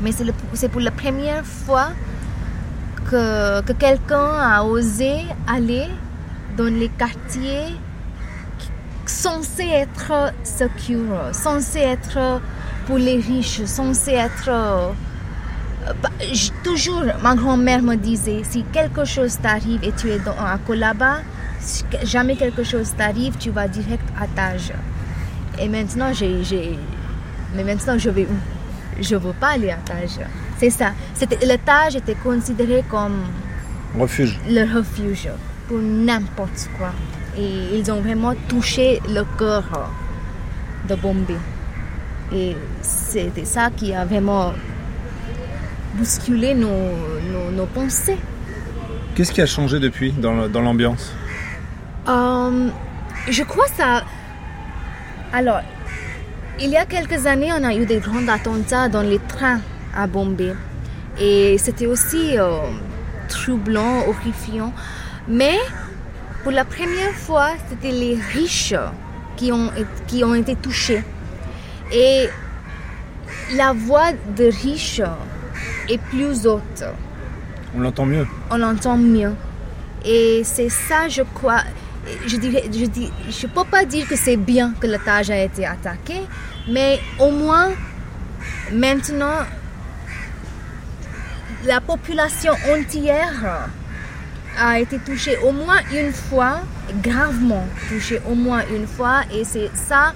Mais 0.03 0.11
c'est 0.55 0.69
pour 0.69 0.81
la 0.81 0.91
première 0.91 1.45
fois 1.45 1.89
que, 3.11 3.63
que 3.63 3.73
quelqu'un 3.73 4.31
a 4.41 4.63
osé 4.65 5.25
aller 5.47 5.87
dans 6.57 6.73
les 6.73 6.89
quartiers 6.89 7.75
censés 9.07 9.69
être 9.69 10.33
secure, 10.45 11.31
censés 11.33 11.81
être 11.81 12.41
pour 12.87 12.99
les 12.99 13.19
riches, 13.19 13.65
censés 13.65 14.13
être 14.13 14.51
bah, 16.03 16.11
toujours, 16.65 17.05
ma 17.23 17.35
grand-mère 17.35 17.83
me 17.83 17.95
disait, 17.95 18.43
si 18.45 18.65
quelque 18.73 19.05
chose 19.05 19.39
t'arrive 19.41 19.85
et 19.85 19.93
tu 19.93 20.11
es 20.11 20.19
dans, 20.19 20.33
à 20.33 20.59
Colaba, 20.59 21.19
jamais 22.03 22.37
quelque 22.37 22.65
chose 22.65 22.93
t'arrive, 22.97 23.37
tu 23.39 23.51
vas 23.51 23.69
direct 23.69 24.05
à 24.21 24.27
Tage. 24.27 24.73
Et 25.61 25.69
maintenant, 25.69 26.13
j'ai, 26.13 26.79
mais 27.55 27.63
maintenant, 27.63 27.97
je 27.99 28.11
vais 28.11 28.25
où? 28.25 28.56
Je 29.01 29.15
ne 29.15 29.21
veux 29.21 29.33
pas 29.33 29.49
aller 29.49 29.71
à 29.71 29.77
Tage. 29.77 30.19
C'est 30.59 30.71
ça. 30.71 30.93
Le 31.21 31.57
Tage 31.57 31.97
était 31.97 32.15
considéré 32.15 32.85
comme 32.89 33.25
refuge. 33.99 34.39
le 34.49 34.63
refuge 34.63 35.29
pour 35.69 35.79
n'importe 35.79 36.69
quoi. 36.79 36.93
Et 37.37 37.79
ils 37.79 37.91
ont 37.91 38.01
vraiment 38.01 38.35
touché 38.49 39.01
le 39.09 39.23
cœur 39.39 39.65
de 40.89 40.95
Bombay. 40.95 41.37
Et 42.33 42.57
c'était 42.83 43.45
ça 43.45 43.71
qui 43.71 43.95
a 43.95 44.05
vraiment 44.05 44.53
bousculer 45.95 46.55
nos, 46.55 46.93
nos, 47.55 47.67
pensées. 47.67 48.19
Qu'est-ce 49.15 49.33
qui 49.33 49.41
a 49.41 49.47
changé 49.47 49.79
depuis 49.79 50.13
dans, 50.13 50.49
dans 50.49 50.61
l'ambiance? 50.61 51.13
Euh, 52.09 52.69
Je 53.29 53.43
crois 53.43 53.67
ça. 53.77 54.05
Alors, 55.33 55.61
il 56.61 56.71
y 56.71 56.77
a 56.77 56.87
quelques 56.87 57.27
années, 57.27 57.51
on 57.53 57.65
a 57.65 57.75
eu 57.75 57.85
des 57.85 57.99
grands 57.99 58.27
attentats 58.29 58.89
dans 58.89 59.03
les 59.03 59.19
trains 59.19 59.61
à 59.95 60.07
Bombay. 60.07 60.55
Et 61.21 61.57
c'était 61.59 61.87
aussi 61.87 62.39
euh, 62.39 62.59
troublant, 63.29 64.07
horrifiant. 64.07 64.73
Mais 65.29 65.59
pour 66.43 66.53
la 66.53 66.65
première 66.65 67.13
fois, 67.13 67.51
c'était 67.69 67.93
les 67.93 68.17
riches 68.33 68.75
qui 69.37 69.53
ont, 69.53 69.71
qui 70.07 70.25
ont 70.25 70.35
été 70.35 70.57
touchés. 70.57 71.03
Et 71.93 72.29
la 73.55 73.73
voix 73.73 74.13
de 74.37 74.45
riches 74.45 75.03
et 75.89 75.99
plus 75.99 76.47
haute. 76.47 76.85
On 77.77 77.81
l'entend 77.81 78.07
mieux. 78.07 78.27
On 78.51 78.57
l'entend 78.57 78.97
mieux. 78.97 79.33
Et 80.05 80.43
c'est 80.45 80.69
ça, 80.69 81.09
je 81.09 81.23
crois. 81.23 81.63
Je 82.27 82.37
dirais, 82.37 82.65
peux 83.55 83.65
pas 83.65 83.85
dire 83.85 84.07
que 84.07 84.17
c'est 84.17 84.37
bien 84.37 84.75
que 84.81 84.87
le 84.87 84.99
Taj 84.99 85.31
a 85.31 85.43
été 85.43 85.67
attaqué, 85.67 86.23
mais 86.69 87.01
au 87.19 87.31
moins 87.31 87.71
maintenant 88.73 89.39
la 91.65 91.81
population 91.81 92.53
entière 92.71 93.69
a 94.59 94.81
été 94.81 94.99
touchée 94.99 95.37
au 95.39 95.53
moins 95.53 95.79
une 95.93 96.13
fois, 96.13 96.61
gravement 97.03 97.67
touchée 97.89 98.21
au 98.29 98.35
moins 98.35 98.63
une 98.75 98.87
fois, 98.87 99.23
et 99.33 99.45
c'est 99.45 99.71
ça 99.75 100.15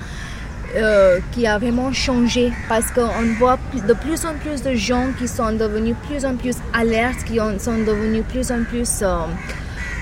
euh, 0.76 1.18
qui 1.32 1.46
a 1.46 1.58
vraiment 1.58 1.92
changé 1.92 2.52
parce 2.68 2.90
qu'on 2.92 3.34
voit 3.38 3.58
de 3.74 3.92
plus 3.92 4.24
en 4.24 4.34
plus 4.34 4.62
de 4.62 4.74
gens 4.74 5.08
qui 5.18 5.26
sont 5.26 5.52
devenus 5.52 5.96
plus 6.08 6.24
en 6.24 6.36
plus 6.36 6.56
alertes, 6.72 7.24
qui 7.24 7.38
sont 7.58 7.78
devenus 7.78 8.24
plus 8.28 8.50
en 8.52 8.62
plus, 8.62 9.02
euh, 9.02 9.18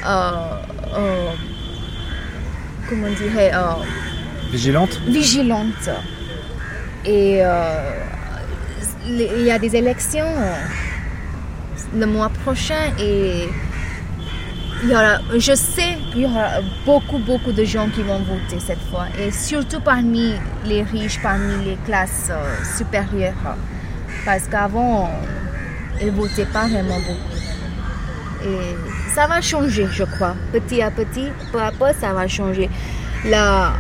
euh, 0.07 1.31
comment 2.89 3.09
dirais 3.09 3.53
Vigilantes 4.51 5.01
Vigilantes. 5.07 5.91
Et 7.05 7.43
il 9.07 9.43
y 9.45 9.51
a 9.51 9.59
des 9.59 9.77
élections 9.77 10.27
le 11.97 12.07
mois 12.07 12.29
prochain 12.45 12.93
et 13.01 13.49
je 14.83 15.55
sais 15.55 15.99
qu'il 16.13 16.23
y 16.23 16.25
aura 16.27 16.61
beaucoup, 16.85 17.19
beaucoup 17.19 17.53
de 17.53 17.65
gens 17.65 17.89
qui 17.89 18.03
vont 18.03 18.21
voter 18.21 18.61
cette 18.61 18.83
fois, 18.91 19.07
et 19.19 19.31
surtout 19.31 19.81
parmi 19.81 20.35
les 20.65 20.83
riches, 20.83 21.21
parmi 21.21 21.65
les 21.65 21.77
classes 21.85 22.29
euh, 22.31 22.65
supérieures, 22.77 23.57
parce 24.25 24.47
qu'avant, 24.47 25.11
ils 26.01 26.07
ne 26.07 26.13
votaient 26.13 26.47
pas 26.47 26.69
vraiment 26.69 26.99
beaucoup. 26.99 27.35
Et 28.45 28.77
ça 29.15 29.27
va 29.27 29.41
changer, 29.41 29.87
je 29.91 30.05
crois. 30.05 30.35
Petit 30.53 30.83
à 30.83 30.91
petit, 30.91 31.29
peu 31.53 31.61
à 31.61 31.71
peu, 31.73 31.87
ça 31.99 32.13
va 32.13 32.27
changer. 32.29 32.69
La, 33.25 33.73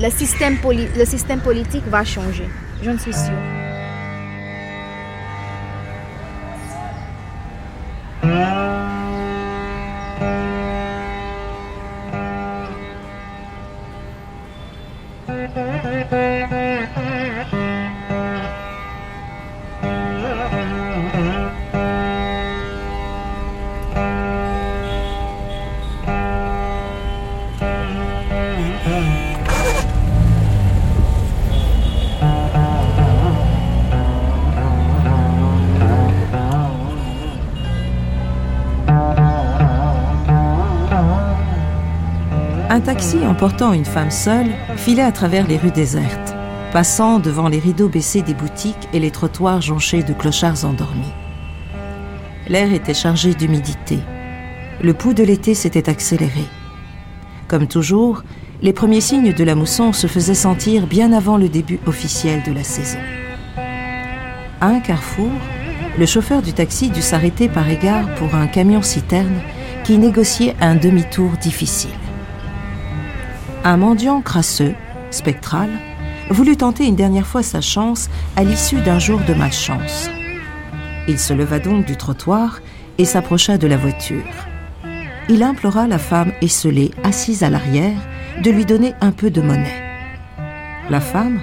le, 0.00 0.10
système 0.10 0.56
le 0.96 1.04
système 1.04 1.40
politique 1.40 1.84
va 1.88 2.04
changer, 2.04 2.48
j'en 2.82 2.98
suis 2.98 3.12
sûre. 3.12 3.61
Taxi 42.92 43.24
emportant 43.26 43.72
une 43.72 43.86
femme 43.86 44.10
seule 44.10 44.50
filait 44.76 45.02
à 45.02 45.12
travers 45.12 45.48
les 45.48 45.56
rues 45.56 45.70
désertes, 45.70 46.34
passant 46.74 47.20
devant 47.20 47.48
les 47.48 47.58
rideaux 47.58 47.88
baissés 47.88 48.20
des 48.20 48.34
boutiques 48.34 48.86
et 48.92 49.00
les 49.00 49.10
trottoirs 49.10 49.62
jonchés 49.62 50.02
de 50.02 50.12
clochards 50.12 50.66
endormis. 50.66 51.14
L'air 52.48 52.70
était 52.70 52.92
chargé 52.92 53.32
d'humidité. 53.32 53.98
Le 54.82 54.92
pouls 54.92 55.14
de 55.14 55.22
l'été 55.22 55.54
s'était 55.54 55.88
accéléré. 55.88 56.44
Comme 57.48 57.66
toujours, 57.66 58.24
les 58.60 58.74
premiers 58.74 59.00
signes 59.00 59.32
de 59.32 59.44
la 59.44 59.54
mousson 59.54 59.94
se 59.94 60.06
faisaient 60.06 60.34
sentir 60.34 60.86
bien 60.86 61.14
avant 61.14 61.38
le 61.38 61.48
début 61.48 61.80
officiel 61.86 62.42
de 62.42 62.52
la 62.52 62.62
saison. 62.62 62.98
À 64.60 64.66
un 64.66 64.80
carrefour, 64.80 65.32
le 65.98 66.04
chauffeur 66.04 66.42
du 66.42 66.52
taxi 66.52 66.90
dut 66.90 67.00
s'arrêter 67.00 67.48
par 67.48 67.70
égard 67.70 68.14
pour 68.16 68.34
un 68.34 68.48
camion-citerne 68.48 69.40
qui 69.82 69.96
négociait 69.96 70.54
un 70.60 70.74
demi-tour 70.74 71.30
difficile. 71.40 72.01
Un 73.64 73.76
mendiant 73.76 74.22
crasseux, 74.22 74.74
spectral, 75.12 75.70
voulut 76.30 76.56
tenter 76.56 76.84
une 76.84 76.96
dernière 76.96 77.28
fois 77.28 77.44
sa 77.44 77.60
chance 77.60 78.10
à 78.34 78.42
l'issue 78.42 78.80
d'un 78.80 78.98
jour 78.98 79.20
de 79.20 79.34
malchance. 79.34 80.10
Il 81.06 81.16
se 81.16 81.32
leva 81.32 81.60
donc 81.60 81.84
du 81.84 81.96
trottoir 81.96 82.60
et 82.98 83.04
s'approcha 83.04 83.58
de 83.58 83.68
la 83.68 83.76
voiture. 83.76 84.24
Il 85.28 85.44
implora 85.44 85.86
la 85.86 85.98
femme 85.98 86.32
esselée, 86.42 86.90
assise 87.04 87.44
à 87.44 87.50
l'arrière, 87.50 88.00
de 88.42 88.50
lui 88.50 88.64
donner 88.64 88.94
un 89.00 89.12
peu 89.12 89.30
de 89.30 89.40
monnaie. 89.40 89.80
La 90.90 91.00
femme, 91.00 91.40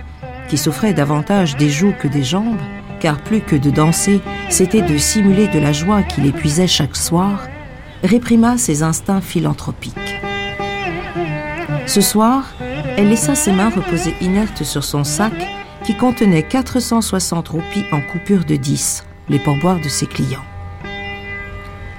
qui 0.49 0.57
souffrait 0.57 0.93
davantage 0.93 1.55
des 1.55 1.69
joues 1.69 1.93
que 1.97 2.09
des 2.09 2.23
jambes, 2.23 2.59
car 2.99 3.17
plus 3.19 3.39
que 3.39 3.55
de 3.55 3.69
danser, 3.69 4.19
c'était 4.49 4.81
de 4.81 4.97
simuler 4.97 5.47
de 5.47 5.59
la 5.59 5.71
joie 5.71 6.03
qui 6.03 6.19
l'épuisait 6.19 6.67
chaque 6.67 6.97
soir, 6.97 7.47
réprima 8.03 8.57
ses 8.57 8.83
instincts 8.83 9.21
philanthropiques. 9.21 10.19
Ce 11.89 12.01
soir, 12.01 12.43
elle 12.97 13.09
laissa 13.09 13.33
ses 13.33 13.51
mains 13.51 13.71
reposer 13.71 14.13
inertes 14.21 14.63
sur 14.63 14.83
son 14.83 15.03
sac 15.03 15.33
qui 15.83 15.97
contenait 15.97 16.43
460 16.43 17.47
roupies 17.47 17.83
en 17.91 17.99
coupure 17.99 18.45
de 18.45 18.57
10, 18.57 19.05
les 19.27 19.39
pourboires 19.39 19.79
de 19.79 19.89
ses 19.89 20.05
clients. 20.05 20.45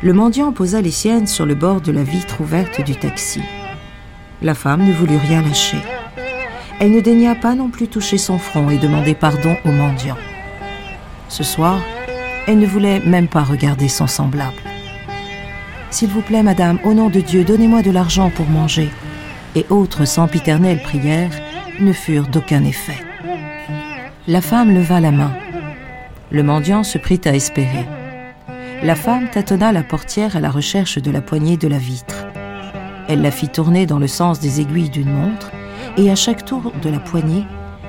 Le 0.00 0.12
mendiant 0.12 0.52
posa 0.52 0.80
les 0.80 0.92
siennes 0.92 1.26
sur 1.26 1.44
le 1.44 1.56
bord 1.56 1.80
de 1.80 1.90
la 1.90 2.04
vitre 2.04 2.40
ouverte 2.40 2.80
du 2.84 2.94
taxi. 2.94 3.42
La 4.42 4.54
femme 4.54 4.86
ne 4.86 4.92
voulut 4.92 5.16
rien 5.16 5.42
lâcher. 5.42 5.82
Elle 6.78 6.92
ne 6.92 7.00
daigna 7.00 7.34
pas 7.34 7.56
non 7.56 7.68
plus 7.68 7.88
toucher 7.88 8.16
son 8.16 8.38
front 8.38 8.70
et 8.70 8.78
demander 8.78 9.16
pardon 9.16 9.56
au 9.64 9.72
mendiant. 9.72 10.18
Ce 11.28 11.42
soir, 11.42 11.80
elle 12.46 12.60
ne 12.60 12.66
voulait 12.66 13.00
même 13.00 13.26
pas 13.26 13.42
regarder 13.42 13.88
son 13.88 14.06
semblable. 14.06 14.54
S'il 15.90 16.10
vous 16.10 16.22
plaît, 16.22 16.44
madame, 16.44 16.78
au 16.84 16.94
nom 16.94 17.10
de 17.10 17.18
Dieu, 17.18 17.42
donnez-moi 17.42 17.82
de 17.82 17.90
l'argent 17.90 18.30
pour 18.30 18.46
manger. 18.46 18.88
Et 19.56 19.66
autres 19.68 20.04
sempiternelles 20.04 20.82
prières 20.82 21.32
ne 21.80 21.92
furent 21.92 22.28
d'aucun 22.28 22.64
effet. 22.64 23.04
La 24.28 24.40
femme 24.40 24.72
leva 24.72 25.00
la 25.00 25.10
main. 25.10 25.32
Le 26.30 26.42
mendiant 26.42 26.84
se 26.84 26.98
prit 26.98 27.20
à 27.24 27.34
espérer. 27.34 27.86
La 28.82 28.94
femme 28.94 29.28
tâtonna 29.28 29.72
la 29.72 29.82
portière 29.82 30.36
à 30.36 30.40
la 30.40 30.50
recherche 30.50 30.98
de 30.98 31.10
la 31.10 31.20
poignée 31.20 31.56
de 31.56 31.68
la 31.68 31.78
vitre. 31.78 32.26
Elle 33.08 33.22
la 33.22 33.30
fit 33.30 33.48
tourner 33.48 33.86
dans 33.86 33.98
le 33.98 34.06
sens 34.06 34.38
des 34.38 34.60
aiguilles 34.60 34.90
d'une 34.90 35.12
montre, 35.12 35.50
et 35.96 36.10
à 36.10 36.14
chaque 36.14 36.44
tour 36.44 36.72
de 36.80 36.88
la 36.88 37.00
poignée, 37.00 37.44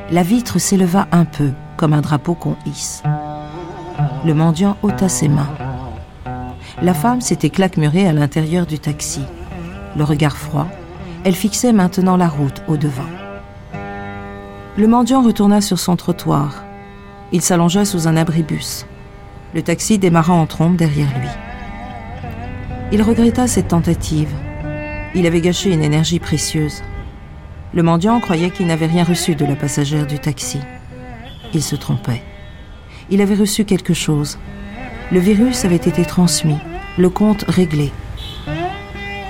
la 0.09 0.23
vitre 0.23 0.57
s'éleva 0.57 1.07
un 1.11 1.25
peu, 1.25 1.51
comme 1.77 1.93
un 1.93 2.01
drapeau 2.01 2.33
qu'on 2.33 2.55
hisse. 2.65 3.03
Le 4.25 4.33
mendiant 4.33 4.77
ôta 4.81 5.07
ses 5.07 5.27
mains. 5.27 5.49
La 6.81 6.93
femme 6.93 7.21
s'était 7.21 7.51
claquemurée 7.51 8.07
à 8.07 8.13
l'intérieur 8.13 8.65
du 8.65 8.79
taxi. 8.79 9.21
Le 9.95 10.03
regard 10.03 10.35
froid, 10.35 10.67
elle 11.23 11.35
fixait 11.35 11.73
maintenant 11.73 12.17
la 12.17 12.27
route 12.27 12.61
au 12.67 12.77
devant. 12.77 13.09
Le 14.77 14.87
mendiant 14.87 15.21
retourna 15.21 15.61
sur 15.61 15.79
son 15.79 15.95
trottoir. 15.95 16.63
Il 17.31 17.41
s'allongea 17.41 17.85
sous 17.85 18.07
un 18.07 18.17
abribus. 18.17 18.85
Le 19.53 19.61
taxi 19.61 19.99
démarra 19.99 20.33
en 20.33 20.45
trombe 20.45 20.77
derrière 20.77 21.09
lui. 21.19 21.27
Il 22.91 23.01
regretta 23.01 23.47
cette 23.47 23.69
tentative. 23.69 24.33
Il 25.13 25.27
avait 25.27 25.41
gâché 25.41 25.71
une 25.71 25.83
énergie 25.83 26.19
précieuse. 26.19 26.81
Le 27.73 27.83
mendiant 27.83 28.19
croyait 28.19 28.49
qu'il 28.49 28.67
n'avait 28.67 28.85
rien 28.85 29.03
reçu 29.03 29.35
de 29.35 29.45
la 29.45 29.55
passagère 29.55 30.07
du 30.07 30.19
taxi. 30.19 30.59
Il 31.53 31.61
se 31.61 31.75
trompait. 31.75 32.23
Il 33.09 33.21
avait 33.21 33.35
reçu 33.35 33.65
quelque 33.65 33.93
chose. 33.93 34.37
Le 35.11 35.19
virus 35.19 35.65
avait 35.65 35.75
été 35.75 36.03
transmis 36.03 36.57
le 36.97 37.09
compte 37.09 37.45
réglé. 37.47 37.91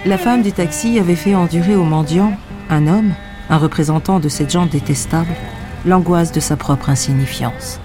La 0.04 0.18
femme 0.18 0.42
du 0.42 0.52
taxi 0.52 0.98
avait 0.98 1.16
fait 1.16 1.36
endurer 1.36 1.76
au 1.76 1.84
mendiant, 1.84 2.34
un 2.72 2.88
homme, 2.88 3.14
un 3.52 3.58
représentant 3.58 4.20
de 4.20 4.30
cette 4.30 4.50
gente 4.50 4.72
détestable, 4.72 5.30
l'angoisse 5.86 6.32
de 6.32 6.40
sa 6.40 6.58
propre 6.58 6.90
insignifiance. 6.90 7.80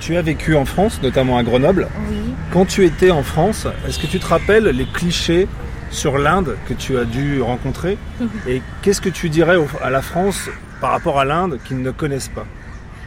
Tu 0.00 0.14
as 0.16 0.22
vécu 0.22 0.56
en 0.56 0.66
France, 0.66 1.00
notamment 1.02 1.38
à 1.38 1.42
Grenoble. 1.42 1.88
Oui. 2.10 2.16
Quand 2.52 2.66
tu 2.66 2.84
étais 2.84 3.10
en 3.10 3.22
France, 3.22 3.66
est-ce 3.86 3.98
que 3.98 4.06
tu 4.06 4.18
te 4.18 4.26
rappelles 4.26 4.64
les 4.64 4.86
clichés 4.86 5.48
sur 5.90 6.18
l'Inde 6.18 6.56
que 6.68 6.74
tu 6.74 6.98
as 6.98 7.04
dû 7.04 7.40
rencontrer 7.40 7.98
Et 8.46 8.62
qu'est-ce 8.82 9.00
que 9.00 9.08
tu 9.08 9.28
dirais 9.28 9.56
à 9.82 9.90
la 9.90 10.02
France 10.02 10.48
par 10.80 10.90
rapport 10.90 11.18
à 11.18 11.24
l'Inde 11.24 11.58
qu'ils 11.64 11.82
ne 11.82 11.90
connaissent 11.90 12.28
pas? 12.28 12.46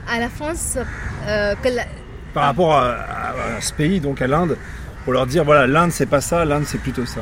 À 0.10 0.20
la 0.20 0.30
France, 0.30 0.78
euh, 1.28 1.56
que 1.64 1.70
par 2.34 2.46
rapport 2.46 2.76
à, 2.76 2.96
ce 3.60 3.74
pays, 3.74 4.00
donc 4.00 4.22
à 4.22 4.28
l'Inde, 4.28 4.58
pour 5.04 5.14
leur 5.14 5.26
dire 5.26 5.44
voilà, 5.44 5.68
l'Inde 5.68 5.92
c'est 5.92 6.06
pas 6.06 6.22
ça, 6.22 6.44
l'Inde 6.46 6.64
c'est 6.66 6.80
plutôt 6.80 7.06
ça. 7.06 7.22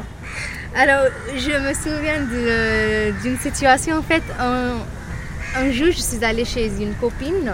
Alors, 0.76 1.06
je 1.36 1.52
me 1.52 1.73
souviens 1.73 3.14
d'une 3.23 3.38
situation 3.38 3.98
en 3.98 4.02
fait. 4.02 4.23
Un, 4.40 4.76
un 5.56 5.72
jour, 5.72 5.88
je 5.88 5.99
suis 5.99 6.23
allée 6.23 6.45
chez 6.45 6.68
une 6.80 6.94
copine 6.94 7.52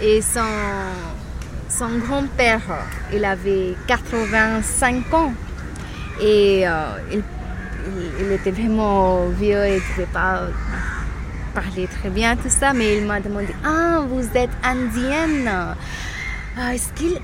et 0.00 0.20
son 0.20 0.40
son 1.68 1.98
grand-père, 1.98 2.60
il 3.12 3.24
avait 3.24 3.74
85 3.88 5.12
ans 5.12 5.32
et 6.20 6.66
euh, 6.66 7.20
il, 8.20 8.32
était 8.32 8.50
vraiment 8.50 9.26
vieux, 9.28 9.66
il 9.66 9.74
ne 9.74 9.80
pouvait 9.80 10.12
pas 10.12 10.42
parler 11.54 11.88
très 12.00 12.10
bien, 12.10 12.36
tout 12.36 12.48
ça, 12.48 12.72
mais 12.72 12.98
il 12.98 13.04
m'a 13.04 13.20
demandé 13.20 13.54
Ah, 13.64 14.00
vous 14.08 14.26
êtes 14.36 14.50
indienne 14.62 15.50
ah, 16.56 16.70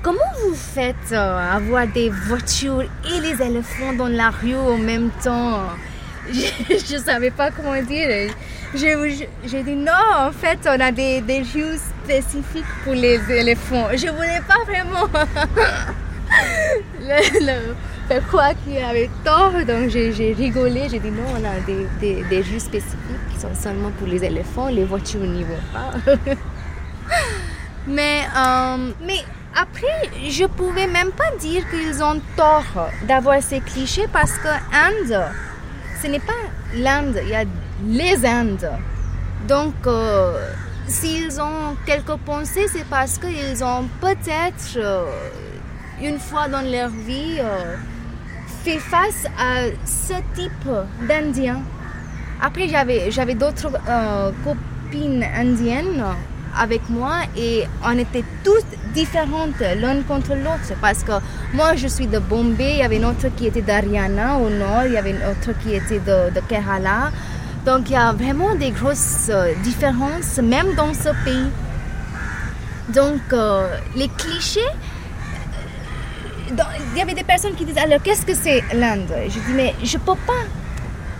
comment 0.01 0.19
vous 0.43 0.53
faites 0.53 1.13
euh, 1.13 1.55
avoir 1.55 1.87
des 1.87 2.09
voitures 2.09 2.81
et 2.81 3.19
les 3.21 3.41
éléphants 3.41 3.93
dans 3.93 4.09
la 4.09 4.29
rue 4.29 4.55
en 4.55 4.77
même 4.77 5.09
temps 5.23 5.61
Je 6.29 6.95
ne 6.95 7.01
savais 7.01 7.31
pas 7.31 7.49
comment 7.49 7.81
dire. 7.81 8.29
J'ai 8.73 9.63
dit 9.63 9.75
non, 9.75 9.93
en 10.17 10.33
fait, 10.33 10.59
on 10.65 10.77
a 10.81 10.91
des, 10.91 11.21
des 11.21 11.43
rues 11.53 11.79
spécifiques 12.03 12.65
pour 12.83 12.93
les 12.93 13.21
éléphants. 13.31 13.87
Je 13.93 14.07
voulais 14.07 14.41
pas 14.45 14.61
vraiment 14.65 15.07
faire 18.11 18.27
quoi 18.27 18.53
qu'il 18.53 18.77
avait 18.77 19.09
tort, 19.23 19.53
donc 19.65 19.89
j'ai 19.89 20.33
rigolé. 20.37 20.89
J'ai 20.91 20.99
dit 20.99 21.11
non, 21.11 21.23
on 21.33 21.45
a 21.45 21.59
des, 21.65 22.23
des, 22.23 22.43
jus 22.43 22.59
spécifiques 22.59 23.25
qui 23.31 23.39
sont 23.39 23.55
seulement 23.55 23.91
pour 23.91 24.07
les 24.07 24.21
éléphants, 24.25 24.67
les 24.67 24.83
voitures 24.83 25.21
n'y 25.21 25.43
vont 25.43 25.65
pas. 25.71 25.91
mais, 27.87 28.23
euh, 28.35 28.91
mais 29.07 29.21
après, 29.55 30.09
je 30.29 30.45
pouvais 30.45 30.87
même 30.87 31.11
pas 31.11 31.31
dire 31.39 31.63
qu'ils 31.69 32.03
ont 32.03 32.19
tort 32.35 32.89
d'avoir 33.07 33.41
ces 33.41 33.61
clichés 33.61 34.07
parce 34.11 34.37
que 34.43 34.49
Inde, 34.87 35.23
ce 36.01 36.07
n'est 36.07 36.19
pas 36.19 36.41
l'Inde, 36.75 37.17
il 37.23 37.29
y 37.29 37.35
a 37.35 37.45
les 37.85 38.25
Indes. 38.25 38.71
Donc, 39.47 39.75
euh, 39.87 40.49
s'ils 40.85 41.39
ont 41.39 41.77
quelques 41.85 42.17
pensées, 42.25 42.67
c'est 42.73 42.87
parce 42.89 43.17
qu'ils 43.17 43.63
ont 43.63 43.87
peut-être, 44.01 44.75
euh, 44.75 45.05
une 46.01 46.19
fois 46.19 46.49
dans 46.49 46.69
leur 46.69 46.89
vie, 46.89 47.39
fait 48.63 48.79
face 48.79 49.25
à 49.37 49.65
ce 49.85 50.13
type 50.35 50.69
d'Indiens. 51.07 51.61
Après, 52.41 52.67
j'avais, 52.67 53.11
j'avais 53.11 53.35
d'autres 53.35 53.71
copines 54.43 55.23
indiennes 55.35 56.03
avec 56.57 56.89
moi 56.89 57.19
et 57.37 57.63
on 57.85 57.97
était 57.97 58.23
tous 58.43 58.63
différentes 58.93 59.59
l'une 59.77 60.03
contre 60.03 60.35
l'autre 60.35 60.73
parce 60.81 61.03
que 61.03 61.13
moi 61.53 61.75
je 61.75 61.87
suis 61.87 62.07
de 62.07 62.19
Bombay, 62.19 62.73
il 62.73 62.77
y 62.79 62.83
avait 62.83 62.97
une 62.97 63.05
autre 63.05 63.27
qui 63.35 63.47
était 63.47 63.61
d'Ariana 63.61 64.37
au 64.37 64.49
nord, 64.49 64.83
il 64.85 64.93
y 64.93 64.97
avait 64.97 65.11
une 65.11 65.17
autre 65.17 65.57
qui 65.61 65.73
était 65.73 65.99
de, 65.99 66.33
de 66.33 66.41
Kerala. 66.47 67.11
Donc 67.65 67.89
il 67.89 67.93
y 67.93 67.95
a 67.95 68.11
vraiment 68.11 68.55
des 68.55 68.71
grosses 68.71 69.29
euh, 69.29 69.53
différences 69.63 70.39
même 70.39 70.73
dans 70.75 70.93
ce 70.93 71.09
pays. 71.23 71.49
Donc 72.89 73.21
euh, 73.33 73.67
les 73.95 74.07
clichés, 74.09 74.59
euh, 74.59 74.90
il 76.91 76.97
y 76.97 77.01
avait 77.01 77.13
des 77.13 77.23
personnes 77.23 77.55
qui 77.55 77.65
disaient 77.65 77.81
alors 77.81 78.01
qu'est-ce 78.01 78.25
que 78.25 78.33
c'est 78.33 78.63
l'Inde? 78.73 79.13
Je 79.25 79.39
dis 79.39 79.53
mais 79.55 79.73
je 79.83 79.97
peux 79.97 80.15
pas 80.27 80.43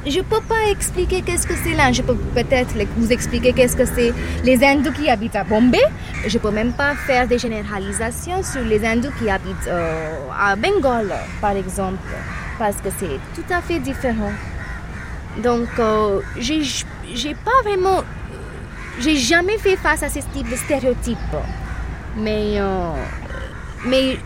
je 0.05 0.19
peux 0.21 0.41
pas 0.41 0.69
expliquer 0.71 1.21
qu'est-ce 1.21 1.45
que 1.45 1.53
c'est 1.63 1.73
là. 1.73 1.91
Je 1.91 2.01
peux 2.01 2.15
peut-être 2.15 2.73
vous 2.97 3.11
expliquer 3.11 3.53
qu'est-ce 3.53 3.75
que 3.75 3.85
c'est 3.85 4.13
les 4.43 4.63
hindous 4.63 4.91
qui 4.91 5.09
habitent 5.09 5.35
à 5.35 5.43
Bombay. 5.43 5.83
Je 6.25 6.37
peux 6.39 6.49
même 6.49 6.73
pas 6.73 6.95
faire 6.95 7.27
des 7.27 7.37
généralisations 7.37 8.41
sur 8.41 8.61
les 8.61 8.83
hindous 8.83 9.11
qui 9.19 9.29
habitent 9.29 9.67
euh, 9.67 10.15
à 10.35 10.55
Bengale, 10.55 11.13
par 11.39 11.51
exemple, 11.51 11.99
parce 12.57 12.77
que 12.77 12.89
c'est 12.97 13.19
tout 13.35 13.53
à 13.53 13.61
fait 13.61 13.79
différent. 13.79 14.31
Donc, 15.43 15.69
euh, 15.77 16.19
j'ai, 16.37 16.61
j'ai 17.13 17.35
pas 17.35 17.61
vraiment. 17.63 18.03
J'ai 18.99 19.15
jamais 19.15 19.57
fait 19.59 19.75
face 19.77 20.01
à 20.01 20.09
ce 20.09 20.19
type 20.33 20.49
de 20.49 20.55
stéréotypes. 20.55 21.17
Mais, 22.17 22.55
euh, 22.59 22.89
mais 23.85 24.17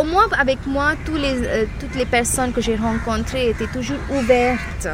au 0.00 0.04
moins 0.04 0.28
avec 0.38 0.66
moi, 0.66 0.92
tous 1.04 1.16
les, 1.16 1.42
euh, 1.44 1.64
toutes 1.78 1.94
les 1.94 2.06
personnes 2.06 2.52
que 2.52 2.60
j'ai 2.60 2.76
rencontrées 2.76 3.50
étaient 3.50 3.66
toujours 3.66 3.98
ouvertes 4.10 4.88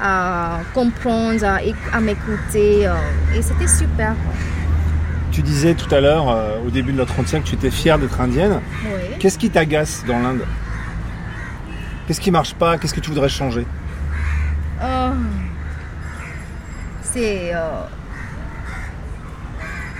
à 0.00 0.60
comprendre, 0.74 1.44
à, 1.44 2.00
m'écouter. 2.00 2.86
Euh, 2.86 2.94
et 3.34 3.42
c'était 3.42 3.66
super. 3.66 4.14
Tu 5.32 5.42
disais 5.42 5.74
tout 5.74 5.92
à 5.92 6.00
l'heure, 6.00 6.30
euh, 6.30 6.58
au 6.64 6.70
début 6.70 6.92
de 6.92 6.98
notre 6.98 7.12
entretien, 7.14 7.40
que 7.40 7.46
tu 7.46 7.56
étais 7.56 7.70
fière 7.70 7.98
d'être 7.98 8.20
indienne. 8.20 8.60
Oui. 8.84 9.16
Qu'est-ce 9.18 9.38
qui 9.38 9.50
t'agace 9.50 10.04
dans 10.06 10.18
l'Inde? 10.18 10.42
Qu'est-ce 12.06 12.20
qui 12.20 12.30
marche 12.30 12.54
pas? 12.54 12.78
Qu'est-ce 12.78 12.94
que 12.94 13.00
tu 13.00 13.10
voudrais 13.10 13.28
changer? 13.28 13.66
C'est. 17.02 17.52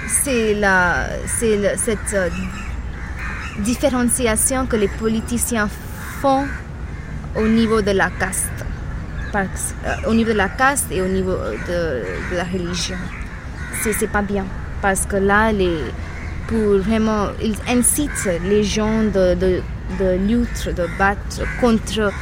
c'est 0.06 0.54
la. 0.54 1.06
C'est 1.26 1.76
cette 1.76 2.14
différenciation 3.58 4.66
que 4.66 4.76
les 4.76 4.88
politiciens 4.88 5.68
font 6.20 6.44
au 7.36 7.46
niveau 7.46 7.82
de 7.82 7.90
la 7.90 8.10
caste, 8.10 8.50
euh, 9.34 9.44
au 10.06 10.14
niveau 10.14 10.32
de 10.32 10.36
la 10.36 10.48
caste 10.48 10.86
et 10.90 11.02
au 11.02 11.08
niveau 11.08 11.36
de, 11.68 12.02
la 12.34 12.44
religion. 12.44 12.96
C'est 13.82 14.10
pas 14.10 14.22
bien 14.22 14.44
parce 14.82 15.06
que 15.06 15.16
là, 15.16 15.52
pour 16.48 16.78
vraiment, 16.78 17.28
ils 17.42 17.56
incitent 17.68 18.28
les 18.44 18.64
gens 18.64 19.02
de, 19.04 19.34
de, 19.34 20.16
lutter, 20.26 20.72
de 20.72 20.86
battre 20.98 21.42
contre 21.60 22.12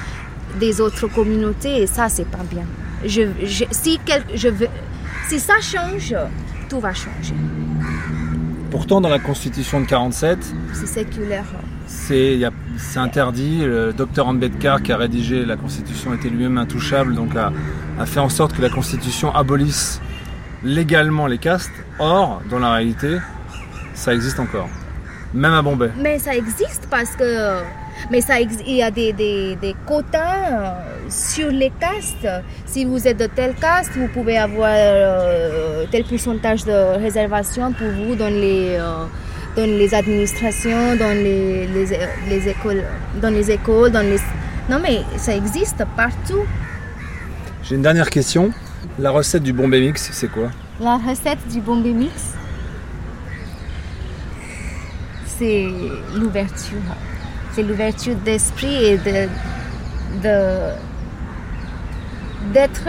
des 0.59 0.81
autres 0.81 1.06
communautés 1.09 1.82
et 1.82 1.86
ça, 1.86 2.09
c'est 2.09 2.28
pas 2.28 2.44
bien. 2.51 2.65
Si 5.28 5.40
ça 5.40 5.55
change, 5.61 6.15
tout 6.69 6.81
va 6.81 6.93
changer. 6.93 7.35
Pourtant, 8.74 9.01
dans 9.01 9.09
la 9.09 9.20
Constitution 9.20 9.80
de 9.80 9.86
47, 9.86 10.36
c'est 10.72 10.86
séculaire. 10.86 11.44
C'est 11.86 12.42
interdit. 12.96 13.60
Le 13.60 13.92
docteur 13.92 14.26
Ambedkar, 14.26 14.82
qui 14.82 14.90
a 14.90 14.96
rédigé 14.96 15.44
la 15.44 15.56
Constitution, 15.56 16.12
était 16.12 16.28
lui-même 16.28 16.59
intouchable, 16.59 17.14
donc 17.14 17.36
a, 17.36 17.52
a, 18.01 18.05
fait 18.05 18.18
en 18.18 18.28
sorte 18.28 18.52
que 18.52 18.60
la 18.60 18.70
Constitution 18.70 19.32
abolisse 19.32 20.01
légalement 20.64 21.28
les 21.28 21.38
castes. 21.38 21.70
Or, 22.01 22.42
dans 22.51 22.59
la 22.59 22.72
réalité, 22.72 23.18
ça 23.94 24.12
existe 24.12 24.40
encore, 24.40 24.68
même 25.32 25.52
à 25.52 25.62
Bombay. 25.62 25.92
Mais 26.02 26.18
ça 26.18 26.34
existe 26.34 26.88
parce 26.90 27.14
que 27.14 27.62
mais 28.10 28.20
ça, 28.20 28.40
il 28.40 28.74
y 28.74 28.82
a 28.82 28.90
des, 28.90 29.12
des, 29.12 29.56
des, 29.56 29.76
quotas 29.86 30.74
sur 31.09 31.51
les 31.51 31.70
castes. 31.70 32.28
Si 32.66 32.85
vous 32.85 33.06
êtes 33.06 33.18
de 33.18 33.26
telle 33.26 33.55
caste, 33.55 33.93
vous 33.97 34.09
pouvez 34.09 34.39
avoir 34.39 34.72
euh, 34.72 35.85
tel 35.90 36.05
pourcentage 36.05 36.64
de 36.64 36.98
réservation 36.98 37.72
pour 37.72 37.89
vous 37.89 38.14
dans 38.14 38.28
les, 38.28 38.76
euh, 38.78 39.05
dans 39.56 39.66
les 39.66 39.94
administrations, 39.94 40.97
dans 40.97 41.14
les, 41.14 41.66
les, 41.66 41.86
les, 42.28 42.48
écoles, 42.48 42.85
dans 43.20 43.31
les 43.31 43.51
écoles, 43.51 43.90
dans 43.90 44.01
les... 44.01 44.18
Non 44.68 44.78
mais 44.82 45.02
ça 45.16 45.35
existe 45.35 45.85
partout. 45.97 46.44
J'ai 47.62 47.76
une 47.76 47.82
dernière 47.82 48.10
question. 48.10 48.52
La 48.98 49.10
recette 49.10 49.43
du 49.43 49.52
Bombay 49.52 49.81
Mix, 49.81 50.10
c'est 50.12 50.31
quoi? 50.31 50.51
La 50.81 50.97
recette 50.97 51.47
du 51.51 51.60
Bombay 51.60 51.93
Mix, 51.93 52.35
c'est 55.39 55.68
l'ouverture 56.14 56.78
c'est 57.55 57.62
l'ouverture 57.62 58.16
d'esprit 58.16 58.85
et 58.85 58.98
de, 58.98 59.28
d'être 62.52 62.88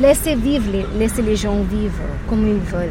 laisser 0.00 0.34
vivre, 0.34 0.86
laisser 0.98 1.22
les 1.22 1.36
gens 1.36 1.62
vivre 1.62 2.02
comme 2.28 2.46
ils 2.46 2.72
veulent. 2.72 2.90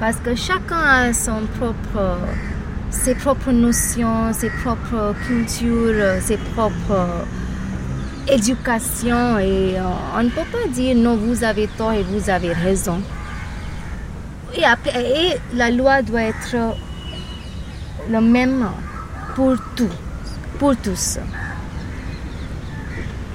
Parce 0.00 0.16
que 0.16 0.34
chacun 0.34 0.76
a 0.76 1.12
ses 1.12 3.14
propres 3.14 3.52
notions, 3.52 4.32
ses 4.32 4.50
propres 4.50 5.14
cultures, 5.26 6.20
ses 6.20 6.36
propres 6.36 7.24
éducations 8.30 9.38
et 9.38 9.78
euh, 9.78 9.82
on 10.16 10.22
ne 10.22 10.28
peut 10.28 10.48
pas 10.52 10.68
dire 10.68 10.94
non, 10.96 11.16
vous 11.16 11.44
avez 11.44 11.66
tort 11.66 11.92
et 11.92 12.02
vous 12.02 12.30
avez 12.30 12.52
raison. 12.52 13.00
Et, 14.54 14.64
après, 14.64 15.02
et 15.02 15.36
la 15.54 15.70
loi 15.70 16.02
doit 16.02 16.22
être 16.22 16.56
le 18.10 18.20
même 18.20 18.66
pour 19.34 19.56
tout, 19.76 19.90
pour 20.58 20.76
tous. 20.76 21.18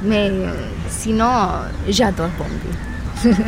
Mais 0.03 0.29
euh, 0.31 0.51
sinon, 0.89 1.25
j'adore 1.87 2.29
Bombay. 2.37 3.37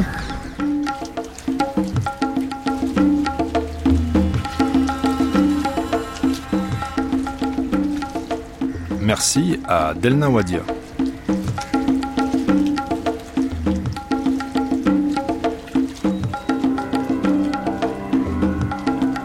Merci 9.02 9.60
à 9.68 9.94
Delna 9.94 10.30
Wadia. 10.30 10.61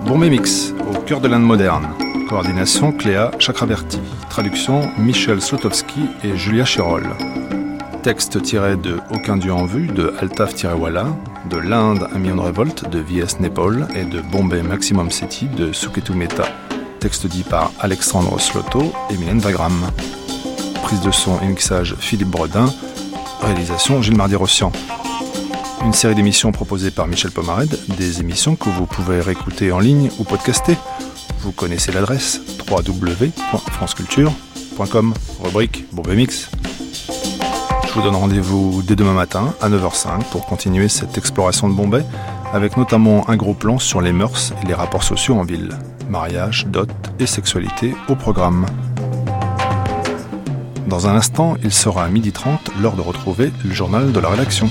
Bombay 0.06 0.30
Mix 0.30 0.74
cœur 1.10 1.20
de 1.20 1.26
l'Inde 1.26 1.42
moderne. 1.42 1.99
Coordination 2.30 2.92
Cléa 2.92 3.32
Chakraverti. 3.40 3.98
Traduction 4.28 4.88
Michel 4.98 5.42
Slotowski 5.42 6.02
et 6.22 6.36
Julia 6.36 6.64
Chirol. 6.64 7.02
Texte 8.04 8.40
tiré 8.40 8.76
de 8.76 9.00
Aucun 9.10 9.36
Dieu 9.36 9.52
en 9.52 9.64
vue 9.64 9.88
de 9.88 10.14
Altaf-Walla, 10.20 11.06
de 11.50 11.56
l'Inde 11.56 12.06
Un 12.14 12.20
million 12.20 12.36
de 12.36 12.42
révolte 12.42 12.88
de 12.88 13.00
V.S. 13.00 13.40
Nepal 13.40 13.88
et 13.96 14.04
de 14.04 14.20
Bombay 14.20 14.62
Maximum 14.62 15.10
City 15.10 15.48
de 15.48 15.72
Suketu 15.72 16.12
Mehta. 16.12 16.44
Texte 17.00 17.26
dit 17.26 17.42
par 17.42 17.72
Alexandre 17.80 18.40
Sloto 18.40 18.92
et 19.10 19.16
Mylène 19.16 19.40
Vagram. 19.40 19.90
Prise 20.84 21.00
de 21.00 21.10
son 21.10 21.40
et 21.40 21.48
mixage 21.48 21.96
Philippe 21.98 22.28
Bredin. 22.28 22.72
Réalisation 23.42 24.02
Gilles 24.02 24.16
Mardi-Rossian 24.16 24.70
une 25.82 25.94
série 25.94 26.14
d'émissions 26.14 26.52
proposées 26.52 26.90
par 26.90 27.06
Michel 27.06 27.30
Pomared, 27.30 27.74
des 27.96 28.20
émissions 28.20 28.54
que 28.54 28.68
vous 28.68 28.84
pouvez 28.84 29.18
réécouter 29.20 29.72
en 29.72 29.80
ligne 29.80 30.10
ou 30.18 30.24
podcaster. 30.24 30.76
Vous 31.42 31.52
connaissez 31.52 31.90
l'adresse 31.90 32.38
www.franceculture.com, 32.70 35.14
rubrique 35.42 35.86
Bombay 35.90 36.16
Mix. 36.16 36.50
Je 37.86 37.92
vous 37.94 38.02
donne 38.02 38.14
rendez-vous 38.14 38.82
dès 38.82 38.94
demain 38.94 39.14
matin 39.14 39.54
à 39.62 39.70
9h05 39.70 40.24
pour 40.30 40.44
continuer 40.44 40.88
cette 40.88 41.16
exploration 41.16 41.70
de 41.70 41.74
Bombay 41.74 42.04
avec 42.52 42.76
notamment 42.76 43.26
un 43.30 43.36
gros 43.36 43.54
plan 43.54 43.78
sur 43.78 44.02
les 44.02 44.12
mœurs 44.12 44.52
et 44.62 44.66
les 44.66 44.74
rapports 44.74 45.02
sociaux 45.02 45.36
en 45.36 45.44
ville. 45.44 45.70
Mariage, 46.10 46.66
dot 46.68 46.90
et 47.18 47.24
sexualité 47.26 47.94
au 48.08 48.16
programme. 48.16 48.66
Dans 50.88 51.06
un 51.06 51.14
instant, 51.14 51.56
il 51.64 51.72
sera 51.72 52.04
à 52.04 52.10
12h30 52.10 52.82
l'heure 52.82 52.96
de 52.96 53.00
retrouver 53.00 53.50
le 53.64 53.72
journal 53.72 54.12
de 54.12 54.20
la 54.20 54.28
rédaction. 54.28 54.68